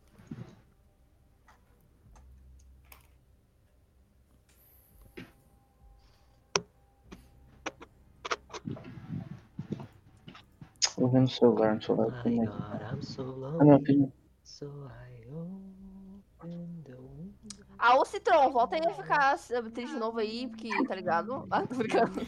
[10.97, 12.47] Vou ver no celular, no celular My também.
[12.47, 14.13] God, I'm so Ah, não, tem.
[14.45, 17.71] So I open the window.
[17.79, 19.37] Ah, ô Citron, volta aí a ficar
[19.73, 21.47] triste de novo aí, porque, tá ligado?
[21.51, 22.21] Ah, tô brincando.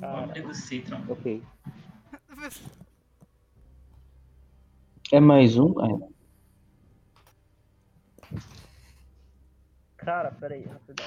[0.00, 1.00] Pobre do Citron.
[1.08, 1.42] Ok.
[5.12, 5.72] É mais um?
[5.84, 6.08] É.
[9.98, 11.06] Cara, pera aí, rapidão.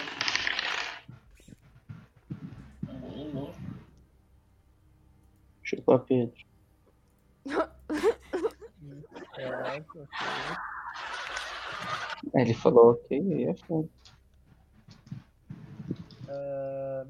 [5.63, 6.35] Chupa Pedro.
[9.37, 10.07] É, ok.
[12.33, 13.89] É, Ele falou ok, é foda.
[16.27, 17.05] Ah,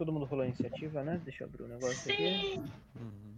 [0.00, 1.20] Todo mundo rolou a iniciativa, né?
[1.22, 2.56] Deixa eu abrir o negócio aqui.
[2.96, 3.36] Uhum.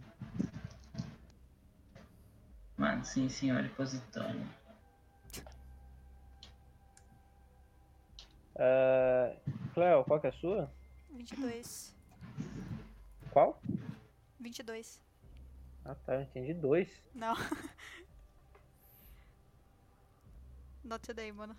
[2.77, 4.49] Mano, sim, senhor, Positano.
[8.55, 9.35] Ah,
[9.73, 10.71] Cleo, qual que é a sua?
[11.11, 11.93] 22.
[13.31, 13.61] Qual?
[14.39, 15.01] 22.
[15.83, 17.03] Ah tá, eu entendi dois.
[17.13, 17.35] Não.
[20.81, 21.53] Not today, mano.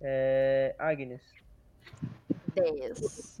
[0.00, 0.74] É.
[0.78, 1.22] Agnes.
[2.54, 3.38] 10.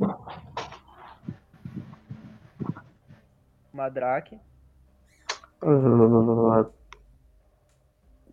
[3.72, 4.40] Madrake.
[5.62, 6.66] Ah,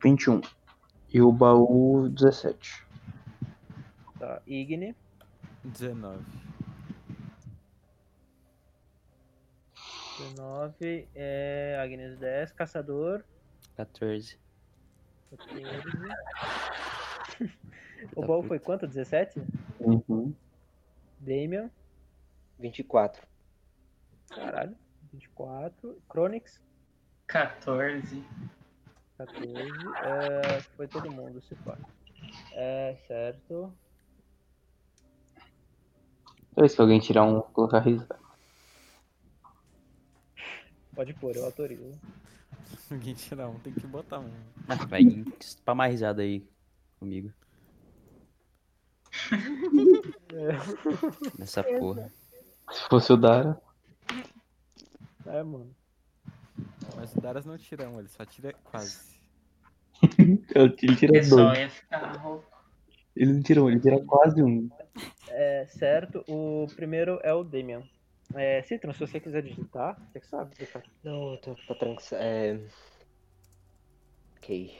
[0.03, 0.41] 21.
[1.13, 2.85] E o baú 17.
[4.19, 4.95] Tá, Igni.
[5.63, 6.23] 19.
[10.19, 11.07] 19.
[11.15, 12.51] É, Agnes 10.
[12.53, 13.23] Caçador.
[13.75, 14.39] 14.
[15.31, 15.65] 14.
[18.15, 18.87] O baú foi quanto?
[18.87, 19.41] 17?
[19.79, 20.33] Uhum.
[21.19, 21.69] Damian.
[22.59, 23.21] 24.
[24.29, 24.75] Caralho.
[25.11, 26.01] 24.
[26.09, 26.61] Chronix.
[27.27, 28.23] 14.
[29.17, 29.47] 14.
[30.03, 31.77] É, foi todo mundo, se pá.
[32.53, 33.73] É, certo.
[36.51, 38.17] Então, se alguém tirar um, vou colocar risada.
[40.93, 41.99] Pode pôr, eu autorizo.
[42.89, 44.31] Ninguém tirar um, tem que botar um.
[44.67, 45.03] Ah, vai,
[45.65, 46.47] pra mais risada aí
[46.99, 47.33] comigo.
[51.37, 52.11] Nessa porra.
[52.71, 53.59] Se fosse o Dara.
[55.25, 55.75] É, mano.
[56.95, 59.15] Mas o Daras não tira um, ele só tira quase.
[60.53, 61.57] Ele tira Ele só dois.
[61.57, 62.45] ia ficar rouco.
[63.15, 64.69] Ele não tira um, ele tira quase um.
[65.29, 66.23] É, certo.
[66.27, 67.81] O primeiro é o Damian.
[68.33, 70.53] É, Citron, se você quiser digitar, você que sabe.
[71.03, 72.21] Não, eu tô, tô tranquilo.
[72.21, 72.59] É...
[74.37, 74.77] Ok.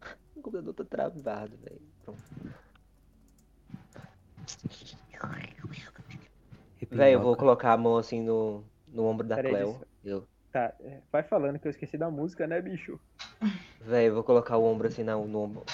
[0.36, 1.80] O computador tá travado, velho.
[2.04, 2.20] Pronto.
[6.90, 9.80] Velho, eu vou colocar a mão assim no, no ombro da Peraí, Cleo.
[10.04, 10.72] Eu, Tá,
[11.10, 13.00] vai falando que eu esqueci da música, né, bicho?
[13.80, 15.64] velho, eu vou colocar o ombro assim na, no ombro.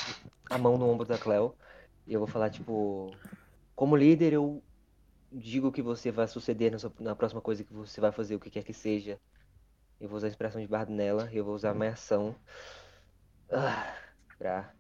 [0.51, 1.55] A mão no ombro da Cleo.
[2.07, 3.11] E eu vou falar, tipo.
[3.75, 4.63] Como líder, eu
[5.33, 8.41] digo que você vai suceder na, sua- na próxima coisa que você vai fazer, o
[8.41, 9.19] que quer que seja.
[10.01, 11.31] Eu vou usar a inspiração de bardo nela.
[11.33, 12.37] Eu vou usar a minha ação.
[13.53, 13.95] Ah,
[14.39, 14.75] pra.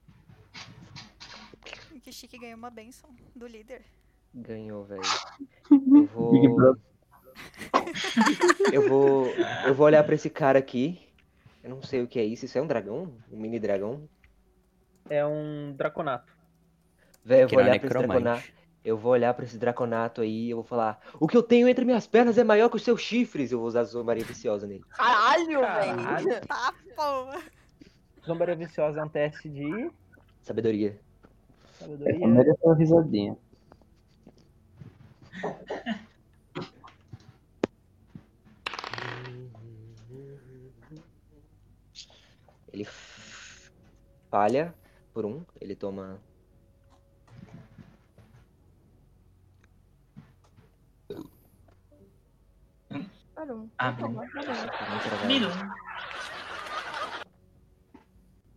[2.10, 3.84] Que chique ganhou uma benção do líder.
[4.34, 5.00] Ganhou, velho.
[5.94, 6.34] Eu vou.
[8.72, 9.26] Eu vou.
[9.64, 11.08] Eu vou olhar pra esse cara aqui.
[11.62, 12.46] Eu não sei o que é isso.
[12.46, 13.14] Isso é um dragão?
[13.30, 14.08] Um mini dragão?
[15.08, 16.32] É um Draconato.
[17.24, 18.52] Velho, eu vou é olhar pra esse draconato.
[18.84, 21.68] Eu vou olhar pra esse draconato aí e eu vou falar: O que eu tenho
[21.68, 23.52] entre minhas pernas é maior que os seus chifres.
[23.52, 24.82] Eu vou usar a zombaria viciosa nele.
[24.88, 26.26] Caralho, Caralho.
[26.26, 26.40] velho.
[26.48, 27.40] Tá, porra.
[28.26, 29.88] Zombaria Viciosa é um teste de
[30.42, 30.98] Sabedoria.
[31.80, 32.20] É, sabedoria.
[32.20, 33.36] comédia foi uma risadinha.
[42.72, 42.86] Ele
[44.30, 44.74] falha
[45.12, 45.42] por um.
[45.60, 46.20] Ele toma.
[53.78, 53.98] Ah, bom.
[53.98, 55.26] tá muito travado.
[55.26, 55.48] Milo.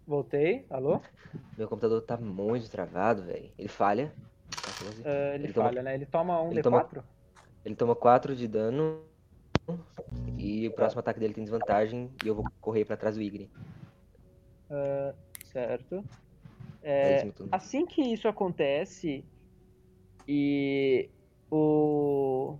[0.05, 1.01] Voltei, alô?
[1.57, 3.49] Meu computador tá muito travado, velho.
[3.57, 4.11] Ele falha.
[4.49, 5.01] 14.
[5.05, 5.95] É, ele, Ele toma- falha, né?
[5.95, 6.63] Ele toma um ele D4?
[6.63, 7.05] toma-
[7.65, 8.99] Ele toma 4 de dano.
[10.37, 12.11] E o próximo ataque dele tem desvantagem.
[12.23, 13.49] E eu vou correr pra trás do Igni.
[14.69, 15.13] É,
[15.45, 16.03] certo.
[16.81, 19.23] É É, assim que isso acontece
[20.27, 21.09] e
[21.49, 22.57] o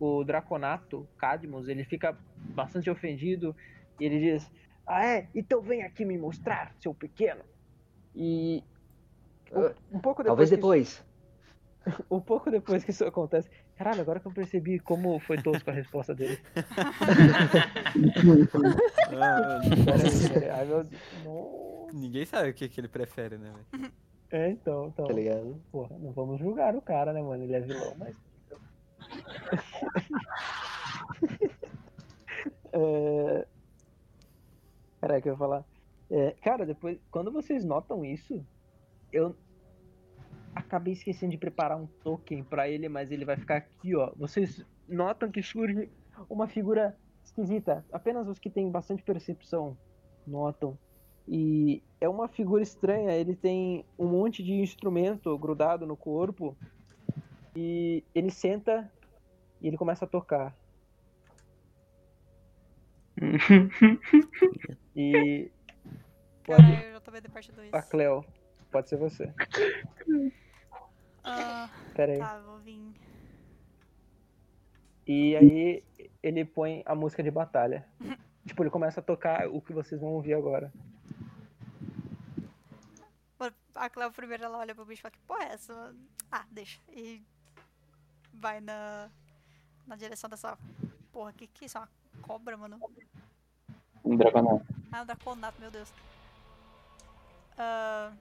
[0.00, 3.54] o Draconato, Cadmus, ele fica bastante ofendido
[3.98, 4.48] e ele diz:
[4.88, 5.28] "Ah é?
[5.34, 7.42] Então vem aqui me mostrar, seu pequeno."
[8.14, 8.62] E
[9.52, 10.88] Ah, um pouco depois Talvez depois.
[10.88, 11.04] Isso,
[12.10, 15.72] um pouco depois que isso acontece, caralho, agora que eu percebi como foi tosco a
[15.72, 16.38] resposta dele.
[19.20, 19.60] Ah.
[20.54, 21.94] Ai, meu Deus.
[21.94, 23.92] Ninguém sabe o que, que ele prefere, né, velho?
[24.30, 25.06] É, então, então.
[25.06, 25.60] Tá ligado?
[25.72, 27.42] Porra, não vamos julgar o cara, né, mano?
[27.44, 28.16] Ele é vilão, mas.
[32.72, 33.46] é...
[35.00, 35.64] Que eu ia falar.
[36.10, 38.44] É, cara, depois, quando vocês notam isso,
[39.12, 39.36] eu
[40.54, 44.12] acabei esquecendo de preparar um token pra ele, mas ele vai ficar aqui, ó.
[44.16, 45.90] Vocês notam que surge
[46.28, 47.84] uma figura esquisita.
[47.92, 49.76] Apenas os que têm bastante percepção
[50.26, 50.76] notam.
[51.26, 56.56] E é uma figura estranha, ele tem um monte de instrumento grudado no corpo.
[57.54, 58.90] E ele senta
[59.60, 60.56] e ele começa a tocar.
[65.00, 65.48] E
[66.42, 67.72] pode Caralho, eu já tô vendo a parte 2.
[67.72, 68.24] a Cleo,
[68.68, 69.32] pode ser você.
[71.22, 72.18] Ah, Pera aí.
[72.18, 72.82] tá, vou vir.
[75.06, 75.84] E aí
[76.20, 77.86] ele põe a música de batalha.
[78.44, 80.72] Tipo, ele começa a tocar o que vocês vão ouvir agora.
[83.74, 85.72] A Cleo primeiro ela olha pro bicho e fala, que porra é essa?
[85.74, 85.98] mano?"
[86.32, 86.80] Ah, deixa.
[86.88, 87.22] E
[88.32, 89.10] vai na,
[89.86, 90.58] na direção dessa.
[91.12, 91.76] Porra, que que é isso?
[91.76, 91.88] É uma
[92.22, 92.80] cobra, mano?
[94.02, 94.77] Um dragonato.
[94.92, 95.92] Ah, um draconato, meu Deus.
[97.56, 98.12] Ah,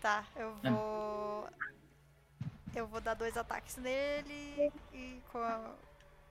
[0.00, 1.48] tá, eu vou.
[2.74, 5.74] Eu vou dar dois ataques nele e com a,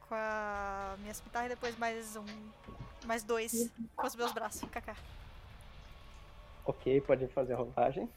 [0.08, 2.26] com a minha cimitarra e depois mais um.
[3.06, 4.70] Mais dois com os meus braços.
[4.70, 4.96] Kaká.
[6.66, 8.10] Ok, pode fazer a rolagem.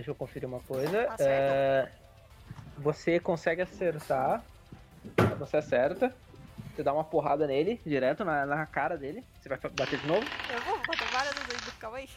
[0.00, 1.04] Deixa eu conferir uma coisa.
[1.08, 1.16] Tá.
[1.20, 1.92] É,
[2.78, 4.42] Você consegue acertar.
[5.38, 6.16] Você acerta.
[6.74, 9.22] Você dá uma porrada nele, direto na, na cara dele.
[9.38, 10.26] Você vai bater de novo.
[10.50, 12.08] Eu vou bater várias vezes calma aí.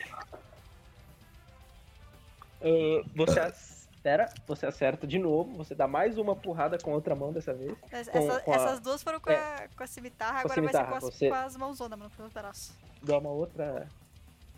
[2.62, 5.58] Uh, você espera, você acerta de novo.
[5.58, 7.76] Você dá mais uma porrada com a outra mão dessa vez.
[7.92, 9.36] Essa- Com- com a- essas duas foram com, é.
[9.36, 12.12] a, com a cimitarra, agora vai ser cimitarra, com as, você- com as mãozonas, mano,
[12.16, 12.74] pelos braços.
[13.02, 13.86] dá uma outra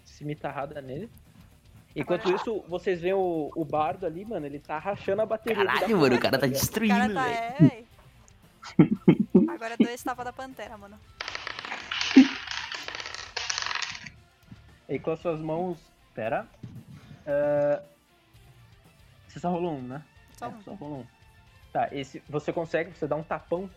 [0.05, 1.09] cimitarrada nele.
[1.95, 5.63] Enquanto isso, vocês veem o, o bardo ali, mano, ele tá rachando a bateria.
[5.65, 6.47] Caralho, mano, o porta, cara tá?
[6.47, 7.37] O destruindo, cara tá, velho.
[7.37, 7.87] é, véi.
[9.49, 10.99] Agora eu dou esse tapa da pantera, mano.
[14.89, 15.79] E com as suas mãos.
[16.13, 16.45] Pera.
[17.27, 17.81] Ah,
[19.27, 20.03] Você só rolou um, né?
[20.37, 20.61] Só É, um.
[20.61, 21.05] só rolou um.
[21.73, 22.21] Tá, esse.
[22.29, 23.69] Você consegue, você dá um tapão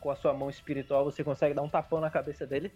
[0.00, 2.70] com a sua mão espiritual, você consegue dar um tapão na cabeça dele.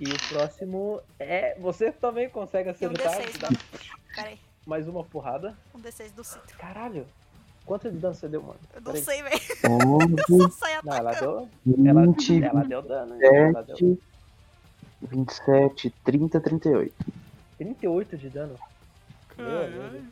[0.00, 1.58] E o próximo é.
[1.58, 3.20] Você também consegue E um acertar.
[3.20, 3.60] D6, te dá mano.
[4.14, 4.38] Pera aí.
[4.66, 5.56] mais uma porrada.
[5.74, 6.56] Um D6 do cinto.
[6.56, 7.06] Caralho!
[7.66, 8.58] Quanto de dano você deu, mano?
[8.74, 9.02] Eu não Peraí.
[9.04, 9.40] sei, velho.
[10.84, 11.48] Não, ela deu.
[11.86, 13.14] Ela, 20, ela deu dano.
[13.14, 13.20] hein?
[13.22, 14.00] Ela deu 27,
[15.02, 16.94] 27, 30, 38.
[17.58, 18.58] 38 de dano.
[19.36, 20.02] Caralho.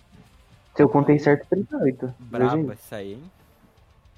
[0.77, 2.15] Se eu contei certo, 38.
[2.19, 2.77] Braba Veja aí.
[2.79, 3.31] isso aí, hein?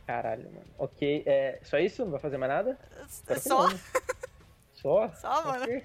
[0.07, 0.67] Caralho, mano.
[0.79, 1.61] Ok, é.
[1.63, 2.03] Só isso?
[2.05, 2.77] Não vai fazer mais nada?
[3.27, 3.69] Que Só?
[4.83, 5.11] Só?
[5.15, 5.67] Só, mano.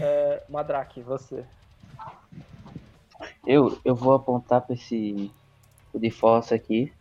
[0.00, 1.44] É, Madrake, você.
[3.44, 5.32] Eu, eu vou apontar pra esse
[5.92, 6.92] o de fossa aqui.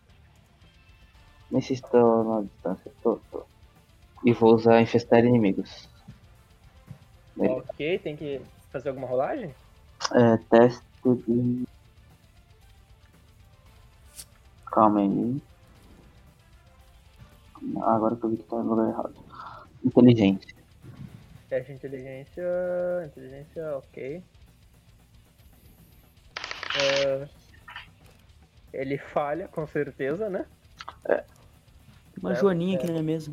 [1.52, 2.92] Nesse estou na distância.
[3.04, 3.46] Tô, tô.
[4.26, 5.88] E vou usar infestar inimigos.
[7.38, 9.54] Ok, tem que fazer alguma rolagem?
[10.12, 11.64] É, teste de.
[14.66, 15.42] Calma aí.
[17.82, 19.16] Agora que eu vi que tá no lugar errado.
[19.84, 20.57] Inteligência.
[21.50, 22.44] Teste de inteligência.
[23.06, 24.24] Inteligência, ok.
[26.80, 27.28] É,
[28.74, 30.46] ele falha, com certeza, né?
[32.22, 32.82] Uma É, joaninha é.
[32.82, 33.32] aqui na mesa.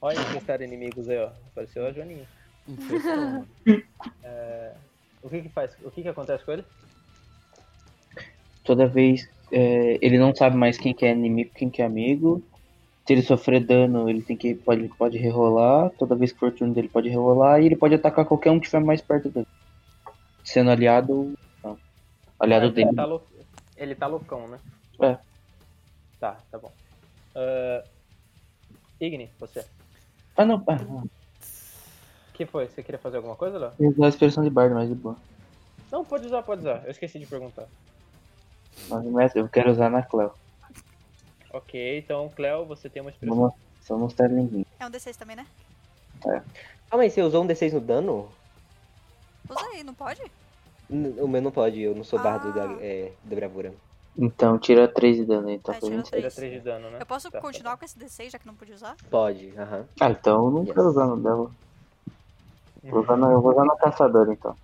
[0.00, 1.30] Olha infestar inimigos aí, ó.
[1.50, 2.26] Apareceu a Joaninha.
[4.22, 4.72] É,
[5.22, 5.74] o que que faz?
[5.82, 6.64] O que que acontece com ele?
[8.62, 12.42] Toda vez é, ele não sabe mais quem que é inimigo quem que é amigo.
[13.08, 15.88] Se ele sofrer dano, ele tem que pode, pode rerolar.
[15.98, 17.58] Toda vez que for turno dele, pode rerolar.
[17.58, 19.46] E ele pode atacar qualquer um que estiver mais perto dele.
[20.44, 21.32] Sendo aliado.
[21.64, 21.78] Não.
[22.38, 22.88] Aliado dele.
[22.88, 23.26] Ele tá, lou-
[23.78, 24.58] ele tá loucão, né?
[25.00, 25.16] É.
[26.20, 26.70] Tá, tá bom.
[27.34, 27.82] Ah,
[29.00, 29.64] Igni, você.
[30.36, 30.62] Ah, não.
[30.66, 31.08] Ah, não.
[32.34, 32.66] Que foi?
[32.68, 33.72] Você queria fazer alguma coisa, Léo?
[33.80, 35.16] Eu usar a expressão de bardo, mas de boa.
[35.90, 36.82] Não, pode usar, pode usar.
[36.84, 37.64] Eu esqueci de perguntar.
[38.90, 40.30] Mas mestre, eu quero usar na Cleo.
[41.52, 43.36] Ok, então, Cleo, você tem uma expressão.
[43.38, 44.64] Vamos, só mostrar ninguém.
[44.78, 45.46] É um D6 também, né?
[46.90, 48.30] Calma aí, você usou um D6 no dano?
[49.48, 50.20] Usa aí, não pode?
[50.90, 52.76] N- O meu não pode, eu não sou bardo da, Ah.
[52.80, 53.72] é, da bravura.
[54.16, 56.08] Então, tira 3 de dano aí, tá É, tira 27.
[56.10, 56.34] Tira três.
[56.34, 56.98] 3 de dano, né?
[57.00, 57.78] Eu posso Tá, tá continuar bom.
[57.78, 58.96] com esse D6, já que não pude usar?
[59.10, 59.86] Pode, aham.
[60.00, 60.74] Ah, então eu não Yes.
[60.74, 61.50] quero usar no dela.
[62.82, 62.90] Uhum.
[62.90, 64.56] Vou usar no, eu vou usar no caçador então.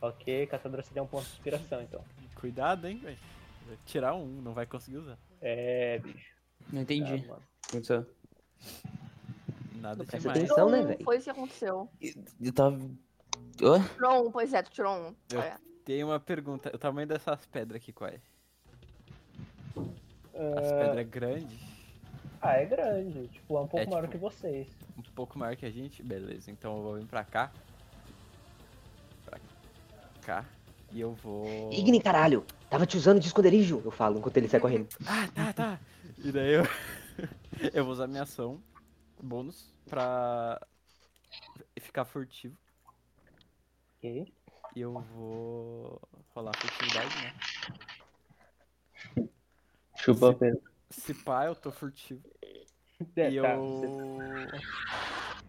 [0.00, 2.00] Ok, caçador, você tem um ponto de inspiração, então.
[2.36, 3.18] Cuidado, hein, velho.
[3.66, 5.18] Vai Tirar um, não vai conseguir usar.
[5.40, 6.34] É, bicho.
[6.72, 7.24] Não entendi.
[7.24, 7.42] Ah, mano.
[7.68, 8.06] Aconteceu.
[9.76, 10.38] Nada Presta demais.
[10.50, 10.70] atenção.
[10.70, 11.04] né, velho?
[11.04, 11.88] Foi isso que aconteceu.
[12.40, 12.76] Eu tava.
[13.62, 13.82] Hã?
[13.94, 15.14] Tirou um, pois é, tu tirou um.
[15.32, 15.56] Eu- É.
[15.84, 16.70] Tem uma pergunta.
[16.74, 18.20] O tamanho dessas pedras aqui, qual é?
[19.76, 21.58] As Ah, pedras grandes?
[22.42, 23.28] Ah, é grande.
[23.28, 24.68] Tipo, é um pouco É, maior tipo- que vocês.
[24.96, 26.02] Um pouco maior que a gente?
[26.02, 27.50] Beleza, então eu vou vir pra cá.
[29.24, 29.38] Pra
[30.22, 30.44] cá.
[30.90, 31.70] E eu vou.
[31.72, 32.44] Igni, caralho!
[32.70, 34.88] Tava te usando de esconderijo, eu falo, enquanto ele sai correndo.
[35.06, 35.80] Ah, tá, tá.
[36.18, 36.62] E daí eu.
[37.72, 38.62] eu vou usar minha ação
[39.22, 40.60] bônus pra
[41.80, 42.56] ficar furtivo.
[43.98, 44.32] Ok.
[44.76, 46.00] E eu vou
[46.34, 47.34] rolar furtividade, né?
[49.96, 50.60] Chupa Se-.
[50.90, 52.22] Se pá, eu tô furtivo.
[52.42, 53.62] É, E tá, eu.
[53.64, 54.64] você-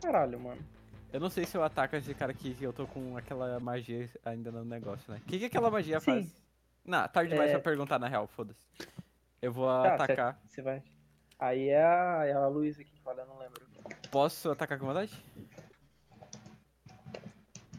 [0.02, 0.62] Caralho, mano.
[1.12, 4.10] Eu não sei se eu ataco esse cara aqui, que eu tô com aquela magia
[4.24, 5.20] ainda no negócio, né?
[5.24, 6.06] O que, que aquela magia Sim.
[6.06, 6.36] faz?
[6.86, 7.54] Não, tarde demais É.
[7.54, 8.68] pra perguntar na real, foda-se.
[9.42, 10.40] Eu vou Tá, atacar.
[10.46, 10.84] Você vai.
[11.40, 13.62] Aí é a, é a Luísa que fala, eu não lembro.
[14.12, 15.12] Posso atacar com vontade?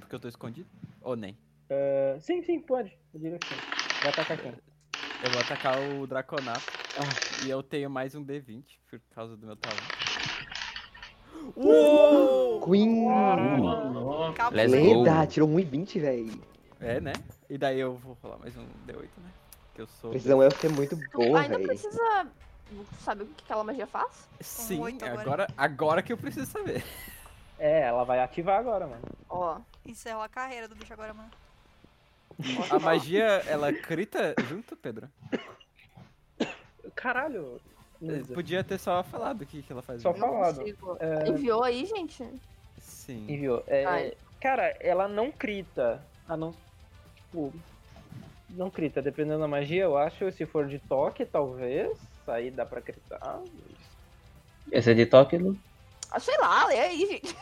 [0.01, 0.69] Porque eu tô escondido?
[1.01, 1.37] Ou nem?
[1.71, 2.97] Ah, sim, sim, pode.
[3.15, 3.55] Eu diria que sim.
[4.03, 4.53] Vai atacar quem?
[5.23, 6.63] Eu vou atacar o Draconato.
[7.45, 9.83] E eu tenho mais um D20 por causa do meu talento.
[11.57, 12.00] Uou!
[14.43, 14.57] Louco.
[14.57, 15.27] Let's Lenda, go.
[15.27, 16.43] tirou 1,20, velho.
[16.81, 17.13] É, né?
[17.49, 19.31] E daí eu vou rolar mais um D8, né?
[19.75, 20.11] Que eu sou.
[20.11, 21.69] Precisão elfa é muito boa, Ainda velho.
[21.69, 22.27] precisa.
[23.01, 24.29] Sabe o que aquela magia faz?
[24.41, 25.21] Sim, agora.
[25.21, 26.85] agora, agora que eu preciso saber.
[27.59, 29.03] É, ela vai ativar agora, mano.
[29.29, 29.59] Ó.
[29.85, 31.31] Encerrou a carreira do bicho agora, mano.
[32.71, 35.09] A magia, ela crita junto, Pedro?
[36.95, 37.61] Caralho.
[38.33, 40.01] Podia ter só falado o que, que ela faz.
[40.01, 40.63] Só falado.
[41.01, 41.29] É.
[41.29, 42.27] Enviou aí, gente?
[42.79, 43.27] Sim.
[43.29, 43.63] Enviou.
[43.67, 44.15] É, Ai.
[44.41, 46.03] Cara, ela não crita.
[46.29, 46.55] A não.
[47.17, 47.53] Tipo.
[48.51, 49.01] Não crita.
[49.01, 50.31] Dependendo da magia, eu acho.
[50.33, 51.97] Se for de toque, talvez.
[52.27, 53.41] Aí dá pra critar.
[54.71, 55.57] Esse é de toque, Lu?
[56.11, 57.37] Ah, sei lá, lê aí, gente.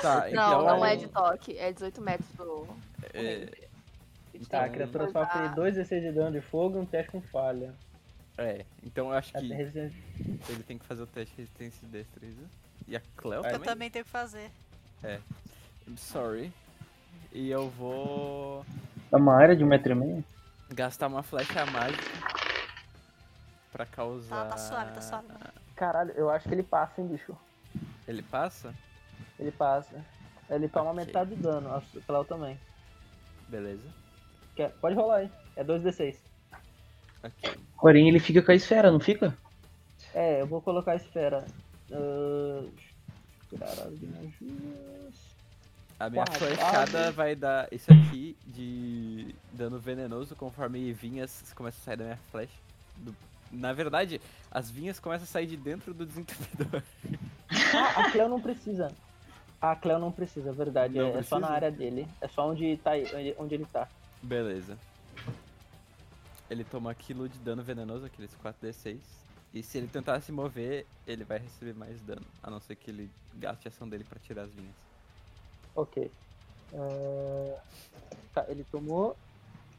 [0.00, 0.64] Tá, Não, então.
[0.64, 1.56] não é de toque.
[1.58, 2.66] É 18 metros do.
[3.12, 3.48] é,
[4.48, 5.48] Tá, a criatura sofre ah.
[5.48, 7.72] 2 d de dano de fogo e um teste com falha.
[8.36, 12.42] é, então eu acho que ele tem que fazer o teste de resistência e destreza.
[12.88, 13.60] E a Cleo Eu Eu também?
[13.68, 14.50] também tenho que fazer.
[15.86, 16.52] I'm sorry.
[17.32, 18.64] E eu vou
[19.12, 20.24] É uma área de um metro e meio?
[20.70, 22.02] gastar uma flecha mágica
[23.72, 24.44] pra causar.
[24.44, 25.26] Tá, tá suave, tá suave.
[25.76, 27.36] Caralho, eu acho que ele passa, hein, bicho.
[28.06, 28.74] Ele passa?
[29.38, 30.04] Ele passa.
[30.48, 31.04] Ele toma Ok.
[31.04, 31.74] metade do dano.
[31.74, 32.58] A Cléo também.
[33.48, 33.82] Beleza.
[34.54, 35.30] Quer- Pode rolar aí.
[35.56, 36.16] É 2d6.
[37.22, 37.54] Ok.
[37.80, 39.36] Porém, ele fica com a esfera, não fica?
[40.14, 41.44] É, eu vou colocar a esfera.
[41.92, 42.64] Ah,
[43.60, 45.33] área de magias.
[45.98, 51.96] A minha flechada vai dar isso aqui de dano venenoso conforme vinhas começam a sair
[51.96, 52.52] da minha flecha.
[52.96, 53.14] Do-
[53.52, 56.82] Na verdade, as vinhas começam a sair de dentro do desentupidor.
[57.76, 58.90] Ah, a Cleo não precisa.
[59.60, 60.94] A Cleo não precisa, é verdade.
[60.98, 61.52] Não é, é só na precisa?
[61.66, 62.08] área dele.
[62.20, 63.86] É só onde, tá, onde- onde ele tá.
[64.22, 64.76] Beleza.
[66.50, 68.98] Ele toma aquilo de dano venenoso, aqueles 4d6.
[69.52, 72.26] E se ele tentar se mover, ele vai receber mais dano.
[72.42, 74.74] A não ser que ele gaste a ação dele pra tirar as vinhas.
[75.74, 76.10] Ok.
[76.74, 77.60] Ah,
[78.34, 79.16] Tá, ele tomou.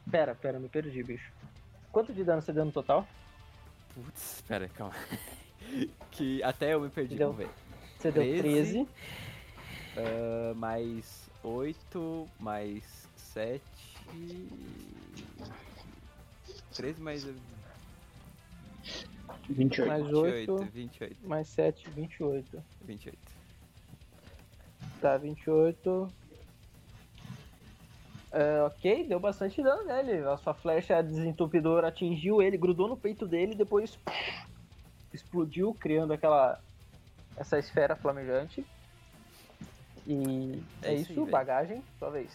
[0.09, 1.29] Pera, pera, me perdi, bicho.
[1.91, 3.05] Quanto de dano você deu no total?
[3.93, 4.95] Putz, pera, calma.
[6.11, 7.53] que até eu me perdi, Deu vamos ver.
[7.99, 8.41] Você deu 13.
[8.41, 8.87] 13.
[9.97, 13.61] Ah, mais 8, mais 7.
[16.73, 17.27] 13 mais
[19.49, 19.87] 28.
[19.87, 22.63] Mais 28, 8, 28, mais 7, 28.
[22.85, 23.17] 28.
[25.01, 26.07] Tá, 28.
[28.31, 30.27] É, ok, deu bastante dano nele.
[30.27, 33.97] A sua flecha desentupidora atingiu ele, grudou no peito dele e depois
[35.13, 36.59] explodiu, criando aquela.
[37.37, 38.65] essa esfera flamejante.
[40.05, 42.29] E é, É isso, isso aí, bagagem, sua vez.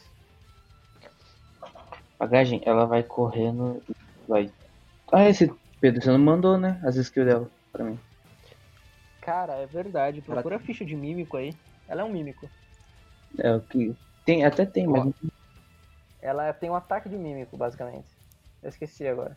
[2.18, 3.82] Bagagem, ela vai correndo.
[3.89, 3.94] e
[4.26, 4.52] Vai.
[5.12, 6.80] Ah, esse Pedro, você não mandou, né?
[6.84, 7.98] As skills dela pra mim.
[9.20, 10.20] Cara, é verdade.
[10.22, 11.55] Procura a ficha de mímico aí.
[11.91, 12.49] Ela é um mímico.
[13.36, 13.97] É o que.
[14.25, 15.12] Tem, até tem, mas.
[16.23, 18.07] Ela tem um ataque de mímico, basicamente.
[18.62, 19.36] Eu esqueci agora.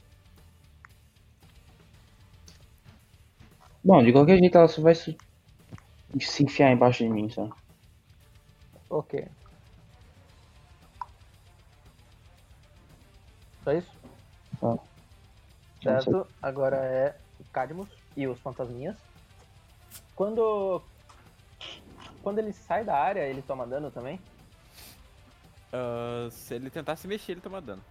[3.83, 5.17] Bom, de qualquer jeito ela só vai se,
[6.19, 7.49] se enfiar embaixo de mim, só.
[8.87, 9.27] Ok.
[13.63, 13.91] Só isso?
[14.59, 14.77] Só.
[15.81, 16.27] Certo?
[16.39, 18.95] Agora é o Cadmus e os fantasminhas.
[20.15, 20.83] Quando.
[22.23, 24.19] Quando ele sai da área, ele toma dano também?
[25.71, 27.83] Ah, se ele tentar se mexer, ele toma dano.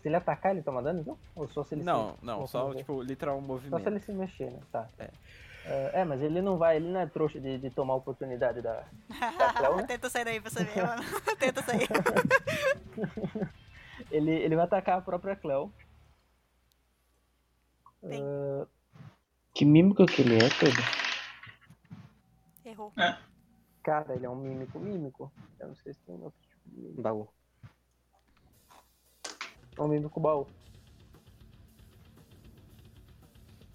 [0.00, 1.18] Se ele atacar, ele toma dano, então?
[1.34, 3.86] Ou só se ele Não, se não, só tipo, literal Só se movimento.
[3.88, 4.60] ele se mexer, né?
[4.72, 4.88] Tá.
[4.98, 5.10] É.
[5.68, 8.62] É, é, mas ele não vai, ele não é trouxa de, de tomar a oportunidade
[8.62, 8.84] da.
[9.36, 9.82] Da Cleo, né?
[9.82, 11.02] Tenta sair daí pra você ver, mano.
[11.40, 11.88] Tenta sair.
[14.10, 15.72] Ele, ele vai atacar a própria Cleo.
[18.04, 18.66] Ah,
[19.52, 20.82] Que mímico que ele é, Pedro?
[22.76, 22.92] Errou.
[23.82, 25.32] cara, ele é um mímico mímico.
[25.58, 27.00] Eu não sei se tem outro tipo de mímico.
[27.00, 27.28] Baú.
[29.78, 30.46] É um mímico baú.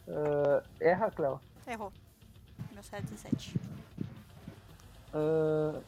[0.08, 1.42] Ah, erra, Cleo.
[1.66, 1.92] Errou.
[2.72, 3.56] Meu 7 17.
[5.14, 5.82] Ah,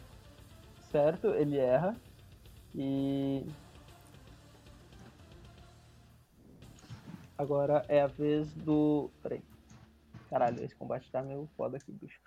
[0.92, 1.96] certo, ele erra.
[2.74, 3.46] E.
[7.38, 9.12] Agora é a vez do.
[9.22, 9.44] Peraí.
[10.32, 12.23] Caralho, esse combate tá meio foda aqui, bicho.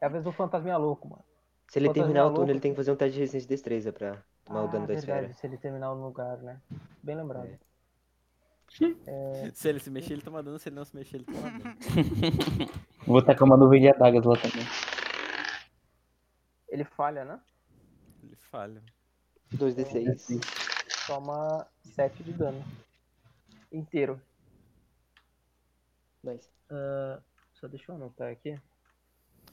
[0.00, 1.24] É a vez do fantasminha louco, mano.
[1.68, 2.36] Se ele Fantasma terminar o louco.
[2.40, 4.66] turno, ele tem que fazer um teste de resistência de destreza pra tomar o Ah,
[4.68, 5.32] dano da verdade, esfera.
[5.34, 6.60] se ele terminar no lugar, né?
[7.02, 7.58] Bem lembrado.
[9.06, 9.50] É.
[9.54, 10.58] Se ele se mexer, ele toma dano.
[10.58, 11.76] Se ele não se mexer, ele toma dano.
[13.06, 14.64] Vou tacar uma nuvem de adagas lá também.
[16.68, 17.40] Ele falha, né?
[18.22, 18.82] Ele falha.
[19.54, 20.38] 2d6.
[21.06, 22.62] Toma 7 de dano.
[23.72, 24.20] inteiro.
[26.22, 26.48] Nice.
[26.70, 27.20] Ah,
[27.54, 28.58] só deixa eu anotar aqui.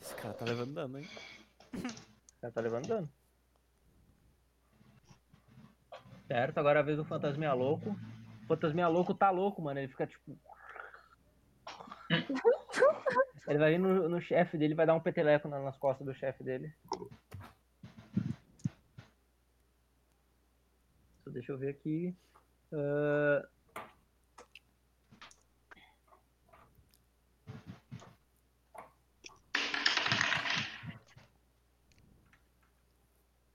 [0.06, 1.10] Esse cara tá levando dano, hein?
[1.74, 3.10] O cara tá levando dano.
[6.28, 7.90] Certo, agora é a vez do fantasminha louco.
[8.44, 9.80] O fantasminha louco tá louco, mano.
[9.80, 10.38] Ele fica tipo.
[13.48, 16.14] Ele vai vir no, no chefe dele, vai dar um peteleco na- nas costas do
[16.14, 16.72] chefe dele.
[21.24, 22.16] Só deixa eu ver aqui.
[22.72, 23.48] Ah,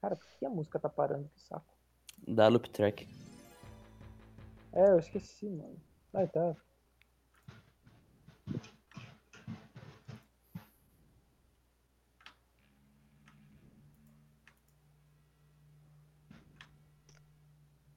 [0.01, 1.29] Cara, por que a música tá parando?
[1.29, 1.73] Que saco.
[2.27, 3.07] Dá loop track.
[4.73, 5.79] É, eu esqueci, mano.
[6.11, 6.55] Vai, tá.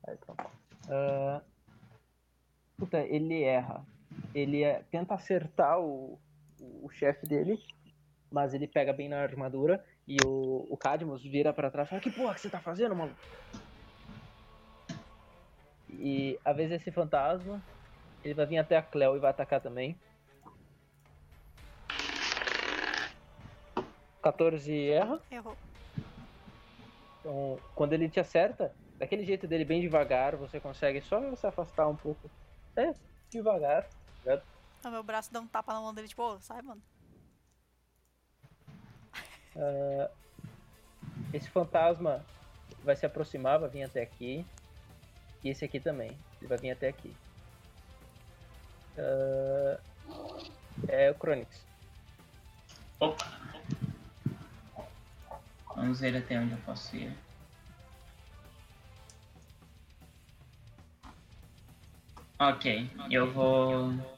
[0.06, 0.50] Aí, pronto.
[0.90, 1.42] Ah,
[2.76, 3.86] Puta, ele erra.
[4.34, 6.18] Ele é- tenta acertar o,
[6.60, 7.58] o chefe dele,
[8.34, 12.02] mas ele pega bem na armadura e o, o Cadmus vira pra trás e fala:
[12.02, 13.16] Que porra que você tá fazendo, maluco?
[15.88, 17.62] E a vez esse fantasma,
[18.24, 19.96] ele vai vir até a Cleo e vai atacar também.
[24.20, 25.20] 14 erra.
[25.30, 25.56] Errou.
[27.20, 31.86] Então, quando ele te acerta, daquele jeito dele bem devagar, você consegue só se afastar
[31.86, 32.28] um pouco.
[32.74, 32.92] É,
[33.30, 33.86] devagar.
[34.80, 36.82] Então meu braço dá um tapa na mão dele, tipo, ô, sai, mano.
[39.56, 40.10] Ah,
[41.32, 42.24] esse fantasma
[42.82, 44.44] vai se aproximar, vai vir até aqui.
[45.42, 46.16] E esse aqui também.
[46.40, 47.14] Ele vai vir até aqui.
[48.96, 49.80] Ah,
[50.88, 51.66] é o Chronix.
[53.00, 53.44] Opa!
[55.76, 57.12] Vamos ver até onde eu posso ir.
[62.38, 64.13] Ok, eu vou.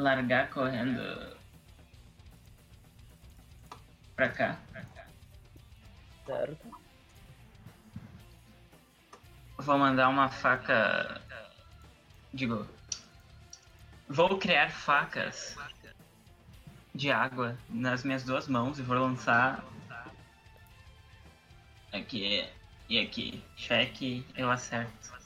[0.00, 1.36] Largar correndo
[4.16, 4.58] pra cá.
[6.24, 6.70] Certo?
[9.58, 11.20] Vou mandar uma faca.
[12.32, 12.66] Digo.
[14.08, 15.54] Vou criar facas
[16.94, 19.62] de água nas minhas duas mãos e vou lançar.
[21.92, 22.48] Aqui
[22.88, 23.44] e aqui.
[23.54, 25.19] Cheque, eu acerto.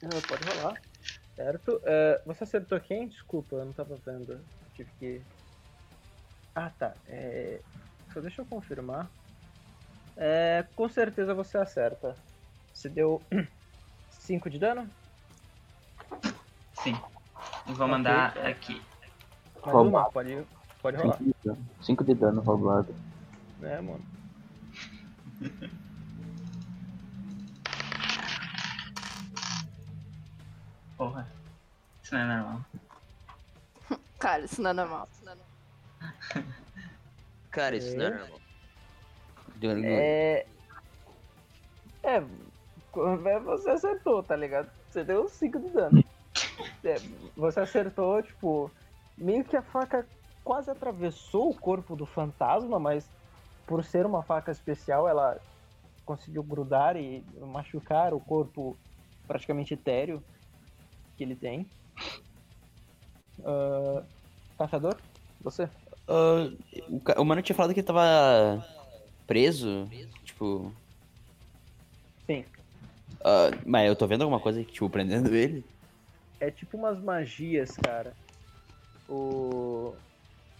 [0.00, 0.80] Pode rolar.
[1.34, 1.80] Certo?
[1.84, 3.08] Ah, você acertou quem?
[3.08, 4.40] Desculpa, eu não tava vendo.
[4.74, 5.22] Tive que.
[6.54, 6.94] Ah, tá.
[7.06, 7.60] É...
[8.12, 9.10] Só deixa eu confirmar.
[10.16, 12.16] É, com certeza você acerta.
[12.72, 13.20] Você deu
[14.10, 14.88] 5 de dano?
[16.82, 16.98] Sim.
[17.66, 18.46] E vou mandar Ok, é.
[18.48, 18.82] aqui.
[19.60, 19.88] Roubado.
[19.88, 20.10] uma?
[20.10, 20.46] Pode,
[20.80, 21.18] pode rolar.
[21.18, 21.68] 5 de dano.
[21.82, 22.94] 5 de dano roubado.
[23.62, 24.04] É, mano.
[30.96, 31.26] Porra.
[32.02, 32.60] Isso não é normal.
[34.18, 35.08] Cara, isso não é normal.
[35.12, 36.52] Isso não é normal.
[37.50, 38.40] Cara, isso não é normal.
[39.56, 40.46] Deu- É.
[42.02, 42.22] É.
[42.92, 44.70] quando é, Você acertou, tá ligado?
[44.90, 46.04] Você deu 5 de dano.
[46.84, 46.94] É,
[47.36, 48.70] você acertou, tipo.
[49.18, 50.06] Meio que a faca
[50.44, 53.10] quase atravessou o corpo do fantasma, mas
[53.66, 55.38] por ser uma faca especial, ela
[56.04, 58.76] conseguiu grudar e machucar o corpo
[59.26, 60.22] praticamente etéreo
[61.16, 61.66] que ele tem.
[63.44, 64.02] Ah,
[64.58, 64.96] caçador?
[65.40, 65.68] Você?
[66.08, 66.50] Ah,
[66.88, 68.64] o, o mano tinha falado que ele tava
[69.26, 69.88] preso,
[70.24, 70.72] tipo.
[72.26, 72.44] Sim.
[73.24, 75.64] ah, mas eu tô vendo alguma coisa, tipo, prendendo ele?
[76.40, 78.14] É tipo umas magias, cara.
[79.08, 79.94] O.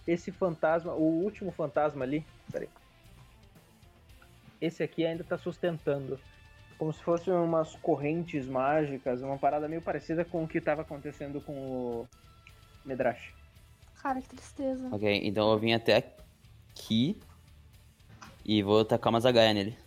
[0.07, 2.25] Esse fantasma, o último fantasma ali.
[2.51, 2.69] Peraí.
[4.59, 6.19] Esse aqui ainda tá sustentando.
[6.77, 11.41] Como se fossem umas correntes mágicas, uma parada meio parecida com o que tava acontecendo
[11.41, 12.07] com o
[12.85, 13.33] Medrash.
[13.95, 14.87] Cara, que tristeza.
[14.91, 17.19] Ok, então eu vim até aqui
[18.45, 19.77] e vou tacar uma zagaia nele.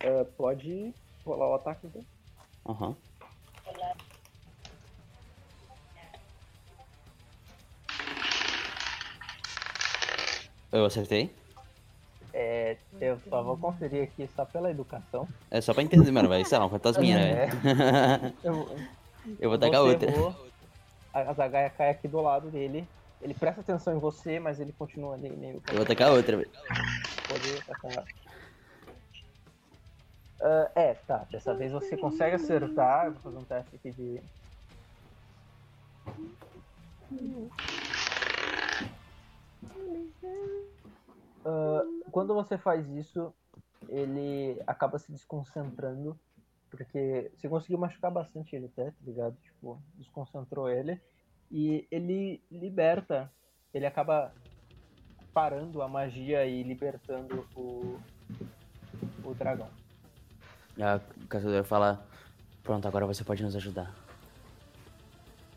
[0.00, 2.06] É, pode rolar o ataque então.
[2.68, 2.96] Aham.
[10.70, 11.34] Eu acertei?
[12.38, 15.26] É, eu só vou conferir aqui só pela educação.
[15.50, 17.46] É só pra entender, mano, vai, sei lá, um fantasminha, É.
[17.46, 18.32] né?
[18.44, 18.78] Eu,
[19.40, 20.10] Eu vou tacar outra.
[20.10, 20.34] errou,
[21.14, 22.86] a Zagaia cai aqui do lado dele.
[23.22, 25.62] Ele presta atenção em você, mas ele continua ali meio.
[25.68, 26.50] Eu vou tacar outra, velho.
[27.26, 28.04] Pode atacar.
[30.42, 31.26] Ah, é, tá.
[31.30, 33.10] Dessa vez você consegue acertar.
[33.12, 34.20] Vou fazer um teste aqui de
[41.46, 43.32] Ah, quando você faz isso,
[43.88, 46.18] ele acaba se desconcentrando,
[46.68, 49.36] porque você conseguiu machucar bastante ele até, tá ligado?
[49.36, 51.00] Tipo, desconcentrou ele.
[51.48, 53.30] E ele liberta,
[53.72, 54.34] ele acaba
[55.32, 58.00] parando a magia e libertando o,
[59.24, 59.70] o dragão.
[60.80, 62.04] A caçadora fala:
[62.64, 63.94] Pronto, agora você pode nos ajudar.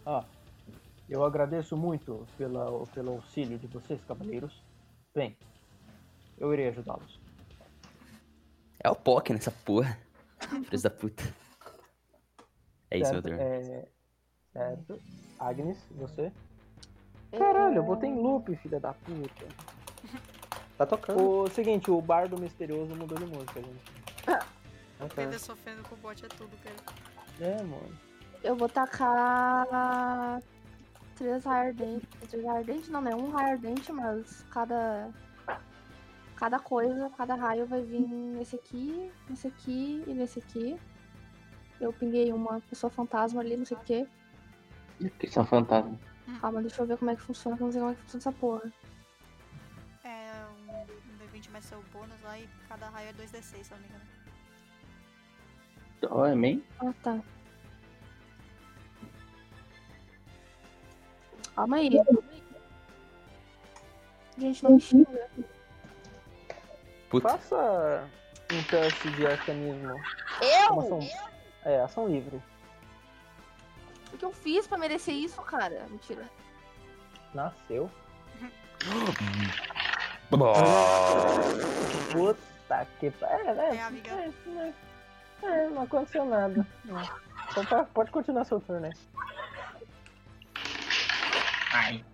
[0.05, 0.23] Ah,
[1.09, 4.61] eu agradeço muito pela, pelo auxílio de vocês, cavaleiros.
[5.15, 5.35] Bem,
[6.39, 7.19] eu irei ajudá-los.
[8.79, 9.97] É o Poké nessa porra.
[10.65, 11.23] Filhos da puta.
[12.89, 13.37] É isso, meu certo?
[13.37, 13.41] turno.
[13.41, 13.87] É,
[14.53, 15.01] certo.
[15.37, 16.31] Agnes, você?
[17.37, 19.45] Caralho, eu botei em loop, filha da puta.
[20.79, 21.21] Tá tocando.
[21.21, 23.99] O seguinte, o bardo misterioso mudou de música, gente.
[25.01, 25.15] Ah, tá.
[25.15, 26.75] Pedro sofrendo com o bot é tudo, cara.
[27.39, 27.97] É, mano.
[28.43, 30.41] Eu vou tacar
[31.15, 32.07] três raio ardente.
[32.29, 33.15] Três raio ardente não, né?
[33.15, 35.09] Um raio ardente, mas cada.
[36.39, 40.79] Cada coisa, cada raio vai vir nesse aqui, nesse aqui e nesse aqui.
[41.81, 44.07] Eu pinguei uma pessoa fantasma ali, não sei o quê.
[45.19, 45.99] Que são fantasmas.
[46.39, 48.01] Calma, deixa eu ver como é que funciona, que eu não sei como é que
[48.03, 48.73] funciona essa porra.
[50.05, 53.77] É um, um D20 mais seu bônus lá e cada raio é 2d6, se eu
[53.77, 54.05] não me engano.
[56.09, 56.63] Ó, é meio?
[56.79, 57.19] Ah, tá.
[61.53, 61.89] Calma aí.
[64.37, 65.29] Gente, não me xinga.
[67.09, 67.29] Puta.
[67.29, 68.07] Faça
[68.51, 69.95] um teste de arcanismo.
[70.41, 70.79] Eu?
[70.79, 70.99] ação,
[71.65, 72.41] é, ação livre.
[74.13, 75.85] O que eu fiz pra merecer isso, cara?
[75.89, 76.29] Mentira.
[77.33, 77.89] Nasceu.
[82.11, 83.49] Puta que pariu.
[83.49, 83.75] É, né?
[83.75, 84.11] É, amiga.
[84.11, 84.73] É, né?
[85.41, 86.65] É, não aconteceu nada.
[87.51, 88.93] Então tá, pode continuar seu turno aí.
[91.73, 92.05] Ai.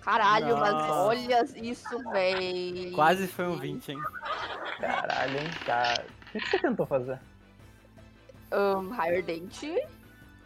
[0.00, 0.92] Caralho, mas Nossa.
[0.94, 2.90] olha isso, véi.
[2.94, 3.98] Quase foi um 20, hein?
[4.80, 6.04] Caralho, hein, cara.
[6.34, 7.20] O que você tentou fazer?
[8.52, 8.90] Um,
[9.22, 9.76] dente.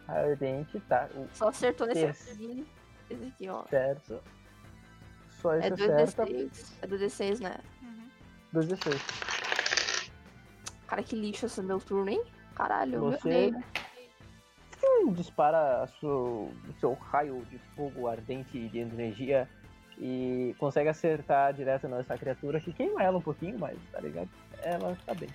[0.07, 1.07] Ardente, tá.
[1.15, 2.31] O Só acertou nesse Esse.
[2.31, 2.67] aqui.
[3.09, 3.63] Esse aqui, ó.
[3.69, 4.21] certo.
[5.41, 6.25] Só É isso do acerta.
[6.25, 6.73] D6.
[6.81, 7.55] É do D6, né?
[7.81, 8.09] Uhum.
[8.53, 8.99] 2d6.
[10.87, 12.23] Cara, que lixo esse meu turno, hein?
[12.55, 13.63] Caralho, Você- meu Deus.
[15.13, 19.47] Dispara o seu raio de fogo ardente e de energia
[19.97, 24.29] e consegue acertar direto nessa criatura que queima ela um pouquinho, mas tá ligado?
[24.61, 25.29] Ela tá bem.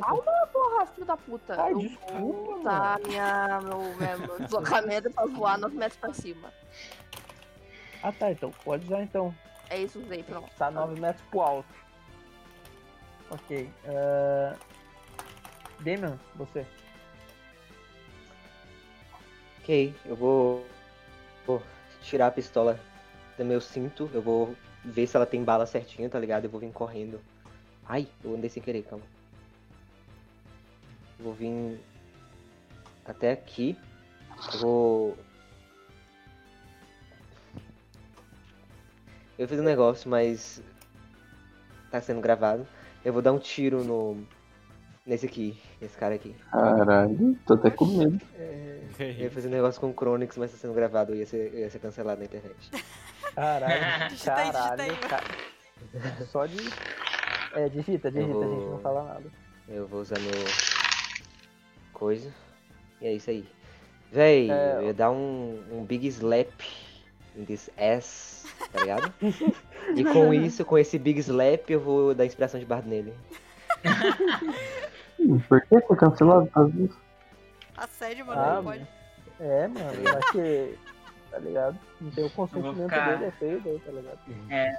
[0.00, 1.62] Calma, porra, filho da puta.
[1.62, 3.78] Ai, Eu desculpa, usar minha, meu,
[4.18, 6.52] meu deslocamento pra voar 9 metros pra cima.
[8.02, 9.34] Ah tá, então pode usar então.
[9.68, 10.48] É isso, usei, pronto.
[10.56, 11.74] Tá 9 metros pro alto.
[13.30, 13.70] Ok.
[13.84, 14.56] Uh...
[15.80, 16.66] Damian, você.
[19.68, 20.66] Ok, eu vou,
[21.46, 21.62] vou
[22.00, 22.80] tirar a pistola
[23.36, 24.08] do meu cinto.
[24.14, 26.44] Eu vou ver se ela tem bala certinha, tá ligado?
[26.44, 27.20] Eu vou vir correndo.
[27.86, 29.04] Ai, eu andei sem querer, calma.
[31.18, 31.78] Vou vir
[33.04, 33.76] até aqui.
[34.54, 35.18] Eu vou.
[39.38, 40.62] Eu fiz um negócio, mas
[41.90, 42.66] tá sendo gravado.
[43.04, 44.26] Eu vou dar um tiro no.
[45.08, 46.36] Nesse aqui, nesse cara aqui.
[46.52, 48.20] Caralho, tô até com medo.
[48.98, 51.50] Eu ia fazer um negócio com o Chronix, mas tá sendo gravado, eu ia ser,
[51.54, 52.54] eu ia ser cancelado na internet.
[53.34, 53.80] Caralho,
[54.22, 54.94] caralho.
[56.30, 56.58] Só de.
[57.54, 59.24] É, digita, digita, vou- a gente não fala nada.
[59.66, 60.30] Eu vou usar meu.
[61.94, 62.30] coisa.
[63.00, 63.46] E é isso aí.
[64.12, 66.50] Véi, É, eu ia dar um, um big slap
[67.34, 69.12] in this ass, tá ligado?
[69.96, 73.14] e com isso, com esse big slap, eu vou dar inspiração de bardo nele.
[75.48, 76.98] Por que foi cancelado por causa disso?
[77.76, 78.86] Assédio, mano, Ah, não pode.
[79.40, 80.78] É, mano, eu acho que.
[81.30, 81.78] Tá ligado?
[82.00, 84.18] Não tem o consentimento ficar- dele, é feio daí, tá ligado?
[84.50, 84.78] É.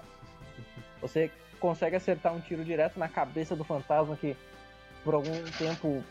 [1.01, 4.35] Você consegue acertar um tiro direto na cabeça do fantasma que
[5.03, 6.03] por algum tempo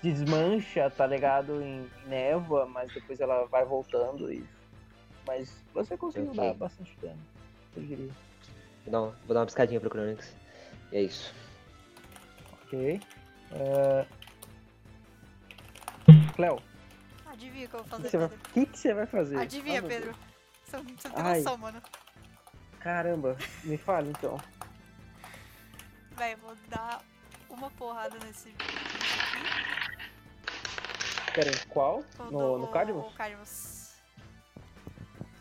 [0.00, 1.62] se desmancha, tá ligado?
[1.62, 4.44] Em névoa, mas depois ela vai voltando e.
[5.26, 7.18] Mas você conseguiu dar bastante dano,
[7.76, 8.10] eu diria.
[8.84, 10.36] Vou dar, uma, vou dar uma piscadinha pro Chronix.
[10.92, 11.34] E é isso.
[12.62, 13.00] Ok.
[13.52, 14.06] É...
[16.34, 16.60] Cleo,
[17.26, 18.44] Adivinha o que eu vou fazer, você vai- Pedro?
[18.48, 19.36] o que, que você vai fazer?
[19.38, 20.14] Adivinha, Ah, Pedro.
[20.64, 21.38] Você, não tem Ai.
[21.38, 21.82] noção, mano.
[22.80, 24.38] Caramba, me fale então.
[26.16, 27.02] Véi, eu vou dar
[27.50, 28.54] uma porrada nesse.
[31.34, 32.02] Pera aí, qual?
[32.16, 33.06] Vou No, no Cadmus?
[33.06, 33.92] O Cadmus.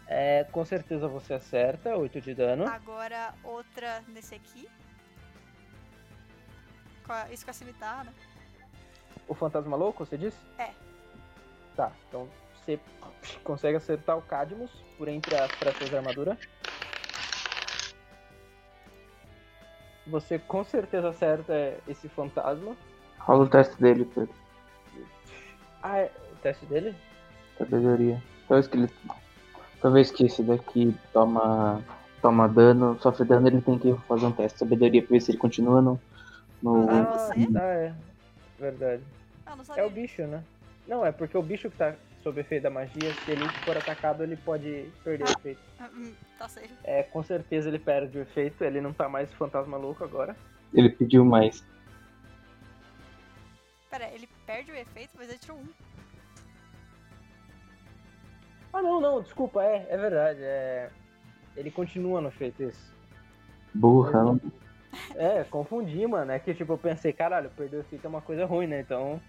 [0.07, 2.67] É, com certeza você acerta, 8 de dano.
[2.67, 4.67] Agora outra nesse aqui.
[7.05, 8.13] Com a- Isso com a cimitarra, né?
[9.27, 10.37] O fantasma louco, você disse?
[10.57, 10.71] É.
[11.75, 12.27] Tá, então
[12.63, 12.79] Você
[13.43, 16.35] consegue acertar o Cadmus por entre as frestas da armadura.
[20.07, 21.53] Você com certeza acerta
[21.87, 22.75] esse fantasma.
[23.19, 24.33] Rola o teste dele, Pedro.
[25.81, 26.95] Ah, é o teste dele?
[27.57, 28.21] Sabedoria.
[28.47, 28.89] Toda vez que ele.
[29.81, 31.83] Toda vez que esse daqui toma.
[32.21, 35.31] toma dano, sofre dano, ele tem que fazer um teste de sabedoria pra ver se
[35.31, 35.99] ele continua no.
[36.65, 36.89] No...
[36.89, 37.47] Ah, você?
[37.57, 37.95] Ah, é.
[38.59, 39.03] Verdade.
[39.45, 39.83] Ah, não sabia.
[39.83, 40.43] É o bicho, né?
[40.87, 44.23] Não, é porque o bicho que tá sob efeito da magia, se ele for atacado,
[44.23, 45.61] ele pode perder o efeito.
[45.79, 46.73] Ah, hum, Tá safe.
[46.83, 50.35] É, com certeza ele perde o efeito, ele não tá mais fantasma louco agora.
[50.73, 51.63] Ele pediu mais.
[53.89, 55.67] Pera, ele perde o efeito, mas ele tirou um.
[58.73, 60.89] Ah, não, não, desculpa, é, é verdade, é...
[61.55, 62.93] Ele continua no efeito, isso.
[63.73, 64.37] Burra.
[65.15, 68.45] É, confundi, mano, é que tipo, eu pensei, caralho, perder o efeito é uma coisa
[68.45, 69.21] ruim, né, então...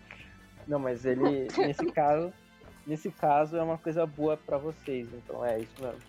[0.66, 2.32] Não, mas ele, nesse caso,
[2.86, 6.00] nesse caso é uma coisa boa pra vocês, então é isso mesmo.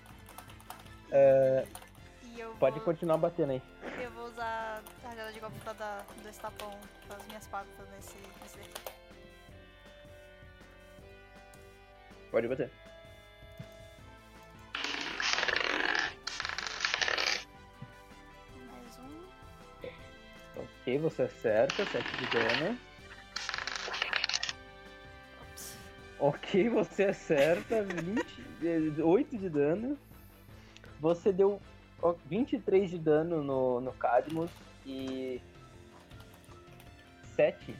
[1.11, 1.65] É,
[2.59, 3.61] pode vou, continuar batendo aí.
[4.01, 6.71] eu vou usar a rajada de golpe da, do estapão
[7.07, 8.97] das minhas patas nesse, nesse daqui.
[12.31, 12.71] Pode bater.
[20.87, 22.77] Ok, você acerta, 7 de dano.
[26.17, 29.99] Ok, você acerta 20, 8 de dano.
[31.01, 31.61] Você deu
[32.01, 34.49] ó, 23 de dano no, no Cadmus
[34.85, 35.41] e
[37.35, 37.75] 7,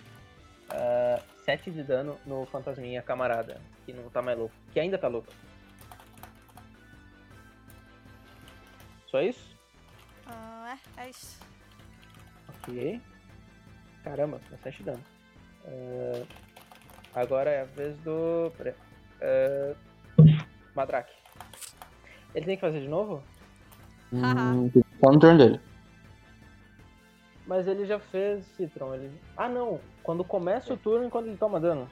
[0.69, 5.07] ah, 7 de dano no Fantasminha Camarada, que não tá mais louco, que ainda tá
[5.07, 5.31] louco.
[9.09, 9.55] Só isso?
[10.25, 11.56] Ah, é, é isso.
[12.67, 13.01] Ok.
[14.03, 15.03] Caramba, bastante dano.
[15.65, 16.23] Ah,
[17.15, 18.51] agora é a vez do.
[20.75, 21.13] Madrake.
[22.35, 23.23] Ele tem que fazer de novo?
[24.13, 24.69] Hum,
[25.03, 25.59] só no turno dele.
[27.45, 28.93] Mas ele já fez Citron.
[28.93, 29.11] Ele...
[29.35, 29.79] Ah não!
[30.03, 31.89] Quando começa o turno e quando ele toma dano.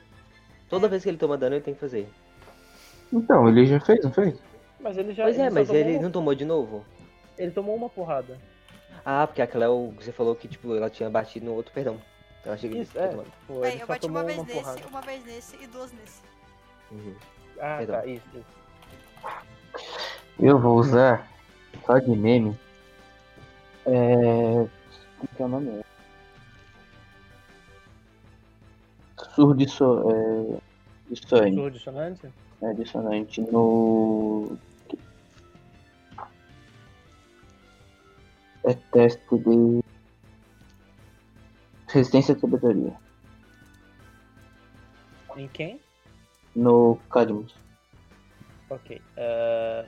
[0.70, 2.10] Toda vez que ele toma dano, ele tem que fazer.
[3.12, 4.36] Então, ele já fez, não fez?
[4.80, 5.24] Mas ele já.
[5.24, 6.86] Pois é, só mas tomou ele não tomou de novo?
[7.38, 8.38] Ele tomou uma porrada.
[9.06, 12.02] Ah, porque a Cleo, você falou que tipo, ela tinha batido no outro, perdão.
[12.44, 13.24] Eu achei que ele Isso, é.
[13.48, 14.88] Pô, Bem, eu bati uma vez uma nesse, porrada.
[14.88, 16.22] uma vez nesse e duas nesse.
[16.92, 17.16] Uhum.
[17.60, 18.02] Ah, Perdão.
[18.02, 18.56] tá, isso, isso.
[20.40, 21.28] Eu vou usar
[21.86, 22.58] só de meme.
[23.86, 24.68] É.
[25.18, 25.86] Como que é o nome?
[29.34, 30.12] Surdo de so...
[30.12, 30.58] é...
[31.10, 31.56] dissonante.
[31.56, 32.30] Surdo dissonante?
[32.62, 34.58] É dissonante no.
[38.66, 39.80] É teste de.
[41.88, 42.94] Resistência de sabedoria.
[45.38, 45.80] Em quem?
[46.56, 47.56] No Cadmus.
[48.70, 49.02] Ok.
[49.18, 49.86] ah,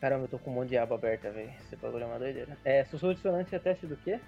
[0.00, 1.52] Caramba, eu tô com um monte de aba aberta, velho.
[1.60, 2.56] Esse bagulho é uma doideira.
[2.64, 4.20] É, sussurro dissonante é teste do quê?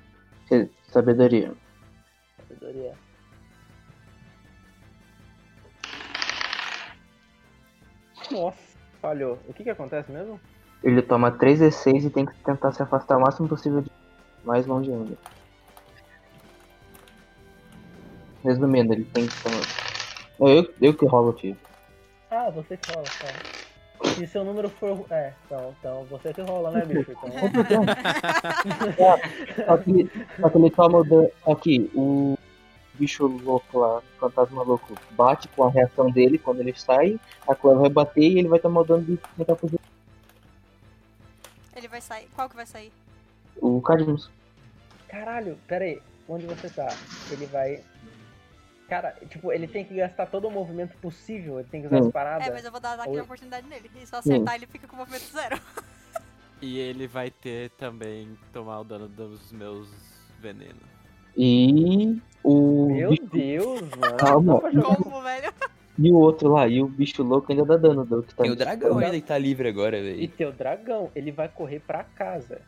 [0.89, 1.55] Sabedoria.
[2.37, 2.95] Sabedoria.
[8.31, 9.39] Nossa, falhou.
[9.47, 10.41] O que que acontece mesmo?
[10.83, 13.91] Ele toma 3d6 e tem que tentar se afastar o máximo possível de.
[14.45, 15.17] Mais longe ainda.
[18.45, 19.61] Resumindo, ele tem que tomar.
[20.39, 21.59] Não, Eu, eu que rolo o tiro.
[22.31, 24.09] Ah, você que rola, tá.
[24.15, 25.05] Se seu número for.
[25.11, 27.11] É, então, então você que rola, né, bicho?
[27.11, 27.85] Então,
[29.67, 31.31] Só que, só que ele toma o dano.
[31.47, 32.39] Aqui, o
[32.95, 37.55] bicho louco lá, o fantasma louco, bate com a reação dele quando ele sai, a
[37.55, 39.81] Cleo vai bater e ele vai tomar o dano de tentar fugir.
[41.79, 42.29] Ele vai sair.
[42.35, 42.93] Qual que vai sair?
[43.57, 44.29] O Cadmus.
[45.09, 46.03] Caralho, pera aí.
[46.29, 46.89] Onde você tá?
[47.31, 47.83] Ele vai.
[48.89, 52.07] Cara, tipo, ele tem que gastar todo o movimento possível, ele tem que usar Hum.
[52.07, 52.49] as paradas.
[52.49, 53.23] É, mas eu vou dar ataque de Oi.
[53.23, 53.91] oportunidade nele.
[53.95, 55.59] E se eu acertar, ele fica com movimento zero.
[56.61, 59.89] E ele vai ter também tomar o dano dos meus
[60.41, 60.83] venenos.
[61.37, 62.89] E o.
[62.89, 64.17] Meu Deus, mano.
[64.17, 64.61] Calma.
[64.61, 65.55] Como, velho?
[66.01, 68.53] E o outro lá, e o bicho louco ainda dá dano do que tá Tem
[68.53, 70.29] o dragão ainda que tá livre agora, E velho.
[70.29, 72.61] teu dragão, ele vai correr pra casa.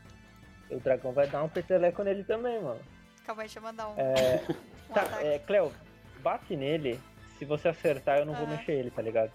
[0.68, 2.80] E o dragão vai dar um peteleco nele também, mano.
[3.24, 4.42] Calma aí, deixa eu mandar um, É,
[4.88, 5.26] um tá, ataque.
[5.26, 5.72] é, Cleo,
[6.18, 6.98] bate nele.
[7.38, 8.56] Se você acertar, eu não vou Aham.
[8.56, 9.30] mexer ele, tá ligado?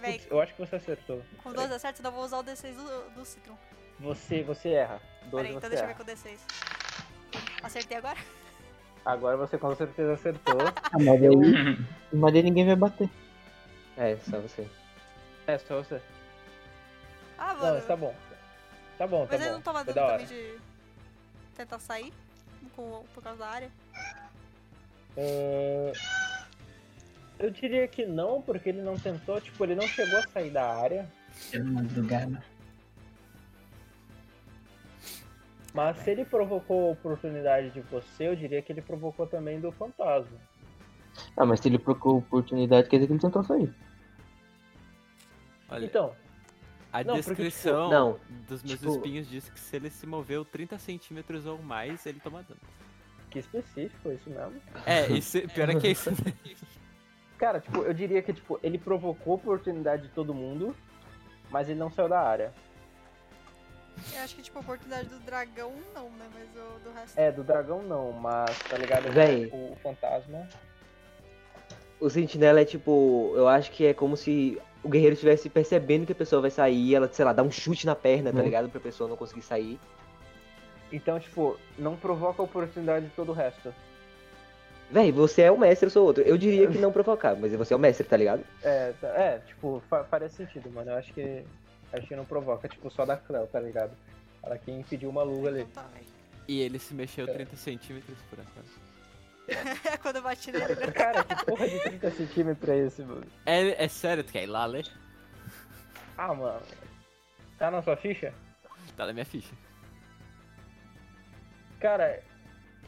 [0.00, 1.22] Véi, Putz, eu acho que você acertou.
[1.42, 3.56] com 12 acertos, eu não vou usar o D6 do, do Citron.
[3.98, 5.00] Você, você erra.
[5.30, 6.38] 12 Peraí, então você deixa eu ver com o D6.
[7.62, 8.18] Acertei agora?
[9.12, 10.58] Agora você com certeza acertou.
[10.60, 11.28] Ah, mas aí,
[12.12, 13.08] mas aí ninguém vai bater.
[13.96, 14.66] É, só você.
[15.46, 16.00] é, só você.
[17.38, 17.74] Ah, Não, mano.
[17.76, 18.14] mas tá bom.
[18.98, 19.54] Tá bom, tá Mas ele bom.
[19.56, 20.22] não toma Foi dano da hora.
[20.24, 20.58] também de
[21.56, 22.12] tentar sair?
[22.76, 23.70] com, por causa da área?
[25.16, 25.92] É,
[27.38, 30.64] Eu diria que não, porque ele não tentou, tipo, ele não chegou a sair da
[30.66, 31.10] área.
[31.52, 32.42] Eu não madrugada.
[35.72, 39.70] Mas se ele provocou a oportunidade de você, eu diria que ele provocou também do
[39.70, 40.36] fantasma.
[41.36, 43.72] Ah, mas se ele procurou oportunidade, quer dizer que ele tentou sair.
[45.68, 46.12] Olha, Então,
[46.92, 50.06] a não, porque, tipo, descrição não, dos meus tipo- espinhos diz que se ele se
[50.06, 52.60] moveu 30 centímetros ou mais, ele toma dano.
[53.30, 54.60] que específico, é isso mesmo.
[54.84, 56.10] É, isso, pior é que é isso.
[57.38, 60.74] Cara, tipo, eu diria que tipo, ele provocou a oportunidade de todo mundo,
[61.48, 62.52] mas ele não saiu da área.
[64.14, 66.26] Eu acho que, tipo, a oportunidade do dragão não, né?
[66.34, 67.18] Mas o do resto.
[67.18, 69.10] É, do dragão não, mas tá ligado?
[69.12, 69.48] Véi.
[69.52, 70.48] O fantasma.
[72.00, 76.12] O sentinela é tipo, eu acho que é como se o guerreiro estivesse percebendo que
[76.12, 78.42] a pessoa vai sair e ela, sei lá, dá um chute na perna, tá Hum.
[78.44, 78.70] ligado?
[78.70, 79.78] Pra pessoa não conseguir sair.
[80.90, 83.72] Então, tipo, não provoca a oportunidade de todo o resto.
[84.90, 86.22] Véi, você é o mestre, eu sou outro.
[86.24, 88.42] Eu diria que não provocar, mas você é o mestre, tá ligado?
[88.62, 90.90] É, tá- é tipo, fa faria sentido, mano.
[90.90, 91.44] Eu acho que.
[91.92, 93.92] Acho que não provoca, tipo, só da Cleo, tá ligado?
[94.40, 95.66] Para quem impediu uma luga ali.
[96.48, 98.90] E ele se mexeu 30 centímetros por acaso.
[99.48, 100.74] É quando eu bati nele?
[100.92, 103.26] Cara, que porra de 30 centímetros é esse, mano?
[103.44, 104.86] É, é sério, tu quer ir lá ler?
[106.16, 106.60] Ah, mano.
[107.58, 108.32] Tá na sua ficha?
[108.96, 109.52] Tá na minha ficha.
[111.80, 112.22] Cara,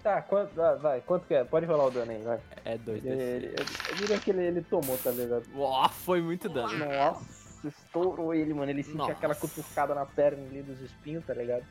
[0.02, 0.60] tá, quanto.
[0.60, 1.44] ah, vai, quanto que é?
[1.44, 2.40] Pode rolar o dano aí, vai.
[2.64, 5.44] É 2 Ele, ele- eu, eu diria que ele, ele tomou, tá ligado?
[5.54, 6.76] Uau, foi muito dano.
[6.78, 7.24] Nossa,
[7.68, 8.70] estourou ele, mano.
[8.70, 9.12] Ele sentiu Nossa.
[9.12, 11.64] aquela cutucada na perna ali dos espinhos, tá ligado?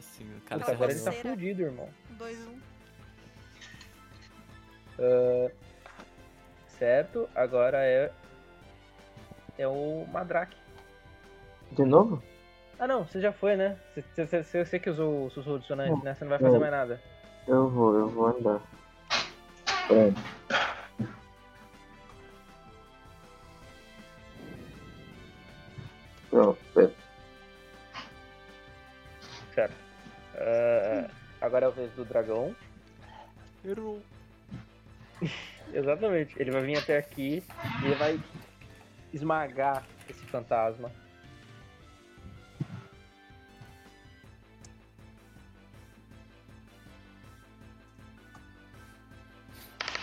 [0.00, 1.30] Sim, o cara Puta, se agora ele tá coceira.
[1.30, 1.88] fudido, irmão.
[2.10, 2.58] 2, 1.
[5.00, 5.50] Ah,
[6.68, 8.10] certo, agora é.
[9.56, 10.56] É o Madrake.
[11.72, 12.22] De novo?
[12.78, 13.76] Ah não, você já foi, né?
[13.94, 16.14] Você, você, você, você que usou o sussurro dissonante, né?
[16.14, 16.60] Você não vai fazer É.
[16.60, 17.02] mais nada.
[17.48, 18.60] Eu vou, eu vou andar.
[19.88, 20.20] Pronto.
[26.30, 26.92] Pera.
[29.54, 29.74] Certo.
[30.36, 32.54] Ah, agora é a vez do dragão.
[33.64, 34.02] Errou.
[35.72, 36.40] Exatamente.
[36.40, 37.42] Ele vai vir até aqui
[37.82, 38.20] e ele vai
[39.12, 40.90] esmagar esse fantasma.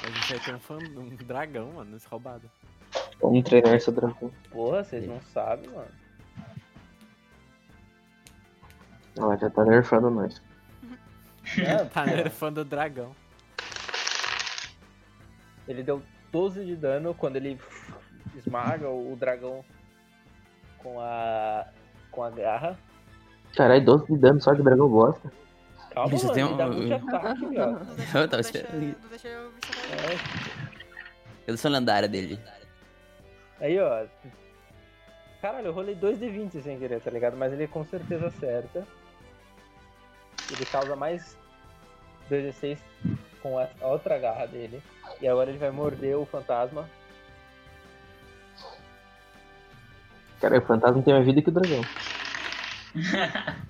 [0.04, 2.50] A gente vai ter um, fan, um dragão, mano, nesse roubado.
[3.20, 4.32] Vamos treinar esse dragão.
[4.52, 6.05] Porra, vocês não sabem, mano.
[9.18, 10.42] Ela já tá nerfando nós.
[11.58, 13.16] É, Tá nerfando o dragão.
[15.68, 17.60] Ele deu 12 de dano quando ele
[18.36, 19.64] esmaga o dragão
[20.78, 21.66] com a
[22.12, 22.78] com a garra.
[23.56, 25.32] Caralho, 12 de dano só de dragão bosta.
[25.92, 27.88] Calma, Bicho, mano, tem me dá um- muito ataque, viado.
[28.14, 28.74] Eu tava esperando.
[29.02, 30.12] não deixa eu me sacar.
[30.12, 30.18] É,
[31.48, 32.40] Eu sou lendária dele.
[33.60, 34.06] Aí, ó.
[35.42, 37.38] Caralho, eu rolei 2 de 20 sem querer, tá ligado?
[37.38, 38.86] Mas ele com certeza acerta.
[40.52, 41.38] Ele causa mais
[42.30, 42.80] 2 de 6
[43.42, 44.82] com a a outra garra dele.
[45.22, 46.90] E agora ele vai morder o fantasma.
[50.42, 51.82] Cara, o fantasma tem mais vida que o dragão.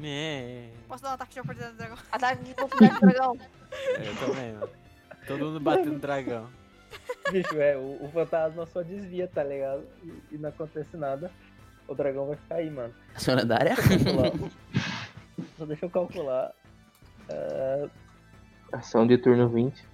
[0.00, 0.70] Né.
[0.88, 1.98] Posso dar um ataque de oportunidade do dragão?
[2.10, 3.38] Ataque de oportunidade do dragão.
[4.02, 4.68] Eu também, mano.
[5.26, 6.48] Todo mundo batendo dragão.
[7.30, 9.84] Bicho, é, o, o fantasma só desvia, tá ligado?
[10.02, 11.30] E, e não acontece nada.
[11.86, 12.94] O dragão vai ficar aí, mano.
[13.16, 13.76] Sou lendária?
[13.76, 14.32] Calcular.
[15.60, 16.54] Só deixa eu calcular.
[17.28, 17.86] Ah,
[18.72, 19.86] Ação de turno 20.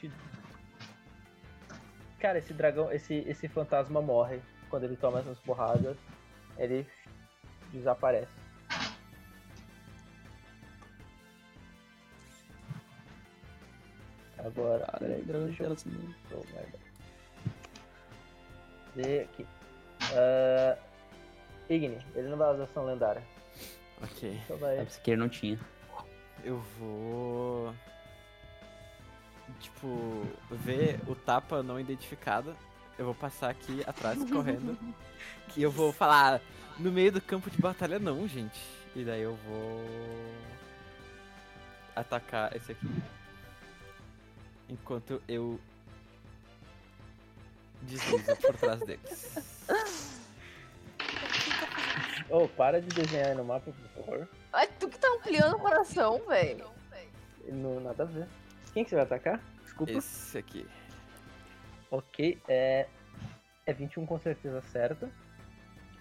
[0.00, 0.10] 20.
[2.18, 5.96] Cara, esse dragão, esse, esse fantasma morre quando ele toma essas porradas.
[6.58, 6.84] Ele
[7.72, 8.34] desaparece.
[14.36, 15.76] Agora, peraí, deixa eu...
[16.32, 16.44] Oh,
[18.96, 19.22] merda.
[19.22, 19.46] Aqui.
[20.16, 20.76] Ah,
[21.70, 23.22] Igni, ele não vai usar ação lendária.
[24.02, 24.40] Ok.
[24.44, 24.84] Então vai.
[25.02, 25.58] Que ele não tinha.
[26.44, 27.74] Eu vou.
[29.60, 32.56] Tipo, ver o tapa não identificado.
[32.98, 34.76] Eu vou passar aqui atrás correndo.
[35.48, 36.40] Que eu vou falar.
[36.78, 38.60] No meio do campo de batalha, não, gente.
[38.96, 39.84] E daí eu vou.
[41.94, 43.02] Atacar esse aqui.
[44.68, 45.60] Enquanto eu.
[47.82, 49.62] Deslizo por trás deles.
[52.34, 54.28] Oh, para de desenhar no mapa, por favor.
[54.54, 56.64] Ai, tu que tá ampliando o coração, velho.
[57.46, 58.26] Não, nada a ver.
[58.72, 59.38] Quem que você vai atacar?
[59.62, 59.92] Desculpa.
[59.92, 60.66] Esse aqui.
[61.90, 62.86] Ok, é.
[63.66, 65.10] É 21 com certeza certa.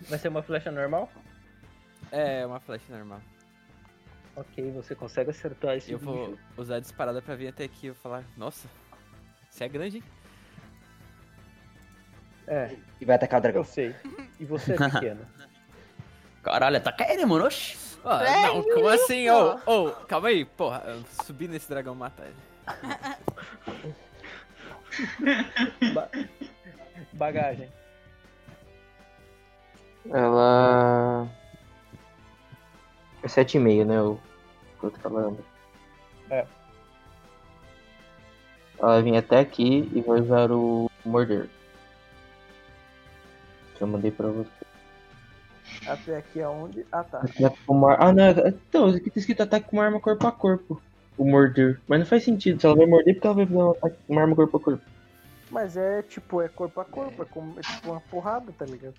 [0.07, 1.11] Vai ser uma flecha normal?
[2.13, 3.21] É uma flecha normal.
[4.37, 6.39] Ok, você consegue acertar esse Eu vou bicho.
[6.57, 8.69] usar a disparada pra vir até aqui e falar, nossa,
[9.49, 10.03] você é grande, hein?
[12.47, 13.61] É, E vai atacar o dragão.
[13.61, 13.93] eu sei.
[14.39, 15.27] E você é pequeno.
[16.43, 17.45] Caralho, ataca ele, mano.
[17.45, 17.77] Oxi.
[18.03, 19.29] É não, como assim?
[19.29, 19.69] Ô, isso.
[19.69, 22.35] ô, calma aí, porra, eu subi nesse dragão matar ele.
[25.93, 26.09] Ba-
[27.13, 27.69] bagagem.
[30.09, 31.27] Ela.
[33.21, 34.01] É 7,5, né?
[34.01, 34.19] O
[34.79, 35.45] que eu tô falando.
[36.31, 36.45] É.
[38.79, 41.47] Ela vai vir até aqui e vai usar o morder.
[43.75, 44.60] Que eu mandei pra você.
[45.85, 46.85] Até aqui aonde?
[46.91, 47.19] Ah, tá.
[47.19, 47.95] Ataque com uma...
[47.95, 48.29] Ah, não.
[48.29, 50.81] Então, isso aqui tá escrito ataque com uma arma corpo a corpo.
[51.17, 51.79] O morder.
[51.87, 52.59] Mas não faz sentido.
[52.59, 54.59] Se ela vai morder, porque ela vai fazer um ataque com uma arma corpo a
[54.59, 54.83] corpo.
[55.49, 58.95] Mas é tipo, é corpo a corpo, é, como, é tipo uma porrada, tá ligado?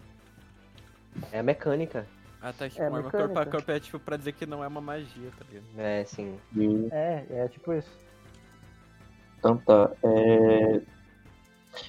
[1.32, 2.06] É a mecânica.
[2.42, 4.80] Ataque É, com arma corpo a corpo é tipo pra dizer que não é uma
[4.80, 5.64] magia, tá ligado?
[5.78, 6.36] É, sim.
[6.54, 7.90] E- É, é tipo isso.
[9.38, 9.90] Então tá.
[10.04, 10.80] É...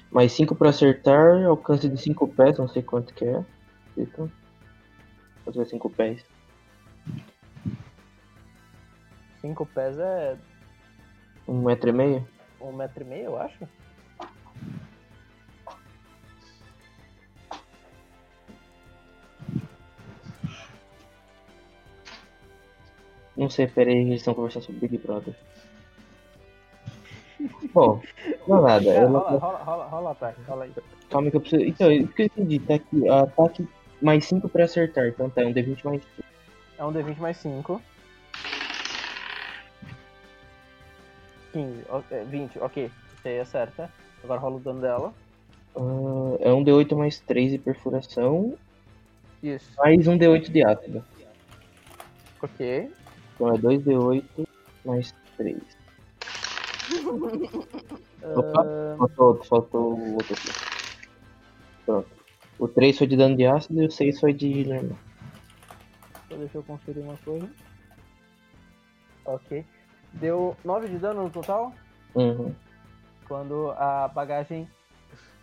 [0.09, 3.43] Mais 5 pra acertar, alcance de 5 pés, não sei quanto que é.
[3.97, 4.31] Então.
[5.45, 6.23] Fazer 5 pés.
[9.41, 10.37] Cinco pés é
[11.47, 12.27] Um metro e meio?
[12.61, 13.67] um metro e meio, eu acho.
[23.35, 25.33] Não sei, peraí, eles estão conversando sobre Big Brother.
[27.73, 28.01] Bom,
[28.47, 28.89] não é nada.
[28.89, 30.73] É, rola, rola, rola, rola ataque, rola aí.
[31.09, 31.63] Calma que eu preciso.
[31.63, 32.59] Então, o que eu entendi?
[32.59, 33.67] Tá aqui, ataque
[34.03, 35.07] mais 5 pra acertar.
[35.07, 36.01] Então tá, um D20 mais.
[36.77, 37.81] É um D20 mais 5.
[41.53, 42.91] 15, o- é, 20, ok.
[43.21, 43.89] Você acerta.
[44.23, 45.13] Agora rola o dano dela.
[45.75, 48.57] Ah, é um D8 mais 3 de perfuração,
[49.41, 49.69] Isso.
[49.77, 51.03] mais um D8 de ácido.
[52.41, 52.91] Ok.
[53.35, 54.43] Então é 2D8
[54.85, 55.57] mais 3.
[58.35, 58.61] Opa.
[58.61, 60.49] Ah, Faltou outro, faltou o outro aqui.
[61.85, 62.22] Pronto.
[62.63, 64.97] O 3 foi de dano de ácido e o 6 foi de normal.
[66.29, 67.49] só deixa eu conferir uma coisa.
[69.25, 69.65] Ok.
[70.13, 71.73] Deu 9 de dano no total.
[72.15, 72.55] Uhum.
[73.27, 74.65] Quando a bagagem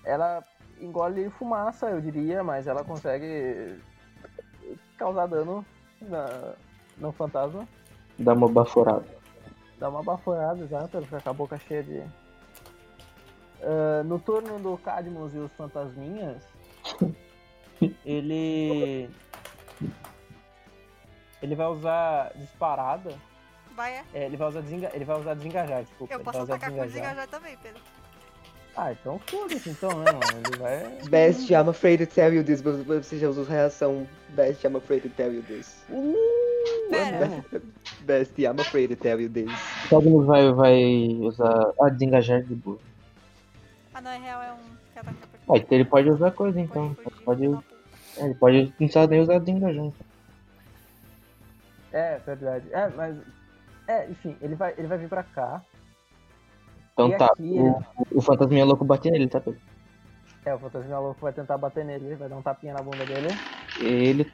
[0.03, 0.43] ela
[0.81, 3.79] engole fumaça, eu diria, mas ela consegue
[4.97, 5.63] causar dano
[6.01, 6.55] na,
[6.97, 7.69] no fantasma.
[8.19, 9.05] Dá uma baforada.
[9.79, 12.03] Dá uma baforada, exato, ele fica com a boca cheia de.
[13.63, 16.43] Ah, no turno do Cadmus e os fantasminhas,
[18.05, 19.09] ele.
[21.43, 23.15] Ele vai usar disparada.
[23.75, 24.05] Vai, é.
[24.13, 24.91] É, ele vai usar desenga...
[24.93, 26.13] ele vai usar desengajar, desculpa.
[26.13, 27.81] Eu ele posso atacar com desengajar também, Pedro.
[28.77, 30.47] Ah, então foda-se então, né, mano?
[30.47, 31.09] Ele vai.
[31.09, 32.61] Best, I'm afraid to tell you this.
[32.61, 34.07] Você você já usou reação.
[34.31, 35.85] Best, I'm afraid to tell you this.
[36.91, 37.45] Pera,
[38.03, 39.51] Best, I'm afraid to tell you this.
[39.87, 40.83] O Cadmus vai, vai
[41.21, 41.73] usar.
[41.81, 42.79] Ah, desengajar de boa.
[43.95, 44.59] ah não, é real, é um
[45.49, 46.95] Ah, então ele pode usar coisa então.
[47.03, 47.65] fugir, Pode, pulo.
[47.70, 47.70] é,
[48.17, 49.85] ele pode não precisa nem usar desengajar.
[49.85, 50.07] então.
[51.93, 52.67] É, verdade.
[52.73, 53.17] É, mas.
[53.89, 55.63] É, enfim, ele vai, ele vai vir pra cá.
[56.93, 57.27] Então E tá.
[57.27, 59.41] aqui, O, o fantasminha louco bate nele, tá?
[59.41, 59.61] Pedro?
[60.45, 63.37] É, o fantasma louco vai tentar bater nele, vai dar um tapinha na bunda dele.
[63.79, 64.33] Ele.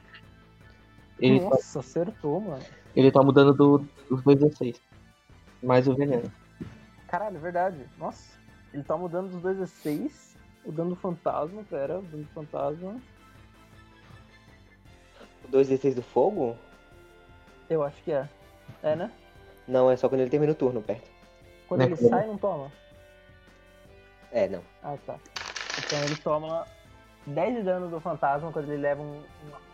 [1.19, 2.63] Ele, tá, Nossa, acertou, mano.
[2.95, 4.79] ele tá mudando do, dos 2d6.
[5.63, 6.31] Mais o veneno.
[7.07, 7.77] Caralho, é verdade.
[7.97, 8.37] Nossa,
[8.73, 10.35] ele tá mudando dos 2 a 6.
[10.63, 12.97] O dano do fantasma, pera, o dano do fantasma.
[15.47, 16.57] O 2d6 do fogo?
[17.69, 18.27] Eu acho que é.
[18.83, 19.11] É, né?
[19.67, 21.09] Não, é só quando ele termina o turno perto.
[21.67, 22.09] Quando Né, ele como?
[22.09, 22.71] sai, não toma.
[24.31, 24.61] É, não.
[24.83, 25.15] Ah, tá.
[25.79, 26.65] Então ele toma
[27.25, 29.23] 10 de dano do fantasma quando ele leva um-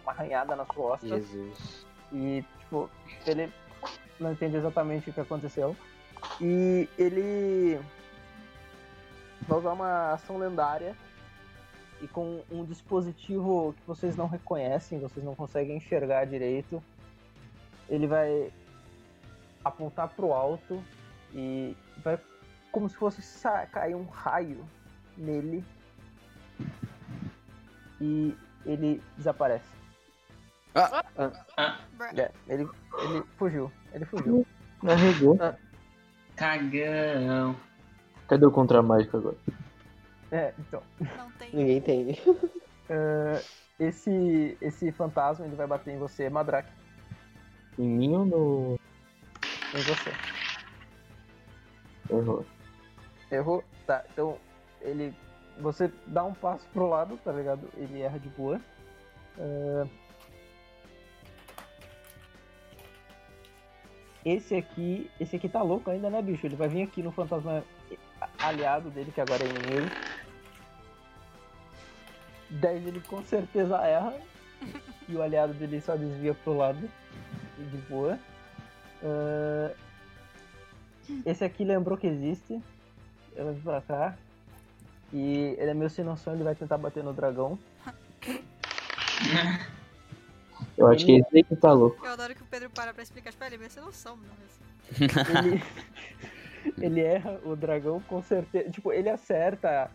[0.03, 1.09] uma arranhada nas costas.
[1.09, 1.85] Jesus.
[2.11, 2.89] E, tipo,
[3.25, 3.51] ele
[4.19, 5.75] não entende exatamente o que aconteceu.
[6.41, 7.79] E ele
[9.47, 10.95] vai usar uma ação lendária
[12.03, 16.83] e com um dispositivo que vocês não reconhecem, vocês não conseguem enxergar direito.
[17.87, 18.51] Ele vai
[19.63, 20.83] apontar pro alto
[21.33, 22.19] e vai
[22.73, 23.21] como se fosse
[23.71, 24.65] cair um raio
[25.17, 25.63] nele.
[28.01, 29.73] E ele desaparece.
[30.73, 32.19] Bruh.
[32.19, 32.67] É, ele,
[32.99, 33.71] ele fugiu.
[33.93, 34.45] Ele fugiu.
[34.85, 35.37] Arregou.
[36.35, 37.55] Cagão.
[38.27, 39.37] Cadê o contra mágico agora?
[40.33, 40.81] É, então.
[40.99, 41.49] Não tem.
[41.53, 42.17] Ninguém tem.
[42.89, 43.41] eh,
[43.79, 46.67] esse, esse fantasma ele vai bater em você, Madrak.
[47.77, 48.79] Em mim ou no.
[49.75, 50.11] Em você.
[52.09, 52.45] Errou.
[53.31, 53.63] Errou?
[53.85, 54.37] Tá, então
[54.81, 55.13] ele.
[55.59, 57.69] Você dá um passo pro lado, tá ligado?
[57.77, 58.59] Ele erra de boa.
[59.37, 59.87] Eh,
[64.25, 66.45] Esse aqui, esse aqui tá louco ainda, né, bicho?
[66.45, 67.61] Ele vai vir aqui no fantasma
[68.39, 69.89] aliado dele, que agora é inimigo.
[72.53, 74.13] 10 ele com certeza erra.
[75.09, 76.89] E o aliado dele só desvia pro lado.
[77.59, 78.17] E de boa.
[79.03, 79.73] Ah,
[81.25, 82.53] esse aqui lembrou que existe.
[83.35, 84.15] Ele vai vir pra cá.
[85.11, 87.59] E ele é meio sem noção, ele vai tentar bater no dragão.
[90.77, 92.03] Eu acho que aí que tá louco.
[92.03, 94.17] Eu adoro que o Pedro para pra explicar, tipo, "Ah, ele é meio sem noção,
[94.17, 94.29] não é
[95.45, 95.63] ele,
[96.79, 98.69] ele erra o dragão com certeza.
[98.71, 99.91] Tipo, ele acerta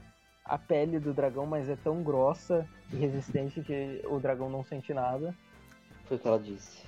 [0.49, 4.95] a pele do dragão, mas é tão grossa e resistente que o dragão não sente
[4.95, 5.35] nada.
[6.07, 6.83] Foi o que ela disse.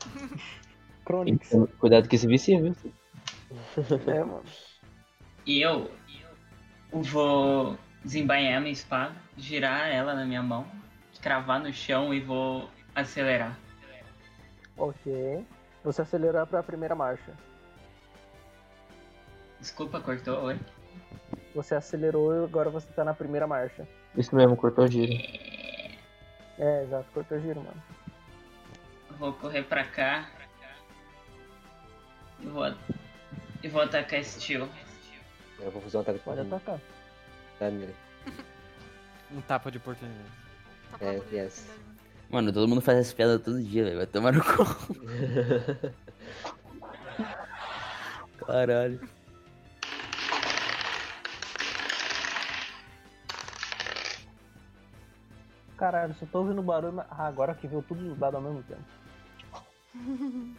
[1.06, 1.52] Chronix.
[1.52, 2.74] Então, cuidado com esse vicia, viu?
[4.06, 4.42] É, mano.
[5.46, 5.90] E eu
[6.92, 10.66] vou desembainhar minha espada, girar ela na minha mão,
[11.20, 13.58] cravar no chão e vou acelerar.
[14.76, 15.44] Ok.
[15.82, 17.32] Você acelerar pra primeira marcha.
[19.60, 20.58] Desculpa, cortou, oi?
[21.54, 23.86] Você acelerou e agora você tá na primeira marcha.
[24.16, 25.12] Isso mesmo, cortou o giro.
[26.58, 27.82] É, exato, cortou giro, mano.
[29.18, 30.28] Vou correr pra cá.
[32.40, 32.74] E vou,
[33.62, 34.68] e vou atacar esse tio.
[35.60, 36.80] Eu vou fazer um ataque Pode atacar.
[37.58, 37.94] Tá, Miri?
[39.32, 40.28] Um tapa de oportunidade.
[41.00, 41.60] É, de yes.
[41.60, 41.84] oportunidade.
[42.30, 43.98] Mano, todo mundo faz essa piada todo dia, velho.
[43.98, 44.64] Vai tomar no cu.
[48.44, 49.00] Caralho.
[55.84, 56.94] Caralho, só tô ouvindo barulho.
[56.94, 58.80] mas- Ah, agora que veio tudo os dados ao mesmo tempo.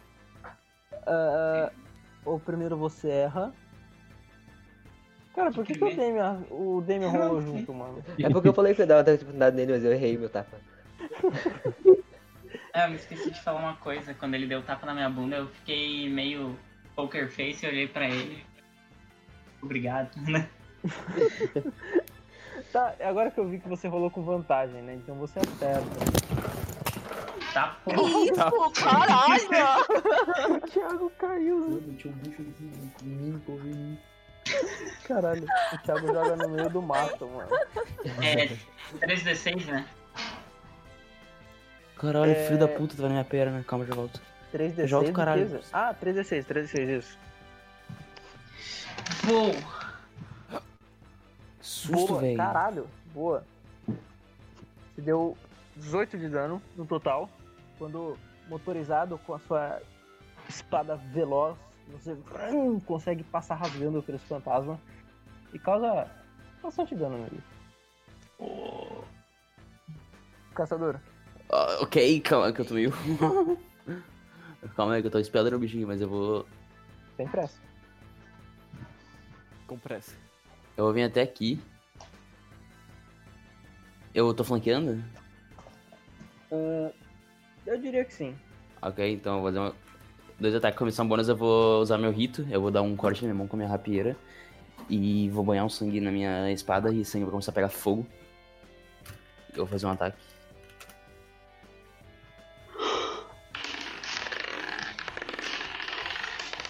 [1.08, 1.70] Ah,
[2.24, 3.52] o primeiro você erra.
[5.34, 5.90] Cara, por que, que o
[6.80, 8.04] Demian, o rolou junto, mano?
[8.18, 10.16] É porque eu falei que eu ia dar ataque de oportunidade nele, mas eu errei
[10.16, 10.56] meu tapa.
[12.72, 14.12] Ah, eu me esqueci de falar uma coisa.
[14.14, 16.54] Quando ele deu tapa na minha bunda, eu fiquei meio
[16.94, 18.44] poker face e olhei pra ele.
[19.62, 20.48] Obrigado, né?
[22.72, 24.94] Tá, agora que eu vi que você rolou com vantagem, né?
[24.94, 25.86] Então você acerta.
[27.52, 27.90] Tá, pô.
[27.92, 30.56] Isso, caralho!
[30.56, 31.82] o Thiago caiu.
[31.96, 33.98] Tinha um bicho aqui
[35.04, 37.48] Caralho, o Thiago joga no meio do mato, mano.
[38.22, 38.46] É
[39.06, 39.86] 3d6, né?
[41.96, 42.46] Caralho, É.
[42.46, 43.64] filho da puta, tá na minha perna.
[43.66, 44.20] Calma, já volto.
[44.52, 45.60] 3D6 Joga o do caralho.
[45.72, 47.18] Ah, 3D6, 3D6, isso.
[49.24, 49.54] Vou.
[51.66, 52.36] Susto, boa, velho.
[52.36, 53.44] caralho, boa.
[54.94, 55.36] Você deu
[55.76, 57.28] 18 de dano no total.
[57.76, 58.16] Quando
[58.48, 59.82] motorizado com a sua
[60.48, 61.56] espada veloz,
[61.90, 62.16] você
[62.86, 64.78] consegue passar rasgando por esse fantasma
[65.52, 66.08] e causa
[66.62, 67.42] bastante dano nele.
[70.54, 71.00] Caçador,
[71.50, 72.92] Ah, ok, calma que eu tô meio.
[74.74, 76.46] calma aí que eu tô esperando o bichinho, mas eu vou.
[77.16, 77.58] sem pressa.
[79.66, 80.14] Com pressa.
[80.76, 81.58] Eu vou vir até aqui.
[84.14, 85.02] Eu tô flanqueando?
[86.52, 86.92] Ah,
[87.66, 88.36] eu diria que sim.
[88.82, 89.74] Ok, então eu vou fazer uma...
[90.38, 91.28] dois ataques com missão bônus.
[91.28, 92.46] Eu vou usar meu rito.
[92.50, 94.16] Eu vou dar um corte na minha mão com a minha rapieira.
[94.88, 98.06] E vou banhar um sangue na minha espada e sangue vai começar a pegar fogo.
[99.52, 100.18] Eu vou fazer um ataque.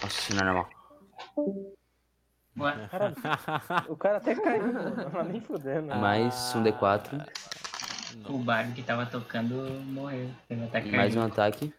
[0.01, 0.69] Nossa, não é normal.
[2.59, 3.15] Ué, Caralho,
[3.87, 5.11] o cara até caiu, mano.
[5.13, 5.95] Mas nem fudendo.
[5.95, 7.27] Mais um D4.
[8.29, 9.55] o bardo que tava tocando
[9.85, 10.29] morreu.
[10.47, 11.73] Teve ataque Mais um ataque.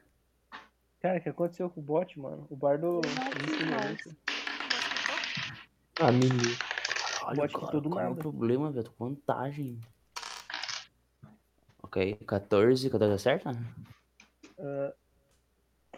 [1.00, 2.46] Cara, o que aconteceu com o bot, mano?
[2.48, 3.00] O bardo.
[6.00, 6.56] Ah, menino.
[7.24, 8.84] Olha, Bot cara, que tudo qual é o problema, velho?
[8.84, 9.80] Tô com vantagem.
[11.82, 12.88] Ok, 14.
[12.88, 13.56] 14 acerta?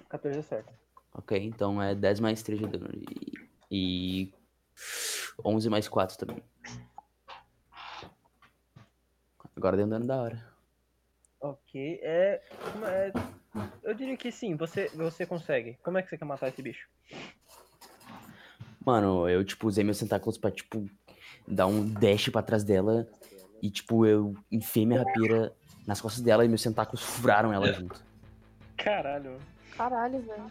[0.08, 0.72] 14 acerta.
[1.12, 2.88] Ok, então é 10 mais 3 de dano.
[2.94, 3.32] E,
[3.70, 4.34] e
[5.44, 6.42] 11 mais 4 também.
[9.56, 10.50] Agora deu um dano da hora.
[11.40, 12.42] Ok, é,
[12.86, 13.12] é-
[13.82, 15.78] Eu diria que sim, você, você consegue.
[15.82, 16.86] Como é que você quer matar esse bicho?
[18.84, 20.88] Mano, eu, tipo, usei meus tentáculos pra, tipo,
[21.46, 23.06] dar um dash pra trás dela.
[23.62, 25.54] E, tipo, eu enfiei minha rapieira
[25.86, 28.02] nas costas dela e meus tentáculos furaram ela junto.
[28.76, 29.38] Caralho.
[29.76, 30.50] Caralho, velho.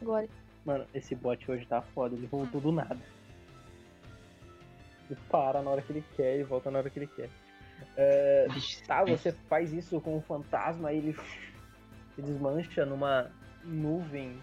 [0.00, 0.28] Agora.
[0.64, 2.98] Mano, esse bot hoje tá foda, ele voltou do nada.
[5.10, 7.28] Ele para na hora que ele quer e volta na hora que ele quer.
[7.96, 8.46] É,
[8.86, 11.16] tá, você faz isso com o fantasma e ele
[12.14, 13.30] se desmancha numa
[13.62, 14.40] nuvem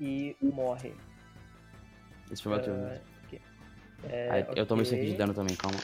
[0.00, 0.94] e morre.
[2.30, 2.86] Esse foi meu turno.
[2.86, 3.00] É.
[4.04, 5.78] É, Aí, eu tomo isso aqui de dano também, calma.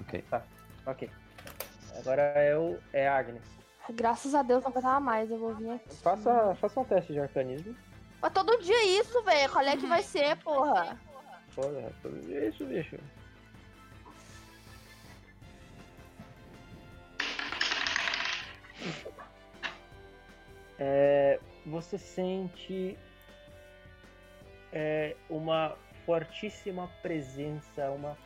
[0.00, 0.24] Ok.
[0.86, 1.10] Ok.
[1.98, 2.78] Agora é o.
[2.92, 3.42] É a Agnes.
[3.90, 5.94] Graças a Deus não aguentava mais, eu vou vir aqui.
[5.96, 7.74] Faça, faça um teste de arcanismo.
[8.20, 9.52] Mas todo dia isso, velho.
[9.52, 10.96] Qual é que vai ser, porra?
[11.54, 12.96] Porra, tudo isso, bicho.
[20.78, 22.98] É, você sente
[24.72, 28.16] é, uma fortíssima presença, uma,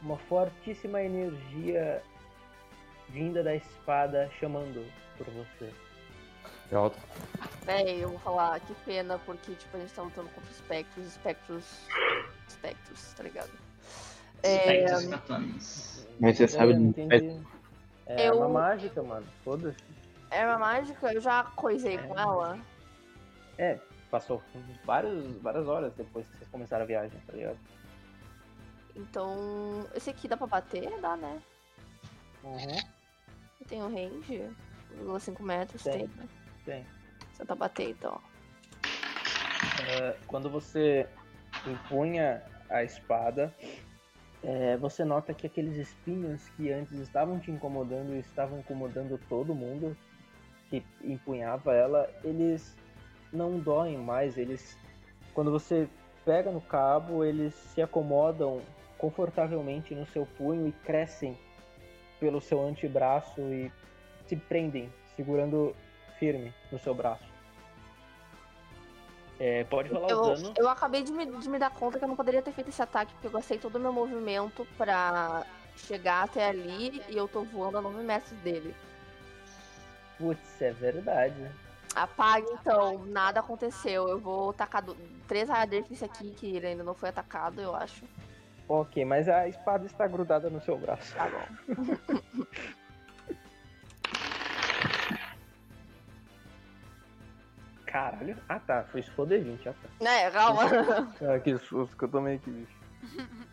[0.00, 2.02] uma fortíssima energia
[3.12, 4.84] vinda da espada chamando
[5.16, 5.72] por você.
[6.68, 6.96] Pronto.
[7.64, 11.64] Véi, eu vou falar, que pena, porque, tipo, a gente tá lutando contra espectros, espectros.
[12.48, 13.50] Espectros, tá ligado?
[14.42, 16.06] É, Espectros catanos.
[16.20, 16.72] Mas você sabe.
[16.72, 17.40] É, entendi.
[18.06, 19.26] É Eu- uma mágica, mano.
[19.44, 19.76] Foda-se.
[20.30, 22.58] Arma mágica, eu já coisei com ela.
[23.58, 23.78] É,
[24.10, 24.40] passou
[24.84, 27.58] vários, várias horas depois que vocês começaram a viagem, tá ligado?
[28.94, 30.98] Então, esse aqui dá pra bater?
[31.00, 31.40] Dá, né?
[32.44, 32.78] Uhum.
[33.70, 34.50] Tem um range,
[35.20, 35.92] 5 metros, Tem.
[35.92, 36.08] tem.
[36.16, 36.28] né?
[36.66, 36.86] Tem.
[37.32, 38.20] Você tá bater, então.
[39.88, 41.08] É, quando você
[41.64, 43.54] empunha a espada,
[44.42, 49.54] é, você nota que aqueles espinhos que antes estavam te incomodando e estavam incomodando todo
[49.54, 49.96] mundo
[50.68, 52.76] que empunhava ela, eles
[53.32, 54.36] não doem mais.
[54.36, 54.76] Eles,
[55.32, 55.88] quando você
[56.24, 58.60] pega no cabo, eles se acomodam
[58.98, 61.38] confortavelmente no seu punho e crescem
[62.20, 63.72] pelo seu antebraço e
[64.26, 65.74] se prendem, segurando
[66.18, 67.24] firme no seu braço.
[69.40, 70.54] É, pode rolar o Eu, dano.
[70.56, 72.82] eu acabei de me, de me dar conta que eu não poderia ter feito esse
[72.82, 77.42] ataque, porque eu gastei todo o meu movimento pra chegar até ali e eu tô
[77.42, 78.76] voando a 9 metros dele.
[80.18, 81.50] Putz, é verdade.
[81.94, 84.08] Apague então, nada aconteceu.
[84.08, 84.94] Eu vou tacar do...
[85.26, 88.04] três raiadeiros nesse aqui, que ele ainda não foi atacado, eu acho.
[88.72, 91.12] Ok, mas a espada está grudada no seu braço.
[91.16, 91.44] Tá bom.
[97.84, 98.36] Caralho.
[98.48, 99.88] Ah tá, foi isso for D20, ah tá.
[100.00, 100.62] Né, calma.
[101.20, 102.78] Ah, que susto que eu tomei aqui, bicho.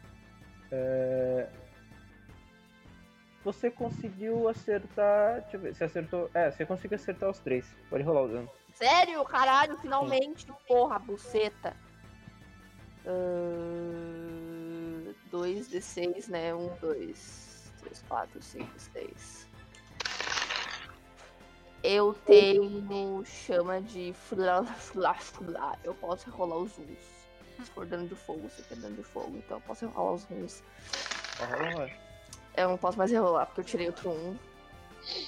[0.70, 1.48] É,
[3.46, 5.42] Você conseguiu acertar.
[5.42, 6.30] Deixa eu ver, você acertou.
[6.34, 7.66] É, você conseguiu acertar os três.
[7.90, 8.50] Pode rolar o dano.
[8.74, 11.74] Sério, caralho, finalmente, porra, buceta.
[15.38, 16.53] 2 D6, né?
[16.53, 19.48] 1, 2, 3, 4, 5, 6.
[21.83, 24.64] Eu tenho chama de flá,
[25.14, 25.77] flá.
[25.83, 27.17] Eu posso rolar os uns.
[27.57, 30.27] Se for dano de fogo, se for dano de fogo, então eu posso rolar os
[30.32, 30.64] uns.
[31.40, 31.91] Rolar.
[32.56, 34.38] Eu não posso mais rerolar, porque eu tirei outro 1.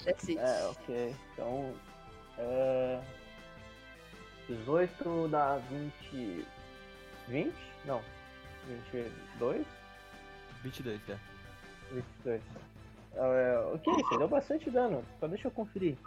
[0.05, 0.39] That's it.
[0.39, 1.15] É, ok.
[1.33, 1.73] Então.
[2.39, 3.01] É...
[4.47, 6.47] 18 dá 20.
[7.27, 7.53] 20?
[7.85, 8.01] Não.
[8.67, 9.78] 22?
[10.63, 11.17] 22, é.
[11.91, 12.41] 22.
[13.15, 15.03] É, ok, você deu bastante dano.
[15.19, 15.97] Só deixa eu conferir.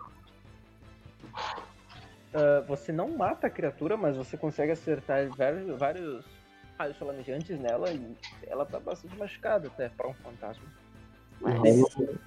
[2.34, 6.24] Ah, você não mata a criatura, mas você consegue acertar vários, vários
[6.78, 8.16] raios flamejantes nela e
[8.47, 10.64] ela tá bastante machucada até pra um fantasma.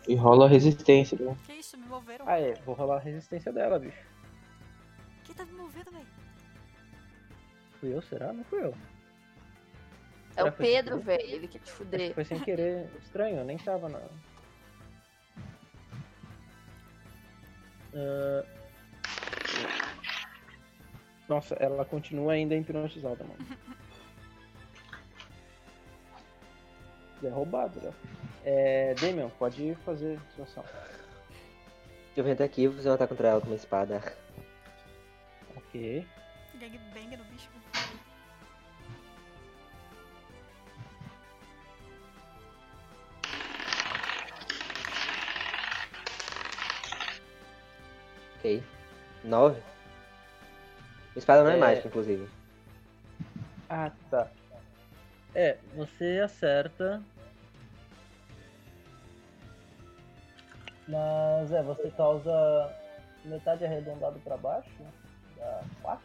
[0.07, 1.35] E rola resistência, né?
[1.45, 2.25] Que isso, me moveram.
[2.27, 4.05] Ah, é, vou rolar a resistência dela, bicho.
[5.23, 6.05] Quem tá me movendo, velho?
[7.79, 8.33] Fui eu, será?
[8.33, 8.73] Não fui eu.
[10.35, 12.13] É o Pedro, velho, ele quer te fuder.
[12.13, 12.89] foi sem querer.
[13.01, 14.01] Estranho, eu nem tava na.
[17.95, 18.45] Ah,
[21.29, 23.39] Nossa, ela continua ainda hipnotizada, mano.
[27.23, 27.91] É roubado, né?
[28.43, 30.63] É, Damian, pode fazer sua ação.
[30.63, 34.03] Deixa eu vir até aqui, vou fazer um ataque contra ela com uma espada.
[35.55, 36.05] Ok.
[36.59, 37.49] Gangbang no bicho.
[48.45, 48.63] Ok.
[49.23, 49.59] 9.
[51.15, 51.59] Espada não é, É.
[51.59, 52.29] mágica, inclusive.
[53.67, 54.27] Ah, tá.
[55.33, 57.01] É, você acerta.
[60.87, 62.71] Mas é, você causa
[63.23, 64.69] metade arredondado pra baixo.
[65.37, 66.03] Dá 4?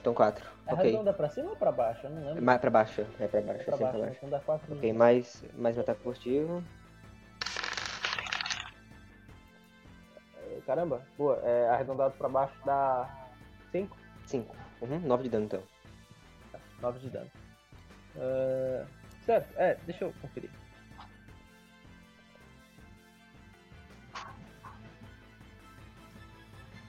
[0.00, 0.44] Então 4.
[0.66, 0.84] É Ok.
[0.84, 2.06] arredonda pra cima ou pra baixo?
[2.06, 2.42] Eu não É lembro.
[2.42, 3.00] mais pra baixo.
[3.18, 3.60] É pra baixo.
[3.60, 4.16] É pra é baixo, pra baixo.
[4.18, 6.62] então dá 4 Ok, mais, mais meu ataque positivo.
[10.72, 11.38] Caramba, boa.
[11.44, 13.06] É, arredondado pra baixo dá
[13.72, 13.94] 5,
[14.24, 14.56] 5.
[14.80, 15.62] Uhum, 9 de dano então.
[16.80, 17.30] 9 de dano.
[18.16, 18.86] Ah,
[19.26, 20.48] certo, é, deixa eu conferir.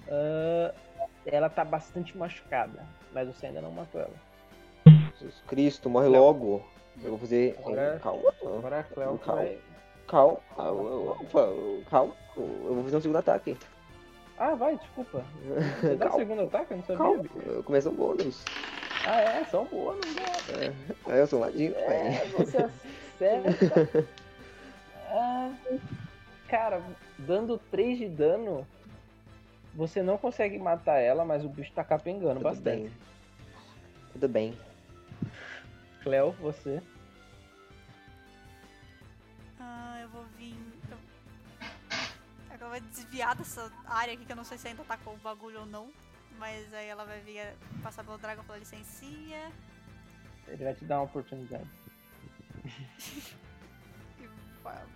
[0.09, 0.73] Ah,
[1.25, 4.13] ela tá bastante machucada, mas você ainda não matou ela.
[5.19, 6.63] Jesus Cristo, morre logo.
[7.01, 7.55] Eu vou fazer.
[7.59, 8.33] Agora- Calma.
[8.41, 9.41] Agora a Cleo Calma.
[9.41, 9.59] vai.
[10.07, 10.39] Calma.
[10.55, 11.15] Calma.
[11.89, 12.13] Calma.
[12.35, 13.57] Eu vou fazer um segundo ataque.
[14.37, 15.23] Ah, vai, desculpa.
[15.81, 16.17] Você dá o Calma.
[16.25, 16.73] segundo ataque?
[16.73, 16.97] Eu não sabia.
[16.97, 18.45] Calma, começo um bônus.
[19.03, 20.73] Ah, é, só um bônus, né?
[21.09, 22.27] É, eu sou ladinho, É, pai.
[22.29, 23.89] você acerta.
[25.15, 25.53] Ah,
[26.47, 26.81] cara,
[27.19, 28.65] dando 3 de dano,
[29.75, 32.63] você não consegue matar ela, mas o bicho tá capengando Tudo bastante.
[32.63, 32.91] bem.
[34.13, 34.57] Tudo bem.
[36.01, 36.81] Cleo, você.
[39.59, 40.23] Ah, eu vou
[42.73, 45.65] vai desviar dessa área aqui que eu não sei se ainda atacou o bagulho ou
[45.67, 45.91] não.
[46.39, 49.51] Mas aí ela vai vir passar pelo dragão pela licencinha.
[50.47, 51.69] Ele vai te dar uma oportunidade.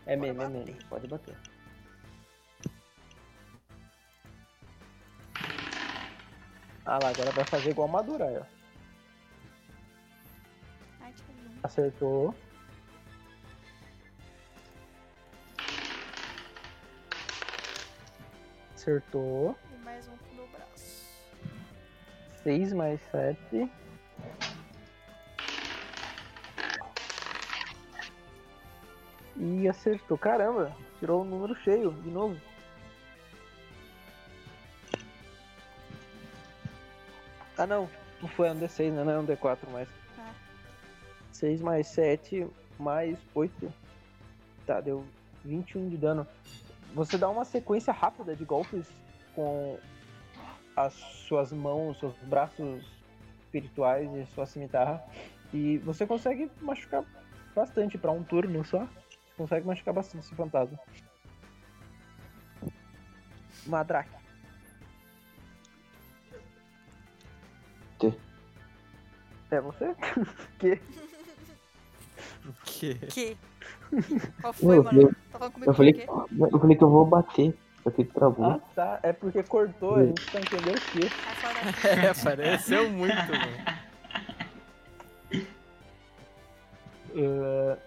[0.06, 0.74] É mesmo, é mesmo.
[0.88, 1.38] Pode bater.
[6.86, 8.48] Ah lá, agora vai fazer igual Madura,
[11.04, 11.10] ó.
[11.62, 12.34] Acertou.
[18.88, 19.54] Acertou.
[19.70, 21.06] E mais um com o meu braço.
[22.42, 23.70] 6 mais 7.
[29.36, 30.18] E acertou.
[30.18, 32.40] Caramba, tirou o número cheio de novo.
[37.58, 37.90] Ah não,
[38.22, 39.04] não foi um D6, né?
[39.04, 39.90] Não é um D4 mais.
[40.18, 40.34] Ah.
[41.34, 42.48] 6 mais 7
[42.80, 43.74] mais 8.
[44.66, 45.06] Tá, deu
[45.44, 46.26] 21 de dano.
[46.98, 48.88] Você dá uma sequência rápida de golpes
[49.36, 49.78] com
[50.76, 52.84] as suas mãos, seus braços
[53.42, 55.04] espirituais e sua cimitarra.
[55.54, 57.06] E você consegue machucar
[57.54, 58.80] bastante pra um turno só.
[58.80, 60.80] Você consegue machucar bastante esse fantasma.
[63.68, 64.10] Madrake.
[68.00, 68.12] Que?
[69.52, 69.96] É você?
[70.58, 70.82] que?
[72.44, 72.96] O quê?
[72.96, 73.38] Que?
[74.42, 75.02] Qual foi, Eu, mano?
[75.02, 76.08] eu, Tá falando comigo eu, falei, quê?
[76.08, 77.58] eu falei que eu vou bater.
[77.84, 78.46] Só que travou.
[78.46, 79.00] Ah, tá.
[79.02, 81.08] É porque cortou, a gente só entendeu o quê?
[81.88, 83.78] É, pareceu muito, mano.
[87.16, 87.78] Uh...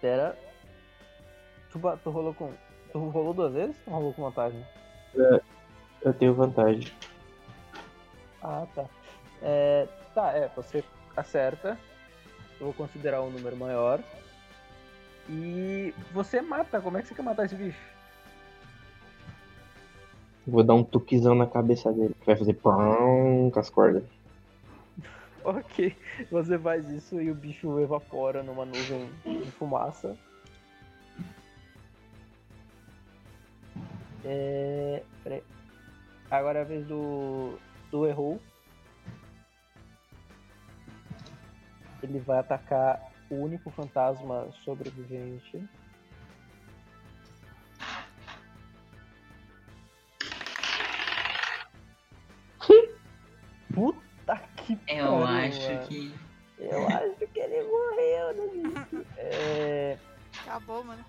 [0.00, 0.36] Pera.
[1.70, 2.52] Tu, tu rolou com.
[2.92, 4.64] Tu rolou duas vezes ou rolou com vantagem?
[6.02, 6.92] Eu tenho vantagem.
[8.42, 8.84] Ah, tá.
[9.42, 10.84] É, tá, é, você
[11.16, 11.78] acerta.
[12.60, 14.00] Eu vou considerar um número maior.
[15.28, 16.80] E você mata.
[16.80, 17.80] Como é que você quer matar esse bicho?
[20.46, 22.14] Vou dar um tuquizão na cabeça dele.
[22.20, 24.04] Que vai fazer pão com as cordas.
[25.42, 25.96] Ok,
[26.30, 30.14] você faz isso e o bicho evapora numa nuvem de fumaça.
[34.22, 35.02] É.
[36.30, 37.58] Agora é a vez do.
[37.90, 38.38] do Errou.
[42.02, 45.62] Ele vai atacar o único fantasma sobrevivente.
[53.72, 55.86] Puta que Eu pariu, acho mano.
[55.86, 56.14] que.
[56.58, 59.06] Eu acho que ele morreu, né, bicho?
[59.16, 59.98] É.
[60.44, 61.04] Acabou, mano.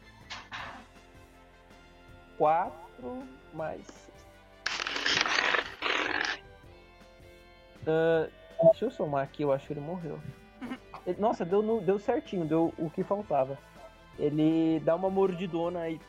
[2.38, 2.74] 4
[3.54, 3.82] mais.
[7.88, 8.30] Ah,
[8.64, 10.20] deixa eu somar aqui, eu acho que ele morreu.
[11.18, 13.58] Nossa, deu, no- deu certinho, deu o que faltava.
[14.20, 16.00] Ele dá uma mordidona e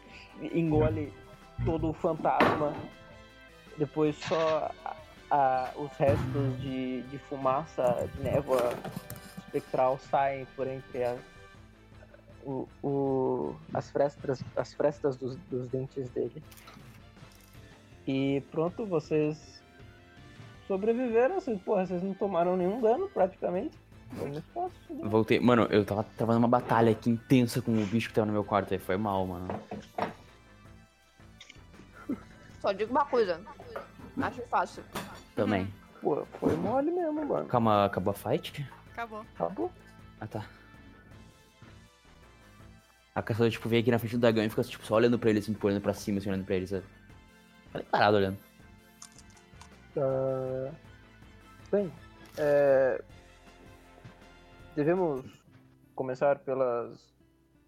[0.53, 1.13] engole
[1.65, 2.75] todo o fantasma.
[3.79, 4.71] Depois só
[5.31, 8.75] a- os restos de, de fumaça, de névoa
[9.39, 11.19] espectral saem por entre as,
[12.45, 16.43] o, o- as frestas, as frestas dos, dos dentes dele.
[18.07, 19.63] E pronto, vocês
[20.67, 21.37] sobreviveram.
[21.41, 23.79] Vocês, porra, vocês não tomaram nenhum dano praticamente.
[25.03, 25.41] Voltei.
[25.41, 28.45] Mano, eu tava travando uma batalha aqui intensa com o bicho que tava no meu
[28.45, 28.79] quarto aí.
[28.79, 29.49] Foi mal, mano.
[32.61, 33.41] Só digo uma coisa.
[34.21, 34.85] Acho fácil.
[35.35, 35.73] Também.
[36.01, 37.47] Pô, foi mole mesmo, mano.
[37.47, 38.69] Calma, acabou a fight?
[38.93, 39.25] Acabou.
[39.35, 39.73] Acabou.
[40.21, 40.45] Ah, tá.
[43.15, 45.31] A caçadora, tipo, veio aqui na frente do dragão e fica, tipo, só olhando pra
[45.31, 46.85] ele, assim, tipo, olhando pra cima, assim, olhando pra ele, sabe?
[47.71, 48.39] Falei parado olhando.
[49.97, 50.71] Ah,
[51.71, 51.91] Bem,
[52.37, 53.03] é,
[54.75, 55.25] devemos
[55.95, 57.13] começar pelas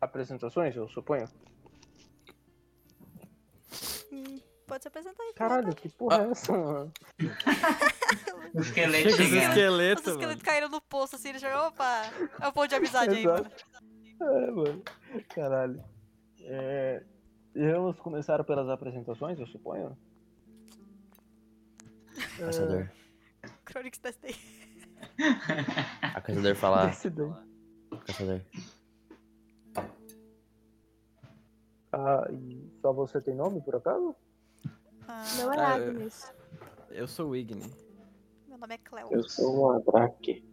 [0.01, 1.29] apresentações, eu suponho.
[4.13, 5.33] Hum, pode se apresentar aí.
[5.35, 6.93] Caralho, que porra é essa, mano?
[8.55, 9.37] O esqueleto os chegando.
[9.37, 12.05] Os esqueletos, esqueletos caíram no poço assim, ele chegou, opa,
[12.41, 13.39] é um ponto de amizade aí, mano.
[13.41, 13.65] Exato.
[14.23, 14.83] É, mano.
[15.35, 15.85] Caralho.
[16.41, 17.03] É,
[17.53, 19.99] devemos começar pelas apresentações, eu suponho.
[22.39, 22.89] Caçador.
[23.69, 24.37] Chronix testei.
[26.15, 26.87] A caçador fala.
[26.87, 26.95] Daí.
[28.07, 28.41] Caçador.
[31.93, 34.15] Ah, e só você tem nome, por acaso?
[35.37, 36.33] Meu é Ah, Agnes.
[36.91, 37.71] Eu sou o Igni.
[38.49, 39.09] Meu nome é Cleo.
[39.11, 40.45] Eu sou uma Drake.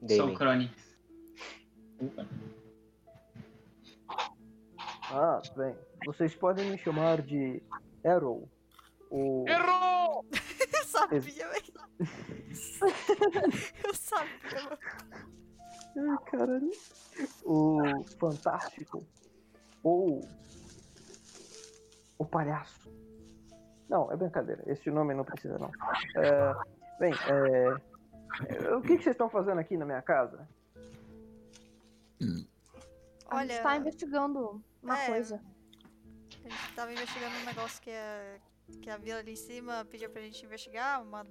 [0.00, 0.34] Sou Damien.
[0.34, 0.70] o Crone.
[5.10, 5.74] Ah, bem.
[6.04, 7.62] Vocês podem me chamar de
[8.04, 8.48] Arrow.
[9.10, 9.44] O...
[9.48, 10.24] Eu
[10.86, 11.74] sabia, velho.
[13.84, 14.78] Eu sabia.
[15.96, 16.70] Ai, caralho.
[17.44, 19.04] O Fantástico.
[19.82, 20.20] Ou.
[22.18, 22.90] O Palhaço.
[23.88, 24.62] Não, é brincadeira.
[24.66, 25.70] Esse nome não precisa, não.
[26.16, 26.54] É,
[26.98, 30.48] bem, é, o que, que vocês estão fazendo aqui na minha casa?
[32.20, 32.24] A
[33.42, 35.06] gente Olha, tá investigando uma é.
[35.06, 35.40] coisa.
[36.44, 38.38] a gente tava investigando um negócio que a,
[38.80, 41.24] que a vila ali em cima pediu pra gente investigar, uma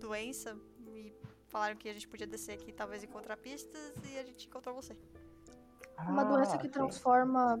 [0.00, 0.56] doença.
[0.86, 1.12] E
[1.48, 4.96] falaram que a gente podia descer aqui talvez encontrar pistas e a gente encontrou você.
[5.98, 6.72] Uma doença Ah, que sim.
[6.72, 7.60] transforma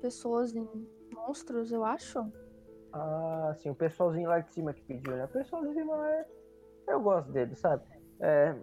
[0.00, 0.68] pessoas em
[1.12, 2.20] monstros, eu acho.
[2.92, 5.24] Ah, sim, o pessoalzinho lá de cima que pediu, né?
[5.24, 6.26] O pessoalzinho de cima é...
[6.88, 7.84] Eu gosto dele, sabe?
[8.20, 8.54] É...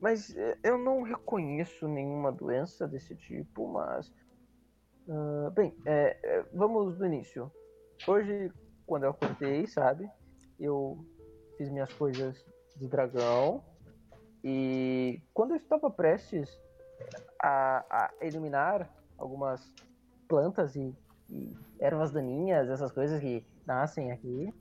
[0.00, 4.12] Mas é, eu não reconheço nenhuma doença desse tipo, mas.
[5.08, 7.50] ah, bem, é, é, vamos do início.
[8.06, 8.52] Hoje,
[8.88, 10.10] quando eu acordei, sabe?
[10.58, 10.98] Eu
[11.56, 12.44] fiz minhas coisas
[12.76, 13.62] de dragão.
[14.42, 16.48] E quando eu estava prestes
[17.40, 19.72] a, a eliminar algumas
[20.26, 20.92] plantas e
[21.30, 24.52] e ervas daninhas, essas coisas que nascem aqui.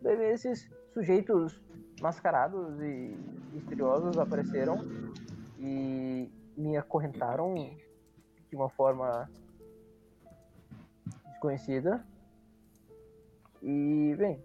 [0.00, 1.60] Bem, esses sujeitos
[2.00, 3.16] mascarados e
[3.52, 4.78] misteriosos apareceram
[5.58, 7.54] e me acorrentaram
[8.48, 9.28] de uma forma
[11.30, 12.04] desconhecida.
[13.66, 14.40] E, bem,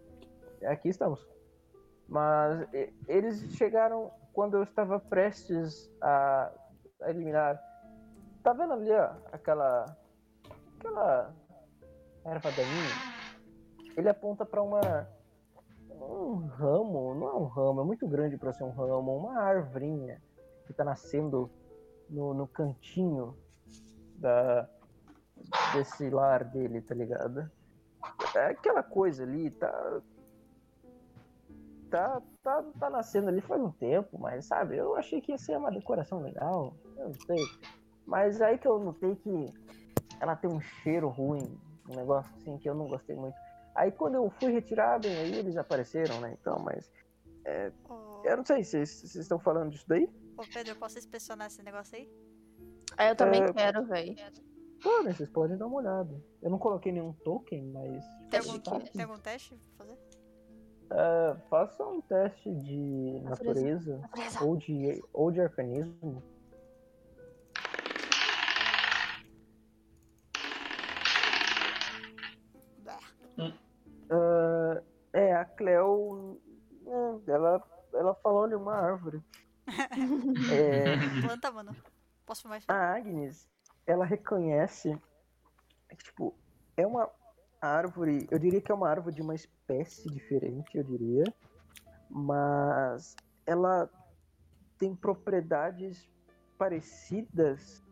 [0.65, 1.23] aqui estamos.
[2.09, 2.67] Mas
[3.07, 6.51] eles chegaram quando eu estava prestes a,
[7.03, 7.61] a eliminar.
[8.41, 9.95] Tá vendo ali, ó, aquela
[10.79, 11.31] aquela
[12.25, 15.07] erva daninha, ele aponta para uma
[15.91, 20.19] um ramo, não é um ramo, é muito grande para ser um ramo, uma arvorinha
[20.65, 21.47] que tá nascendo
[22.09, 23.37] no, no cantinho
[24.15, 24.67] da
[25.73, 27.51] desse lar dele, tá ligado?
[28.35, 30.01] É aquela coisa ali, tá
[31.91, 35.57] tá, tá, tá nascendo ali faz um tempo, mas sabe, eu achei que ia ser
[35.57, 37.45] uma decoração legal, eu não sei.
[38.07, 39.53] Mas aí que eu notei que
[40.19, 43.35] ela tem um cheiro ruim, um negócio assim que eu não gostei muito.
[43.75, 46.35] Aí quando eu fui retirar, bem, aí eles apareceram, né?
[46.39, 46.89] Então, mas
[47.89, 50.09] Ô, eu não sei, vocês vocês estão falando disso daí?
[50.37, 52.09] ô, Pedro, eu posso inspecionar esse negócio aí?
[52.97, 53.53] É, eu também É.
[53.53, 54.15] quero, velho.
[54.81, 56.23] Podem, vocês podem dar uma olhada.
[56.41, 58.91] Eu não coloquei nenhum token, mas Tem algum, tá aqui.
[58.91, 59.99] tem algum teste pra fazer?
[60.91, 63.29] Ah, faça um teste de Natureza.
[63.93, 64.43] natureza Natureza.
[64.43, 66.23] ou de, ou de arcanismo.
[74.09, 74.81] Ah,
[75.13, 76.39] é, a Cleo,
[76.85, 79.21] é, ela, ela falou de uma árvore.
[80.51, 81.73] É, Planta, mano.
[82.25, 82.69] Posso filmar isso?
[82.69, 83.47] a Agnes,
[83.85, 84.97] ela reconhece
[85.89, 86.33] que, tipo,
[86.77, 87.09] é uma
[87.61, 91.23] árvore, eu diria que é uma árvore de uma espécie diferente, eu diria,
[92.09, 93.89] mas ela
[94.77, 96.09] tem propriedades
[96.57, 97.83] parecidas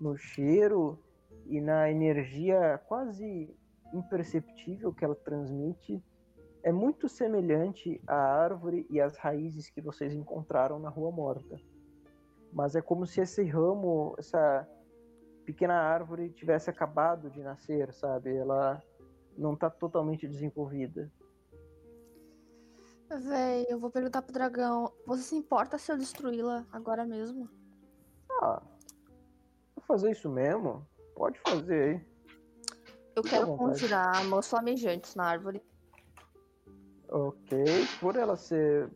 [0.00, 0.98] no cheiro
[1.46, 3.54] e na energia quase
[3.92, 6.02] imperceptível que ela transmite.
[6.62, 11.60] É muito semelhante à árvore e às raízes que vocês encontraram na Rua Morta.
[12.52, 14.68] Mas é como se esse ramo, essa
[15.46, 18.34] pequena árvore tivesse acabado de nascer, sabe?
[18.36, 18.82] Ela
[19.38, 21.10] não tá totalmente desenvolvida.
[23.08, 24.92] Véi, eu vou perguntar pro dragão.
[25.06, 27.48] Você se importa se eu destruí-la agora mesmo?
[28.42, 28.60] Ah,
[29.76, 30.84] vou fazer isso mesmo?
[31.14, 32.16] Pode fazer aí.
[33.14, 35.62] Eu Fica quero conjurar mãos flamejantes na árvore.
[37.08, 37.64] Ok.
[38.00, 38.90] Por ela ser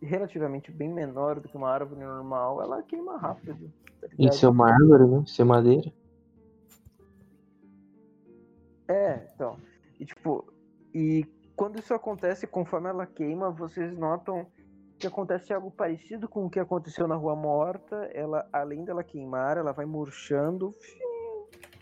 [0.00, 3.70] relativamente bem menor do que uma árvore normal, ela queima rápido.
[4.00, 4.08] Tá?
[4.18, 5.22] Isso é uma árvore, né?
[5.26, 5.92] Isso é madeira.
[8.88, 9.56] É, então.
[10.00, 10.52] E tipo,
[10.94, 14.46] e quando isso acontece, conforme ela queima, vocês notam
[14.98, 17.96] que acontece algo parecido com o que aconteceu na Rua Morta.
[18.12, 20.74] Ela, além dela queimar, ela vai murchando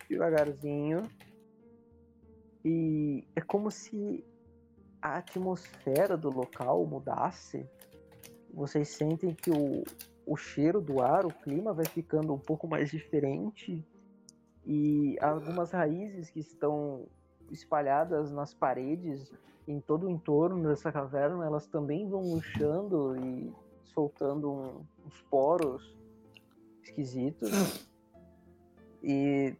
[0.08, 1.02] devagarzinho.
[2.64, 4.24] E é como se
[5.00, 7.68] a atmosfera do local mudasse.
[8.52, 9.84] Vocês sentem que o,
[10.26, 13.86] o cheiro do ar, o clima vai ficando um pouco mais diferente.
[14.66, 17.06] E algumas raízes que estão
[17.50, 19.32] espalhadas nas paredes,
[19.68, 23.52] em todo o entorno dessa caverna, elas também vão murchando e
[23.84, 25.96] soltando um- uns poros
[26.82, 27.88] esquisitos.
[29.02, 29.54] E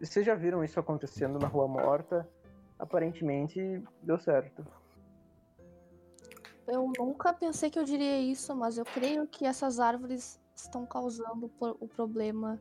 [0.00, 2.28] vocês já viram isso acontecendo na Rua Morta.
[2.76, 4.66] aparentemente deu certo.
[6.66, 11.50] Eu nunca pensei que eu diria isso, mas eu creio que essas árvores estão causando
[11.60, 12.60] o problema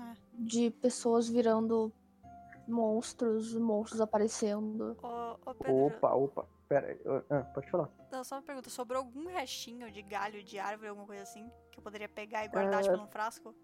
[0.00, 0.14] É.
[0.34, 1.92] de pessoas virando
[2.66, 4.96] monstros, monstros aparecendo.
[5.02, 6.46] Ô, ô Pedro, Opa, opa.
[6.68, 6.98] Pera
[7.30, 7.88] ah, pode falar.
[8.12, 8.68] não, só uma pergunta.
[8.68, 11.50] Sobrou algum restinho de galho, de árvore, alguma coisa assim?
[11.70, 12.82] Que eu poderia pegar e guardar, É.
[12.82, 13.54] tipo, num frasco?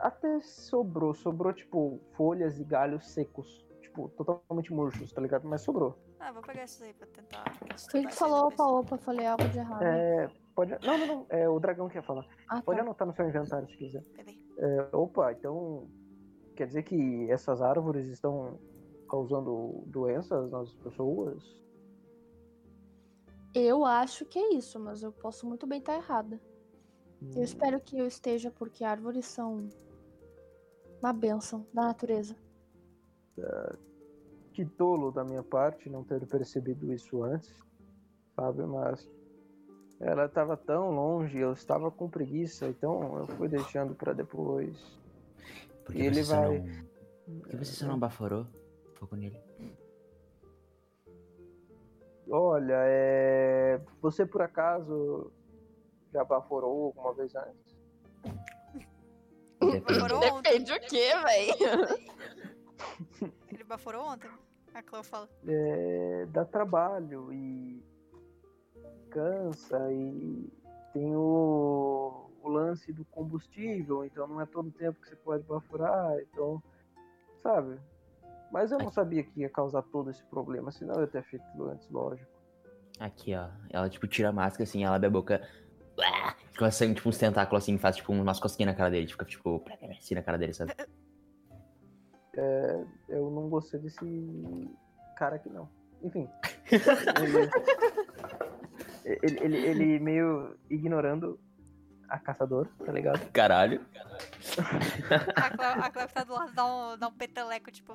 [0.00, 1.14] Até sobrou.
[1.14, 3.64] Sobrou, tipo, folhas e galhos secos.
[3.80, 5.46] Tipo, totalmente murchos, tá ligado?
[5.46, 5.96] Mas sobrou.
[6.20, 7.44] Ah, vou pegar esses aí pra tentar
[7.94, 9.82] ele isso falou opa, opa, falei algo de errado.
[9.82, 10.30] É.
[10.54, 10.70] Pode.
[10.86, 11.26] Não, não, não.
[11.28, 12.24] É o dragão que ia falar.
[12.48, 12.84] Ah, Pode tá.
[12.84, 14.02] anotar no seu inventário se quiser.
[14.58, 15.88] É, opa, então.
[16.56, 18.58] Quer dizer que essas árvores estão
[19.10, 21.42] causando doenças nas pessoas?
[23.52, 26.40] Eu acho que é isso, mas eu posso muito bem estar errada.
[27.20, 29.68] Eu Hum, espero que eu esteja, porque árvores são
[31.00, 32.36] uma bênção da natureza.
[34.54, 37.52] Que tolo da minha parte não ter percebido isso antes,
[38.36, 38.62] sabe?
[38.64, 39.04] Mas
[39.98, 44.78] ela estava tão longe, eu estava com preguiça, então eu fui deixando para depois.
[45.84, 47.40] Por E que ele você só vai- não.
[47.40, 48.46] Por que você só não baforou?
[48.94, 49.42] Fogo nele.
[52.30, 53.80] Olha, é...
[54.00, 55.32] você por acaso
[56.12, 57.76] já baforou alguma vez antes?
[59.60, 60.00] Depende.
[60.00, 60.62] Baforou ontem.
[60.62, 62.14] o quê, velho?
[63.52, 64.30] Ele baforou ontem.
[64.74, 65.28] A Cleo fala.
[65.46, 66.26] É...
[66.30, 67.82] Dá trabalho e
[69.10, 70.52] cansa e
[70.92, 72.30] tem o...
[72.42, 76.62] o lance do combustível, então não é todo tempo que você pode baforar, então,
[77.42, 77.78] sabe?
[78.50, 81.44] Mas eu não sabia que ia causar todo esse problema, senão eu ia ter feito
[81.64, 82.30] antes, lógico.
[83.00, 83.48] Aqui, ó.
[83.70, 85.40] Ela, tipo, tira a máscara assim, ela abre a boca.
[86.52, 89.08] Fica saindo, tipo, uns tentáculos assim, faz, tipo, umas cosquinhas na cara dele.
[89.08, 90.72] Fica, tipo, assim na cara dele, sabe?
[93.08, 94.70] Eu não gostei desse
[95.16, 95.68] cara aqui, não.
[96.02, 96.28] Enfim.
[99.04, 101.38] ele, ele, ele, ele meio ignorando
[102.08, 103.30] a caçador, tá ligado?
[103.32, 103.84] Caralho.
[105.34, 107.94] A Cleo, a Cleo que tá do lado dá um, dá um peteleco, tipo.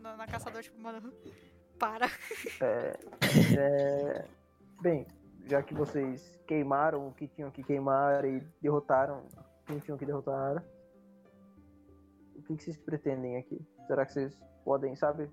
[0.00, 1.12] Na, na caçador, tipo, mano.
[1.78, 2.06] Para.
[2.60, 2.98] É,
[3.58, 4.24] é,
[4.80, 5.06] bem,
[5.46, 9.26] já que vocês queimaram o que tinham que queimar e derrotaram
[9.66, 10.62] quem tinham que derrotar,
[12.36, 13.60] o que, que vocês pretendem aqui?
[13.86, 15.30] Será que vocês podem, sabe,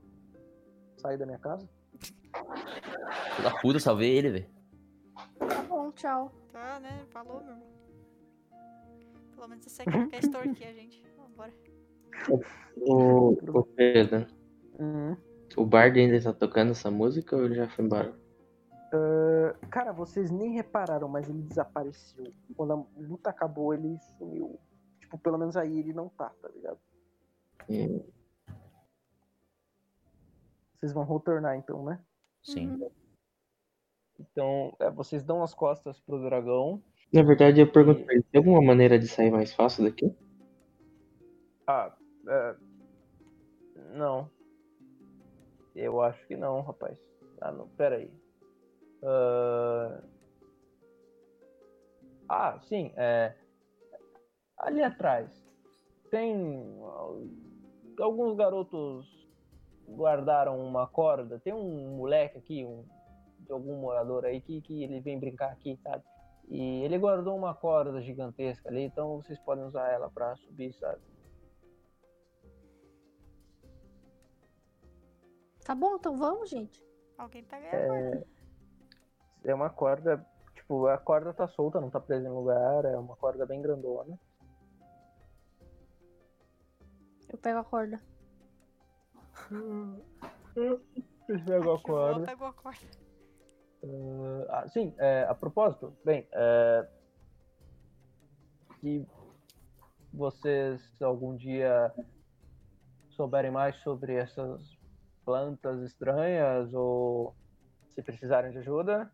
[0.97, 1.67] sair da minha casa?
[1.99, 4.49] Filho da puta, salvei ele, velho.
[5.39, 6.31] Tá bom, tchau.
[6.51, 7.05] Tá, né?
[7.09, 7.67] Falou, meu irmão.
[9.35, 11.03] Pelo menos esse aqui quer extorquir a gente.
[11.17, 11.53] Vambora.
[12.77, 14.27] O, o Pedro,
[14.79, 15.15] Uhum.
[15.57, 18.13] o Bard ainda tá tocando essa música ou ele já foi embora?
[19.69, 22.33] Cara, vocês nem repararam, mas ele desapareceu.
[22.55, 24.59] Quando a luta acabou, ele sumiu.
[24.99, 26.79] Tipo, pelo menos aí ele não tá, tá ligado?
[30.79, 32.03] Vocês vão retornar então, né?
[32.41, 32.71] Sim.
[32.71, 32.91] Uhum.
[34.19, 36.83] Então, é, vocês dão as costas pro dragão.
[37.13, 40.13] Na verdade, eu pergunto pra ele, tem alguma maneira de sair mais fácil daqui?
[41.67, 41.95] Ah,
[42.27, 42.55] é...
[43.93, 44.29] Não.
[45.75, 46.97] Eu acho que não, rapaz.
[47.39, 48.11] Ah, não, pera aí.
[49.03, 50.03] Ah,
[52.27, 53.35] ah sim, é...
[54.57, 55.49] Ali atrás
[56.09, 56.81] tem...
[57.99, 59.27] Alguns garotos
[59.87, 61.39] guardaram uma corda.
[61.39, 62.85] Tem um moleque aqui, um...
[63.39, 66.03] de algum morador aí, que, que ele vem brincar aqui, sabe?
[66.47, 70.99] E ele guardou uma corda gigantesca ali, então vocês podem usar ela pra subir, sabe?
[75.63, 76.83] Tá bom, então vamos, gente.
[77.15, 78.25] Alguém pega ela.
[79.43, 83.15] É uma corda, tipo, a corda tá solta, não tá presa em lugar, é uma
[83.15, 84.19] corda bem grandona.
[87.29, 88.01] Eu pego a corda.
[90.53, 92.25] Vocês pegam a corda.
[92.25, 92.87] pegou a corda.
[94.49, 96.87] Ah, sim, é, a propósito, bem, é,
[98.79, 99.07] se
[100.11, 101.93] vocês algum dia
[103.11, 104.77] souberem mais sobre essas
[105.23, 107.33] plantas estranhas ou
[107.93, 109.09] se precisarem de ajuda,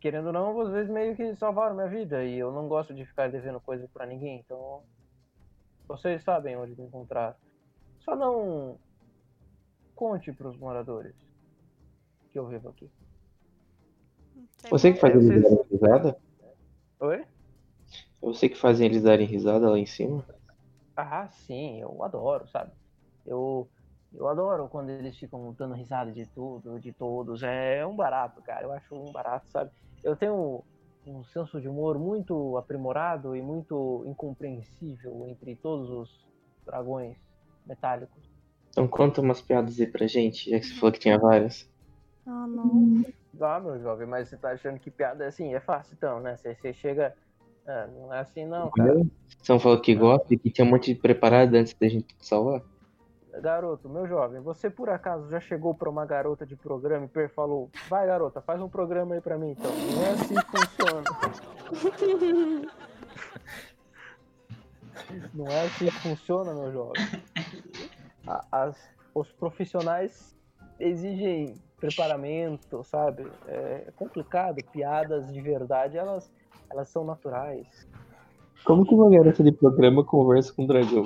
[0.00, 3.28] querendo ou não, vocês meio que salvaram minha vida e eu não gosto de ficar
[3.28, 4.84] devendo coisa pra ninguém, então
[5.88, 7.36] vocês sabem onde me encontrar.
[8.00, 8.78] Só não
[9.94, 11.14] conte pros moradores
[12.30, 12.90] que eu vivo aqui.
[14.70, 16.16] Você que faz É, eles vocês- darem risada?
[17.00, 17.24] Oi?
[18.20, 20.24] Você que faz eles darem risada lá em cima?
[20.96, 22.72] Ah, sim, eu adoro, sabe?
[23.24, 23.68] Eu,
[24.12, 27.42] eu adoro quando eles ficam dando risada de tudo, de todos.
[27.42, 28.64] É um barato, cara.
[28.64, 29.70] Eu acho um barato, sabe?
[30.02, 30.64] Eu tenho
[31.10, 36.10] um senso de humor muito aprimorado e muito incompreensível entre todos os
[36.66, 37.16] dragões
[37.66, 38.22] metálicos.
[38.70, 41.68] Então conta umas piadas aí pra gente, já que você falou que tinha várias.
[42.26, 43.04] Ah, não.
[43.40, 45.54] Ah, meu jovem, mas você tá achando que piada é assim?
[45.54, 46.36] É fácil então, né?
[46.36, 47.14] Você, você chega.
[47.66, 48.94] Ah, não é assim não, cara.
[49.42, 52.06] Você não falou que gosta e que tinha um monte de preparado antes da gente
[52.06, 52.62] te salvar?
[53.40, 57.30] Garoto, meu jovem, você por acaso já chegou pra uma garota de programa e per-
[57.32, 59.70] falou: Vai, garota, faz um programa aí pra mim então.
[59.70, 61.04] Não é assim que funciona.
[65.34, 67.02] Não é assim que funciona, meu jovem.
[68.50, 70.36] As- os profissionais
[70.78, 73.26] exigem preparamento, sabe?
[73.46, 74.62] É complicado.
[74.72, 76.30] Piadas de verdade, elas,
[76.70, 77.66] elas são naturais.
[78.64, 81.04] Como que uma garota de programa conversa com um dragão?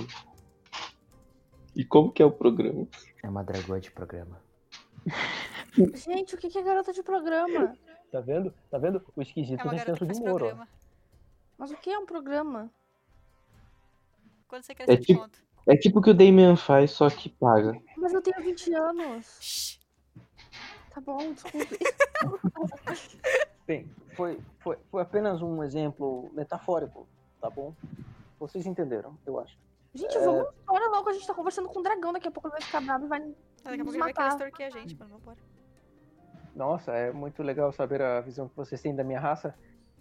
[1.75, 2.87] E como que é o programa?
[3.23, 4.41] É uma dragoa de programa.
[5.95, 7.77] Gente, o que é garota de programa?
[8.11, 8.53] Tá vendo?
[8.71, 9.03] Tá vendo?
[9.17, 10.37] O esquisito É tem senso de humor, ó.
[10.39, 10.69] programa.
[11.57, 12.71] Mas o que é um programa?
[14.47, 15.39] Quando você quer É ser tipo- conto.
[15.67, 17.81] É tipo o que o Damian faz, só que paga.
[17.97, 19.39] Mas eu tenho 20 anos.
[19.41, 19.81] Shhh.
[20.91, 21.79] Tá bom, desculpe.
[23.67, 27.07] Bem, foi, foi, foi apenas um exemplo metafórico,
[27.41, 27.73] tá bom?
[28.39, 29.57] Vocês entenderam, eu acho.
[29.95, 31.09] Gente, vamos embora logo.
[31.09, 32.13] A gente tá conversando com o dragão.
[32.13, 33.21] Daqui a pouco ele vai ficar bravo e vai.
[33.21, 33.35] Daqui
[33.81, 35.19] a pouco ele vai querer extorquir a gente, mano.
[35.19, 35.39] Vambora.
[36.55, 39.55] Nossa, é muito legal saber a visão que vocês têm da minha raça.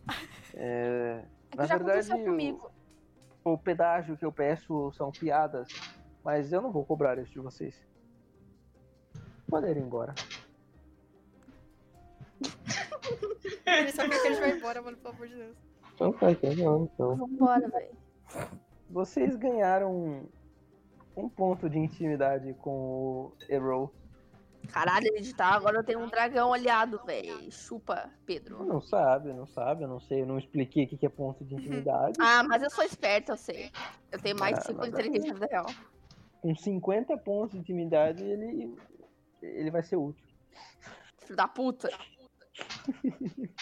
[0.53, 2.71] É, É que Na já verdade, aconteceu o- comigo.
[3.45, 5.69] o pedágio que eu peço são piadas,
[6.25, 7.73] mas eu não vou cobrar isso de vocês.
[9.49, 10.13] Podem ir embora.
[13.65, 15.55] Ele só quer que a gente vai embora, mano, pelo amor de Deus.
[15.95, 17.15] Então tá, então então.
[17.15, 17.97] Vambora, velho.
[18.91, 20.27] Vocês ganharam
[21.15, 23.93] um, ponto de intimidade com o Errol.
[24.71, 25.47] Caralho, ele tá.
[25.47, 27.51] Agora eu tenho um dragão aliado, velho.
[27.51, 28.63] Chupa, Pedro.
[28.63, 31.55] Não sabe, não sabe, eu não sei, eu não expliquei o que é ponto de
[31.55, 32.17] intimidade.
[32.19, 33.71] Ah, mas eu sou esperta, eu sei.
[34.11, 35.65] Eu tenho mais Ah, 5 mas de inteligência na vida real.
[36.41, 38.75] Com 50 pontos de intimidade, ele,
[39.41, 40.25] ele vai ser útil.
[41.17, 41.89] Filho da puta.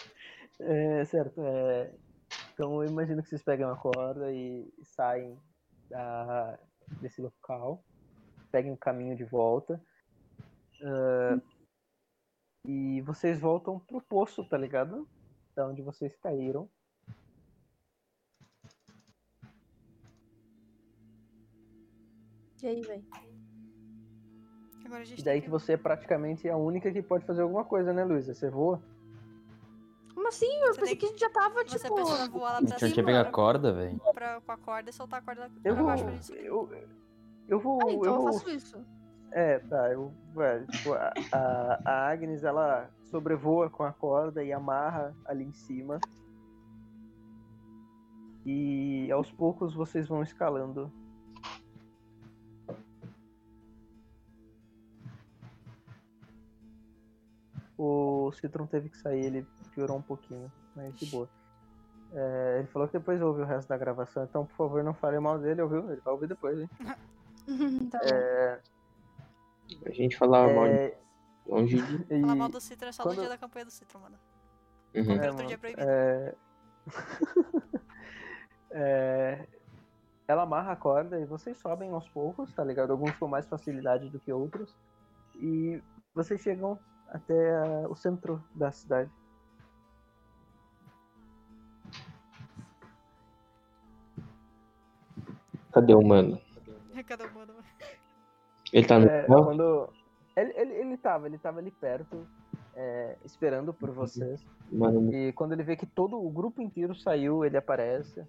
[0.61, 1.89] É, certo, é,
[2.59, 5.39] então eu imagino que vocês pegam a corda e saem
[5.89, 6.59] da,
[6.99, 7.81] desse local,
[8.51, 9.81] peguem o caminho de volta.
[10.83, 11.39] ah,
[12.67, 15.07] e vocês voltam pro poço, tá ligado?
[15.55, 16.69] Da onde vocês caíram.
[22.61, 23.05] E aí, velho?
[24.83, 27.41] Agora a gente E daí tem que você é praticamente a única que pode fazer
[27.41, 28.33] alguma coisa, né, Luísa?
[28.33, 28.83] Você voa?
[30.29, 30.45] Assim?
[30.61, 31.95] Eu Você pensei tem que a gente já tava, Você tipo.
[31.95, 33.99] precisa voar lá A pra gente não tinha cima pegado a corda, velho.
[34.13, 35.85] pra, com a corda e soltar a corda Eu pra vou.
[35.85, 36.45] baixo pra gente subir.
[36.45, 36.69] Eu,
[37.47, 37.79] eu vou.
[37.81, 38.85] Ah, então eu eu vou faço isso.
[39.31, 39.91] É, tá.
[39.91, 45.43] Eu, ué, tipo, a, a, a Agnes, ela sobrevoa com a corda e amarra ali
[45.45, 45.99] em cima.
[48.45, 50.91] E aos poucos vocês vão escalando.
[57.77, 59.47] O Citron teve que sair, ele
[59.79, 61.29] piorou um pouquinho, mas de boa.
[62.11, 65.19] É, ele falou que depois ouve o resto da gravação, então por favor não fale
[65.19, 65.89] mal dele, ouviu?
[65.91, 66.69] Ele vai ouvir depois, hein?
[67.91, 67.99] tá.
[68.03, 68.59] É,
[69.85, 70.97] A gente falava mal é,
[71.47, 71.95] longe de.
[72.13, 74.17] e- Falar mal do Citro é só quando- no dia da campanha do Citro, mano.
[74.95, 75.05] Uhum.
[75.05, 75.87] Qualquer É, outro dia é proibido.
[75.87, 76.35] é...
[78.71, 79.47] É,
[80.27, 82.91] Ela amarra a corda e vocês sobem aos poucos, tá ligado?
[82.91, 84.75] Alguns com mais facilidade do que outros.
[85.35, 85.81] E
[86.13, 86.77] vocês chegam
[87.07, 89.09] até ah, o centro da cidade.
[95.71, 96.39] Cadê o mano?
[97.07, 97.55] Cada um mano.
[98.73, 99.43] Ele tá no É, céu?
[99.45, 99.89] quando...
[100.35, 102.27] ele, ele, ele tava, ele tava ali perto,
[102.75, 104.45] é, esperando por vocês.
[104.71, 108.23] Mano, E quando ele vê que todo o grupo inteiro saiu, ele aparece.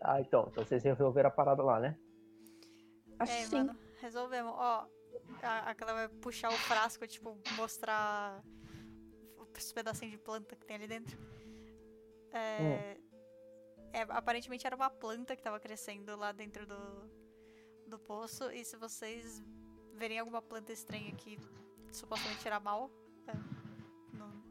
[0.00, 1.96] Ah, então, então vocês resolveram a parada lá, né?
[3.18, 3.56] Acho É, que sim.
[3.58, 4.52] mano, resolvemos.
[4.56, 4.86] Ó,
[5.42, 8.42] a- aquela vai puxar o frasco, tipo, mostrar
[9.56, 11.18] os pedacinhos de planta que tem ali dentro.
[12.32, 12.96] É,
[13.92, 17.10] é, aparentemente era uma planta que tava crescendo lá dentro do,
[17.86, 18.50] do poço.
[18.50, 19.42] E se vocês
[19.94, 21.38] verem alguma planta estranha que
[21.92, 22.90] supostamente cheira mal.
[23.28, 23.32] é,
[24.16, 24.42] não-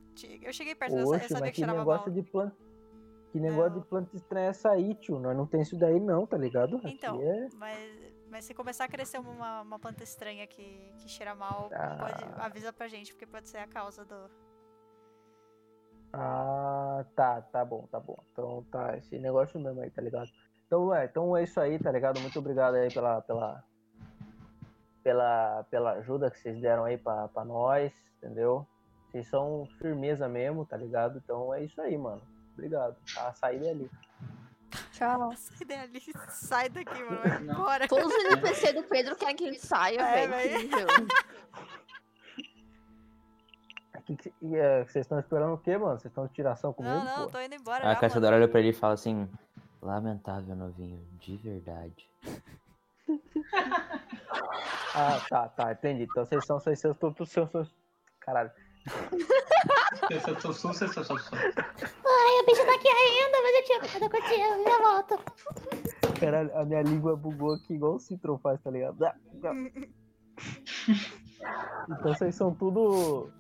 [0.42, 2.10] eu cheguei perto dessa, eu sabia que que cheirava mal.
[2.10, 2.56] de planta.
[3.32, 5.18] Que negócio de planta estranha é essa aí, tio?
[5.18, 6.82] Nós não tem isso daí não, tá ligado?
[6.84, 11.34] Então, é- mas, mas se começar a crescer uma, uma planta estranha que, que cheira
[11.34, 11.96] mal, Ah.
[11.98, 14.30] pode, avisa pra gente, porque pode ser a causa do.
[16.14, 16.81] Ah,
[17.16, 18.18] tá, tá bom, tá bom.
[18.32, 20.30] Então tá, esse negócio mesmo aí, tá ligado?
[20.66, 22.20] Então é, então é isso aí, tá ligado?
[22.20, 23.64] Muito obrigado aí pela, pela,
[25.04, 28.66] pela, pela ajuda que vocês deram aí pra, pra nós, entendeu?
[29.12, 31.22] Vocês são firmeza mesmo, tá ligado?
[31.24, 32.22] Então é isso aí, mano.
[32.54, 32.96] Obrigado.
[33.18, 33.92] A saída é ali.
[34.94, 35.34] Tchau.
[35.36, 37.52] Sai dali, sai daqui, mano.
[37.52, 37.88] Embora.
[37.88, 40.70] Todos os NPC do Pedro querem que ele saia, É, velho.
[44.18, 45.98] Que que- e, é, vocês estão esperando o quê, mano?
[46.00, 46.94] Vocês estão de tiração comigo?
[46.96, 47.32] Não, não, pô?
[47.32, 47.86] tô indo embora.
[47.90, 48.44] A já, caçadora mano.
[48.44, 49.30] olha pra ele e fala assim:
[49.82, 52.10] Lamentável, novinho, de verdade.
[54.94, 56.04] Ah, tá, tá, entendi.
[56.04, 57.50] Então vocês são vocês são todos seus.
[57.50, 57.74] seus-
[58.20, 58.52] Caralho.
[60.10, 60.22] Eu eu.
[62.06, 66.20] Ai, a bicha tá aqui ainda, mas eu tinha ficado curtindo, já volto.
[66.20, 68.98] Caralho, a minha língua bugou aqui igual o Citron faz, tá ligado?
[71.90, 73.32] Então vocês são tudo.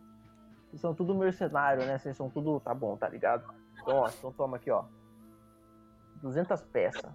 [0.71, 1.97] Vocês são tudo mercenário, né?
[1.97, 2.61] Vocês são tudo.
[2.61, 3.43] Tá bom, tá ligado?
[3.81, 4.85] Então, ó, então toma aqui, ó.
[6.21, 7.11] 200 peças.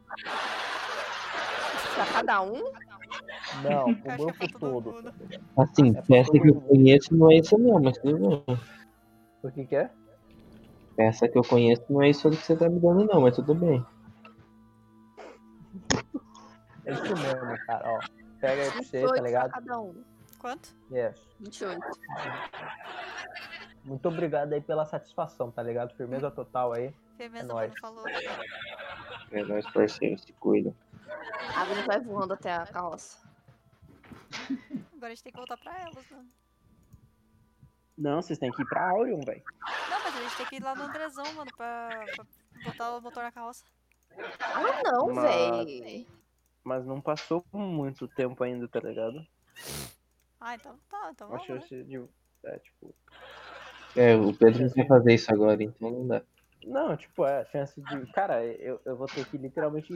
[1.94, 2.62] Pra cada um?
[3.62, 5.14] Não, o pra grupo todo mundo.
[5.56, 8.60] Assim, É peça que eu conheço não é isso não, mas tudo bem.
[9.42, 9.90] O que que é?
[10.94, 13.54] Peça que eu conheço não é isso que você tá me dando não, mas tudo
[13.54, 13.82] bem.
[16.84, 18.00] É isso mesmo, cara, ó.
[18.38, 19.50] Pega aí pra você, 28 tá ligado?
[19.50, 20.15] pra cada um.
[20.38, 20.74] Quanto?
[20.90, 21.18] Yes.
[21.40, 21.80] 28.
[23.84, 25.94] Muito obrigado aí pela satisfação, tá ligado?
[25.96, 26.92] Firmeza total aí.
[27.16, 27.80] Firmeza, É mano, nóis.
[27.80, 28.04] falou.
[28.08, 30.74] É nóis, parceiro, se cuida.
[31.56, 33.18] A Agnes vai voando até a carroça.
[34.94, 36.28] Agora a gente tem que voltar pra elas, mano.
[37.96, 39.42] Não, vocês têm que ir pra Aurion, velho.
[39.88, 42.24] Não, mas a gente tem que ir lá no Andrezão, mano, pra, pra
[42.64, 43.64] botar o motor na carroça.
[44.40, 45.30] Ah, não, Mas-
[45.64, 46.06] véi.
[46.64, 49.24] Mas não passou muito tempo ainda, tá ligado?
[50.40, 51.60] Ah, então tá, então A vamos, né?
[51.60, 52.04] chance de.
[52.44, 52.94] É, tipo.
[53.96, 56.22] É, o Pedro não vai fazer isso agora, então não dá.
[56.64, 58.12] Não, tipo, é, a chance de.
[58.12, 59.92] Cara, eu, eu vou ter que literalmente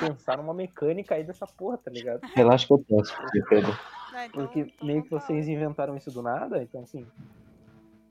[0.00, 2.20] pensar numa mecânica aí dessa porra, tá ligado?
[2.34, 3.14] Relaxa que eu posso,
[3.48, 3.72] Pedro.
[4.14, 7.06] É, então, Porque então meio que vamos vocês inventaram isso do nada, então assim.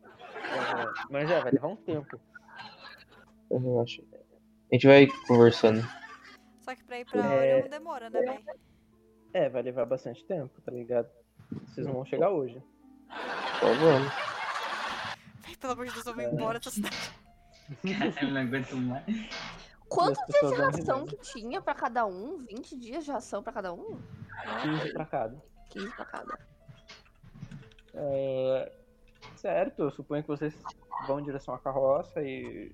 [0.04, 2.20] É, mas é, vai levar um tempo.
[3.46, 4.04] Então relaxa.
[4.72, 5.82] A gente vai conversando.
[6.60, 7.56] Só que pra ir pra É.
[7.56, 8.44] Orion demora, né, velho?
[9.34, 11.10] É, vai levar bastante tempo, tá ligado?
[11.68, 12.62] Vocês não vão chegar hoje.
[13.58, 14.12] Então vamos.
[15.46, 17.12] Véi, Pelo amor de Deus, eu vou embora dessa cidade.
[18.22, 19.06] Eu não aguento mais.
[19.88, 22.38] Quantos as dias de ração que tinha pra cada um?
[22.38, 24.00] 20 dias de ração pra cada um?
[24.62, 25.44] 15 pra cada.
[25.70, 26.40] 15 pra cada.
[27.94, 28.72] É,
[29.36, 30.58] certo, eu suponho que vocês
[31.08, 32.74] vão em direção à carroça e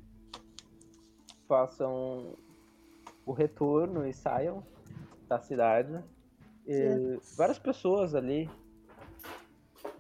[1.48, 2.38] façam
[3.26, 4.64] o retorno e saiam
[5.28, 6.04] da cidade.
[6.68, 8.50] E várias pessoas ali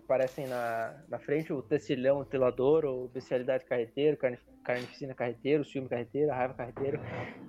[0.08, 5.66] aparecem na, na frente, o tecilhão, o telador, o bestialidade carreteiro, carne, carnificina carreteiro, o
[5.66, 7.02] ciúme carreteiro, a raiva carreteiro,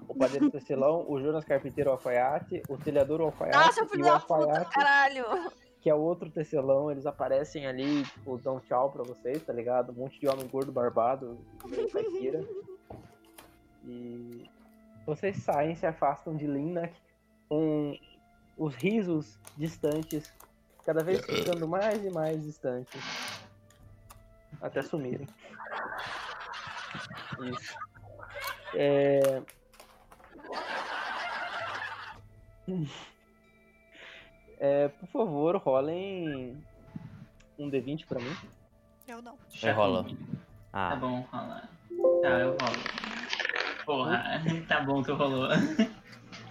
[0.09, 4.19] o padeiro tecilão, o Jonas carpinteiro, o alfaiate, o telhador, o alfaiate filho o da
[4.19, 5.25] puta, alfaiate caralho!
[5.81, 9.93] que é outro tecelão, eles aparecem ali, tipo, dão tchau pra vocês, tá ligado?
[9.93, 12.45] Um monte de homem gordo barbado, meio caipira.
[13.85, 14.45] E
[15.07, 16.93] vocês saem, se afastam de Linnak
[17.49, 17.97] com
[18.57, 20.35] os risos distantes,
[20.89, 22.99] cada vez ficando mais e mais distantes.
[24.58, 25.28] Até sumirem.
[27.42, 27.75] Isso.
[28.75, 29.42] É...
[34.58, 36.65] É, por favor, rolem
[37.58, 38.34] um D20 pra mim.
[39.07, 39.39] Eu não.
[39.62, 40.05] Aí rola.
[40.05, 40.10] Tá
[40.73, 41.68] Ah, bom, rola.
[42.23, 43.84] Tá, eu rolo.
[43.84, 44.25] Porra,
[44.67, 45.49] tá bom, tu rolou.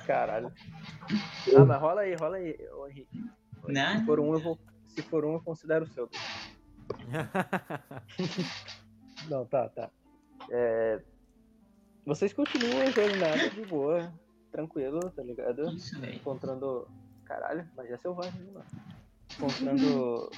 [0.05, 0.53] Caralho.
[1.55, 3.09] Ah, mas rola aí, rola aí, ô Henrique.
[3.67, 3.99] Né?
[3.99, 4.59] Se for um, eu vou.
[4.87, 6.09] Se for um, eu considero o seu.
[9.29, 9.91] Não, tá, tá.
[10.49, 11.01] É,
[12.05, 14.13] Vocês continuam a jornada de boa,
[14.51, 15.69] tranquilo, tá ligado?
[15.73, 16.15] Isso, velho.
[16.15, 16.87] Encontrando.
[17.25, 18.65] Caralho, mas é selvagem, né, mano?
[19.37, 20.31] Encontrando.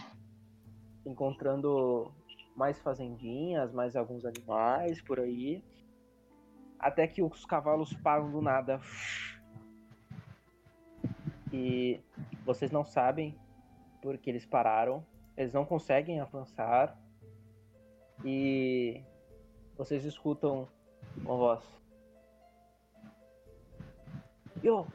[1.06, 2.12] Encontrando
[2.56, 5.64] mais fazendinhas, mais alguns animais por aí.
[6.80, 8.82] Até que os cavalos param do nada.
[11.52, 12.00] E
[12.46, 13.38] vocês não sabem
[14.02, 15.06] porque eles pararam.
[15.38, 16.98] Eles não conseguem avançar.
[18.26, 19.02] E
[19.78, 20.68] vocês escutam
[21.18, 21.64] uma voz.
[24.64, 24.86] Yo,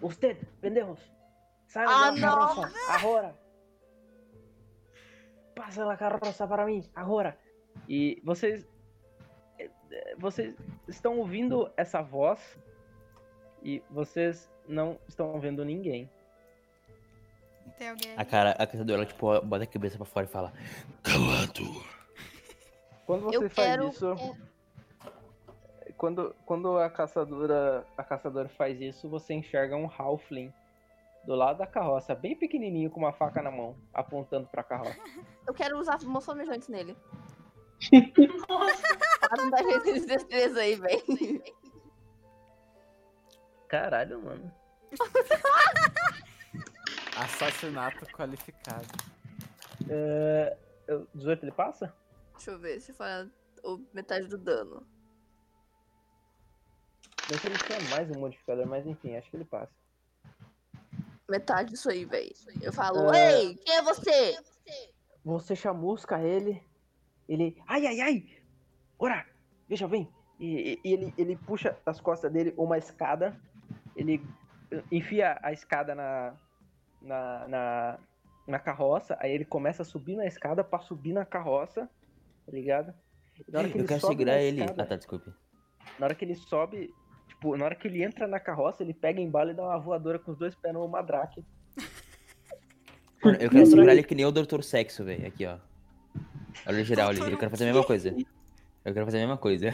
[0.00, 1.12] usted, pendejos.
[1.66, 2.20] Salgan Ah, não.
[2.20, 3.36] carroza, agora.
[5.54, 7.38] Passa a carroça para mim, agora.
[7.88, 8.66] E vocês
[9.58, 10.56] eh, eh, vocês
[10.88, 12.58] estão ouvindo essa voz
[13.62, 16.10] e vocês não estão vendo ninguém.
[17.78, 20.52] Tem alguém a cara, a caçadora, ela, tipo, bota a cabeça pra fora e fala:
[21.02, 21.64] Calado.
[23.06, 23.88] Quando você Eu faz quero.
[23.88, 24.36] isso,
[25.96, 30.52] quando, quando a caçadora a caçadora faz isso, você enxerga um halfling
[31.24, 34.98] do lado da carroça, bem pequenininho com uma faca na mão, apontando pra carroça.
[35.46, 36.96] Eu quero usar mãos flamejantes nele.
[39.20, 41.42] Para não dar jeito de destreza aí, velho.
[43.68, 44.52] Caralho, mano.
[47.16, 48.86] Assassinato qualificado.
[49.88, 51.94] É, eu- 18 ele passa?
[52.34, 53.28] Deixa eu ver se faz
[53.92, 54.86] metade do dano.
[57.30, 59.72] Não sei se tinha mais um modificador, mas enfim, acho que ele passa.
[61.28, 62.32] Metade disso aí, velho.
[62.60, 63.40] Eu falo, É.
[63.42, 64.36] ei, quem é você?
[65.24, 66.62] Você chamusca ele,
[67.28, 67.62] ele.
[67.66, 68.42] Ai, ai, ai!
[68.98, 69.24] Ora!
[69.68, 70.12] Veja, vem!
[70.38, 73.40] E, e- e ele, ele puxa das costas dele uma escada,
[73.94, 74.20] ele
[74.90, 76.34] enfia a escada na,
[77.04, 77.98] na, na,
[78.46, 81.88] na carroça, aí ele começa a subir na escada pra subir na carroça,
[82.46, 82.92] tá ligado?
[83.48, 84.60] Na hora que Eu ele quero sobe segurar na ele.
[84.60, 85.30] escada- Ah, tá, desculpe.
[85.98, 86.94] Na hora que ele sobe,
[87.28, 89.78] tipo, na hora que ele entra na carroça, ele pega em bala e dá uma
[89.78, 91.44] voadora com os dois pés no Madrake.
[93.24, 94.62] Mano, eu quero segurar ele que nem o Dr.
[94.62, 95.26] Sexo, velho.
[95.26, 95.56] Aqui, ó.
[96.66, 97.20] Olha geral ali.
[97.20, 98.14] Eu quero fazer a mesma coisa.
[98.84, 99.66] Eu quero fazer a mesma coisa.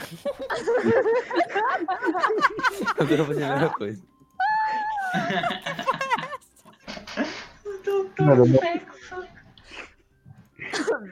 [2.99, 4.03] eu quero fazer a mesma coisa.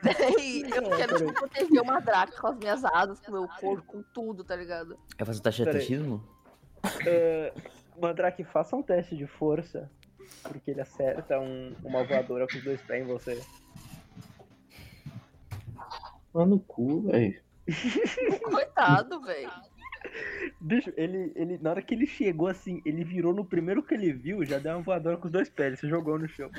[0.03, 3.83] Véi, eu quero tipo, proteger uma draca com as minhas asas, com o meu corpo,
[3.86, 4.99] com tudo, tá ligado?
[5.17, 5.83] Quer fazer taxa de Peraí.
[5.85, 6.25] atletismo?
[7.07, 7.53] É,
[8.01, 9.91] Mandrake, faça um teste de força,
[10.43, 13.41] porque ele acerta um- uma voadora com os dois pés em você.
[16.33, 17.41] Mano, cu, velho.
[18.45, 19.51] Coitado, velho.
[20.60, 24.12] Bicho, ele, ele, na hora que ele chegou assim, ele virou no primeiro que ele
[24.12, 26.51] viu, já deu uma voadora com os dois pés, ele se jogou no chão.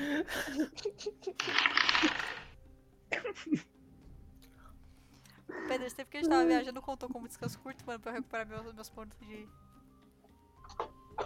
[5.67, 8.15] Pedro, esse tempo que a gente tava viajando contou como descanso curto, mano, pra eu
[8.15, 9.47] recuperar meus, meus pontos de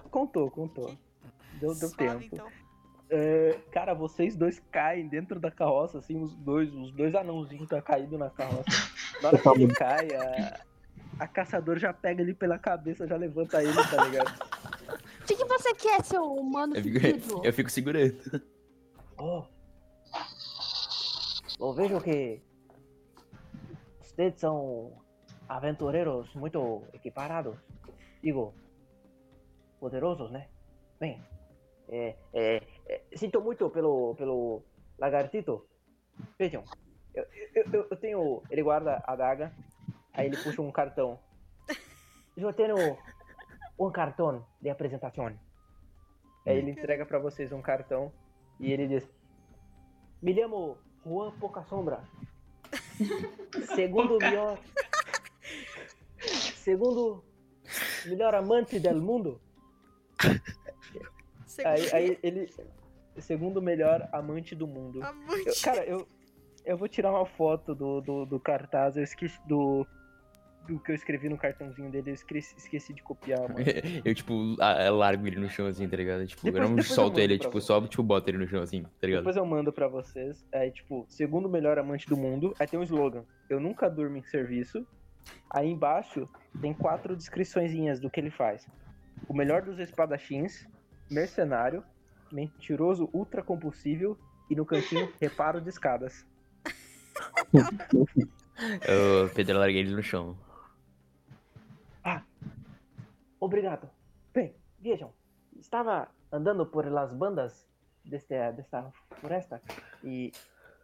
[0.09, 0.97] Contou, contou.
[1.59, 2.35] Deu, deu suave, tempo.
[2.35, 2.47] então.
[3.09, 7.81] É, cara, vocês dois caem dentro da carroça, assim, os dois, os dois anãozinhos tá
[7.81, 8.63] caído na carroça.
[9.21, 10.61] Na hora que ele cai, a,
[11.19, 14.29] a caçador já pega ele pela cabeça, já levanta ele, tá ligado?
[15.21, 18.41] O que, que você quer, seu humano Eu fico, eu fico segurando.
[19.17, 19.43] Oh.
[21.59, 22.41] Eu vejo que
[24.01, 24.93] vocês são
[25.47, 27.55] aventureiros muito equiparados.
[28.23, 28.53] Digo,
[29.79, 30.47] poderosos, né?
[30.99, 31.21] Bem,
[31.89, 34.63] é, é, é, sinto muito pelo, pelo
[34.97, 35.65] lagartito.
[36.37, 36.63] Vejam,
[37.13, 37.25] eu,
[37.55, 38.43] eu, eu- eu tenho.
[38.49, 39.51] Ele guarda a daga,
[40.13, 41.19] aí ele puxa um cartão.
[42.35, 42.75] Eu tenho
[43.77, 45.27] um cartão de apresentação.
[46.45, 48.11] Aí ele entrega pra vocês um cartão
[48.59, 49.07] e ele diz:
[50.21, 52.03] Me chamo Juan Pouca Sombra.
[53.75, 54.57] Segundo melhor.
[56.17, 57.23] Segundo
[58.05, 59.41] melhor amante do mundo.
[61.65, 62.49] Aí, aí ele.
[63.17, 65.03] Segundo melhor amante do mundo.
[65.03, 65.47] Amante.
[65.47, 66.07] Eu- cara, eu,
[66.63, 68.95] eu vou tirar uma foto do, do, do cartaz.
[68.95, 69.85] Eu esqueci do.
[70.67, 73.55] Do que eu escrevi no cartãozinho dele, eu esqueci, esqueci de copiar, mano.
[74.05, 76.25] Eu, tipo, eu largo ele no chão assim, tá ligado?
[76.27, 78.61] Tipo, Depois- eu não eu solto mando ele, tipo, só tipo, boto ele no chão
[78.61, 79.21] assim, tá ligado?
[79.21, 80.45] Depois eu mando pra vocês.
[80.51, 82.53] É tipo, segundo melhor amante do mundo.
[82.59, 84.85] Aí tem um slogan: Eu nunca durmo em serviço.
[85.49, 86.29] Aí embaixo
[86.61, 88.67] tem quatro descriçõezinhas do que ele faz:
[89.27, 90.67] O melhor dos espadachins,
[91.09, 91.83] mercenário,
[92.31, 94.17] mentiroso ultra compulsível
[94.49, 96.25] e no cantinho, reparo de escadas.
[98.87, 100.37] Eu, Pedro, eu larguei ele no chão.
[103.41, 103.89] Obrigado.
[104.31, 105.11] Bem, vejam,
[105.59, 107.67] estava andando por las bandas
[108.05, 109.59] deste, desta floresta
[110.03, 110.31] e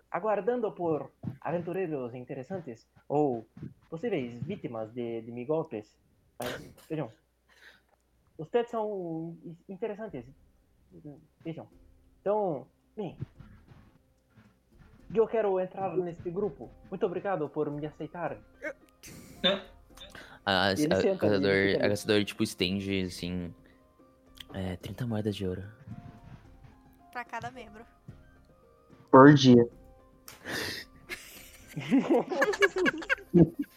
[0.09, 1.11] aguardando por
[1.41, 3.45] aventureiros interessantes ou
[3.91, 5.95] possíveis vítimas de, de golpes.
[6.39, 7.11] Mas, vejam,
[8.35, 9.37] vocês são
[9.69, 10.25] interessantes.
[11.43, 11.67] Vejam.
[12.21, 13.15] Então, bem,
[15.13, 16.71] eu quero entrar neste grupo.
[16.89, 18.35] Muito obrigado por me aceitar.
[19.45, 19.76] A,
[20.47, 23.53] a, a- senta ele caçador, a caçador, tipo, estende, assim,
[24.53, 25.63] é, 30 moedas de ouro.
[27.11, 27.85] Pra cada membro.
[29.11, 29.67] Por dia.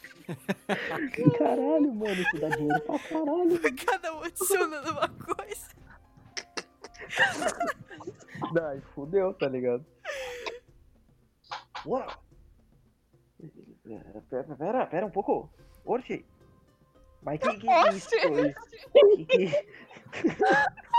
[1.39, 3.61] Caralho, mano, isso dá dinheiro pra caralho.
[3.87, 5.69] Cada um adicionando uma coisa.
[8.53, 9.85] Daí fudeu, tá ligado?
[11.87, 12.07] Uau!
[14.29, 15.51] Pera, pera, pera um pouco.
[15.85, 16.25] Oxi!
[17.23, 18.09] Mas que que é isso?
[18.11, 19.67] Que que...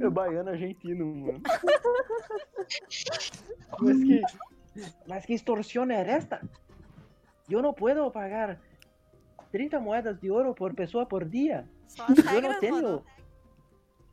[0.00, 1.40] É baiano argentino, mano.
[3.80, 4.22] Mas que...
[5.06, 6.40] Mas que extorsión é esta?
[7.48, 8.60] Eu não posso pagar
[9.50, 11.68] 30 moedas de ouro por pessoa por dia.
[11.98, 12.74] As Eu não tenho.
[12.76, 13.04] mano.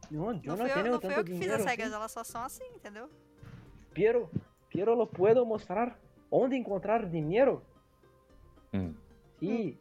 [0.09, 1.61] Não, eu Não, não, fui eu, tenho não tanto eu que fiz dinheiro.
[1.61, 1.95] as regras, assim.
[1.97, 3.09] elas só são assim, entendeu?
[3.93, 4.29] Piero,
[4.77, 5.97] Piero, lo puedo mostrar
[6.29, 7.63] onde encontrar dinheiro?
[8.71, 8.93] Hum.
[9.39, 9.75] Sim.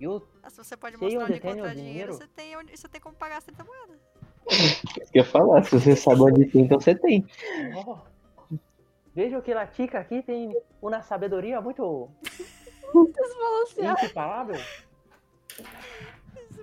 [0.00, 2.88] Eu Ah, Se você pode mostrar onde encontrar o dinheiro, dinheiro- você tem, onde- você
[2.88, 4.00] tem como pagar as 30 moedas.
[4.50, 7.24] Isso que eu ia falar, se você sabe onde tem, então você tem.
[7.86, 7.98] Oh,
[9.14, 12.10] vejo que a chica aqui tem uma sabedoria muito
[14.02, 14.56] imparável.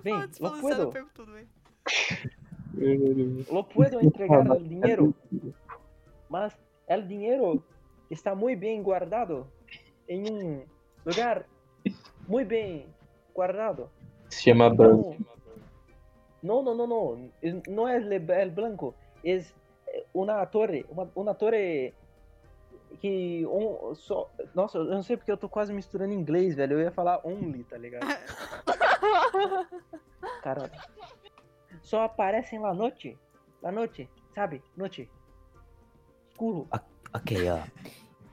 [0.04, 1.48] Bem, lo puedo, eu pego tudo, velho.
[3.50, 5.16] lo puedo entregar el dinero,
[6.28, 6.54] mas
[6.88, 7.62] el dinero
[8.10, 9.48] está muy bien guardado
[10.08, 10.64] en un
[11.06, 11.46] lugar
[12.28, 12.86] muy bien
[13.34, 13.90] guardado.
[14.30, 15.16] Se chama branco.
[16.42, 18.94] No, no, no, no, es- no es el, el blanco,
[19.24, 19.54] es
[20.14, 21.94] una torre, uma, uma torre
[23.02, 26.74] que um, só, nossa, eu não sei porque eu tô quase misturando inglês, velho.
[26.74, 28.06] Eu ia falar only, tá ligado?
[30.42, 30.72] Caralho.
[31.82, 33.18] Só aparecem lá noite,
[33.62, 34.62] lá noite, sabe?
[34.76, 35.10] Noite.
[36.38, 36.68] Escuro.
[37.14, 37.64] Ok, ó.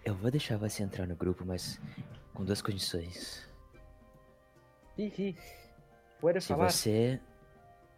[0.04, 1.80] Eu vou deixar você entrar no grupo, mas
[2.34, 3.48] com duas condições.
[4.94, 5.34] Sim.
[6.20, 6.70] Pode Se falar.
[6.70, 7.18] você.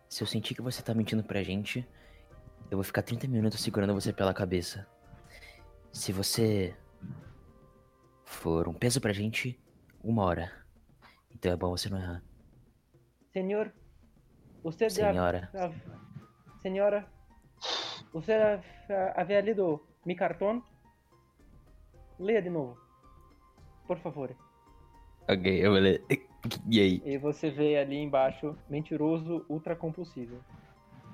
[0.09, 1.85] Se eu sentir que você tá mentindo pra gente,
[2.71, 4.87] eu vou ficar 30 minutos segurando você pela cabeça.
[5.93, 6.77] Se você
[8.25, 9.61] for um peso pra gente,
[10.05, 10.53] uma hora.
[11.35, 12.23] Então é bom você não errar.
[13.33, 13.73] Senhor,
[14.63, 15.51] você Senhora.
[15.53, 15.73] já-
[16.63, 17.09] senhora,
[18.13, 18.33] você
[19.17, 20.63] havia lido mi cartão?
[22.19, 22.79] Leia de novo,
[23.87, 24.35] por favor.
[25.29, 26.03] Ok, eu vou ler.
[26.71, 27.03] E aí?
[27.05, 30.37] E você vê ali embaixo, mentiroso ultra compulsivo.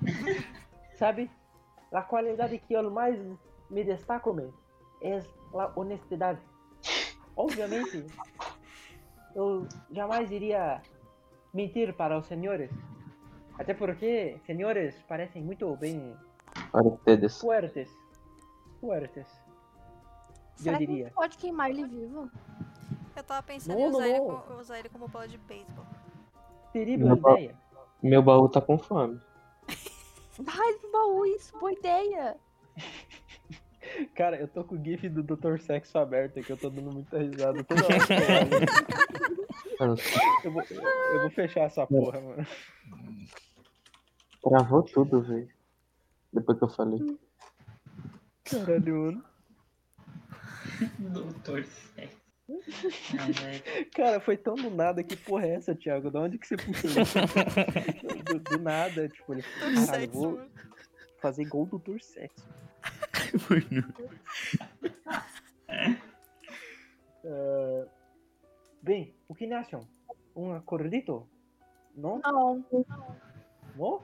[0.93, 1.27] Sabe?
[1.91, 3.19] A qualidade que eu mais
[3.67, 4.53] me destaco,
[5.01, 5.19] é
[5.55, 6.39] a honestidade.
[7.35, 8.05] Obviamente,
[9.35, 10.83] eu jamais iria
[11.51, 12.69] mentir para os senhores.
[13.57, 16.15] Até porque senhores parecem muito bem
[16.75, 17.39] ustedes.
[17.41, 17.89] fuertes.
[18.87, 19.25] Fuertes.
[20.55, 21.05] Será eu que diria.
[21.05, 22.29] gente pode queimar ele vivo?
[23.15, 24.39] Eu tava pensando Não, em usar, não, ele não.
[24.41, 25.85] co- usar ele como bola de beisebol.
[26.73, 27.55] Terrível Meu ba- ideia.
[28.01, 29.21] Meu baú tá com fome.
[30.37, 32.35] Vai pro baú, isso, boa ideia.
[34.15, 35.59] Cara, eu tô com o gif do Dr.
[35.59, 38.13] Sexo aberto aqui, eu tô dando muita risada toda hora que.
[40.43, 42.45] Eu vou, eu vou fechar essa porra, mano.
[44.41, 45.49] Travou tudo, velho.
[46.31, 47.19] Depois que eu falei.
[48.59, 49.23] Caralho, mano.
[50.99, 52.23] Doutor Sexo.
[53.95, 56.11] Cara, foi tão do nada, que porra é essa, Thiago?
[56.11, 57.17] Da onde que você puxou isso?
[58.25, 59.43] do, do nada, tipo, ele.
[59.43, 60.51] Caralho, eu Sexo, vou mano.
[61.21, 61.99] fazer igual o Dr.
[62.01, 62.45] Sexo.
[67.25, 67.85] Ah,
[68.81, 69.87] bem, o que acham?
[70.35, 71.27] Um acordito?
[71.95, 72.19] Não?
[72.19, 72.65] Não,
[73.75, 74.03] Não?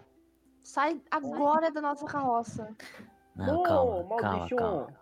[0.63, 2.75] sai agora da nossa carroça.
[3.35, 4.58] Não, Oh, calma, calma, maldição.
[4.58, 4.99] calma.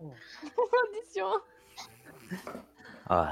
[0.72, 1.42] Maldição.
[3.08, 3.26] Ó,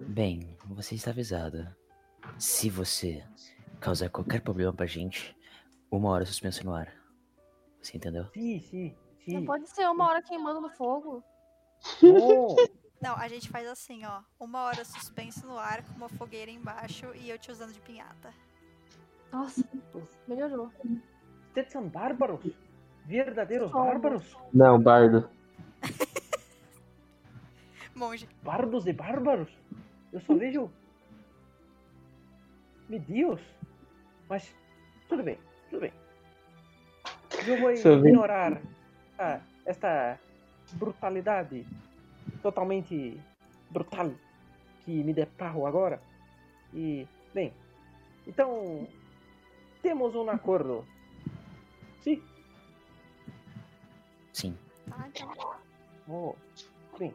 [0.00, 1.74] bem, você está avisado.
[2.38, 3.24] Se você
[3.80, 5.36] causar qualquer problema pra gente,
[5.90, 6.92] uma hora suspenso no ar.
[7.80, 8.26] Você entendeu?
[8.34, 8.96] Sim, sim,
[9.28, 9.46] Não sim.
[9.46, 11.22] pode ser uma hora queimando no fogo.
[12.02, 12.56] Não.
[13.00, 14.22] Não, a gente faz assim, ó.
[14.40, 18.34] Uma hora suspenso no ar com uma fogueira embaixo e eu te usando de pinhata.
[19.30, 19.62] Nossa,
[20.26, 20.72] melhorou.
[21.58, 22.40] Vocês são bárbaros?
[23.04, 23.88] Verdadeiros Somos.
[23.88, 24.36] bárbaros?
[24.54, 25.28] Não, bardo.
[27.96, 28.28] Monge.
[28.44, 29.48] Bardos e bárbaros?
[30.12, 30.70] Eu só vejo.
[32.88, 33.40] Meu Deus!
[34.28, 34.54] Mas
[35.08, 35.36] tudo bem,
[35.68, 35.92] tudo bem.
[37.44, 38.62] Eu vou Só ignorar
[39.18, 40.16] ah, esta
[40.74, 41.66] brutalidade
[42.40, 43.20] totalmente
[43.68, 44.12] brutal
[44.84, 46.00] que me deparo agora.
[46.72, 47.04] E,
[47.34, 47.52] bem,
[48.28, 48.86] então
[49.82, 50.86] temos um acordo.
[54.88, 55.58] Tá.
[56.08, 56.34] Oh,
[56.98, 57.14] bem,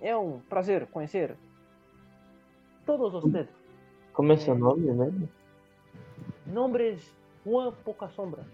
[0.00, 1.36] é um prazer conhecer
[2.86, 3.48] todos vocês.
[4.12, 5.28] Como é seu nome, velho?
[6.46, 7.00] Nombres
[7.44, 8.44] Juan Pouca Sombra.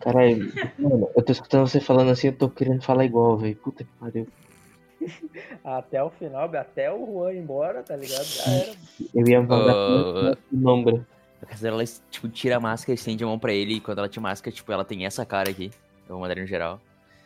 [0.00, 3.56] Caralho, mano, eu tô escutando você falando assim, eu tô querendo falar igual, velho.
[3.56, 4.26] Puta que pariu.
[5.62, 8.24] Até o final, até o Juan ir embora, tá ligado?
[8.24, 8.72] Já era.
[9.14, 11.06] Eu ia mandar o nome.
[11.40, 14.08] A casa dela, tipo, tira a máscara, estende a mão pra ele, e quando ela
[14.08, 15.70] te máscara, tipo, ela tem essa cara aqui.
[16.08, 16.80] Eu vou mandar no geral.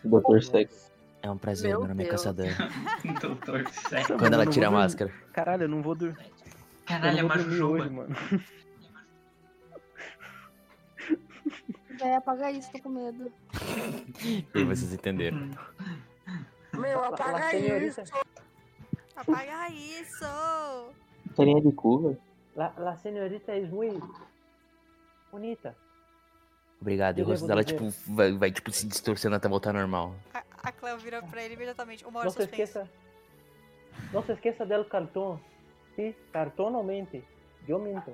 [0.04, 0.40] Dr.
[0.42, 0.92] Sexo.
[1.22, 2.22] É um prazer, Meu meu nome é Deus.
[2.22, 2.48] Caçador.
[3.20, 4.16] Doutor Sexo.
[4.18, 5.12] Quando ela tira a máscara.
[5.32, 6.32] Caralho, eu não vou dormir.
[6.86, 7.88] Caralho, é machuba.
[7.88, 8.16] mano.
[11.98, 13.32] Vai apagar isso, tô com medo.
[14.54, 15.50] E vocês entenderam.
[16.74, 18.00] Meu, apaga isso.
[19.14, 20.24] Apaga isso!
[21.36, 22.18] Carinha de cu, velho.
[22.56, 24.26] la, la senhorita é muito
[25.30, 25.76] bonita.
[26.82, 27.16] Obrigado.
[27.20, 30.16] E o rosto dela, tipo, vai, vai, tipo, se distorcendo até voltar ao normal.
[30.34, 32.04] A, a Cleo vira pra ele imediatamente.
[32.04, 32.90] Uma hora Não se esqueça.
[34.12, 35.40] Não se esqueça del cartão.
[35.94, 37.22] Sim, cartonalmente.
[37.68, 38.12] Eu minto.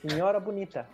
[0.00, 0.88] Senhora bonita.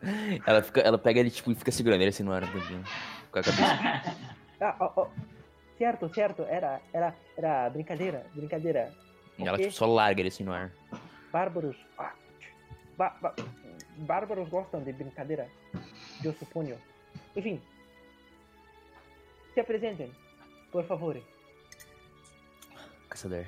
[0.46, 2.82] Ela, fica, ela pega ele tipo, e fica segurando ele assim no ar, um pouquinho,
[3.30, 4.30] com a cabeça.
[4.62, 5.08] Ah, ó, ó.
[5.78, 6.42] Certo, certo.
[6.42, 8.92] Era, era, era brincadeira, brincadeira.
[9.38, 10.70] E ela tipo, só larga ele assim no ar.
[11.32, 11.76] Bárbaros.
[11.98, 12.12] ah,
[12.98, 13.34] ba- ba-
[14.00, 15.48] bárbaros gostam de brincadeira.
[16.24, 16.76] Eu suponho.
[17.36, 17.60] Enfim.
[19.54, 20.10] Se apresentem,
[20.70, 21.20] por favor.
[23.08, 23.44] Caçador.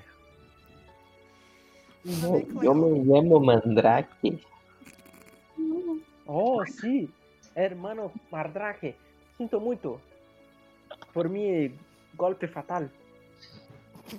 [2.05, 4.41] Eu me chamo Mandrake.
[6.27, 7.09] Oh, sim.
[7.55, 8.97] Hermano Mardrake.
[9.39, 10.01] Sinto muito.
[11.13, 11.79] Por mim,
[12.15, 12.89] golpe fatal.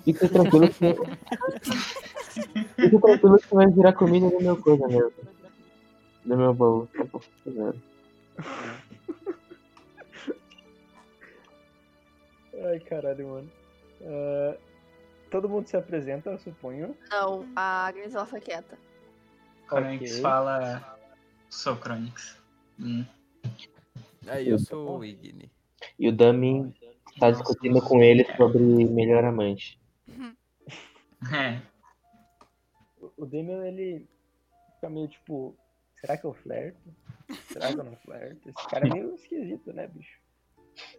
[0.04, 0.94] Fica tranquilo que.
[2.74, 5.33] Fica tranquilo que vai virar comida no meu coisa mesmo.
[6.24, 6.86] No meu baú.
[6.88, 7.82] Tá bom, fazendo.
[12.66, 13.50] Ai, caralho, mano.
[14.02, 14.56] Ah,
[15.30, 16.96] todo mundo se apresenta, eu suponho.
[17.10, 18.78] Não, a Agnes ela foi quieta.
[19.68, 20.22] Chronix Ok.
[20.22, 20.98] fala.
[21.50, 22.38] Sou Chronix.
[22.78, 23.04] Hum.
[24.26, 25.50] Aí eu sou o Igni.
[25.98, 26.74] E o Dami
[27.20, 29.78] tá discutindo com ele sobre melhor amante.
[31.32, 31.60] É.
[33.16, 34.06] O- Damian, ele
[34.74, 35.56] fica meio tipo,
[36.04, 36.94] será que eu flerto?
[37.50, 38.48] Será que eu não flerto?
[38.50, 40.18] Esse cara é meio esquisito, né, bicho?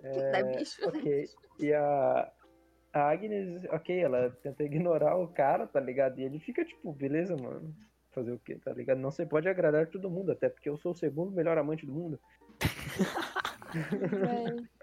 [0.01, 0.87] Né, bicho?
[0.87, 1.29] Ok.
[1.59, 2.31] E a,
[2.91, 6.19] a Agnes, ok, ela tenta ignorar o cara, tá ligado?
[6.19, 7.73] E ele fica tipo, beleza, mano.
[8.11, 8.97] Fazer o quê, tá ligado?
[8.97, 11.93] Não você pode agradar todo mundo, até porque eu sou o segundo melhor amante do
[11.93, 12.19] mundo.
[13.75, 14.75] É-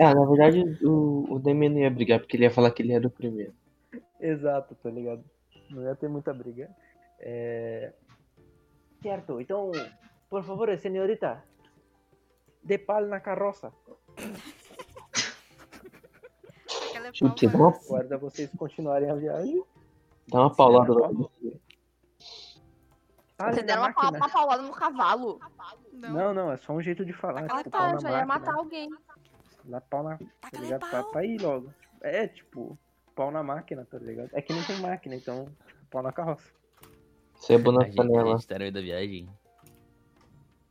[0.00, 2.94] Ah, na verdade o, o Dami não ia brigar porque ele ia falar que ele
[2.94, 3.52] era o primeiro.
[4.18, 5.22] Exato, tá ligado?
[5.70, 6.74] Não ia ter muita briga.
[7.20, 7.92] É...
[9.04, 9.70] Certo, então,
[10.30, 11.44] por favor, senhorita,
[12.62, 13.70] dê pal na carroça.
[16.88, 19.62] Aquela é Chute, dá uma, Guarda vocês continuarem a viagem.
[20.28, 21.10] dá uma paulada lá.
[23.38, 25.38] Ah, Você deram uma, pa- uma paulada no cavalo.
[25.92, 26.10] Não.
[26.12, 27.42] Não, não, é só um jeito de falar.
[27.42, 28.26] Taca-lhe Tipo, pau, Tá, na já ia máquina.
[28.38, 28.88] matar alguém.
[29.64, 30.16] Dá pau na.
[30.16, 30.80] Tá ligado?
[30.88, 31.10] Pra, pau.
[31.12, 31.70] pra ir logo.
[32.00, 32.78] É, tipo,
[33.14, 34.30] pau na máquina, tá ligado?
[34.32, 36.50] É que não tem máquina, então, tipo, pau na carroça.
[37.46, 38.36] Sebo na panela.
[38.36, 39.28] gente tá no meio da viagem.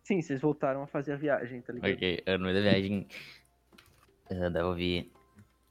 [0.04, 1.94] Sim, vocês voltaram a fazer a viagem, tá ligado?
[1.94, 3.08] Ok, no meio da viagem.
[4.30, 5.12] Eu dava pra ouvir.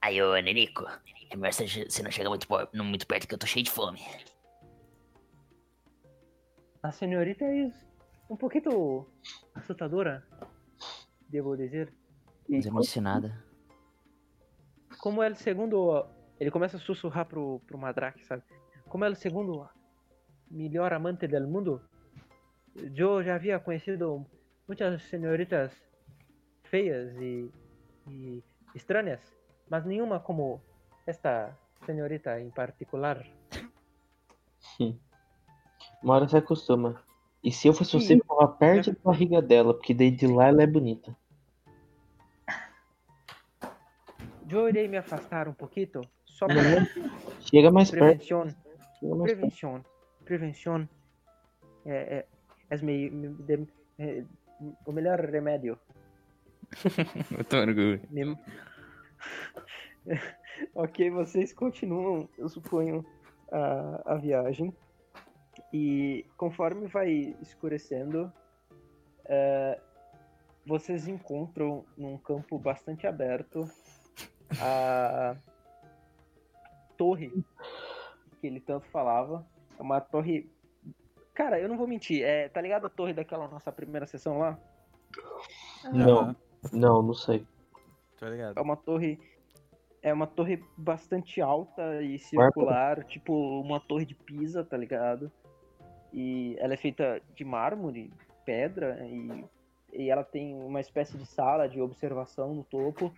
[0.01, 0.85] Aí, ô, Nenico,
[1.31, 4.01] é melhor você não chegar muito, muito perto que eu tô cheio de fome.
[6.83, 7.71] A senhorita é
[8.29, 9.07] um pouquinho
[9.55, 10.27] assustadora,
[11.29, 11.93] devo dizer.
[12.49, 13.45] E Mas eu não disse nada.
[14.99, 16.07] como é o segundo.
[16.41, 18.43] Ele começa a sussurrar pro, pro Madrake, sabe?
[18.89, 19.69] Como é o segundo
[20.53, 21.81] melhor amante do mundo,
[22.77, 24.25] eu já havia conhecido
[24.69, 25.73] muitas senhoritas
[26.65, 27.51] feias e,
[28.07, 28.43] e
[28.75, 29.21] estranhas,
[29.69, 30.61] mas nenhuma como
[31.07, 33.27] esta senhorita em particular.
[36.03, 37.03] Uma hora você acostuma.
[37.43, 40.49] E se eu fosse você, eu ficava perto da barriga dela, porque daí de lá
[40.49, 41.17] ela é bonita.
[44.49, 46.57] Eu irei me afastar um pouquinho, só para
[47.41, 48.05] Chega mais perto.
[48.05, 48.55] prevenção.
[49.01, 49.92] Chega mais perto.
[50.25, 50.89] Prevenção.
[51.85, 52.25] É,
[52.83, 53.69] me- me- de-
[53.99, 54.25] é
[54.87, 55.79] o melhor remédio.
[57.37, 57.57] Eu tô
[60.75, 63.05] ok, vocês continuam, eu suponho,
[63.51, 64.75] a, a viagem.
[65.73, 68.33] E conforme vai escurecendo,
[69.27, 69.81] é,
[70.67, 73.69] vocês encontram num campo bastante aberto
[74.61, 75.37] a
[76.97, 77.33] torre
[78.41, 79.47] que ele tanto falava.
[79.83, 80.49] É uma torre.
[81.35, 84.57] Cara, eu não vou mentir, é, tá ligado a torre daquela nossa primeira sessão lá?
[85.93, 86.37] Não,
[86.73, 87.45] não, não sei.
[88.17, 88.57] Tô ligado.
[88.57, 89.19] É uma torre.
[90.01, 95.31] É uma torre bastante alta e circular, tipo uma torre de Pisa, tá ligado?
[96.13, 98.13] E ela é feita de mármore,
[98.45, 99.45] pedra, e,
[99.93, 103.13] e ela tem uma espécie de sala de observação no topo.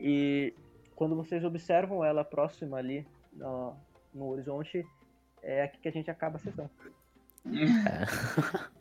[0.00, 0.52] E
[0.94, 3.76] quando vocês observam ela próxima ali no,
[4.12, 4.84] no horizonte,
[5.42, 6.70] é aqui que a gente acaba a sessão.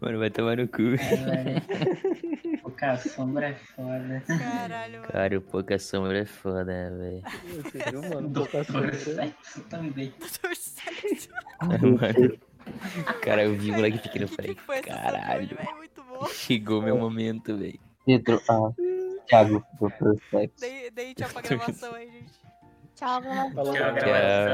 [0.00, 0.82] Mano, vai tomar no cu.
[2.62, 4.22] Pouca sombra é foda.
[4.26, 5.12] Caralho, mano.
[5.12, 7.22] Cara, o pouca sombra é foda, né, velho?
[7.62, 8.28] Você viu, mano?
[8.28, 8.94] Doutor Pouca sombra.
[8.94, 10.12] Sexo também.
[10.18, 11.28] Doutor Sexo.
[11.62, 11.98] Mano,
[13.22, 15.58] cara, eu vi o moleque pequeno e falei, que caralho, velho?
[15.60, 17.78] É chegou meu momento, velho.
[18.04, 18.72] Pedro, ah,
[19.26, 20.16] Thiago, Dr.
[20.30, 20.52] Sex.
[20.58, 22.32] Dei, dei tchau pra gravação aí, gente.
[22.96, 24.48] Tchau, Tchau, gravação.